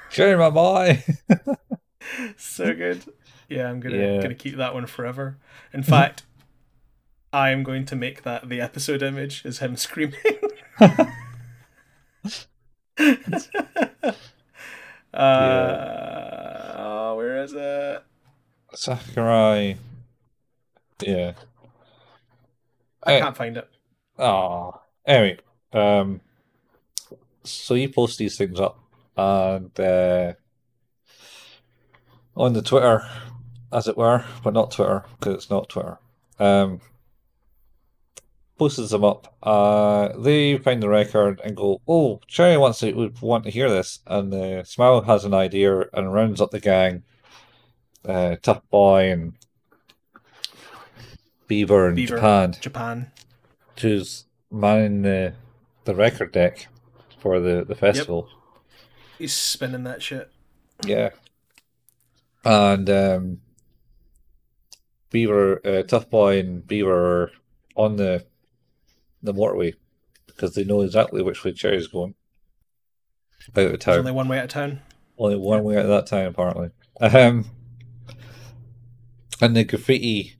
Cherry, 0.09 0.37
my 0.37 0.49
boy! 0.49 1.03
so 2.37 2.73
good. 2.73 3.03
Yeah, 3.49 3.69
I'm 3.69 3.79
gonna 3.79 3.97
Yeah. 3.97 4.21
gonna 4.21 4.35
keep 4.35 4.55
that 4.57 4.73
one 4.73 4.85
forever. 4.85 5.37
In 5.73 5.83
fact, 5.83 6.23
I 7.33 7.49
am 7.49 7.63
going 7.63 7.85
to 7.85 7.95
make 7.95 8.23
that 8.23 8.49
the 8.49 8.61
episode 8.61 9.01
image 9.01 9.45
is 9.45 9.59
him 9.59 9.75
screaming. 9.75 10.19
uh, 10.79 11.05
oh, 15.13 17.15
where 17.17 17.43
is 17.43 17.53
it? 17.55 18.03
Sakurai. 18.75 19.77
Yeah. 21.01 21.33
I 23.03 23.19
can't 23.19 23.35
find 23.35 23.57
it. 23.57 23.69
Ah, 24.17 24.79
anyway, 25.05 25.37
um, 25.73 26.21
so 27.43 27.73
you 27.73 27.89
post 27.89 28.17
these 28.17 28.37
things 28.37 28.59
up, 28.59 28.79
and 29.17 29.77
uh, 29.79 30.33
on 32.35 32.53
the 32.53 32.61
Twitter, 32.61 33.07
as 33.71 33.87
it 33.87 33.97
were, 33.97 34.25
but 34.43 34.53
not 34.53 34.71
Twitter 34.71 35.03
because 35.19 35.35
it's 35.35 35.49
not 35.49 35.69
Twitter. 35.69 35.97
Um, 36.39 36.81
posted 38.57 38.89
them 38.89 39.03
up. 39.03 39.35
Uh, 39.43 40.09
they 40.17 40.57
find 40.57 40.81
the 40.81 40.89
record 40.89 41.41
and 41.43 41.55
go, 41.55 41.81
"Oh, 41.87 42.19
Cherry 42.27 42.57
wants 42.57 42.79
to 42.79 42.91
would 42.93 43.21
want 43.21 43.43
to 43.45 43.51
hear 43.51 43.69
this," 43.69 43.99
and 44.07 44.33
uh, 44.33 44.63
Smile 44.63 45.01
has 45.01 45.25
an 45.25 45.33
idea 45.33 45.85
and 45.93 46.13
rounds 46.13 46.41
up 46.41 46.51
the 46.51 46.59
gang. 46.59 47.03
Uh, 48.05 48.35
Tough 48.41 48.61
Boy 48.69 49.11
and 49.11 49.33
Beaver 51.47 51.89
in 51.89 51.95
Beaver. 51.95 52.15
Japan 52.15 52.55
Japan. 52.59 53.11
who's 53.79 54.25
manning 54.51 55.01
the 55.03 55.33
the 55.85 55.95
record 55.95 56.31
deck 56.31 56.67
for 57.19 57.39
the 57.39 57.63
the 57.63 57.75
festival. 57.75 58.27
Yep. 58.29 58.39
He's 59.19 59.33
spinning 59.33 59.83
that 59.83 60.01
shit. 60.01 60.31
Yeah, 60.85 61.11
and 62.43 62.89
um, 62.89 63.41
Beaver, 65.09 65.61
uh, 65.65 65.83
Tough 65.83 66.09
Boy, 66.09 66.39
and 66.39 66.65
Beaver 66.65 67.23
are 67.23 67.31
on 67.75 67.95
the 67.95 68.25
the 69.21 69.33
motorway 69.33 69.73
because 70.27 70.53
they 70.55 70.63
know 70.63 70.81
exactly 70.81 71.21
which 71.21 71.43
way 71.43 71.53
Cherry's 71.53 71.87
going 71.87 72.15
out 73.49 73.57
of 73.57 73.71
There's 73.71 73.79
town. 73.79 73.99
only 73.99 74.11
one 74.11 74.27
way 74.27 74.37
out 74.39 74.45
of 74.45 74.49
town. 74.49 74.81
Only 75.17 75.37
one 75.37 75.63
way 75.63 75.77
out 75.77 75.83
of 75.85 75.89
that 75.89 76.07
town, 76.07 76.27
apparently. 76.27 76.69
Um, 76.99 77.45
and 79.41 79.55
the 79.55 79.63
graffiti 79.63 80.35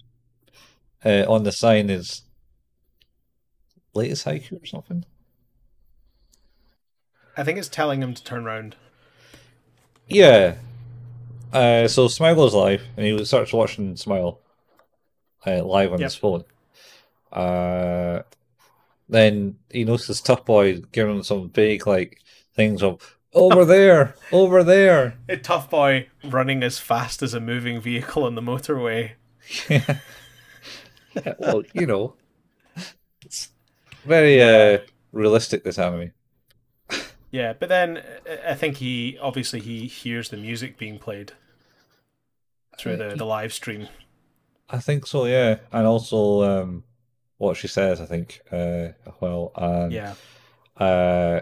uh, 1.06 1.26
on 1.28 1.44
the 1.44 1.52
sign 1.52 1.90
is 1.90 2.24
latest 3.94 4.26
haiku 4.26 4.62
or 4.62 4.66
something. 4.66 5.06
I 7.36 7.44
think 7.44 7.58
it's 7.58 7.68
telling 7.68 8.02
him 8.02 8.14
to 8.14 8.24
turn 8.24 8.46
around. 8.46 8.76
Yeah. 10.08 10.56
Uh, 11.54 11.88
so 11.88 12.08
Smile 12.08 12.36
goes 12.36 12.54
live, 12.54 12.82
and 12.98 13.06
he 13.06 13.26
starts 13.26 13.54
watching 13.54 13.96
Smile 13.96 14.40
uh, 15.46 15.64
live 15.64 15.94
on 15.94 16.00
Yep. 16.00 16.06
his 16.08 16.16
phone. 16.16 16.44
Uh, 17.32 18.24
then 19.10 19.58
he 19.72 19.84
notices 19.84 20.22
Tough 20.22 20.46
Boy 20.46 20.82
giving 20.92 21.18
him 21.18 21.24
some 21.24 21.48
big 21.50 21.86
like 21.88 22.20
things 22.56 22.82
of 22.84 23.18
over 23.34 23.66
there, 23.76 24.16
over 24.32 24.64
there. 24.64 25.18
A 25.30 25.38
tough 25.38 25.70
boy 25.70 26.08
running 26.24 26.64
as 26.64 26.80
fast 26.80 27.22
as 27.24 27.34
a 27.34 27.40
moving 27.40 27.82
vehicle 27.82 28.24
on 28.24 28.36
the 28.36 28.42
motorway. 28.42 29.12
Yeah. 29.70 29.98
well, 31.40 31.64
you 31.74 31.86
know, 31.86 32.16
it's 33.26 33.50
very 34.06 34.42
uh, 34.42 34.80
realistic. 35.12 35.64
This 35.64 35.78
anime. 35.80 36.12
Yeah, 37.32 37.54
but 37.54 37.70
then 37.70 37.98
uh, 37.98 38.50
I 38.52 38.54
think 38.54 38.78
he 38.78 39.18
obviously 39.20 39.60
he 39.60 39.88
hears 39.88 40.30
the 40.30 40.38
music 40.38 40.78
being 40.78 41.00
played 41.00 41.34
through 42.80 42.98
the, 42.98 43.16
the 43.16 43.26
live 43.26 43.54
stream. 43.54 43.88
I 44.70 44.80
think 44.80 45.06
so, 45.08 45.26
yeah, 45.26 45.58
and 45.72 45.86
also 45.86 46.42
um, 46.44 46.84
what 47.38 47.58
she 47.58 47.68
says. 47.68 48.02
I 48.02 48.06
think 48.06 48.42
uh, 48.52 48.90
well, 49.20 49.52
and 49.56 49.92
Yeah. 49.92 50.14
uh, 50.78 51.42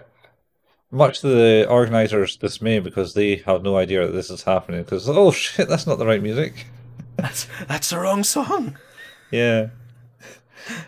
much 0.89 1.21
to 1.21 1.27
the 1.27 1.67
organizers' 1.69 2.35
dismay 2.35 2.79
because 2.79 3.13
they 3.13 3.37
have 3.45 3.63
no 3.63 3.77
idea 3.77 4.05
that 4.05 4.11
this 4.13 4.29
is 4.29 4.43
happening. 4.43 4.83
Because 4.83 5.07
oh 5.07 5.31
shit, 5.31 5.69
that's 5.69 5.87
not 5.87 5.97
the 5.99 6.05
right 6.05 6.21
music. 6.21 6.65
That's 7.15 7.47
that's 7.67 7.89
the 7.91 7.99
wrong 7.99 8.23
song. 8.23 8.77
Yeah, 9.31 9.69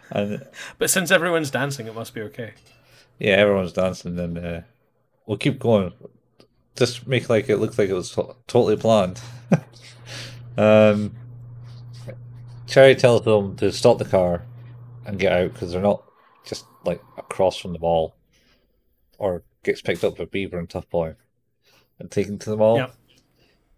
and 0.10 0.46
But 0.78 0.90
since 0.90 1.12
everyone's 1.12 1.52
dancing, 1.52 1.88
it 1.88 1.96
must 1.96 2.14
be 2.14 2.22
okay. 2.22 2.54
yeah, 3.20 3.34
everyone's 3.36 3.72
dancing, 3.74 4.20
and 4.20 4.38
uh, 4.38 4.62
we'll 5.26 5.38
keep 5.38 5.60
going. 5.60 5.94
Just 6.76 7.08
make 7.08 7.30
like 7.30 7.48
it 7.50 7.58
look 7.58 7.78
like 7.78 7.90
it 7.90 7.94
was 7.94 8.12
to- 8.12 8.36
totally 8.48 8.76
planned. 8.76 9.22
um, 10.58 11.12
Cherry 12.68 12.96
tells 12.96 13.24
them 13.24 13.56
to 13.58 13.72
stop 13.72 13.98
the 13.98 14.06
car 14.06 14.44
and 15.06 15.20
get 15.20 15.32
out 15.34 15.54
because 15.54 15.72
they're 15.72 15.82
not 15.82 16.04
just 16.46 16.66
like 16.86 17.02
across 17.18 17.58
from 17.58 17.74
the 17.74 17.80
mall, 17.80 18.16
or 19.18 19.44
gets 19.64 19.82
picked 19.82 20.04
up 20.04 20.18
by 20.18 20.26
Beaver 20.26 20.60
and 20.60 20.70
Tough 20.70 20.90
Boy 20.90 21.16
and 22.00 22.10
taken 22.10 22.40
to 22.40 22.50
the 22.50 22.58
mall. 22.58 22.78
Yep. 22.78 22.96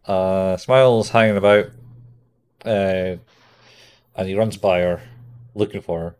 Uh, 0.05 0.57
Smiles 0.57 1.09
hanging 1.09 1.37
about, 1.37 1.67
uh, 2.63 3.15
and 4.15 4.27
he 4.27 4.35
runs 4.35 4.57
by 4.57 4.81
her, 4.81 5.01
looking 5.55 5.81
for 5.81 5.99
her. 6.01 6.15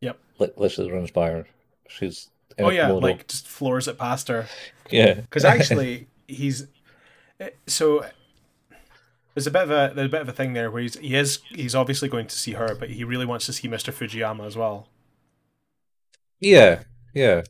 Yep. 0.00 0.18
Li- 0.38 0.52
literally 0.56 0.90
runs 0.92 1.10
by 1.10 1.30
her. 1.30 1.46
She's 1.88 2.30
in 2.56 2.64
Oh 2.64 2.70
a 2.70 2.74
yeah, 2.74 2.86
kimono. 2.86 3.06
like 3.06 3.26
just 3.28 3.46
floors 3.46 3.88
it 3.88 3.98
past 3.98 4.28
her. 4.28 4.46
yeah, 4.90 5.14
Because 5.14 5.44
actually, 5.44 6.08
he's 6.26 6.66
eh, 7.40 7.50
so 7.66 8.04
there's 9.38 9.46
a 9.46 9.52
bit 9.52 9.62
of 9.62 9.70
a 9.70 9.92
there's 9.94 10.06
a 10.06 10.10
bit 10.10 10.20
of 10.20 10.28
a 10.28 10.32
thing 10.32 10.52
there 10.52 10.68
where 10.68 10.82
he's 10.82 10.98
he 10.98 11.14
is 11.14 11.38
he's 11.50 11.76
obviously 11.76 12.08
going 12.08 12.26
to 12.26 12.36
see 12.36 12.54
her, 12.54 12.74
but 12.74 12.90
he 12.90 13.04
really 13.04 13.24
wants 13.24 13.46
to 13.46 13.52
see 13.52 13.68
Mr. 13.68 13.92
Fujiyama 13.92 14.44
as 14.44 14.56
well. 14.56 14.88
yeah, 16.40 16.82
yeah. 17.14 17.42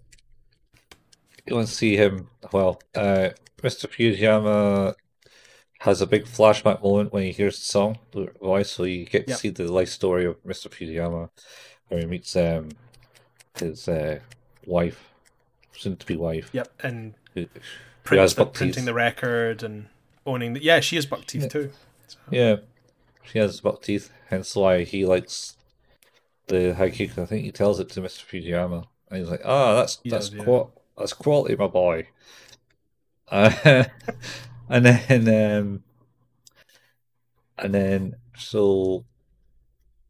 You 1.47 1.55
want 1.55 1.69
to 1.69 1.74
see 1.74 1.97
him? 1.97 2.28
Well, 2.52 2.78
uh, 2.94 3.31
Mr. 3.62 3.86
Fujiyama 3.89 4.94
has 5.81 6.02
a 6.02 6.06
big 6.06 6.24
flashback 6.27 6.82
moment 6.82 7.10
when 7.10 7.23
he 7.23 7.32
hears 7.32 7.59
the 7.59 7.65
song, 7.65 7.98
the 8.12 8.28
voice, 8.39 8.70
so 8.73 8.82
you 8.85 9.06
get 9.06 9.27
to 9.27 9.31
Yep. 9.31 9.39
see 9.39 9.48
the 9.48 9.73
life 9.73 9.89
story 9.89 10.27
of 10.27 10.36
Mr. 10.44 10.69
Fujiyama, 10.69 11.31
where 11.89 12.01
he 12.01 12.06
meets 12.06 12.36
um 12.36 12.69
his 13.59 13.89
uh 13.89 14.19
wife, 14.66 15.09
soon 15.73 15.97
to 15.97 16.05
be 16.05 16.16
wife, 16.16 16.51
Yep, 16.52 16.69
and 16.82 17.15
who, 17.32 17.40
who 17.40 17.48
prints 18.05 18.20
has 18.20 18.35
the, 18.35 18.44
printing 18.44 18.74
teeth. 18.74 18.85
the 18.85 18.93
record 18.94 19.62
and 19.62 19.86
owning 20.29 20.53
the 20.53 20.63
yeah 20.63 20.81
she 20.81 20.97
has 20.97 21.07
buck 21.07 21.25
teeth 21.27 21.43
Yeah. 21.43 21.49
too. 21.49 21.71
So, 22.07 22.19
Yeah, 22.31 22.57
she 23.25 23.39
has 23.39 23.61
buck 23.61 23.83
teeth, 23.83 24.11
hence 24.29 24.55
why 24.55 24.85
he 24.85 25.05
likes 25.05 25.57
the 26.47 26.75
haiku. 26.79 27.09
'cause 27.09 27.19
I 27.19 27.27
think 27.27 27.45
he 27.45 27.53
tells 27.53 27.81
it 27.81 27.89
to 27.91 28.01
Mr. 28.01 28.25
Fujiyama, 28.25 28.87
and 29.11 29.19
he's 29.21 29.31
like, 29.31 29.43
"Ah, 29.45 29.75
that's 29.75 29.99
He 30.03 30.11
that's 30.11 30.31
does, 30.31 30.47
yeah. 30.47 30.63
that's 30.97 31.13
quality, 31.13 31.57
my 31.57 31.67
boy." 31.67 32.09
Uh, 33.31 33.85
and 34.69 34.85
then, 34.87 35.29
um, 35.29 35.85
and 37.59 37.75
then, 37.75 38.17
so 38.37 39.05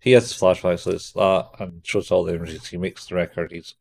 he 0.00 0.12
has 0.12 0.30
his 0.30 0.40
flashback, 0.40 0.78
so 0.78 0.92
it's 0.92 1.12
that, 1.12 1.48
and 1.58 1.84
shows 1.84 2.10
all 2.10 2.24
the 2.24 2.34
images. 2.34 2.68
He 2.68 2.76
makes 2.76 3.06
the 3.06 3.16
record. 3.16 3.50
He's 3.52 3.74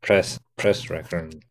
press 0.00 0.38
press 0.56 0.88
record 0.90 1.32
and 1.32 1.44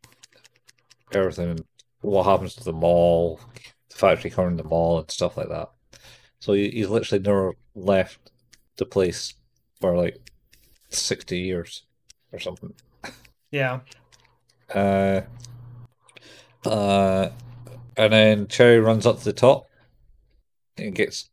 everything. 1.11 1.49
And 1.49 1.65
what 2.01 2.23
happens 2.25 2.55
to 2.55 2.63
the 2.63 2.71
mall, 2.73 3.41
the 3.53 3.61
factory 3.97 4.29
corner 4.29 4.51
in 4.51 4.57
the 4.57 4.63
mall, 4.63 4.99
and 4.99 5.11
stuff 5.11 5.37
like 5.37 5.49
that. 5.49 5.69
So 6.39 6.53
he, 6.53 6.69
he's 6.69 6.89
literally 6.89 7.23
never 7.23 7.53
left 7.75 8.31
the 8.77 8.85
place 8.85 9.33
for 9.81 9.97
like 9.97 10.17
sixty 10.89 11.39
years 11.39 11.83
or 12.31 12.39
something. 12.39 12.73
yeah, 13.51 13.79
Uh, 14.73 15.21
uh, 16.65 17.29
and 17.95 18.13
then 18.13 18.47
Cherry 18.47 18.79
runs 18.79 19.05
up 19.05 19.19
to 19.19 19.25
the 19.25 19.33
top 19.33 19.67
and 20.77 20.93
gets 20.93 21.29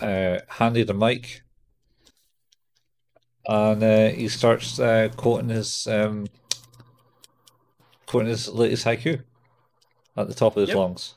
uh, 0.00 0.38
handed 0.48 0.90
a 0.90 0.94
mic. 0.94 1.42
And 3.48 3.82
uh, 3.82 4.08
he 4.08 4.28
starts 4.28 4.80
uh, 4.80 5.08
quoting 5.16 5.50
his 5.50 5.86
um, 5.86 6.26
quoting 8.06 8.28
his 8.30 8.48
latest 8.48 8.84
haiku 8.86 9.22
at 10.16 10.28
the 10.28 10.34
top 10.34 10.56
of 10.56 10.62
his 10.62 10.70
Yep. 10.70 10.76
lungs. 10.78 11.14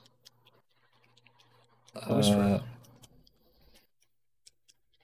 Goes 1.94 2.30
for 2.30 2.41
it. 2.41 2.61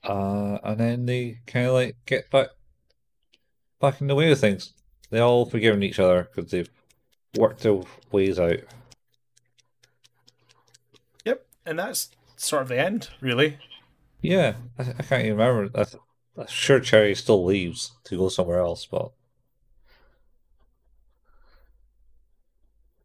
Uh, 0.04 0.08
uh, 0.08 0.60
and 0.64 0.80
then 0.80 1.06
they 1.06 1.40
kind 1.48 1.68
of 1.68 1.74
like 1.74 1.96
get 2.06 2.30
back 2.30 2.50
back 3.80 4.02
in 4.02 4.08
the 4.08 4.16
way 4.16 4.32
of 4.32 4.40
things. 4.40 4.74
They 5.10 5.20
all 5.20 5.46
forgiven 5.46 5.84
each 5.84 6.00
other 6.00 6.30
because 6.34 6.52
they've 6.52 6.70
worked 7.38 7.62
their 7.62 7.82
ways 8.12 8.40
out. 8.40 8.60
yep, 11.24 11.46
and 11.66 11.80
that's 11.80 12.10
sort 12.36 12.64
of 12.64 12.68
the 12.68 12.80
end, 12.80 13.10
really. 13.20 13.58
Yeah, 14.22 14.56
I, 14.78 14.84
I 14.84 15.04
can't 15.04 15.26
even 15.26 15.38
remember. 15.38 15.70
I, 15.80 15.86
I'm 16.38 16.48
sure 16.48 16.80
Cherry 16.80 17.16
still 17.16 17.44
leaves 17.46 17.94
to 18.06 18.18
go 18.18 18.30
somewhere 18.30 18.60
else, 18.60 18.86
but 18.86 19.12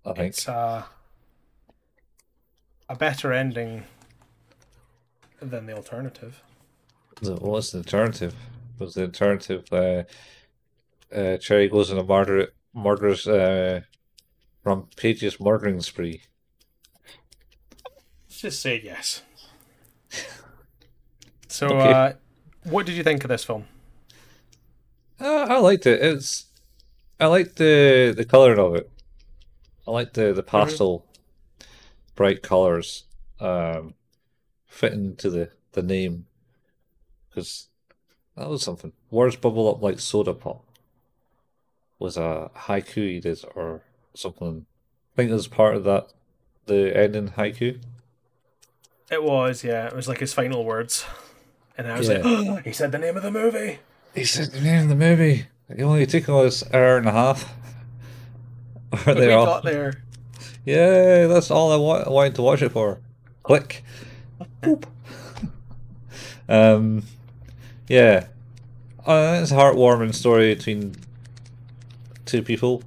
I 0.05 0.13
think 0.15 0.29
It's 0.29 0.49
uh, 0.49 0.85
a 2.91 2.97
better 2.97 3.33
ending 3.33 3.85
than 5.41 5.65
the 5.67 5.73
alternative. 5.75 6.43
What 7.21 7.41
was 7.41 7.71
the 7.71 7.79
alternative? 7.79 8.35
Was 8.81 8.95
the 8.95 9.03
alternative 9.03 9.65
uh, 9.73 10.03
uh, 11.15 11.37
Cherry 11.37 11.69
goes 11.69 11.93
on 11.93 11.99
a 11.99 12.05
murder 12.05 12.49
murderous 12.75 13.27
uh, 13.29 13.83
rampageous 14.65 15.39
murdering 15.41 15.81
spree? 15.81 16.23
Let's 18.29 18.41
just 18.41 18.61
say 18.61 18.81
yes. 18.83 19.23
So, 21.49 21.67
Okay. 21.67 21.91
uh, 21.91 22.13
what 22.63 22.87
did 22.87 22.95
you 22.95 23.03
think 23.03 23.25
of 23.25 23.29
this 23.29 23.43
film? 23.43 23.65
Uh, 25.21 25.47
I 25.49 25.59
liked 25.59 25.85
it. 25.85 26.01
It's 26.01 26.47
I 27.19 27.27
liked 27.27 27.57
the 27.57 28.15
the 28.17 28.25
coloring 28.25 28.61
of 28.61 28.77
it. 28.77 28.89
I 29.87 29.91
liked 29.91 30.15
the 30.15 30.33
the 30.33 30.45
pastel, 30.45 31.10
bright 32.21 32.43
colors, 32.43 33.05
um, 33.41 33.95
fitting 34.67 35.17
to 35.17 35.31
the 35.31 35.49
the 35.73 35.81
name, 35.83 36.27
because 37.31 37.69
that 38.37 38.47
was 38.51 38.63
something. 38.63 38.93
Words 39.11 39.37
bubble 39.37 39.71
up 39.75 39.81
like 39.81 39.99
soda 39.99 40.35
pop. 40.35 40.63
Was 41.99 42.19
a 42.19 42.51
haiku 42.55 43.09
he 43.09 43.21
did 43.21 43.43
or 43.55 43.81
something. 44.13 44.67
I 45.15 45.17
think 45.17 45.31
it 45.31 45.35
was 45.35 45.49
part 45.49 45.77
of 45.77 45.85
that. 45.85 46.13
The 46.67 46.95
ending 46.95 47.29
haiku. 47.31 47.81
It 49.11 49.23
was, 49.25 49.65
yeah, 49.65 49.87
it 49.87 49.97
was 49.97 50.07
like 50.07 50.19
his 50.19 50.35
final 50.35 50.63
words, 50.63 51.07
and 51.79 51.91
I 51.91 51.97
was 51.97 52.11
Yeah. 52.11 52.19
like, 52.19 52.65
he 52.67 52.73
said 52.73 52.93
the 52.93 52.99
name 52.99 53.17
of 53.17 53.23
the 53.23 53.31
movie. 53.31 53.79
He 54.15 54.27
said 54.27 54.49
the 54.53 54.61
name 54.61 54.83
of 54.83 54.89
the 54.91 54.95
movie. 54.95 55.47
It 55.71 55.81
only 55.81 56.05
took 56.05 56.29
us 56.29 56.61
an 56.61 56.75
hour 56.75 56.99
and 56.99 57.09
a 57.09 57.13
half. 57.13 57.51
Are 58.93 58.99
But 59.07 59.17
they 59.17 59.29
we 59.29 59.33
all? 59.33 59.47
got 59.47 59.65
there. 59.65 60.05
Yay, 60.65 61.27
that's 61.27 61.51
all 61.51 61.73
I 61.73 61.77
wa- 61.77 62.11
wanted 62.11 62.35
to 62.37 62.43
watch 62.43 62.63
it 62.63 62.71
for. 62.73 62.99
Click. 63.43 63.83
Boop. 64.63 64.85
um, 66.49 67.03
yeah. 67.89 68.27
Uh, 69.07 69.41
it's 69.43 69.51
a 69.51 69.55
heartwarming 69.55 70.15
story 70.15 70.55
between 70.55 70.95
two 72.27 72.43
people 72.43 72.83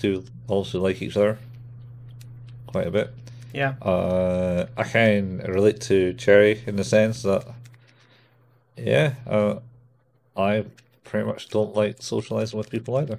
who 0.00 0.24
also 0.48 0.80
like 0.80 1.02
each 1.02 1.16
other 1.16 1.38
quite 2.66 2.86
a 2.86 2.90
bit. 2.90 3.12
Yeah, 3.52 3.74
Uh, 3.80 4.66
I 4.76 4.84
can 4.84 5.38
relate 5.38 5.80
to 5.82 6.12
Cherry 6.14 6.62
in 6.66 6.76
the 6.76 6.84
sense 6.84 7.22
that, 7.22 7.46
yeah, 8.76 9.14
uh, 9.26 9.56
I 10.36 10.66
pretty 11.04 11.26
much 11.26 11.48
don't 11.48 11.74
like 11.74 11.96
socializing 12.02 12.58
with 12.58 12.68
people 12.70 12.96
either. 12.96 13.18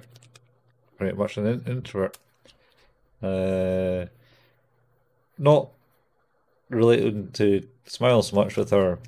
Pretty 0.98 1.16
much 1.16 1.36
an 1.36 1.46
in- 1.46 1.64
introvert. 1.66 2.16
Uh, 3.22 4.06
not 5.38 5.70
related 6.68 7.34
to 7.34 7.66
Smile 7.86 8.22
so 8.22 8.36
much 8.36 8.56
with 8.56 8.70
her 8.70 8.98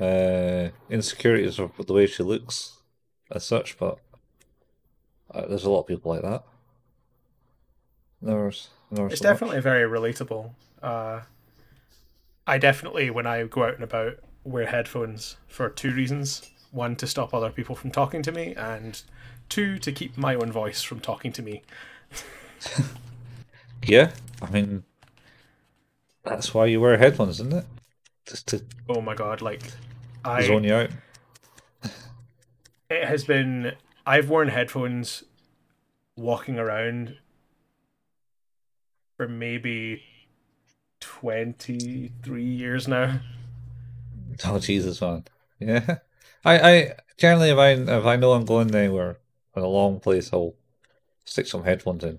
uh, 0.00 0.68
insecurities 0.90 1.58
of 1.58 1.72
the 1.86 1.92
way 1.92 2.06
she 2.06 2.22
looks 2.22 2.78
as 3.30 3.44
such, 3.44 3.78
but 3.78 3.98
uh, 5.32 5.46
there's 5.46 5.64
a 5.64 5.70
lot 5.70 5.80
of 5.80 5.86
people 5.86 6.12
like 6.12 6.22
that. 6.22 6.44
There's, 8.20 8.68
there's 8.90 9.12
It's 9.12 9.20
so 9.20 9.26
much. 9.26 9.40
definitely 9.40 9.60
very 9.60 9.88
relatable. 9.88 10.50
Uh, 10.82 11.20
I 12.46 12.58
definitely, 12.58 13.10
when 13.10 13.26
I 13.26 13.44
go 13.44 13.64
out 13.64 13.74
and 13.74 13.84
about, 13.84 14.18
wear 14.44 14.66
headphones 14.66 15.36
for 15.46 15.68
two 15.68 15.92
reasons: 15.92 16.50
one, 16.70 16.96
to 16.96 17.06
stop 17.06 17.32
other 17.32 17.50
people 17.50 17.74
from 17.74 17.90
talking 17.90 18.22
to 18.22 18.32
me, 18.32 18.54
and 18.54 19.02
two, 19.48 19.78
to 19.78 19.92
keep 19.92 20.16
my 20.16 20.34
own 20.34 20.52
voice 20.52 20.82
from 20.82 21.00
talking 21.00 21.32
to 21.32 21.42
me. 21.42 21.62
Yeah, 23.86 24.12
I 24.40 24.50
mean, 24.50 24.84
that's 26.24 26.54
why 26.54 26.66
you 26.66 26.80
wear 26.80 26.96
headphones, 26.96 27.38
isn't 27.40 27.52
it? 27.52 27.66
Just 28.26 28.46
to 28.48 28.62
Oh 28.88 29.00
my 29.00 29.14
god! 29.14 29.42
Like, 29.42 29.62
I 30.24 30.42
zone 30.42 30.64
you 30.64 30.74
out. 30.74 30.90
it 32.88 33.04
has 33.04 33.24
been. 33.24 33.72
I've 34.06 34.30
worn 34.30 34.48
headphones 34.48 35.24
walking 36.16 36.58
around 36.58 37.18
for 39.16 39.28
maybe 39.28 40.02
twenty 41.00 42.10
three 42.22 42.44
years 42.44 42.88
now. 42.88 43.20
Oh 44.46 44.58
Jesus, 44.58 45.00
man! 45.00 45.24
Yeah, 45.58 45.98
I, 46.44 46.58
I 46.58 46.92
generally 47.18 47.50
if 47.50 47.58
I 47.58 47.70
if 47.72 48.06
I 48.06 48.16
know 48.16 48.32
I'm 48.32 48.46
going 48.46 48.74
anywhere 48.74 49.18
in 49.54 49.62
a 49.62 49.68
long 49.68 50.00
place, 50.00 50.32
I'll 50.32 50.54
stick 51.26 51.46
some 51.46 51.64
headphones 51.64 52.02
in. 52.04 52.18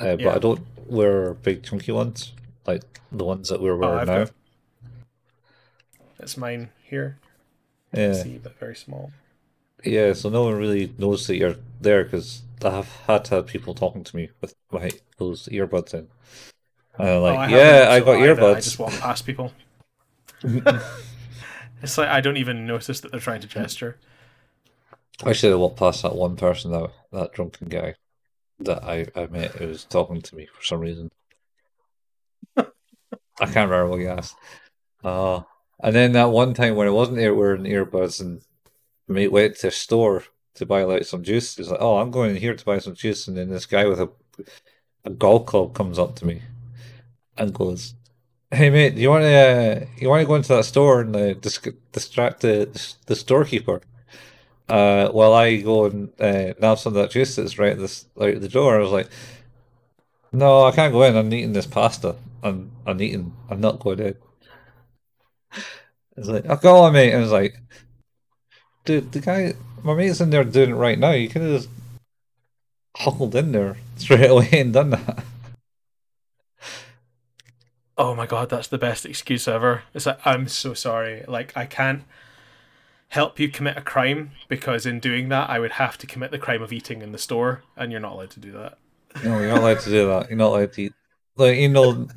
Uh, 0.00 0.16
but 0.16 0.20
Yeah. 0.20 0.34
I 0.34 0.38
don't 0.38 0.66
wear 0.88 1.34
big 1.34 1.62
chunky 1.62 1.92
ones 1.92 2.32
like 2.66 3.00
the 3.12 3.24
ones 3.24 3.48
that 3.50 3.60
we're 3.60 3.74
Oh, 3.74 3.78
wearing 3.78 3.98
I've 4.00 4.06
now. 4.08 4.24
got- 4.24 4.32
That's 6.18 6.36
mine 6.36 6.70
here. 6.82 7.18
Yeah, 7.92 8.12
See, 8.14 8.38
but 8.38 8.58
very 8.58 8.76
small. 8.76 9.12
yeah. 9.84 10.12
So 10.12 10.28
no 10.30 10.44
one 10.44 10.54
really 10.56 10.92
knows 10.98 11.26
that 11.26 11.36
you're 11.36 11.56
there 11.80 12.04
because 12.04 12.42
I 12.64 12.70
have 12.70 12.88
had 13.06 13.24
to 13.26 13.36
have 13.36 13.46
people 13.46 13.74
talking 13.74 14.04
to 14.04 14.16
me 14.16 14.30
with 14.40 14.54
my 14.70 14.90
those 15.18 15.46
earbuds 15.48 15.94
in. 15.94 16.08
And 16.98 17.08
I'm 17.08 17.22
like, 17.22 17.36
Oh, 17.36 17.40
I 17.42 17.48
yeah, 17.48 17.86
I 17.90 18.00
got 18.00 18.16
either. 18.20 18.36
earbuds. 18.36 18.56
I 18.56 18.60
just 18.60 18.78
walk 18.78 18.92
past 18.92 19.26
people. 19.26 19.52
it's 21.82 21.98
like 21.98 22.08
I 22.08 22.20
don't 22.20 22.36
even 22.36 22.66
notice 22.66 23.00
that 23.00 23.10
they're 23.10 23.20
trying 23.20 23.40
to 23.40 23.48
gesture. 23.48 23.96
I 25.24 25.32
should 25.32 25.50
have 25.50 25.60
walked 25.60 25.78
past 25.78 26.02
that 26.02 26.14
one 26.14 26.36
person, 26.36 26.70
that 26.72 26.90
that 27.12 27.32
drunken 27.32 27.68
guy 27.68 27.94
that 28.60 28.84
I, 28.84 29.06
I 29.16 29.26
met 29.26 29.52
who 29.52 29.68
was 29.68 29.84
talking 29.84 30.20
to 30.22 30.36
me 30.36 30.46
for 30.46 30.62
some 30.62 30.80
reason. 30.80 31.10
I 33.40 33.46
can't 33.46 33.70
remember 33.70 33.88
what 33.88 34.00
he 34.00 34.06
asked. 34.06 34.36
Uh, 35.02 35.42
and 35.82 35.94
then 35.94 36.12
that 36.12 36.30
one 36.30 36.54
time 36.54 36.76
when 36.76 36.86
I 36.86 36.90
wasn't 36.90 37.18
there 37.18 37.34
wearing 37.34 37.64
earbuds 37.64 38.20
and 38.20 38.42
mate 39.08 39.32
went 39.32 39.56
to 39.58 39.68
a 39.68 39.70
store 39.70 40.24
to 40.54 40.66
buy 40.66 40.84
like 40.84 41.04
some 41.04 41.22
juice. 41.22 41.56
He's 41.56 41.70
like, 41.70 41.80
"Oh, 41.80 41.98
I'm 41.98 42.10
going 42.10 42.30
in 42.30 42.36
here 42.36 42.54
to 42.54 42.64
buy 42.64 42.78
some 42.78 42.94
juice," 42.94 43.28
and 43.28 43.36
then 43.36 43.50
this 43.50 43.66
guy 43.66 43.86
with 43.86 44.00
a 44.00 44.10
a 45.04 45.10
golf 45.10 45.46
club 45.46 45.74
comes 45.74 45.98
up 45.98 46.16
to 46.16 46.26
me 46.26 46.42
and 47.36 47.54
goes, 47.54 47.94
"Hey 48.50 48.70
mate, 48.70 48.94
do 48.96 49.02
you 49.02 49.10
want 49.10 49.22
to 49.22 49.34
uh, 49.34 49.86
you 49.98 50.08
want 50.08 50.22
to 50.22 50.26
go 50.26 50.34
into 50.36 50.48
that 50.48 50.64
store 50.64 51.00
and 51.02 51.16
uh, 51.16 51.34
dis- 51.34 51.60
distract 51.92 52.40
the 52.42 52.68
the 53.06 53.16
storekeeper?" 53.16 53.82
Uh, 54.70 55.10
while 55.10 55.32
I 55.32 55.56
go 55.56 55.86
and 55.86 56.10
uh, 56.20 56.54
nab 56.60 56.78
some 56.78 56.96
of 56.96 57.02
that 57.02 57.10
juice 57.10 57.34
that's 57.34 57.58
right 57.58 57.76
this 57.76 58.06
out 58.20 58.40
the 58.40 58.48
door, 58.48 58.76
I 58.76 58.82
was 58.82 58.92
like, 58.92 59.08
"No, 60.32 60.64
I 60.64 60.70
can't 60.70 60.92
go 60.92 61.02
in. 61.02 61.16
I'm 61.16 61.32
eating 61.32 61.52
this 61.52 61.66
pasta. 61.66 62.14
I'm 62.42 62.70
I'm 62.86 63.02
eating. 63.02 63.34
I'm 63.50 63.60
not 63.60 63.80
going 63.80 63.98
in." 63.98 64.14
It's 66.16 66.28
like, 66.28 66.44
"Oh, 66.48 66.56
go 66.56 66.82
on, 66.82 66.92
mate." 66.92 67.10
And 67.10 67.18
I 67.18 67.22
was 67.22 67.32
like, 67.32 67.58
"Dude, 68.84 69.10
the 69.10 69.20
guy, 69.20 69.54
my 69.82 69.94
mate's 69.94 70.20
in 70.20 70.30
there 70.30 70.44
doing 70.44 70.70
it 70.70 70.74
right 70.74 70.98
now. 70.98 71.10
You 71.10 71.28
could 71.28 71.42
have 71.42 71.62
just 71.62 71.68
huckled 72.98 73.34
in 73.34 73.50
there 73.50 73.76
straight 73.96 74.30
away 74.30 74.50
and 74.52 74.72
done 74.72 74.90
that." 74.90 75.24
Oh 77.98 78.14
my 78.14 78.26
god, 78.26 78.48
that's 78.48 78.68
the 78.68 78.78
best 78.78 79.04
excuse 79.04 79.48
ever. 79.48 79.82
It's 79.94 80.06
like 80.06 80.24
I'm 80.24 80.48
so 80.48 80.74
sorry. 80.74 81.24
Like 81.26 81.56
I 81.56 81.66
can't 81.66 82.04
help 83.10 83.40
you 83.40 83.48
commit 83.48 83.76
a 83.76 83.82
crime 83.82 84.30
because 84.48 84.86
in 84.86 85.00
doing 85.00 85.28
that 85.28 85.50
I 85.50 85.58
would 85.58 85.72
have 85.72 85.98
to 85.98 86.06
commit 86.06 86.30
the 86.30 86.38
crime 86.38 86.62
of 86.62 86.72
eating 86.72 87.02
in 87.02 87.12
the 87.12 87.18
store 87.18 87.62
and 87.76 87.90
you're 87.90 88.00
not 88.00 88.12
allowed 88.12 88.30
to 88.30 88.40
do 88.40 88.52
that. 88.52 88.78
No, 89.24 89.38
you're 89.38 89.48
not 89.48 89.58
allowed 89.58 89.80
to 89.80 89.90
do 89.90 90.06
that. 90.06 90.28
You're 90.28 90.38
not 90.38 90.48
allowed 90.48 90.72
to 90.74 90.82
eat. 90.82 90.92
Like 91.36 91.58
you 91.58 91.68
know, 91.68 92.08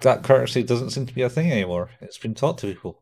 that 0.00 0.24
courtesy 0.24 0.64
doesn't 0.64 0.90
seem 0.90 1.06
to 1.06 1.14
be 1.14 1.22
a 1.22 1.30
thing 1.30 1.50
anymore. 1.50 1.90
It's 2.00 2.18
been 2.18 2.34
taught 2.34 2.58
to 2.58 2.66
people. 2.66 2.98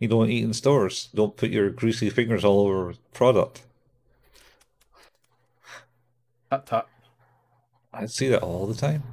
You 0.00 0.08
don't 0.08 0.30
eat 0.30 0.42
in 0.42 0.52
stores. 0.52 1.08
Don't 1.14 1.36
put 1.36 1.50
your 1.50 1.70
greasy 1.70 2.10
fingers 2.10 2.44
all 2.44 2.66
over 2.66 2.94
product. 3.12 3.62
Tut 6.50 6.66
tut 6.66 6.88
I 7.92 8.06
see 8.06 8.28
that 8.28 8.42
all 8.42 8.66
the 8.66 8.74
time. 8.74 9.04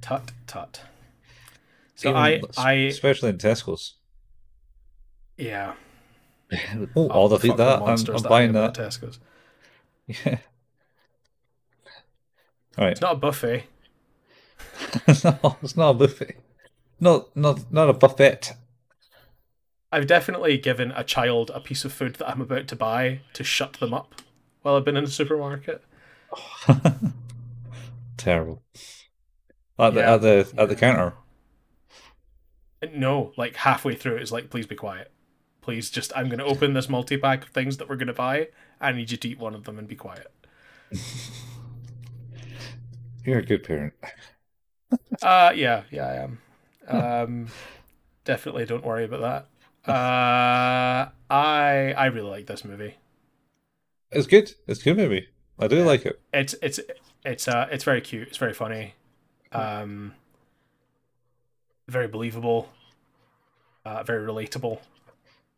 tut 0.00 0.30
tut. 0.46 0.82
So 2.02 2.10
Even- 2.10 2.20
I 2.20 2.40
I 2.58 2.72
especially 2.90 3.30
in 3.30 3.38
Tesco's. 3.38 3.94
yeah. 5.36 5.74
Oh, 6.96 7.28
fuck 7.30 7.40
the 7.40 7.54
that. 7.54 7.80
I'm, 7.82 7.88
I'm 7.90 7.96
that 7.96 8.26
buying 8.28 8.52
that. 8.52 8.74
Tesco's. 8.74 9.18
Yeah. 10.06 10.38
All 12.76 12.84
right. 12.84 12.90
It's 12.92 13.00
not 13.00 13.12
a 13.14 13.16
buffet. 13.16 13.64
no, 15.24 15.56
it's 15.62 15.76
not 15.76 15.90
a 15.90 15.94
buffet. 15.94 16.36
Not 17.00 17.34
not 17.36 17.72
not 17.72 17.88
a 17.88 17.92
buffet. 17.92 18.54
I've 19.92 20.06
definitely 20.06 20.58
given 20.58 20.90
a 20.92 21.04
child 21.04 21.50
a 21.54 21.60
piece 21.60 21.84
of 21.84 21.92
food 21.92 22.16
that 22.16 22.28
I'm 22.28 22.40
about 22.40 22.66
to 22.68 22.76
buy 22.76 23.20
to 23.34 23.44
shut 23.44 23.74
them 23.74 23.94
up 23.94 24.22
while 24.62 24.74
I've 24.76 24.84
been 24.84 24.96
in 24.96 25.04
the 25.04 25.10
supermarket. 25.10 25.84
Terrible. 28.16 28.62
At 29.78 29.94
the 29.94 30.00
Yeah. 30.00 30.14
at 30.14 30.20
the 30.22 30.52
at 30.58 30.68
the 30.68 30.76
counter. 30.76 31.14
No, 32.92 33.32
like 33.36 33.56
halfway 33.56 33.94
through, 33.94 34.16
it's 34.16 34.32
like, 34.32 34.50
please 34.50 34.66
be 34.66 34.74
quiet. 34.74 35.10
Please 35.60 35.90
just, 35.90 36.12
I'm 36.16 36.26
going 36.28 36.38
to 36.38 36.44
open 36.44 36.74
this 36.74 36.88
multi 36.88 37.16
pack 37.16 37.44
of 37.44 37.50
things 37.50 37.76
that 37.76 37.88
we're 37.88 37.96
going 37.96 38.08
to 38.08 38.12
buy. 38.12 38.48
I 38.80 38.92
need 38.92 39.10
you 39.10 39.16
to 39.16 39.28
eat 39.28 39.38
one 39.38 39.54
of 39.54 39.64
them 39.64 39.78
and 39.78 39.86
be 39.86 39.94
quiet. 39.94 40.30
You're 43.24 43.38
a 43.38 43.44
good 43.44 43.64
parent. 43.64 43.94
Uh, 45.22 45.52
yeah, 45.54 45.84
yeah, 45.90 46.06
I 46.06 46.14
am. 46.16 46.38
Um, 46.86 47.46
definitely 48.24 48.66
don't 48.66 48.84
worry 48.84 49.04
about 49.04 49.48
that. 49.86 49.90
Uh, 49.90 51.08
I 51.30 51.94
I 51.96 52.06
really 52.06 52.28
like 52.28 52.46
this 52.46 52.62
movie. 52.62 52.96
It's 54.10 54.26
good. 54.26 54.52
It's 54.66 54.80
a 54.80 54.84
good 54.84 54.98
movie. 54.98 55.28
I 55.58 55.66
do 55.68 55.82
like 55.82 56.04
it. 56.04 56.20
It's 56.34 56.54
it's 56.60 56.78
it's 57.24 57.48
uh 57.48 57.68
it's 57.70 57.84
very 57.84 58.00
cute. 58.00 58.28
It's 58.28 58.36
very 58.36 58.52
funny. 58.52 58.94
Um, 59.52 60.14
very 61.92 62.08
believable. 62.08 62.68
Uh, 63.84 64.02
very 64.02 64.24
relatable. 64.26 64.78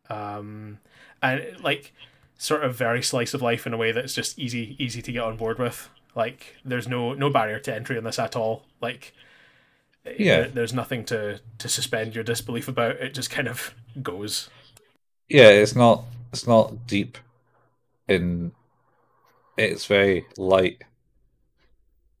Um, 0.09 0.79
and 1.21 1.43
like 1.63 1.93
sort 2.37 2.63
of 2.63 2.75
very 2.75 3.01
slice 3.01 3.33
of 3.33 3.41
life 3.41 3.65
in 3.65 3.73
a 3.73 3.77
way 3.77 3.91
that's 3.91 4.13
just 4.13 4.37
easy 4.37 4.75
easy 4.77 5.01
to 5.01 5.11
get 5.11 5.23
on 5.23 5.37
board 5.37 5.57
with. 5.57 5.89
Like 6.15 6.57
there's 6.65 6.87
no 6.87 7.13
no 7.13 7.29
barrier 7.29 7.59
to 7.59 7.73
entry 7.73 7.97
in 7.97 8.03
this 8.03 8.19
at 8.19 8.35
all. 8.35 8.63
Like 8.81 9.13
Yeah. 10.05 10.41
there- 10.41 10.49
there's 10.49 10.73
nothing 10.73 11.05
to 11.05 11.39
to 11.57 11.69
suspend 11.69 12.13
your 12.15 12.23
disbelief 12.23 12.67
about. 12.67 12.97
It 12.97 13.13
just 13.13 13.29
kind 13.31 13.47
of 13.47 13.73
goes. 14.01 14.49
Yeah, 15.29 15.49
it's 15.49 15.75
not 15.75 16.03
it's 16.31 16.45
not 16.47 16.85
deep 16.87 17.17
in 18.07 18.51
it's 19.57 19.85
very 19.85 20.25
light. 20.37 20.83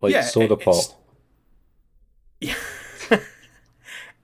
Like 0.01 0.13
Yeah, 0.13 0.21
soda 0.21 0.55
pop. 0.55 0.85
Yeah. 2.41 2.55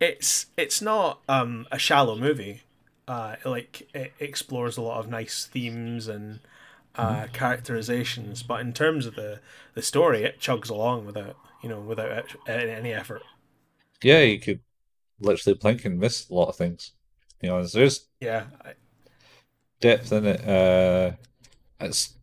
It's 0.01 0.47
it's 0.57 0.81
not 0.81 1.21
um 1.29 1.67
a 1.71 1.77
shallow 1.77 2.15
movie. 2.17 2.61
Uh 3.07 3.35
like 3.45 3.87
it 3.93 4.13
explores 4.19 4.75
a 4.77 4.81
lot 4.81 4.99
of 4.99 5.09
nice 5.09 5.45
themes 5.45 6.07
and 6.07 6.39
uh 6.95 7.27
characterizations, 7.31 8.43
but 8.43 8.59
in 8.59 8.73
terms 8.73 9.05
of 9.05 9.15
the 9.15 9.39
the 9.75 9.81
story 9.81 10.23
it 10.23 10.39
chugs 10.39 10.69
along 10.69 11.05
without, 11.05 11.37
you 11.61 11.69
know, 11.69 11.79
without 11.79 12.35
any 12.47 12.91
effort. 12.91 13.21
Yeah, 14.03 14.21
you 14.21 14.39
could 14.39 14.59
literally 15.19 15.57
blink 15.57 15.85
and 15.85 15.99
miss 15.99 16.29
a 16.29 16.33
lot 16.33 16.49
of 16.49 16.55
things. 16.55 16.91
You 17.41 17.49
know, 17.49 17.63
there's 17.63 18.07
Yeah. 18.19 18.45
I, 18.65 18.73
depth 19.79 20.11
in 20.11 20.25
it. 20.25 20.47
Uh, 20.47 21.13
it's 21.79 22.13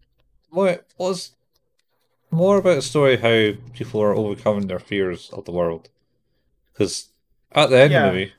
more 0.51 0.69
it 0.69 0.87
was 0.97 1.33
more 2.31 2.59
about 2.59 2.79
a 2.79 2.83
story 2.83 3.17
how 3.17 3.61
people 3.73 4.01
are 4.01 4.15
overcoming 4.15 4.67
their 4.67 4.79
fears 4.79 5.31
of 5.31 5.45
the 5.45 5.53
world. 5.53 5.89
Because 6.73 7.09
at 7.53 7.71
the 7.71 7.79
end 7.79 7.93
Yeah. 7.93 8.07
of 8.07 8.13
the 8.15 8.19
movie, 8.21 8.33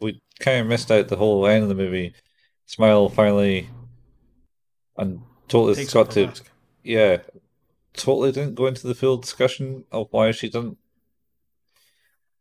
we 0.00 0.20
kind 0.40 0.60
of 0.60 0.66
missed 0.66 0.90
out 0.90 1.08
the 1.08 1.16
whole 1.16 1.46
end 1.46 1.62
of 1.62 1.68
the 1.68 1.74
movie. 1.74 2.14
Smile 2.66 3.08
finally 3.08 3.68
and 4.96 5.20
totally 5.48 5.74
Takes 5.76 5.94
got 5.94 6.10
to 6.12 6.26
mask. 6.26 6.50
yeah, 6.82 7.18
totally 7.94 8.32
didn't 8.32 8.54
go 8.56 8.66
into 8.66 8.86
the 8.86 8.94
full 8.94 9.16
discussion 9.18 9.84
of 9.92 10.08
why 10.10 10.32
she 10.32 10.48
didn't 10.48 10.78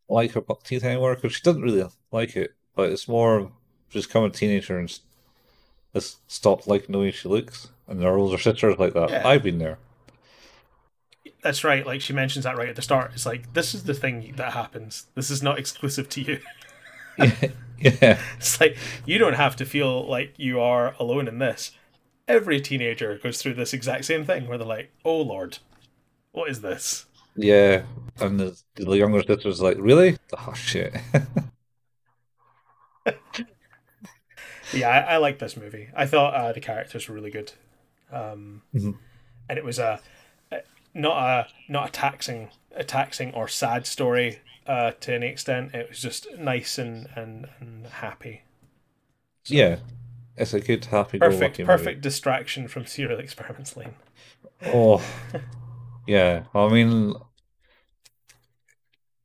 like 0.09 0.31
her 0.31 0.41
buck 0.41 0.63
teeth 0.63 0.83
anymore 0.83 1.15
because 1.15 1.33
she 1.33 1.41
didn't 1.41 1.61
really 1.61 1.87
like 2.11 2.35
it, 2.35 2.55
but 2.75 2.91
it's 2.91 3.07
more 3.07 3.51
just 3.89 4.07
become 4.09 4.23
a 4.23 4.29
teenager 4.29 4.77
and 4.79 4.99
has 5.93 6.17
stopped 6.27 6.67
liking 6.67 6.91
the 6.91 6.99
way 6.99 7.11
she 7.11 7.29
looks, 7.29 7.69
and 7.87 8.01
her 8.03 8.17
older 8.17 8.37
sister's 8.37 8.77
like 8.79 8.93
that. 8.93 9.09
Yeah. 9.09 9.27
I've 9.27 9.43
been 9.43 9.59
there. 9.59 9.77
That's 11.41 11.63
right. 11.63 11.85
Like 11.85 12.01
she 12.01 12.13
mentions 12.13 12.43
that 12.45 12.57
right 12.57 12.69
at 12.69 12.75
the 12.75 12.81
start. 12.81 13.11
It's 13.13 13.25
like 13.25 13.53
this 13.53 13.73
is 13.73 13.83
the 13.83 13.93
thing 13.93 14.33
that 14.37 14.53
happens. 14.53 15.07
This 15.15 15.29
is 15.29 15.41
not 15.43 15.59
exclusive 15.59 16.09
to 16.09 16.21
you. 16.21 16.39
yeah, 17.79 18.19
It's 18.37 18.59
like 18.59 18.77
you 19.05 19.17
don't 19.17 19.35
have 19.35 19.55
to 19.57 19.65
feel 19.65 20.07
like 20.07 20.33
you 20.37 20.59
are 20.59 20.95
alone 20.99 21.27
in 21.27 21.39
this. 21.39 21.71
Every 22.27 22.59
teenager 22.59 23.17
goes 23.21 23.41
through 23.41 23.53
this 23.53 23.73
exact 23.73 24.05
same 24.05 24.25
thing 24.25 24.47
where 24.47 24.57
they're 24.57 24.65
like, 24.67 24.91
"Oh 25.03 25.21
Lord, 25.21 25.59
what 26.31 26.49
is 26.49 26.61
this?" 26.61 27.05
yeah, 27.35 27.83
and 28.19 28.39
the, 28.39 28.57
the 28.75 28.91
younger 28.97 29.21
sister's 29.21 29.61
like, 29.61 29.77
really? 29.79 30.17
Oh 30.37 30.53
shit. 30.53 30.95
Yeah, 34.73 34.89
I, 34.89 35.13
I 35.13 35.17
like 35.17 35.37
this 35.39 35.55
movie. 35.55 35.89
I 35.95 36.05
thought 36.07 36.33
uh, 36.33 36.51
the 36.51 36.59
characters 36.59 37.07
were 37.07 37.13
really 37.15 37.29
good, 37.29 37.51
um, 38.11 38.63
Mhm. 38.73 38.97
and 39.47 39.57
it 39.59 39.63
was 39.63 39.77
a 39.79 39.83
a- 39.83 39.99
not 40.95 41.17
a 41.17 41.47
not 41.71 41.89
a 41.89 41.91
taxing 41.91 42.49
a 42.75 42.83
taxing 42.83 43.33
or 43.35 43.47
sad 43.47 43.85
story 43.85 44.39
uh, 44.65 44.91
to 45.01 45.13
any 45.13 45.27
extent. 45.27 45.75
It 45.75 45.89
was 45.89 46.01
just 46.01 46.27
nice 46.37 46.79
and 46.79 47.07
and, 47.15 47.47
and 47.59 47.85
happy. 47.85 48.41
yeah, 49.45 49.77
it's 50.37 50.53
a 50.53 50.59
good 50.59 50.85
happy 50.85 51.19
Perfect, 51.19 51.63
perfect 51.63 52.01
distraction 52.01 52.67
from 52.67 52.85
Serial 52.85 53.19
Experiments 53.19 53.77
Lain. 53.77 53.93
Oh, 54.65 55.03
yeah. 56.07 56.43
I 56.53 56.67
mean, 56.69 57.13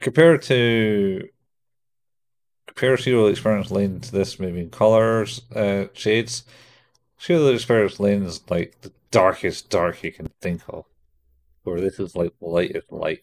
compared 0.01 0.43
to 0.43 1.29
compare 2.67 2.97
Serial 2.97 3.29
Experiments 3.29 3.71
Lain 3.71 4.01
to 4.01 4.13
this 4.13 4.39
movie 4.39 4.61
in 4.61 4.71
colors, 4.71 5.43
uh, 5.55 5.87
shades. 5.93 6.45
Serial 7.19 7.49
Experiments 7.49 8.01
Lain 8.01 8.23
is 8.25 8.41
like 8.49 8.81
the 8.81 8.93
darkest 9.11 9.69
dark 9.69 10.03
you 10.03 10.13
can 10.13 10.31
think 10.41 10.63
of, 10.69 10.85
where 11.65 11.81
this 11.81 11.99
is 11.99 12.15
like 12.17 12.33
the 12.41 12.47
lightest 12.47 12.91
light. 12.91 13.23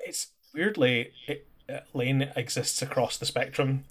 It's 0.00 0.28
weirdly 0.54 1.12
it, 1.26 1.46
uh, 1.68 1.80
Lain 1.94 2.30
exists 2.36 2.82
across 2.82 3.16
the 3.16 3.26
spectrum. 3.26 3.84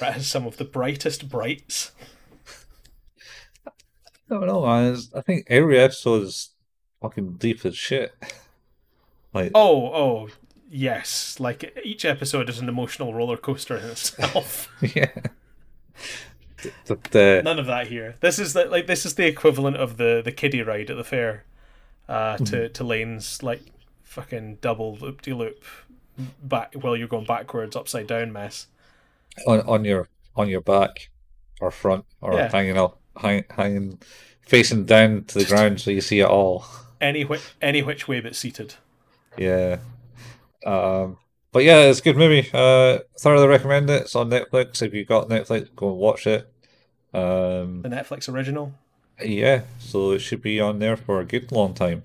It 0.00 0.12
has 0.12 0.26
some 0.26 0.46
of 0.46 0.56
the 0.56 0.64
brightest 0.64 1.28
brights. 1.28 1.92
I 3.66 3.70
don't 4.28 4.46
know, 4.46 4.66
man. 4.66 4.96
I 5.14 5.20
think 5.20 5.46
every 5.48 5.78
episode 5.78 6.24
is 6.24 6.50
fucking 7.00 7.34
deep 7.34 7.64
as 7.64 7.76
shit. 7.76 8.12
Like, 9.32 9.52
Oh, 9.54 9.86
oh, 9.94 10.28
yes. 10.68 11.38
Like 11.38 11.78
each 11.84 12.04
episode 12.04 12.48
is 12.48 12.58
an 12.58 12.68
emotional 12.68 13.14
roller 13.14 13.36
coaster 13.36 13.76
in 13.76 13.84
itself. 13.90 14.68
yeah. 14.96 15.10
None 17.44 17.58
of 17.58 17.66
that 17.66 17.88
here. 17.88 18.16
This 18.20 18.38
is 18.38 18.54
the, 18.54 18.64
like 18.64 18.86
this 18.86 19.06
is 19.06 19.14
the 19.14 19.26
equivalent 19.26 19.76
of 19.76 19.96
the 19.98 20.22
the 20.24 20.32
kiddie 20.32 20.62
ride 20.62 20.90
at 20.90 20.96
the 20.96 21.04
fair, 21.04 21.44
uh, 22.08 22.36
to 22.38 22.68
to 22.68 22.84
Lain's 22.84 23.42
like 23.42 23.62
fucking 24.02 24.58
double 24.60 24.96
loop 24.96 25.22
de 25.22 25.32
loop 25.34 25.62
back 26.42 26.72
while 26.74 26.96
you're 26.96 27.08
going 27.08 27.26
backwards 27.26 27.76
upside 27.76 28.06
down 28.06 28.32
mess. 28.32 28.66
on 29.46 29.60
on 29.62 29.84
your 29.84 30.08
on 30.34 30.48
your 30.48 30.60
back 30.62 31.10
or 31.60 31.70
front 31.70 32.04
or 32.20 32.34
Yeah. 32.34 32.50
hanging 32.50 32.78
up 32.78 33.00
hang, 33.20 33.44
hanging 33.50 33.98
facing 34.40 34.84
down 34.86 35.24
to 35.24 35.38
the 35.38 35.44
ground 35.44 35.80
so 35.80 35.90
you 35.90 36.00
see 36.00 36.20
it 36.20 36.26
all 36.26 36.64
Any 37.00 37.24
which 37.24 37.42
any 37.60 37.82
which 37.82 38.06
way 38.08 38.20
but 38.20 38.34
seated. 38.36 38.74
yeah 39.36 39.78
um 40.64 41.18
but 41.52 41.64
yeah 41.64 41.80
it's 41.82 42.00
a 42.00 42.02
good 42.02 42.16
movie 42.16 42.48
uh 42.54 42.98
thoroughly 43.18 43.48
recommend 43.48 43.90
it 43.90 44.02
it's 44.02 44.14
on 44.16 44.30
netflix 44.30 44.80
if 44.82 44.94
you've 44.94 45.08
got 45.08 45.28
netflix 45.28 45.74
go 45.76 45.88
and 45.90 45.98
watch 45.98 46.26
it 46.26 46.50
um 47.14 47.82
The 47.82 47.88
Netflix 47.90 48.32
original. 48.32 48.72
Yeah 49.24 49.62
so 49.78 50.10
it 50.12 50.18
should 50.20 50.42
be 50.42 50.60
on 50.60 50.78
there 50.78 50.96
for 50.96 51.20
a 51.20 51.24
good 51.24 51.50
long 51.52 51.72
time 51.74 52.02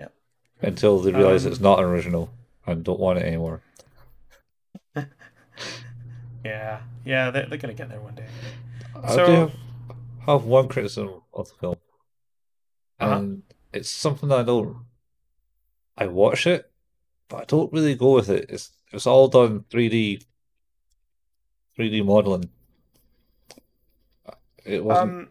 Yep. 0.00 0.12
until 0.60 0.98
they 1.00 1.12
realize 1.12 1.46
Um, 1.46 1.52
it's 1.52 1.60
not 1.60 1.80
original 1.82 2.30
and 2.66 2.82
don't 2.84 3.00
want 3.00 3.18
it 3.18 3.24
anymore 3.26 3.60
Yeah, 6.44 6.80
yeah, 7.04 7.30
they're, 7.30 7.46
they're 7.46 7.58
gonna 7.58 7.72
get 7.74 7.88
there 7.88 8.00
one 8.00 8.16
day. 8.16 8.26
I 9.00 9.14
So- 9.14 9.26
do 9.26 9.32
have, 9.32 9.52
have 10.26 10.44
one 10.44 10.66
criticism 10.68 11.22
of 11.32 11.48
the 11.48 11.54
film, 11.54 11.76
Uh-huh. 12.98 13.14
and 13.16 13.42
it's 13.72 13.88
something 13.88 14.28
that 14.28 14.40
I 14.40 14.42
don't. 14.42 14.78
I 15.96 16.06
watch 16.06 16.48
it, 16.48 16.68
but 17.28 17.36
I 17.42 17.44
don't 17.44 17.72
really 17.72 17.94
go 17.94 18.14
with 18.14 18.28
it. 18.28 18.46
It's 18.48 18.72
it's 18.90 19.06
all 19.06 19.28
done 19.28 19.64
three 19.70 19.88
D, 19.88 20.22
three 21.76 21.90
D 21.90 22.02
modeling. 22.02 22.50
It 24.64 24.84
wasn't 24.84 25.10
Um, 25.12 25.28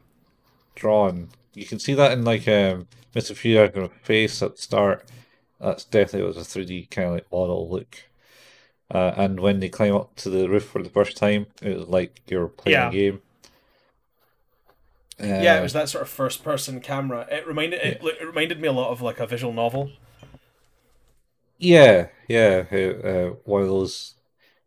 drawn. 0.76 1.30
You 1.54 1.66
can 1.66 1.80
see 1.80 1.94
that 1.96 2.12
in 2.14 2.24
like 2.24 2.48
um, 2.48 2.88
Mr. 3.14 3.34
Fury 3.34 3.90
face 4.04 4.42
at 4.42 4.56
the 4.56 4.62
start. 4.62 5.06
That's 5.60 5.86
definitely 5.86 6.28
was 6.28 6.38
a 6.38 6.44
three 6.44 6.66
D 6.66 6.88
kind 6.92 7.08
of 7.10 7.14
like 7.16 7.32
model 7.32 7.70
look. 7.70 7.98
Uh, 8.92 9.14
and 9.18 9.40
when 9.40 9.60
they 9.60 9.70
climb 9.70 9.96
up 9.96 10.16
to 10.18 10.30
the 10.30 10.50
roof 10.50 10.66
for 10.66 10.84
the 10.84 10.90
first 10.90 11.18
time, 11.18 11.48
it 11.62 11.78
was 11.78 11.88
like 11.88 12.22
you're 12.28 12.48
playing 12.48 12.82
Yeah. 12.82 12.88
a 12.88 12.90
game. 12.92 13.22
yeah, 15.36 15.58
Uh, 15.58 15.60
it 15.60 15.62
was 15.64 15.74
that 15.74 15.90
sort 15.90 16.02
of 16.04 16.10
first 16.10 16.44
person 16.44 16.82
camera. 16.82 17.28
It 17.32 17.48
reminded 17.48 17.80
it, 17.82 18.00
it 18.04 18.26
reminded 18.26 18.60
me 18.60 18.68
a 18.68 18.72
lot 18.72 18.92
of 18.92 19.02
like 19.02 19.20
a 19.20 19.28
visual 19.28 19.54
novel. 19.54 19.92
Yeah, 21.58 22.10
yeah, 22.28 22.66
uh, 22.72 22.76
uh, 23.08 23.30
one 23.46 23.62
of 23.62 23.68
those 23.68 24.16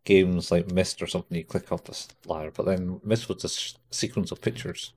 games 0.05 0.51
like 0.51 0.69
Myst 0.69 1.03
or 1.03 1.07
something. 1.07 1.37
You 1.39 1.45
click 1.45 1.73
up 1.73 1.87
this 1.87 2.09
ladder, 2.27 2.51
but 2.53 2.67
then 2.67 3.01
Myst 3.05 3.29
was 3.29 3.45
a 3.45 3.95
sequence 3.95 4.33
of 4.33 4.41
pictures. 4.43 4.93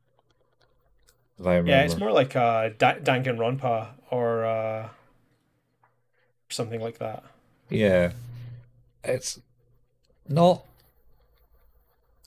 If 1.39 1.45
I 1.45 1.55
remember. 1.57 1.71
Yeah, 1.71 1.83
it's 1.83 1.97
more 1.97 2.11
like 2.11 2.35
uh, 2.35 2.69
da- 2.77 2.95
Danganronpa 2.99 3.89
or 4.09 4.45
uh, 4.45 4.89
something 6.49 6.81
like 6.81 6.97
that. 6.99 7.23
Yeah, 7.69 8.13
it's 9.03 9.39
not. 10.27 10.63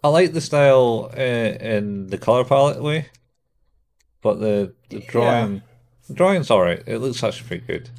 I 0.04 0.08
like 0.08 0.32
the 0.32 0.40
style 0.40 1.10
uh, 1.16 1.20
in 1.20 2.06
the 2.06 2.18
color 2.18 2.44
palette 2.44 2.82
way, 2.82 3.08
but 4.22 4.40
the 4.40 4.72
the 4.88 4.96
Yeah. 5.00 5.10
drawing, 5.10 5.62
the 6.06 6.14
drawing's 6.14 6.50
alright. 6.50 6.82
It 6.86 6.98
looks 6.98 7.22
actually 7.24 7.48
pretty 7.48 7.66
good, 7.66 7.90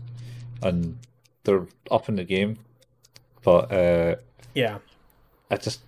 and 0.63 0.97
they're 1.43 1.67
up 1.91 2.07
in 2.09 2.15
the 2.15 2.23
game, 2.23 2.57
but 3.43 3.71
uh, 3.71 4.15
Yeah, 4.53 4.79
I 5.49 5.57
just 5.57 5.81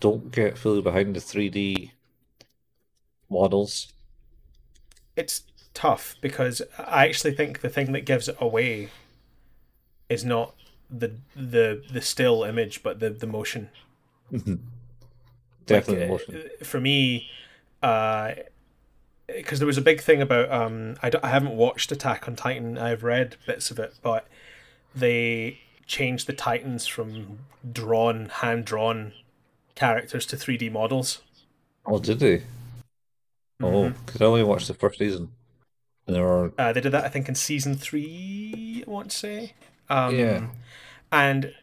don't 0.00 0.30
get 0.32 0.58
fully 0.58 0.82
behind 0.82 1.14
the 1.16 1.20
three 1.20 1.48
D 1.48 1.92
models. 3.30 3.92
It's 5.16 5.42
tough 5.74 6.14
because 6.20 6.62
I 6.78 7.06
actually 7.06 7.34
think 7.34 7.60
the 7.60 7.68
thing 7.68 7.92
that 7.92 8.02
gives 8.02 8.28
it 8.28 8.36
away 8.40 8.90
is 10.08 10.24
not 10.24 10.54
the 10.90 11.12
the 11.34 11.82
the 11.92 12.00
still 12.00 12.44
image, 12.44 12.82
but 12.82 13.00
the 13.00 13.10
the 13.10 13.26
motion. 13.26 13.70
Definitely 15.66 16.02
Like, 16.02 16.08
motion. 16.10 16.36
uh, 16.60 16.64
For 16.64 16.80
me, 16.80 17.28
because 17.80 19.58
there 19.58 19.66
was 19.66 19.78
a 19.78 19.82
big 19.82 20.00
thing 20.00 20.22
about 20.22 20.50
um, 20.50 20.96
I, 21.02 21.10
don't- 21.10 21.24
I 21.24 21.28
haven't 21.28 21.56
watched 21.56 21.90
Attack 21.90 22.28
on 22.28 22.36
Titan. 22.36 22.78
I've 22.78 23.02
read 23.02 23.36
bits 23.46 23.70
of 23.70 23.78
it, 23.78 23.94
but 24.02 24.28
they 24.94 25.58
changed 25.86 26.26
the 26.26 26.32
Titans 26.32 26.86
from 26.86 27.40
drawn, 27.72 28.26
hand 28.26 28.64
drawn 28.64 29.12
characters 29.74 30.24
to 30.26 30.36
three 30.36 30.56
D 30.56 30.68
models. 30.68 31.20
Oh, 31.84 31.98
did 31.98 32.18
they? 32.20 32.42
Oh, 33.62 33.90
because 33.90 34.20
I 34.20 34.24
only 34.26 34.42
watched 34.42 34.68
the 34.68 34.74
first 34.74 34.98
season. 34.98 35.30
There 36.06 36.26
are 36.26 36.52
Uh, 36.58 36.72
they 36.72 36.80
did 36.80 36.92
that, 36.92 37.04
I 37.04 37.08
think, 37.08 37.28
in 37.28 37.34
season 37.34 37.74
three. 37.74 38.84
I 38.86 38.90
want 38.90 39.10
to 39.10 39.16
say. 39.16 39.54
Um, 39.88 40.14
Yeah. 40.18 40.48
And 41.10 41.54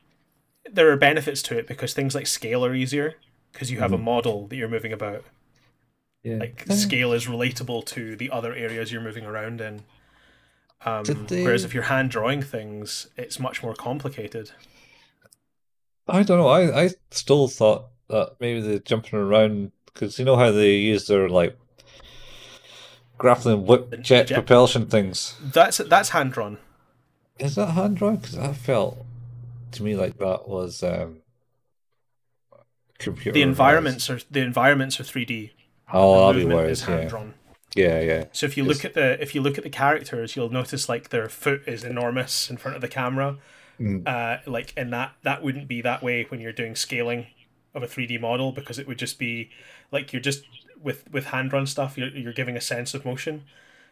there 0.72 0.90
are 0.92 0.98
benefits 0.98 1.42
to 1.44 1.58
it 1.58 1.68
because 1.68 1.94
things 1.94 2.16
like 2.16 2.26
scale 2.28 2.66
are 2.66 2.74
easier 2.74 3.16
because 3.52 3.70
you 3.72 3.80
have 3.80 3.94
a 3.94 3.98
Mhm. 3.98 4.04
model 4.04 4.48
that 4.48 4.56
you're 4.56 4.68
moving 4.70 4.94
about. 4.94 5.24
yeah. 6.24 6.38
Like 6.38 6.64
scale 6.72 7.12
is 7.12 7.26
relatable 7.28 7.86
to 7.88 8.16
the 8.16 8.32
other 8.32 8.54
areas 8.54 8.92
you're 8.94 9.02
moving 9.02 9.26
around 9.26 9.60
in. 9.60 9.84
Um, 10.86 11.04
they- 11.04 11.44
Whereas 11.44 11.66
if 11.66 11.74
you're 11.74 11.84
hand 11.84 12.12
drawing 12.12 12.42
things, 12.42 13.08
it's 13.18 13.40
much 13.40 13.62
more 13.62 13.74
complicated. 13.76 14.52
I 16.08 16.24
don't 16.24 16.38
know. 16.38 16.48
I 16.48 16.84
I 16.86 16.90
still 17.12 17.48
thought 17.50 17.88
that 18.10 18.36
maybe 18.40 18.62
the 18.62 18.80
jumping 18.80 19.20
around 19.20 19.72
because 19.86 20.18
you 20.20 20.26
know 20.26 20.36
how 20.38 20.52
they 20.52 20.76
use 20.76 21.08
their 21.08 21.28
like 21.30 21.58
grappling 23.18 23.66
whip 23.66 24.02
jet, 24.02 24.28
jet- 24.28 24.36
propulsion 24.36 24.88
things. 24.88 25.36
That's 25.42 25.78
that's 25.78 26.10
hand 26.10 26.34
drawn. 26.34 26.58
Is 27.40 27.56
that 27.56 27.72
hand 27.72 27.98
drawn? 27.98 28.18
Because 28.18 28.38
I 28.38 28.54
felt 28.54 29.06
to 29.72 29.84
me 29.84 29.96
like 29.96 30.18
that 30.18 30.48
was 30.48 30.84
um 30.84 31.22
computer. 33.00 33.34
The 33.34 33.42
environments 33.42 34.10
are 34.10 34.20
the 34.30 34.42
environments 34.42 35.00
are 35.00 35.04
three 35.04 35.26
D. 35.26 35.52
Oh, 35.92 36.32
the 36.34 36.40
movement 36.40 36.70
is 36.70 36.84
hand 36.84 37.04
Yeah, 37.04 37.10
drawn. 37.10 37.34
yeah, 37.76 38.00
yeah. 38.02 38.26
So 38.32 38.46
if 38.46 38.58
you 38.58 38.64
look 38.64 38.84
at 38.86 38.94
the 38.94 39.22
if 39.22 39.36
you 39.36 39.42
look 39.42 39.58
at 39.58 39.64
the 39.64 39.70
characters, 39.70 40.36
you'll 40.36 40.50
notice 40.50 40.88
like 40.90 41.10
their 41.10 41.30
foot 41.30 41.64
is 41.68 41.84
enormous 41.84 42.50
in 42.50 42.58
front 42.58 42.76
of 42.76 42.82
the 42.82 42.88
camera. 42.88 43.38
Mm. 43.80 44.08
Uh, 44.08 44.38
like 44.50 44.74
and 44.78 44.94
that 44.94 45.14
that 45.24 45.42
wouldn't 45.44 45.68
be 45.68 45.82
that 45.82 46.04
way 46.04 46.26
when 46.30 46.40
you're 46.40 46.52
doing 46.54 46.76
scaling 46.76 47.28
of 47.74 47.82
a 47.82 47.88
three 47.88 48.06
D 48.06 48.18
model 48.20 48.52
because 48.52 48.78
it 48.78 48.88
would 48.88 49.00
just 49.00 49.18
be 49.18 49.50
like 49.92 50.14
you're 50.14 50.22
just 50.22 50.44
with 50.84 51.10
with 51.12 51.26
hand 51.28 51.50
drawn 51.52 51.68
stuff. 51.68 51.98
You're 51.98 52.10
you're 52.10 52.34
giving 52.34 52.58
a 52.58 52.62
sense 52.62 52.94
of 52.94 53.06
motion. 53.06 53.44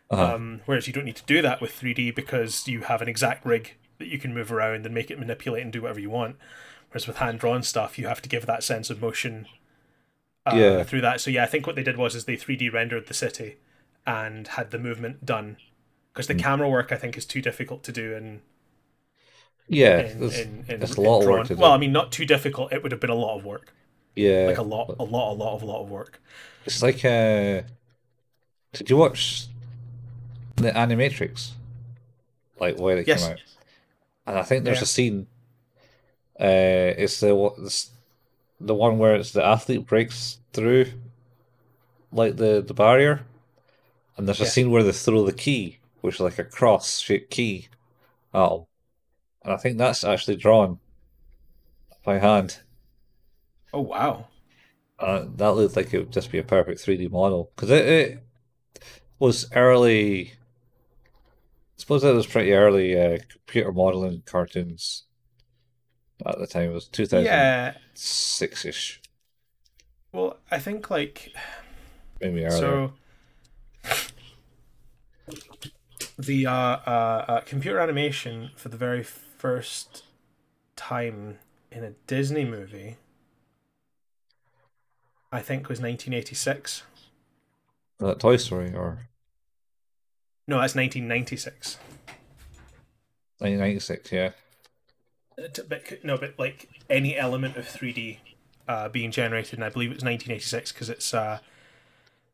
Uh-huh. 0.10 0.36
Um, 0.36 0.62
whereas 0.66 0.88
you 0.88 0.94
don't 0.94 1.06
need 1.06 1.18
to 1.18 1.26
do 1.26 1.42
that 1.42 1.62
with 1.62 1.72
3D 1.74 2.12
because 2.12 2.68
you 2.68 2.82
have 2.82 3.02
an 3.02 3.10
exact 3.10 3.46
rig 3.46 3.76
that 4.00 4.08
you 4.10 4.20
can 4.20 4.34
move 4.34 4.52
around 4.52 4.86
and 4.86 4.94
make 4.96 5.12
it 5.12 5.20
manipulate 5.20 5.64
and 5.64 5.74
do 5.74 5.84
whatever 5.84 6.00
you 6.02 6.10
want. 6.10 6.38
Whereas 6.92 7.08
with 7.08 7.18
hand 7.18 7.40
drawn 7.40 7.64
stuff, 7.64 8.00
you 8.00 8.08
have 8.08 8.22
to 8.24 8.30
give 8.30 8.46
that 8.48 8.64
sense 8.64 8.90
of 8.90 9.02
motion 9.02 9.48
uh, 10.46 10.54
Yeah. 10.56 10.84
through 10.84 11.02
that. 11.02 11.22
So 11.22 11.30
yeah, 11.32 11.44
I 11.44 11.48
think 11.48 11.68
what 11.68 11.76
they 11.76 11.84
did 11.84 11.98
was 11.98 12.16
is 12.16 12.26
they 12.26 12.38
3D 12.38 12.70
rendered 12.70 13.08
the 13.08 13.14
city 13.14 13.58
and 14.06 14.48
had 14.48 14.72
the 14.72 14.80
movement 14.80 15.26
done 15.26 15.58
because 16.14 16.28
the 16.28 16.36
camera 16.36 16.70
work 16.70 16.92
I 16.92 16.98
think 16.98 17.18
is 17.18 17.26
too 17.26 17.42
difficult 17.42 17.84
to 17.84 17.92
do 17.92 18.14
in 18.16 18.42
yeah, 19.68 20.00
in, 20.00 20.20
there's, 20.20 20.40
in, 20.40 20.66
in, 20.68 20.80
there's 20.80 20.98
a 20.98 21.02
lot 21.02 21.22
of 21.22 21.28
work. 21.28 21.50
Well, 21.58 21.72
I 21.72 21.78
mean, 21.78 21.92
not 21.92 22.12
too 22.12 22.26
difficult. 22.26 22.74
It 22.74 22.84
would 22.84 22.92
have 22.92 23.02
been 23.02 23.10
a 23.10 23.16
lot 23.16 23.38
of 23.38 23.46
work, 23.46 23.74
yeah, 24.16 24.48
like 24.48 24.58
a 24.58 24.64
lot, 24.64 24.96
a 25.00 25.04
lot, 25.04 25.34
a 25.34 25.36
lot 25.36 25.56
of 25.56 25.64
lot 25.64 25.84
of 25.84 25.90
work. 25.90 26.22
It's 26.66 26.82
like 26.82 27.04
uh 27.06 27.64
did 28.74 28.90
you 28.90 28.98
watch 28.98 29.48
the 30.56 30.72
Animatrix? 30.72 31.52
Like 32.60 32.78
when 32.80 32.98
it 32.98 33.06
Yes. 33.06 33.22
came 33.22 33.24
out? 33.24 33.40
And 34.28 34.38
I 34.40 34.44
think 34.44 34.66
there's 34.66 34.82
Yeah. 34.82 34.84
a 34.84 34.88
scene. 34.88 35.28
Uh 36.40 36.94
it's 36.98 37.20
the 37.20 37.34
it's 37.60 37.92
the 38.60 38.76
one 38.76 39.00
where 39.00 39.16
it's 39.16 39.32
the 39.34 39.46
athlete 39.46 39.88
breaks 39.88 40.40
through 40.54 40.88
like 42.12 42.38
the, 42.38 42.62
the 42.66 42.74
barrier. 42.74 43.22
And 44.18 44.28
there's 44.28 44.42
a 44.42 44.46
Yeah. 44.46 44.52
scene 44.52 44.72
where 44.72 44.84
they 44.84 44.94
throw 44.94 45.26
the 45.26 45.34
key, 45.34 45.80
which 46.02 46.16
is 46.16 46.22
like 46.22 46.40
a 46.40 46.44
cross 46.46 47.00
shaped 47.00 47.32
key 47.32 47.70
Oh. 48.34 48.68
And 49.44 49.54
I 49.54 49.58
think 49.58 49.78
that's 49.78 50.04
actually 50.04 50.38
drawn 50.38 50.80
by 52.04 52.20
hand. 52.20 52.60
Oh 53.74 53.82
wow! 53.82 54.31
Uh, 55.02 55.26
that 55.36 55.50
looked 55.56 55.76
like 55.76 55.94
it 55.94 56.00
would 56.00 56.12
just 56.14 56.32
be 56.32 56.38
a 56.38 56.44
perfect 56.44 56.80
3D 56.80 57.08
model 57.08 57.52
because 57.56 57.72
it, 57.72 57.86
it 57.88 58.24
was 59.20 59.48
early. 59.56 60.34
I 61.78 61.82
suppose 61.82 62.04
it 62.06 62.14
was 62.14 62.28
pretty 62.28 62.54
early 62.54 62.98
uh, 62.98 63.18
computer 63.30 63.74
modeling 63.74 64.22
cartoons 64.26 65.04
at 66.26 66.40
the 66.40 66.48
time. 66.48 66.70
It 66.72 66.74
was 66.74 66.88
2006 66.88 68.66
Yeah. 68.66 68.70
ish, 68.70 69.02
Well, 70.12 70.38
I 70.50 70.60
think 70.60 70.90
like 70.90 71.34
maybe 72.20 72.46
earlier. 72.46 72.82
So 72.82 72.94
the 76.18 76.46
uh, 76.46 76.52
uh, 76.54 77.26
uh, 77.28 77.42
computer 77.42 77.80
animation 77.80 78.52
for 78.56 78.70
the 78.70 78.78
very 78.78 79.04
first 79.04 80.04
time 80.76 81.40
in 81.72 81.84
a 81.84 81.92
Disney 82.08 82.46
movie, 82.46 82.98
I 85.32 85.40
think 85.42 85.70
was 85.70 85.80
1986. 85.80 86.84
Was 88.00 88.10
that 88.10 88.20
Toy 88.20 88.38
Story 88.38 88.74
or 88.74 89.08
No, 90.48 90.60
that's 90.60 90.76
1996. 90.76 91.78
1996? 93.40 94.12
Yeah. 94.12 94.32
Uh, 95.38 95.48
But 95.68 96.04
no, 96.04 96.18
but 96.18 96.38
like 96.38 96.70
any 96.90 97.16
element 97.18 97.58
of 97.58 97.66
3D 97.66 98.18
uh, 98.68 98.90
being 98.90 99.12
generated, 99.12 99.56
and 99.56 99.64
I 99.64 99.70
believe 99.70 99.90
it 99.92 99.96
was 99.96 100.04
1986 100.04 100.72
because 100.72 100.90
it's 100.90 101.14
uh, 101.14 101.40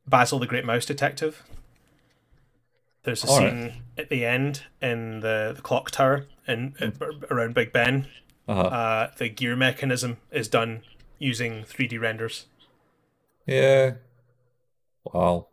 Basil 0.08 0.40
the 0.40 0.48
Great 0.48 0.66
Mouse 0.66 0.86
Detective. 0.86 1.44
There's 3.04 3.24
a 3.24 3.28
All 3.28 3.40
right. 3.40 3.52
scene 3.52 3.74
at 3.98 4.10
the 4.10 4.26
end 4.26 4.64
in 4.82 5.22
the, 5.22 5.54
the 5.56 5.62
clock 5.62 5.92
tower 5.92 6.26
in 6.48 6.76
uh, 6.82 6.92
around 7.32 7.54
Big 7.54 7.72
Ben. 7.72 8.08
Uh-huh. 8.48 8.62
Uh, 8.62 9.12
the 9.18 9.30
gear 9.30 9.56
mechanism 9.56 10.18
is 10.32 10.48
done 10.48 10.82
using 11.20 11.64
3D 11.64 12.00
renders. 12.00 12.46
Yeah. 13.48 13.92
Wow. 15.06 15.48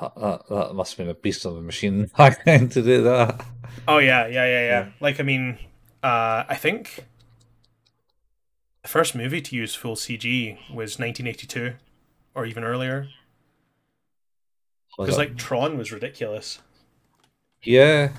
That, 0.00 0.14
that, 0.16 0.48
that 0.48 0.74
must 0.74 0.92
have 0.92 0.98
been 0.98 1.08
a 1.10 1.14
beast 1.14 1.44
of 1.44 1.56
a 1.56 1.60
machine 1.60 2.06
back 2.16 2.44
then 2.44 2.68
to 2.70 2.82
do 2.82 3.02
that. 3.02 3.44
Oh 3.86 3.98
yeah, 3.98 4.26
yeah, 4.26 4.44
yeah, 4.46 4.46
yeah. 4.46 4.66
Yeah. 4.68 4.88
Like 5.00 5.18
I 5.18 5.22
mean, 5.24 5.58
uh, 6.02 6.44
I 6.48 6.54
think 6.54 7.04
the 8.82 8.88
first 8.88 9.14
movie 9.14 9.40
to 9.40 9.56
use 9.56 9.74
full 9.74 9.96
CG 9.96 10.54
was 10.72 10.98
1982, 10.98 11.74
or 12.34 12.46
even 12.46 12.62
earlier. 12.64 13.08
Because 14.96 15.16
like 15.18 15.36
Tron 15.36 15.78
was 15.78 15.90
ridiculous. 15.92 16.58
yeah, 17.62 18.10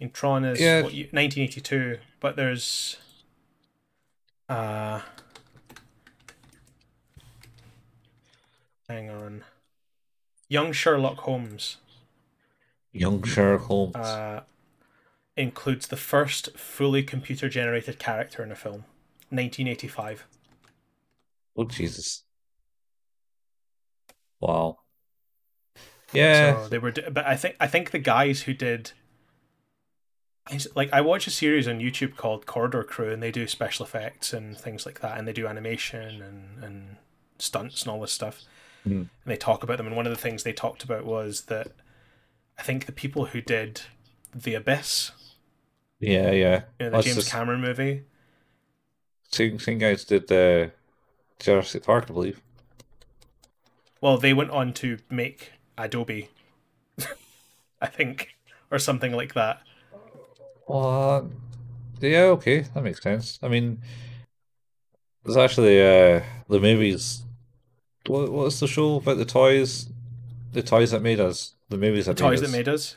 And 0.00 0.12
Tron 0.12 0.44
is 0.44 0.60
Yeah. 0.60 0.82
what, 0.82 0.92
you- 0.94 1.08
1982, 1.12 1.98
but 2.20 2.36
there's 2.36 2.96
uh 4.48 5.00
hang 8.88 9.10
on. 9.10 9.44
Young 10.48 10.72
Sherlock 10.72 11.18
Holmes 11.18 11.76
young 12.92 13.22
Sherlock 13.22 13.62
Holmes. 13.62 13.96
uh, 13.96 14.42
includes 15.36 15.86
the 15.88 15.96
first 15.96 16.56
fully 16.56 17.02
computer 17.02 17.48
generated 17.48 17.98
character 17.98 18.42
in 18.42 18.50
a 18.50 18.56
film. 18.56 18.84
1985. 19.30 20.26
Oh 21.56 21.64
Jesus! 21.64 22.24
Wow. 24.40 24.78
Yeah. 26.12 26.62
So 26.62 26.68
they 26.68 26.78
were, 26.78 26.92
but 26.92 27.26
I 27.26 27.36
think 27.36 27.56
I 27.60 27.66
think 27.66 27.90
the 27.90 27.98
guys 27.98 28.42
who 28.42 28.54
did, 28.54 28.92
like 30.74 30.90
I 30.92 31.00
watch 31.02 31.26
a 31.26 31.30
series 31.30 31.68
on 31.68 31.80
YouTube 31.80 32.16
called 32.16 32.46
Corridor 32.46 32.84
Crew, 32.84 33.12
and 33.12 33.22
they 33.22 33.32
do 33.32 33.46
special 33.46 33.84
effects 33.84 34.32
and 34.32 34.56
things 34.56 34.86
like 34.86 35.00
that, 35.00 35.18
and 35.18 35.28
they 35.28 35.32
do 35.32 35.46
animation 35.46 36.22
and 36.22 36.64
and 36.64 36.96
stunts 37.38 37.82
and 37.82 37.90
all 37.90 38.00
this 38.00 38.12
stuff, 38.12 38.42
Hmm. 38.88 38.96
and 38.96 39.08
they 39.26 39.36
talk 39.36 39.62
about 39.62 39.76
them. 39.78 39.86
And 39.86 39.96
one 39.96 40.06
of 40.06 40.12
the 40.12 40.18
things 40.18 40.42
they 40.42 40.52
talked 40.52 40.82
about 40.84 41.04
was 41.04 41.42
that 41.42 41.68
I 42.58 42.62
think 42.62 42.86
the 42.86 42.92
people 42.92 43.26
who 43.26 43.40
did 43.40 43.82
The 44.34 44.54
Abyss, 44.54 45.12
yeah, 46.00 46.30
yeah. 46.30 46.32
you 46.32 46.40
know, 46.40 46.62
the 46.78 46.90
That's 46.90 47.04
James 47.06 47.16
just- 47.16 47.30
Cameron 47.30 47.60
movie, 47.60 48.02
Same, 49.30 49.58
same 49.58 49.78
guys 49.78 50.04
did 50.04 50.28
the 50.28 50.72
Jurassic 51.38 51.84
Park, 51.84 52.04
I 52.08 52.12
believe. 52.12 52.40
well, 54.00 54.16
they 54.18 54.32
went 54.32 54.50
on 54.50 54.72
to 54.74 54.98
make 55.10 55.52
Adobe, 55.76 56.28
I 57.80 57.86
think, 57.86 58.36
or 58.70 58.78
something 58.78 59.12
like 59.12 59.34
that. 59.34 59.60
Well, 60.66 61.30
yeah, 62.00 62.24
okay, 62.36 62.60
that 62.74 62.82
makes 62.82 63.02
sense. 63.02 63.38
I 63.42 63.48
mean, 63.48 63.80
there's 65.24 65.36
actually 65.36 65.80
uh 65.80 66.22
the 66.48 66.60
movies. 66.60 67.22
What 68.06 68.30
what's 68.32 68.60
the 68.60 68.66
show 68.68 68.96
about 68.96 69.18
the 69.18 69.24
toys? 69.24 69.88
The 70.52 70.62
toys 70.62 70.90
that 70.92 71.02
made 71.02 71.20
us. 71.20 71.54
The 71.68 71.76
movies 71.76 72.06
that 72.06 72.16
toys 72.16 72.40
made 72.40 72.40
that 72.40 72.44
us. 72.46 72.52
made 72.52 72.68
us. 72.68 72.96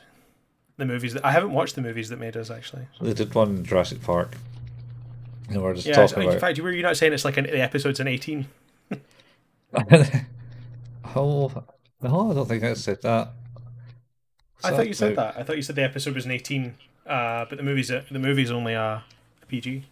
The 0.77 0.85
movies 0.85 1.13
that 1.13 1.25
I 1.25 1.31
haven't 1.31 1.51
watched 1.51 1.75
the 1.75 1.81
movies 1.81 2.09
that 2.09 2.17
made 2.19 2.37
us 2.37 2.49
actually. 2.49 2.87
They 3.01 3.13
did 3.13 3.33
one 3.35 3.49
in 3.57 3.65
Jurassic 3.65 4.01
Park. 4.01 4.35
And 5.49 5.61
we're 5.61 5.73
just 5.73 5.85
Yeah, 5.85 5.95
talking 5.95 6.23
in 6.23 6.29
about. 6.29 6.39
fact, 6.39 6.59
were 6.59 6.71
you 6.71 6.81
not 6.81 6.95
saying 6.95 7.11
it's 7.11 7.25
like 7.25 7.35
an, 7.37 7.43
the 7.43 7.61
episode's 7.61 7.99
an 7.99 8.07
eighteen? 8.07 8.47
oh 11.15 11.51
no, 12.01 12.31
I 12.31 12.33
don't 12.33 12.47
think 12.47 12.63
I 12.63 12.73
said 12.73 13.01
that. 13.01 13.31
I 14.63 14.69
So 14.69 14.75
thought 14.77 14.87
you 14.87 14.93
said 14.93 15.13
about- 15.13 15.33
that. 15.35 15.41
I 15.41 15.43
thought 15.43 15.55
you 15.57 15.61
said 15.61 15.75
the 15.75 15.83
episode 15.83 16.15
was 16.15 16.25
an 16.25 16.31
eighteen, 16.31 16.75
uh, 17.05 17.45
but 17.49 17.57
the 17.57 17.63
movie's 17.63 17.89
the 17.89 18.03
movie's 18.19 18.51
only 18.51 18.73
a, 18.73 19.03
a 19.41 19.45
PG. 19.47 19.83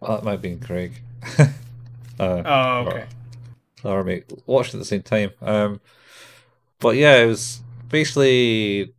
Well 0.00 0.16
that 0.16 0.24
might 0.24 0.32
have 0.32 0.42
been 0.42 0.58
Craig. 0.60 1.00
uh, 1.38 1.46
Oh, 2.18 2.84
okay. 2.88 2.98
or 2.98 3.06
mate 4.04 4.32
watched 4.46 4.74
at 4.74 4.78
the 4.78 4.84
same 4.84 5.02
time. 5.02 5.30
Um, 5.40 5.80
but 6.78 6.96
yeah, 6.96 7.16
it 7.16 7.26
was 7.26 7.60
basically 7.88 8.94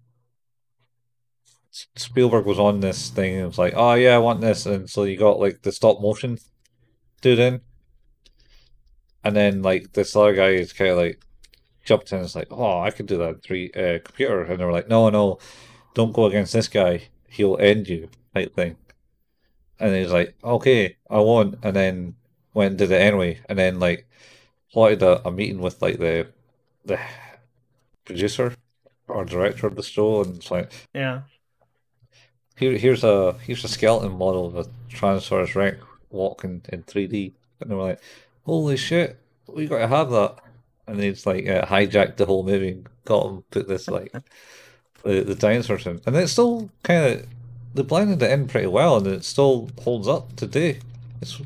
Spielberg 1.95 2.45
was 2.45 2.59
on 2.59 2.79
this 2.79 3.09
thing. 3.09 3.35
and 3.35 3.47
was 3.47 3.57
like, 3.57 3.73
oh 3.75 3.93
yeah, 3.93 4.15
I 4.15 4.19
want 4.19 4.41
this, 4.41 4.65
and 4.65 4.89
so 4.89 5.03
you 5.03 5.17
got 5.17 5.39
like 5.39 5.61
the 5.61 5.71
stop 5.71 6.01
motion 6.01 6.39
dude 7.21 7.39
in, 7.39 7.61
and 9.23 9.35
then 9.35 9.61
like 9.61 9.93
this 9.93 10.15
other 10.15 10.33
guy 10.33 10.49
is 10.49 10.73
kind 10.73 10.91
of 10.91 10.97
like 10.97 11.21
jumped 11.85 12.11
in. 12.11 12.17
and 12.17 12.23
was 12.23 12.35
like, 12.35 12.47
oh, 12.51 12.79
I 12.79 12.91
could 12.91 13.05
do 13.05 13.17
that 13.17 13.43
three 13.43 13.71
uh, 13.73 13.99
computer, 14.03 14.43
and 14.43 14.59
they 14.59 14.65
were 14.65 14.71
like, 14.71 14.87
no, 14.89 15.09
no, 15.09 15.39
don't 15.93 16.13
go 16.13 16.25
against 16.25 16.53
this 16.53 16.67
guy. 16.67 17.09
He'll 17.29 17.57
end 17.59 17.87
you, 17.87 18.09
type 18.33 18.55
thing. 18.55 18.77
And 19.79 19.95
he's 19.95 20.11
like, 20.11 20.35
okay, 20.43 20.97
I 21.09 21.19
won't, 21.19 21.59
and 21.61 21.75
then 21.75 22.15
went 22.53 22.71
and 22.71 22.77
did 22.79 22.91
it 22.91 23.01
anyway, 23.01 23.41
and 23.47 23.59
then 23.59 23.79
like 23.79 24.07
plotted 24.71 25.01
a, 25.03 25.27
a 25.27 25.31
meeting 25.31 25.59
with 25.59 25.81
like 25.81 25.97
the 25.99 26.27
the 26.85 26.99
producer 28.05 28.53
or 29.07 29.25
director 29.25 29.67
of 29.67 29.75
the 29.75 29.83
show, 29.83 30.21
and 30.23 30.35
it's 30.37 30.51
like, 30.51 30.71
Yeah. 30.93 31.21
here 32.57 32.77
here's 32.77 33.03
a 33.03 33.33
here's 33.45 33.63
a 33.63 33.67
skeleton 33.69 34.17
model 34.17 34.47
of 34.47 34.55
a 34.57 34.65
Tyrannosaurus 34.89 35.55
rex 35.55 35.77
walking 36.09 36.61
in 36.69 36.83
3D, 36.83 37.33
and 37.59 37.69
they 37.69 37.75
were 37.75 37.83
like, 37.83 38.01
holy 38.45 38.77
shit, 38.77 39.17
we 39.47 39.67
got 39.67 39.79
to 39.79 39.87
have 39.87 40.09
that. 40.11 40.35
And 40.87 41.01
it's 41.01 41.25
like 41.25 41.45
uh, 41.47 41.65
hijacked 41.65 42.15
the 42.15 42.25
whole 42.25 42.43
movie 42.43 42.69
and 42.69 42.87
got 43.03 43.25
him 43.27 43.43
put 43.51 43.67
this 43.67 43.89
like 43.89 44.11
the, 45.03 45.21
the 45.21 45.35
dinosaurs 45.35 45.85
in. 45.85 45.99
And 46.05 46.15
it's 46.15 46.31
still 46.31 46.69
kind 46.83 47.05
of, 47.05 47.25
they 47.73 47.83
blended 47.83 48.21
it 48.23 48.31
in 48.31 48.47
pretty 48.47 48.67
well 48.67 48.97
and 48.97 49.07
it 49.07 49.25
still 49.25 49.69
holds 49.83 50.07
up 50.07 50.35
today. 50.37 50.79
It's 51.21 51.41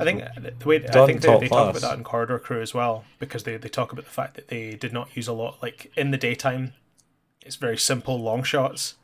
I 0.00 0.04
think 0.04 0.58
the 0.58 0.68
way 0.68 0.76
I 0.76 1.06
think 1.06 1.20
they, 1.20 1.38
they 1.38 1.48
talk 1.48 1.70
about 1.70 1.80
that 1.82 1.98
in 1.98 2.04
Corridor 2.04 2.38
Crew 2.38 2.60
as 2.60 2.72
well 2.72 3.04
because 3.18 3.44
they, 3.44 3.56
they 3.56 3.68
talk 3.68 3.92
about 3.92 4.04
the 4.04 4.10
fact 4.10 4.34
that 4.34 4.48
they 4.48 4.74
did 4.74 4.92
not 4.92 5.14
use 5.16 5.28
a 5.28 5.32
lot 5.32 5.62
like 5.62 5.92
in 5.96 6.10
the 6.10 6.16
daytime. 6.16 6.72
It's 7.44 7.56
very 7.56 7.78
simple 7.78 8.20
long 8.20 8.42
shots, 8.42 8.94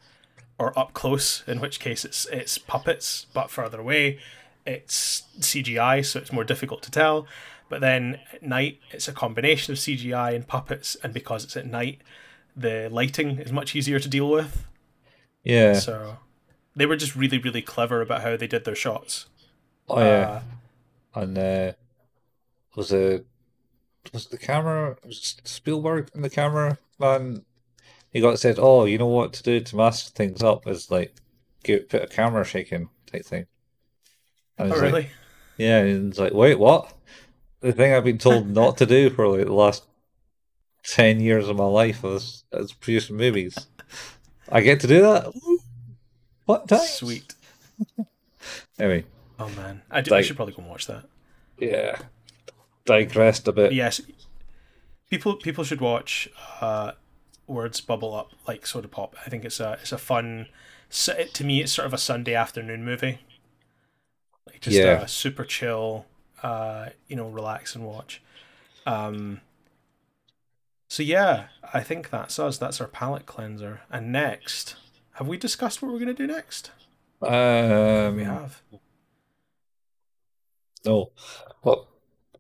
or 0.59 0.79
up 0.79 0.93
close, 0.95 1.43
in 1.47 1.61
which 1.61 1.81
case 1.81 2.05
it's 2.05 2.27
it's 2.27 2.59
puppets, 2.59 3.27
but 3.35 3.51
further 3.51 3.81
away, 3.81 4.19
it's 4.67 5.23
CGI, 5.41 6.05
so 6.05 6.19
it's 6.19 6.33
more 6.33 6.45
difficult 6.45 6.83
to 6.83 6.91
tell. 6.91 7.27
But 7.69 7.81
then 7.81 8.21
at 8.33 8.43
night, 8.43 8.79
it's 8.93 9.09
a 9.09 9.13
combination 9.13 9.73
of 9.73 9.79
CGI 9.79 10.35
and 10.35 10.47
puppets, 10.47 10.97
and 11.03 11.13
because 11.13 11.45
it's 11.45 11.57
at 11.57 11.67
night, 11.67 12.01
the 12.57 12.89
lighting 12.91 13.39
is 13.39 13.53
much 13.53 13.75
easier 13.75 13.99
to 13.99 14.09
deal 14.09 14.29
with. 14.31 14.67
yeah. 15.43 15.75
So 15.75 16.19
they 16.75 16.87
were 16.87 16.97
just 16.97 17.17
really 17.17 17.39
really 17.39 17.63
clever 17.63 18.01
about 18.03 18.23
how 18.23 18.37
they 18.37 18.47
did 18.47 18.65
their 18.65 18.75
shots. 18.75 19.27
oh 19.89 19.99
yeah. 20.01 20.05
Uh, 20.29 20.41
and 21.17 21.37
uh, 21.37 21.73
was 22.77 22.93
it 22.93 23.27
was 24.13 24.27
the 24.27 24.39
camera 24.39 24.97
was 25.05 25.37
Spielberg 25.45 26.11
in 26.15 26.23
the 26.23 26.31
camera 26.31 26.79
man? 26.99 27.45
He 28.13 28.21
got 28.21 28.39
said, 28.39 28.57
"Oh, 28.59 28.85
you 28.85 28.99
know 28.99 29.07
what 29.07 29.33
to 29.35 29.43
do 29.43 29.61
to 29.61 29.77
mask 29.77 30.15
things 30.15 30.43
up 30.43 30.67
is 30.69 30.91
like 30.91 31.15
give 31.65 31.89
put 31.89 32.03
a 32.03 32.07
camera 32.07 32.45
shaking 32.45 32.91
type 33.07 33.25
thing." 33.25 33.47
And 34.59 34.71
oh 34.71 34.75
he's 34.75 34.83
like, 34.83 34.93
really? 34.93 35.09
yeah, 35.57 35.79
and 35.79 36.13
he's 36.13 36.21
like, 36.21 36.33
"Wait, 36.33 36.59
what?" 36.59 36.93
The 37.61 37.73
thing 37.73 37.93
I've 37.93 38.05
been 38.05 38.19
told 38.19 38.49
not 38.49 38.77
to 38.79 38.87
do 38.87 39.11
for 39.11 39.27
like 39.27 39.47
the 39.47 39.53
last 39.53 39.85
ten 40.85 41.21
years 41.21 41.49
of 41.49 41.57
my 41.57 41.65
life 41.65 42.05
is, 42.05 42.45
is 42.53 42.73
producing 42.73 43.17
movies. 43.17 43.67
I 44.49 44.61
get 44.61 44.81
to 44.81 44.87
do 44.87 45.03
that. 45.03 45.33
What 46.45 46.69
time? 46.69 46.87
Sweet. 46.87 47.35
Anyway, 48.79 49.05
Oh 49.39 49.49
man, 49.51 49.83
I, 49.91 50.01
do, 50.01 50.15
I 50.15 50.23
should 50.23 50.37
probably 50.37 50.55
go 50.55 50.63
and 50.63 50.71
watch 50.71 50.87
that. 50.87 51.05
yeah, 51.59 51.99
digressed 52.85 53.47
a 53.49 53.53
bit. 53.53 53.73
Yes, 53.73 54.01
people 55.11 55.37
people 55.37 55.63
should 55.65 55.81
watch 55.81 56.29
uh, 56.61 56.93
Words 57.47 57.81
Bubble 57.81 58.15
Up 58.15 58.31
like 58.49 58.67
Soda 58.67 58.89
Pop. 58.89 59.15
I 59.25 59.29
think 59.31 59.45
it's 59.45 59.61
a 59.61 59.73
it's 59.83 59.93
a 59.93 59.99
fun. 59.99 60.47
To 60.91 61.45
me, 61.45 61.61
it's 61.63 61.73
sort 61.73 61.87
of 61.87 61.93
a 61.93 61.99
Sunday 61.99 62.35
afternoon 62.35 62.85
movie. 62.85 63.19
Like 64.47 64.61
just 64.61 64.77
Yeah. 64.77 65.03
a 65.03 65.09
super 65.09 65.45
chill, 65.45 66.07
uh, 66.43 66.91
you 67.09 67.17
know, 67.17 67.29
relax 67.29 67.75
and 67.75 67.85
watch. 67.85 68.23
Um, 68.87 69.41
so 70.89 71.03
yeah, 71.03 71.49
I 71.75 71.81
think 71.81 72.11
that's 72.11 72.39
us. 72.39 72.57
That's 72.57 72.81
our 72.81 72.87
palate 72.87 73.27
cleanser. 73.27 73.81
And 73.91 74.13
next, 74.13 74.77
have 75.15 75.27
we 75.27 75.37
discussed 75.37 75.83
what 75.83 75.93
we're 75.93 75.99
gonna 75.99 76.15
do 76.15 76.27
next? 76.29 76.71
Um, 77.21 78.17
We 78.17 78.25
have. 78.25 78.63
No, 80.87 81.11
well, 81.65 81.89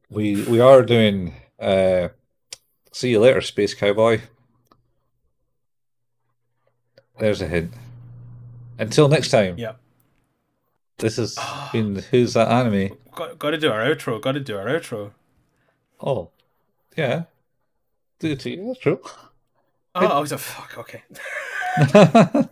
we 0.08 0.44
we 0.44 0.60
are 0.60 0.82
doing. 0.82 1.34
Uh, 1.58 2.08
see 2.92 3.10
you 3.10 3.20
later, 3.20 3.40
Space 3.40 3.74
Cowboy. 3.74 4.20
There's 7.18 7.42
a 7.42 7.48
hint. 7.48 7.72
Until 8.78 9.08
next 9.08 9.30
time. 9.30 9.58
Yep. 9.58 9.80
This 10.98 11.16
has 11.16 11.36
been 11.72 11.96
Who's 12.10 12.34
That 12.34 12.48
Anime? 12.50 12.96
Got, 13.14 13.38
got 13.38 13.50
to 13.50 13.58
do 13.58 13.70
our 13.70 13.80
outro. 13.84 14.20
Got 14.20 14.32
to 14.32 14.40
do 14.40 14.56
our 14.56 14.66
outro. 14.66 15.12
Oh, 16.00 16.30
yeah. 16.96 17.24
Do 18.18 18.32
it 18.32 18.40
to 18.40 18.50
you. 18.50 18.66
That's 18.66 18.78
true. 18.78 19.00
Oh, 19.94 20.06
I 20.06 20.18
was 20.20 20.32
a 20.32 20.38
fuck. 20.38 20.76
Okay. 20.78 21.02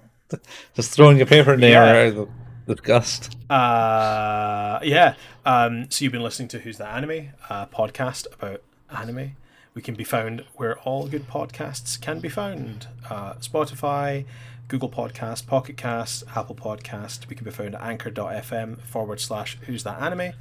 Just 0.74 0.92
throwing 0.92 1.18
your 1.18 1.26
paper 1.26 1.54
in 1.54 1.60
the 1.60 1.68
Yeah. 1.68 1.84
air 1.84 2.26
gust. 2.82 3.36
Uh, 3.50 4.80
yeah. 4.82 5.14
Um, 5.44 5.90
so 5.90 6.04
you've 6.04 6.12
been 6.12 6.22
listening 6.22 6.48
to 6.48 6.58
Who's 6.60 6.78
That 6.78 6.94
Anime, 6.94 7.30
a 7.50 7.66
podcast 7.66 8.26
about 8.32 8.62
anime. 8.96 9.36
We 9.74 9.82
can 9.82 9.94
be 9.94 10.04
found 10.04 10.44
where 10.54 10.78
all 10.80 11.08
good 11.08 11.28
podcasts 11.28 12.00
can 12.00 12.20
be 12.20 12.28
found: 12.28 12.86
uh, 13.10 13.34
Spotify, 13.34 14.24
Google 14.68 14.88
Podcast, 14.88 15.46
Pocket 15.46 15.76
Cast, 15.76 16.24
Apple 16.34 16.54
Podcast. 16.54 17.28
We 17.28 17.36
can 17.36 17.44
be 17.44 17.50
found 17.50 17.74
at 17.74 17.82
anchor.fm 17.82 18.80
forward 18.82 19.20
slash 19.20 19.58
Who's 19.62 19.84
That 19.84 20.00
Anime. 20.00 20.32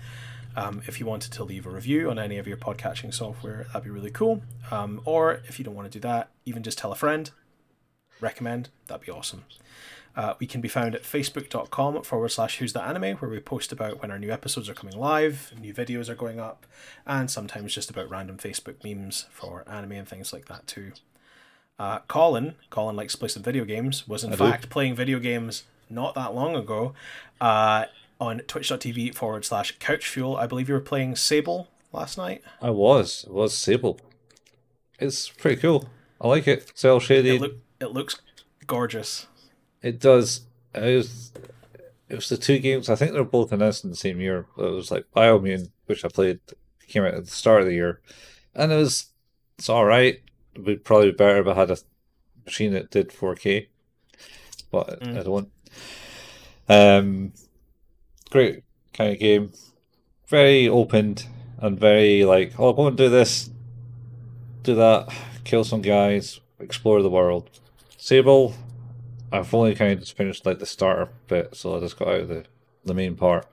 Um, 0.56 0.84
if 0.88 1.00
you 1.00 1.06
wanted 1.06 1.32
to 1.34 1.44
leave 1.44 1.66
a 1.66 1.70
review 1.70 2.10
on 2.12 2.20
any 2.20 2.38
of 2.38 2.48
your 2.48 2.58
podcatching 2.58 3.14
software, 3.14 3.66
that'd 3.74 3.84
be 3.84 3.90
really 3.90 4.12
cool. 4.12 4.44
Um, 4.70 5.02
or 5.04 5.42
if 5.48 5.58
you 5.58 5.66
don't 5.66 5.76
want 5.76 5.92
to 5.92 5.98
do 5.98 6.02
that, 6.08 6.30
even 6.46 6.62
just 6.62 6.78
tell 6.78 6.92
a 6.92 6.96
friend, 6.96 7.32
recommend, 8.22 8.70
that'd 8.88 9.06
be 9.06 9.12
awesome. 9.12 9.46
Uh, 10.16 10.36
we 10.40 10.46
can 10.46 10.62
be 10.62 10.68
found 10.68 10.94
at 10.94 11.04
facebook.com 11.04 12.04
forward 12.04 12.30
slash 12.30 12.58
who's 12.60 12.74
that 12.74 12.88
anime, 12.88 13.18
where 13.18 13.32
we 13.32 13.40
post 13.40 13.72
about 13.72 14.02
when 14.02 14.12
our 14.12 14.20
new 14.20 14.32
episodes 14.32 14.70
are 14.70 14.74
coming 14.76 14.96
live, 14.96 15.52
new 15.60 15.74
videos 15.74 16.08
are 16.10 16.16
going 16.16 16.40
up, 16.40 16.66
and 17.08 17.32
sometimes 17.32 17.74
just 17.74 17.90
about 17.90 18.10
random 18.10 18.38
Facebook 18.38 18.84
memes 18.84 19.26
for 19.32 19.64
anime 19.68 19.94
and 19.94 20.08
things 20.08 20.32
like 20.32 20.46
that 20.46 20.68
too. 20.68 20.92
Uh, 21.80 22.00
Colin, 22.08 22.54
Colin 22.70 22.96
likes 22.96 23.14
to 23.14 23.20
play 23.20 23.28
some 23.28 23.42
video 23.42 23.66
games, 23.66 24.08
was 24.08 24.24
in 24.24 24.32
I 24.32 24.36
do. 24.36 24.44
fact 24.50 24.70
playing 24.70 24.96
video 24.96 25.18
games 25.20 25.64
not 25.90 26.14
that 26.14 26.36
long 26.36 26.56
ago 26.56 26.94
uh, 27.42 27.86
on 28.22 28.40
twitch.tv 28.42 29.16
forward 29.16 29.44
slash 29.46 29.76
couch 29.80 30.08
fuel. 30.08 30.38
I 30.38 30.46
believe 30.46 30.70
you 30.70 30.76
were 30.76 30.80
playing 30.80 31.16
Sable 31.16 31.68
last 31.92 32.18
night. 32.20 32.44
I 32.62 32.70
was. 32.70 33.24
It 33.28 33.34
was 33.34 33.58
Sable. 33.58 34.00
It's 35.00 35.30
pretty 35.30 35.60
cool. 35.60 35.90
I 36.22 36.28
like 36.28 36.48
it. 36.48 36.72
Cell 36.76 36.98
It, 36.98 37.02
shaded. 37.02 37.42
look, 37.42 37.56
it 37.80 37.92
looks 37.92 38.22
gorgeous. 38.68 39.26
It 39.84 40.00
does. 40.00 40.42
It 40.74 40.96
was, 40.96 41.32
it 42.10 42.16
was 42.16 42.30
the 42.30 42.38
two 42.38 42.58
games. 42.58 42.90
I 42.90 42.96
think 42.96 43.12
they're 43.12 43.24
both 43.24 43.52
announced 43.52 43.84
in 43.84 43.90
the 43.92 43.96
same 43.96 44.20
year. 44.20 44.48
It 44.58 44.62
was 44.62 44.90
like 44.90 45.06
Biomutant, 45.16 45.70
which 45.86 46.04
I 46.04 46.08
played, 46.08 46.40
came 46.88 47.04
out 47.04 47.14
at 47.14 47.26
the 47.26 47.32
start 47.32 47.62
of 47.62 47.68
the 47.68 47.74
year, 47.74 48.02
and 48.56 48.72
it 48.72 48.78
was 48.78 49.08
it's 49.58 49.70
all 49.70 49.86
right. 49.86 50.20
It 50.56 50.66
would 50.66 50.84
probably 50.84 51.12
be 51.12 51.18
better 51.18 51.40
if 51.40 51.48
I 51.48 51.54
had 51.54 51.72
a 51.72 51.78
machine 52.46 52.74
that 52.74 52.92
did 52.92 53.10
4K, 53.10 53.68
but 54.72 55.00
Mm. 55.02 55.20
I 55.20 55.24
don't. 55.24 55.50
Um, 56.70 57.34
great 58.30 58.64
kind 58.94 59.12
of 59.14 59.20
game, 59.20 59.52
very 60.28 60.68
opened 60.68 61.28
and 61.60 61.80
very 61.80 62.24
like, 62.26 62.54
oh, 62.60 62.74
go 62.74 62.88
and 62.88 62.98
do 62.98 63.10
this, 63.10 63.50
do 64.64 64.76
that, 64.76 65.14
kill 65.44 65.64
some 65.64 65.82
guys, 65.82 66.40
explore 66.60 67.02
the 67.02 67.10
world. 67.10 67.50
Sable, 67.98 68.54
I've 69.34 69.54
only 69.54 69.76
kind 69.76 69.92
of 69.94 70.00
just 70.00 70.16
finished 70.16 70.46
like 70.46 70.60
the 70.60 70.66
starter 70.66 71.10
bit, 71.28 71.56
so 71.56 71.76
I 71.76 71.80
just 71.80 71.98
got 71.98 72.08
out 72.10 72.20
of 72.22 72.28
the, 72.30 72.46
the 72.86 72.94
main 72.94 73.16
part. 73.16 73.48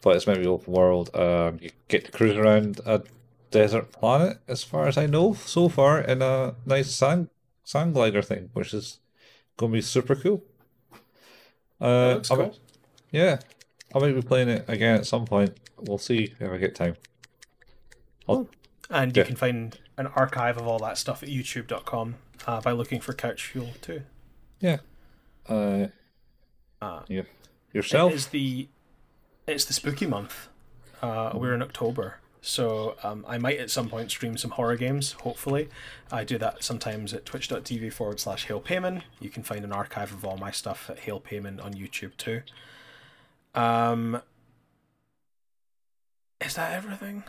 But 0.00 0.16
it's 0.16 0.26
meant 0.26 0.38
to 0.38 0.42
be 0.42 0.48
open 0.48 0.72
world. 0.72 1.14
Um, 1.14 1.58
you 1.60 1.70
get 1.88 2.04
to 2.06 2.12
cruise 2.12 2.36
around 2.36 2.80
a 2.86 3.02
desert 3.50 3.90
planet, 3.92 4.38
as 4.46 4.62
far 4.62 4.86
as 4.86 4.96
I 4.96 5.06
know 5.06 5.34
so 5.34 5.68
far, 5.68 6.00
in 6.00 6.22
a 6.22 6.54
nice 6.64 6.94
sand 6.94 7.28
sand 7.64 7.94
glider 7.94 8.22
thing, 8.22 8.50
which 8.54 8.72
is 8.72 9.00
going 9.56 9.72
to 9.72 9.76
be 9.76 9.82
super 9.82 10.14
cool. 10.14 10.42
Uh, 11.80 12.14
looks 12.14 12.30
I 12.30 12.34
cool. 12.36 12.44
might- 12.46 12.58
yeah, 13.10 13.38
I 13.94 13.98
might 13.98 14.12
be 14.14 14.22
playing 14.22 14.48
it 14.50 14.64
again 14.68 14.94
at 14.96 15.06
some 15.06 15.24
point. 15.26 15.56
We'll 15.78 15.98
see 15.98 16.34
if 16.38 16.50
I 16.50 16.56
get 16.58 16.74
time. 16.74 16.96
And 18.90 19.16
you 19.16 19.22
Yeah. 19.22 19.26
can 19.26 19.36
find 19.36 19.78
an 19.96 20.06
archive 20.08 20.56
of 20.56 20.66
all 20.66 20.78
that 20.80 20.96
stuff 20.98 21.22
at 21.22 21.28
youtube.com 21.28 22.14
uh, 22.46 22.60
by 22.60 22.72
looking 22.72 23.00
for 23.00 23.12
Couch 23.12 23.44
Fuel 23.46 23.70
too. 23.80 24.02
Yeah. 24.60 24.78
Uh, 25.48 25.88
Uh, 26.80 27.02
yeah. 27.08 27.20
It 27.20 27.26
Yourself? 27.72 28.12
is 28.12 28.26
the 28.28 28.68
it's 29.46 29.64
the 29.64 29.72
spooky 29.72 30.06
month. 30.06 30.48
Uh, 31.02 31.30
we're 31.34 31.54
in 31.54 31.62
October, 31.62 32.18
so 32.40 32.96
um, 33.02 33.24
I 33.28 33.38
might 33.38 33.58
at 33.58 33.70
some 33.70 33.88
point 33.88 34.10
stream 34.10 34.36
some 34.36 34.50
horror 34.52 34.76
games. 34.76 35.12
Hopefully, 35.12 35.68
I 36.12 36.24
do 36.24 36.38
that 36.38 36.62
sometimes 36.64 37.14
at 37.14 37.24
twitch.tv 37.24 37.92
forward 37.92 38.20
slash 38.20 38.46
Hail 38.46 38.60
Payman. 38.60 39.02
You 39.20 39.30
can 39.30 39.42
find 39.42 39.64
an 39.64 39.72
archive 39.72 40.12
of 40.12 40.24
all 40.24 40.36
my 40.36 40.50
stuff 40.50 40.90
at 40.90 41.00
Hail 41.00 41.20
Payman 41.20 41.64
on 41.64 41.74
YouTube 41.74 42.16
too. 42.16 42.42
Um, 43.54 44.20
is 46.44 46.54
that 46.54 46.72
everything? 46.72 47.24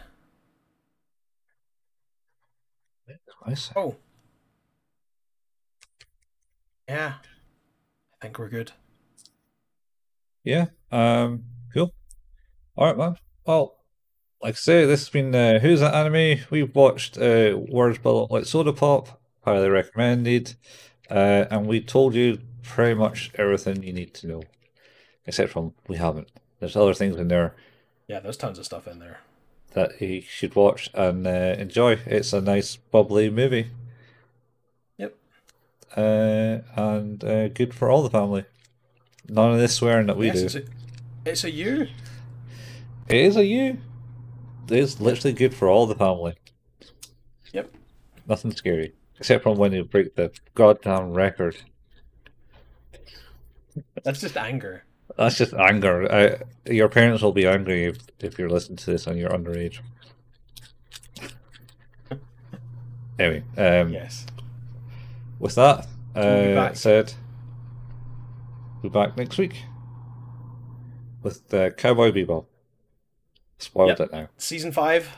Nice. 3.48 3.72
Oh, 3.76 3.96
yeah, 6.88 7.14
I 8.22 8.26
think 8.26 8.40
we're 8.40 8.50
good. 8.50 8.72
Yeah. 10.44 10.68
Um. 10.92 11.44
Cool. 11.74 11.94
All 12.76 12.88
right, 12.88 12.98
man. 12.98 13.16
Well, 13.46 13.76
like 14.42 14.56
I 14.56 14.58
say, 14.58 14.86
this 14.86 15.02
has 15.02 15.10
been 15.10 15.34
uh, 15.36 15.60
Who's 15.60 15.82
That 15.82 15.94
Anime? 15.94 16.40
We've 16.50 16.74
watched 16.74 17.18
uh, 17.18 17.58
Words 17.70 18.00
Bubble 18.00 18.24
Up 18.24 18.32
like 18.32 18.46
Soda 18.46 18.74
Pop. 18.74 19.22
Highly 19.46 19.70
recommended. 19.70 20.56
Uh, 21.10 21.46
and 21.50 21.66
we 21.68 21.82
told 21.82 22.14
you 22.16 22.40
pretty 22.64 22.94
much 22.94 23.32
everything 23.36 23.84
you 23.84 23.94
need 23.94 24.14
to 24.16 24.28
know, 24.28 24.44
except 25.26 25.52
from 25.52 25.74
we 25.88 25.98
haven't. 25.98 26.30
There's 26.60 26.76
other 26.76 26.94
things 26.94 27.16
in 27.18 27.28
there. 27.30 27.56
Yeah, 28.08 28.20
there's 28.20 28.38
tons 28.38 28.60
of 28.60 28.66
stuff 28.66 28.88
in 28.88 29.00
there. 29.00 29.20
that 29.74 29.94
he 30.00 30.22
should 30.22 30.56
watch 30.56 30.90
and 30.94 31.26
uh, 31.28 31.56
enjoy. 31.58 32.00
It's 32.06 32.34
a 32.34 32.42
nice, 32.42 32.76
bubbly 32.76 33.30
movie. 33.30 33.70
Uh, 35.96 36.60
and 36.76 37.24
uh, 37.24 37.48
good 37.50 37.74
for 37.74 37.90
all 37.90 38.04
the 38.04 38.10
family. 38.10 38.46
None 39.28 39.54
of 39.54 39.60
this 39.60 39.76
swearing 39.76 40.08
that 40.08 40.18
we 40.18 40.28
yes, 40.28 40.40
do. 40.40 40.46
It's 40.46 40.56
a, 40.56 40.64
it's 41.26 41.44
a 41.44 41.52
you. 41.52 41.88
It 43.08 43.18
is 43.18 43.38
a 43.38 43.46
you. 43.46 43.78
It's 44.70 45.00
literally 45.00 45.34
good 45.34 45.54
for 45.54 45.68
all 45.68 45.88
the 45.88 45.96
family. 45.96 46.36
Yep. 47.54 47.74
Nothing 48.28 48.56
scary. 48.56 48.94
Except 49.18 49.44
from 49.44 49.58
when 49.58 49.74
you 49.74 49.84
break 49.84 50.16
the 50.16 50.32
goddamn 50.56 51.14
record. 51.14 51.58
That's 54.04 54.22
just 54.22 54.38
anger. 54.38 54.84
That's 55.18 55.38
just 55.38 55.54
anger. 55.54 56.12
I, 56.12 56.72
your 56.72 56.88
parents 56.88 57.22
will 57.22 57.34
be 57.34 57.48
angry 57.48 57.86
if, 57.86 57.98
if 58.20 58.40
you're 58.40 58.50
listening 58.50 58.78
to 58.78 58.86
this 58.86 59.08
and 59.08 59.18
you're 59.18 59.32
underage. 59.32 59.80
anyway, 63.20 63.44
um, 63.58 63.92
Yes. 63.92 64.26
With 65.40 65.56
that 65.56 65.88
uh, 66.16 66.74
said, 66.74 67.14
we'll 68.82 68.90
be 68.92 68.94
back 68.94 69.18
next 69.18 69.38
week 69.38 69.64
with 71.24 71.54
uh, 71.54 71.70
Cowboy 71.72 72.12
Bebop. 72.12 72.46
Spoiled 73.58 73.90
Yep. 73.90 74.00
it 74.00 74.12
now. 74.14 74.30
Season 74.38 74.72
five 74.72 75.10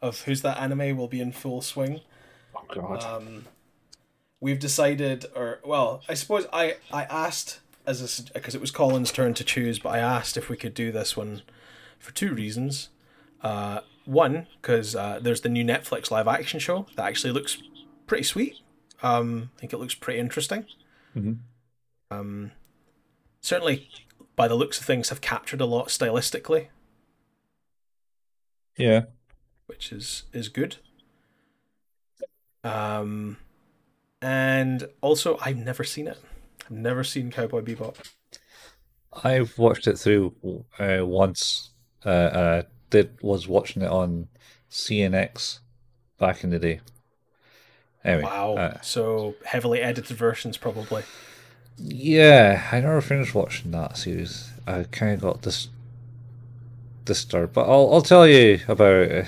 of 0.00 0.22
Who's 0.22 0.42
That 0.42 0.58
Anime 0.58 0.96
will 0.96 1.08
be 1.08 1.20
in 1.20 1.32
full 1.32 1.60
swing. 1.60 2.00
Oh 2.54 2.62
god. 2.72 3.02
Um, 3.02 3.46
we've 4.40 4.60
decided, 4.60 5.26
or 5.34 5.60
well, 5.64 6.02
I 6.08 6.14
suppose 6.14 6.46
I 6.52 6.76
I 6.92 7.04
asked 7.04 7.60
as 7.86 8.00
a 8.00 8.32
because 8.32 8.54
it 8.54 8.60
was 8.60 8.70
Colin's 8.70 9.10
turn 9.10 9.34
to 9.34 9.44
choose, 9.44 9.78
but 9.80 9.88
I 9.90 9.98
asked 9.98 10.36
if 10.36 10.48
we 10.48 10.56
could 10.56 10.72
do 10.74 10.92
this 10.92 11.16
one 11.16 11.42
for 11.98 12.12
two 12.12 12.32
reasons. 12.32 12.90
Uh, 13.42 13.80
one, 14.04 14.46
because 14.62 14.94
uh, 14.94 15.18
there's 15.20 15.40
the 15.40 15.48
new 15.48 15.64
Netflix 15.64 16.10
live 16.10 16.28
action 16.28 16.60
show 16.60 16.86
that 16.96 17.06
actually 17.06 17.32
looks 17.32 17.58
pretty 18.06 18.22
sweet. 18.22 18.56
Um, 19.04 19.50
I 19.56 19.60
think 19.60 19.72
it 19.72 19.78
looks 19.78 19.94
pretty 19.94 20.18
interesting. 20.18 20.66
Mhm. 21.14 21.38
Um, 22.10 22.52
certainly, 23.40 23.90
by 24.34 24.48
the 24.48 24.54
looks 24.54 24.80
of 24.80 24.86
things, 24.86 25.10
have 25.10 25.20
captured 25.20 25.60
a 25.60 25.66
lot 25.66 25.88
stylistically, 25.88 26.68
yeah. 28.76 29.02
which 29.66 29.92
is 29.92 30.24
is 30.32 30.48
good. 30.48 30.76
Um, 32.64 33.36
and 34.22 34.88
also 35.02 35.38
I've 35.42 35.58
never 35.58 35.84
seen 35.84 36.08
it. 36.08 36.18
I've 36.64 36.70
never 36.70 37.04
seen 37.04 37.30
Cowboy 37.30 37.60
Bebop. 37.60 37.96
I've 39.22 39.58
watched 39.58 39.86
it 39.86 39.98
through 39.98 40.34
uh, 40.78 41.04
once. 41.04 41.70
Uh, 42.04 42.08
uh, 42.08 42.62
did 42.90 43.18
was 43.22 43.46
watching 43.46 43.82
it 43.82 43.90
on 43.90 44.28
CNX 44.70 45.60
back 46.18 46.42
in 46.42 46.50
the 46.50 46.58
day. 46.58 46.80
Anyway, 48.04 48.24
Wow. 48.24 48.54
uh, 48.56 48.80
so 48.82 49.34
heavily 49.46 49.80
edited 49.80 50.16
versions, 50.16 50.56
probably. 50.58 51.02
yeah, 51.78 52.68
I 52.70 52.80
never 52.80 53.00
finished 53.00 53.34
watching 53.34 53.70
that 53.70 53.96
series. 53.96 54.50
I 54.66 54.84
kind 54.84 55.14
of 55.14 55.20
got 55.20 55.42
this 55.42 55.68
disturbed, 57.04 57.52
but 57.54 57.62
I'll 57.68 57.92
I'll 57.94 58.02
tell 58.02 58.26
you 58.26 58.60
about 58.68 58.94
it. 58.94 59.26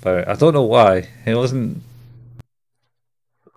About 0.00 0.18
it. 0.20 0.28
I 0.28 0.34
don't 0.34 0.54
know 0.54 0.62
why 0.62 1.08
it 1.26 1.34
wasn't. 1.34 1.82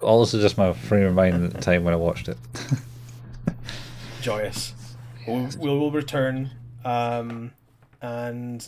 All 0.01 0.19
this 0.21 0.33
is 0.33 0.41
just 0.41 0.57
my 0.57 0.73
frame 0.73 1.05
of 1.05 1.13
mind 1.13 1.43
at 1.45 1.53
the 1.53 1.61
time 1.61 1.83
when 1.83 1.93
I 1.93 1.97
watched 1.97 2.27
it. 2.27 2.37
Joyous. 4.21 4.73
We'll, 5.27 5.49
we 5.59 5.69
will 5.69 5.91
return, 5.91 6.51
um, 6.83 7.51
and 8.01 8.67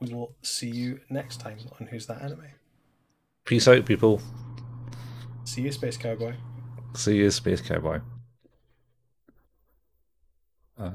we 0.00 0.14
will 0.14 0.32
see 0.42 0.68
you 0.70 1.00
next 1.10 1.40
time 1.40 1.58
on 1.80 1.88
Who's 1.88 2.06
That 2.06 2.22
Anime. 2.22 2.44
Peace 3.44 3.66
out, 3.66 3.84
people. 3.84 4.20
See 5.50 5.62
you, 5.62 5.72
Space 5.72 5.96
Cowboy. 5.96 6.34
See 6.94 7.16
you, 7.16 7.28
Space 7.32 7.60
Cowboy. 7.60 7.98
Uh, 10.78 10.92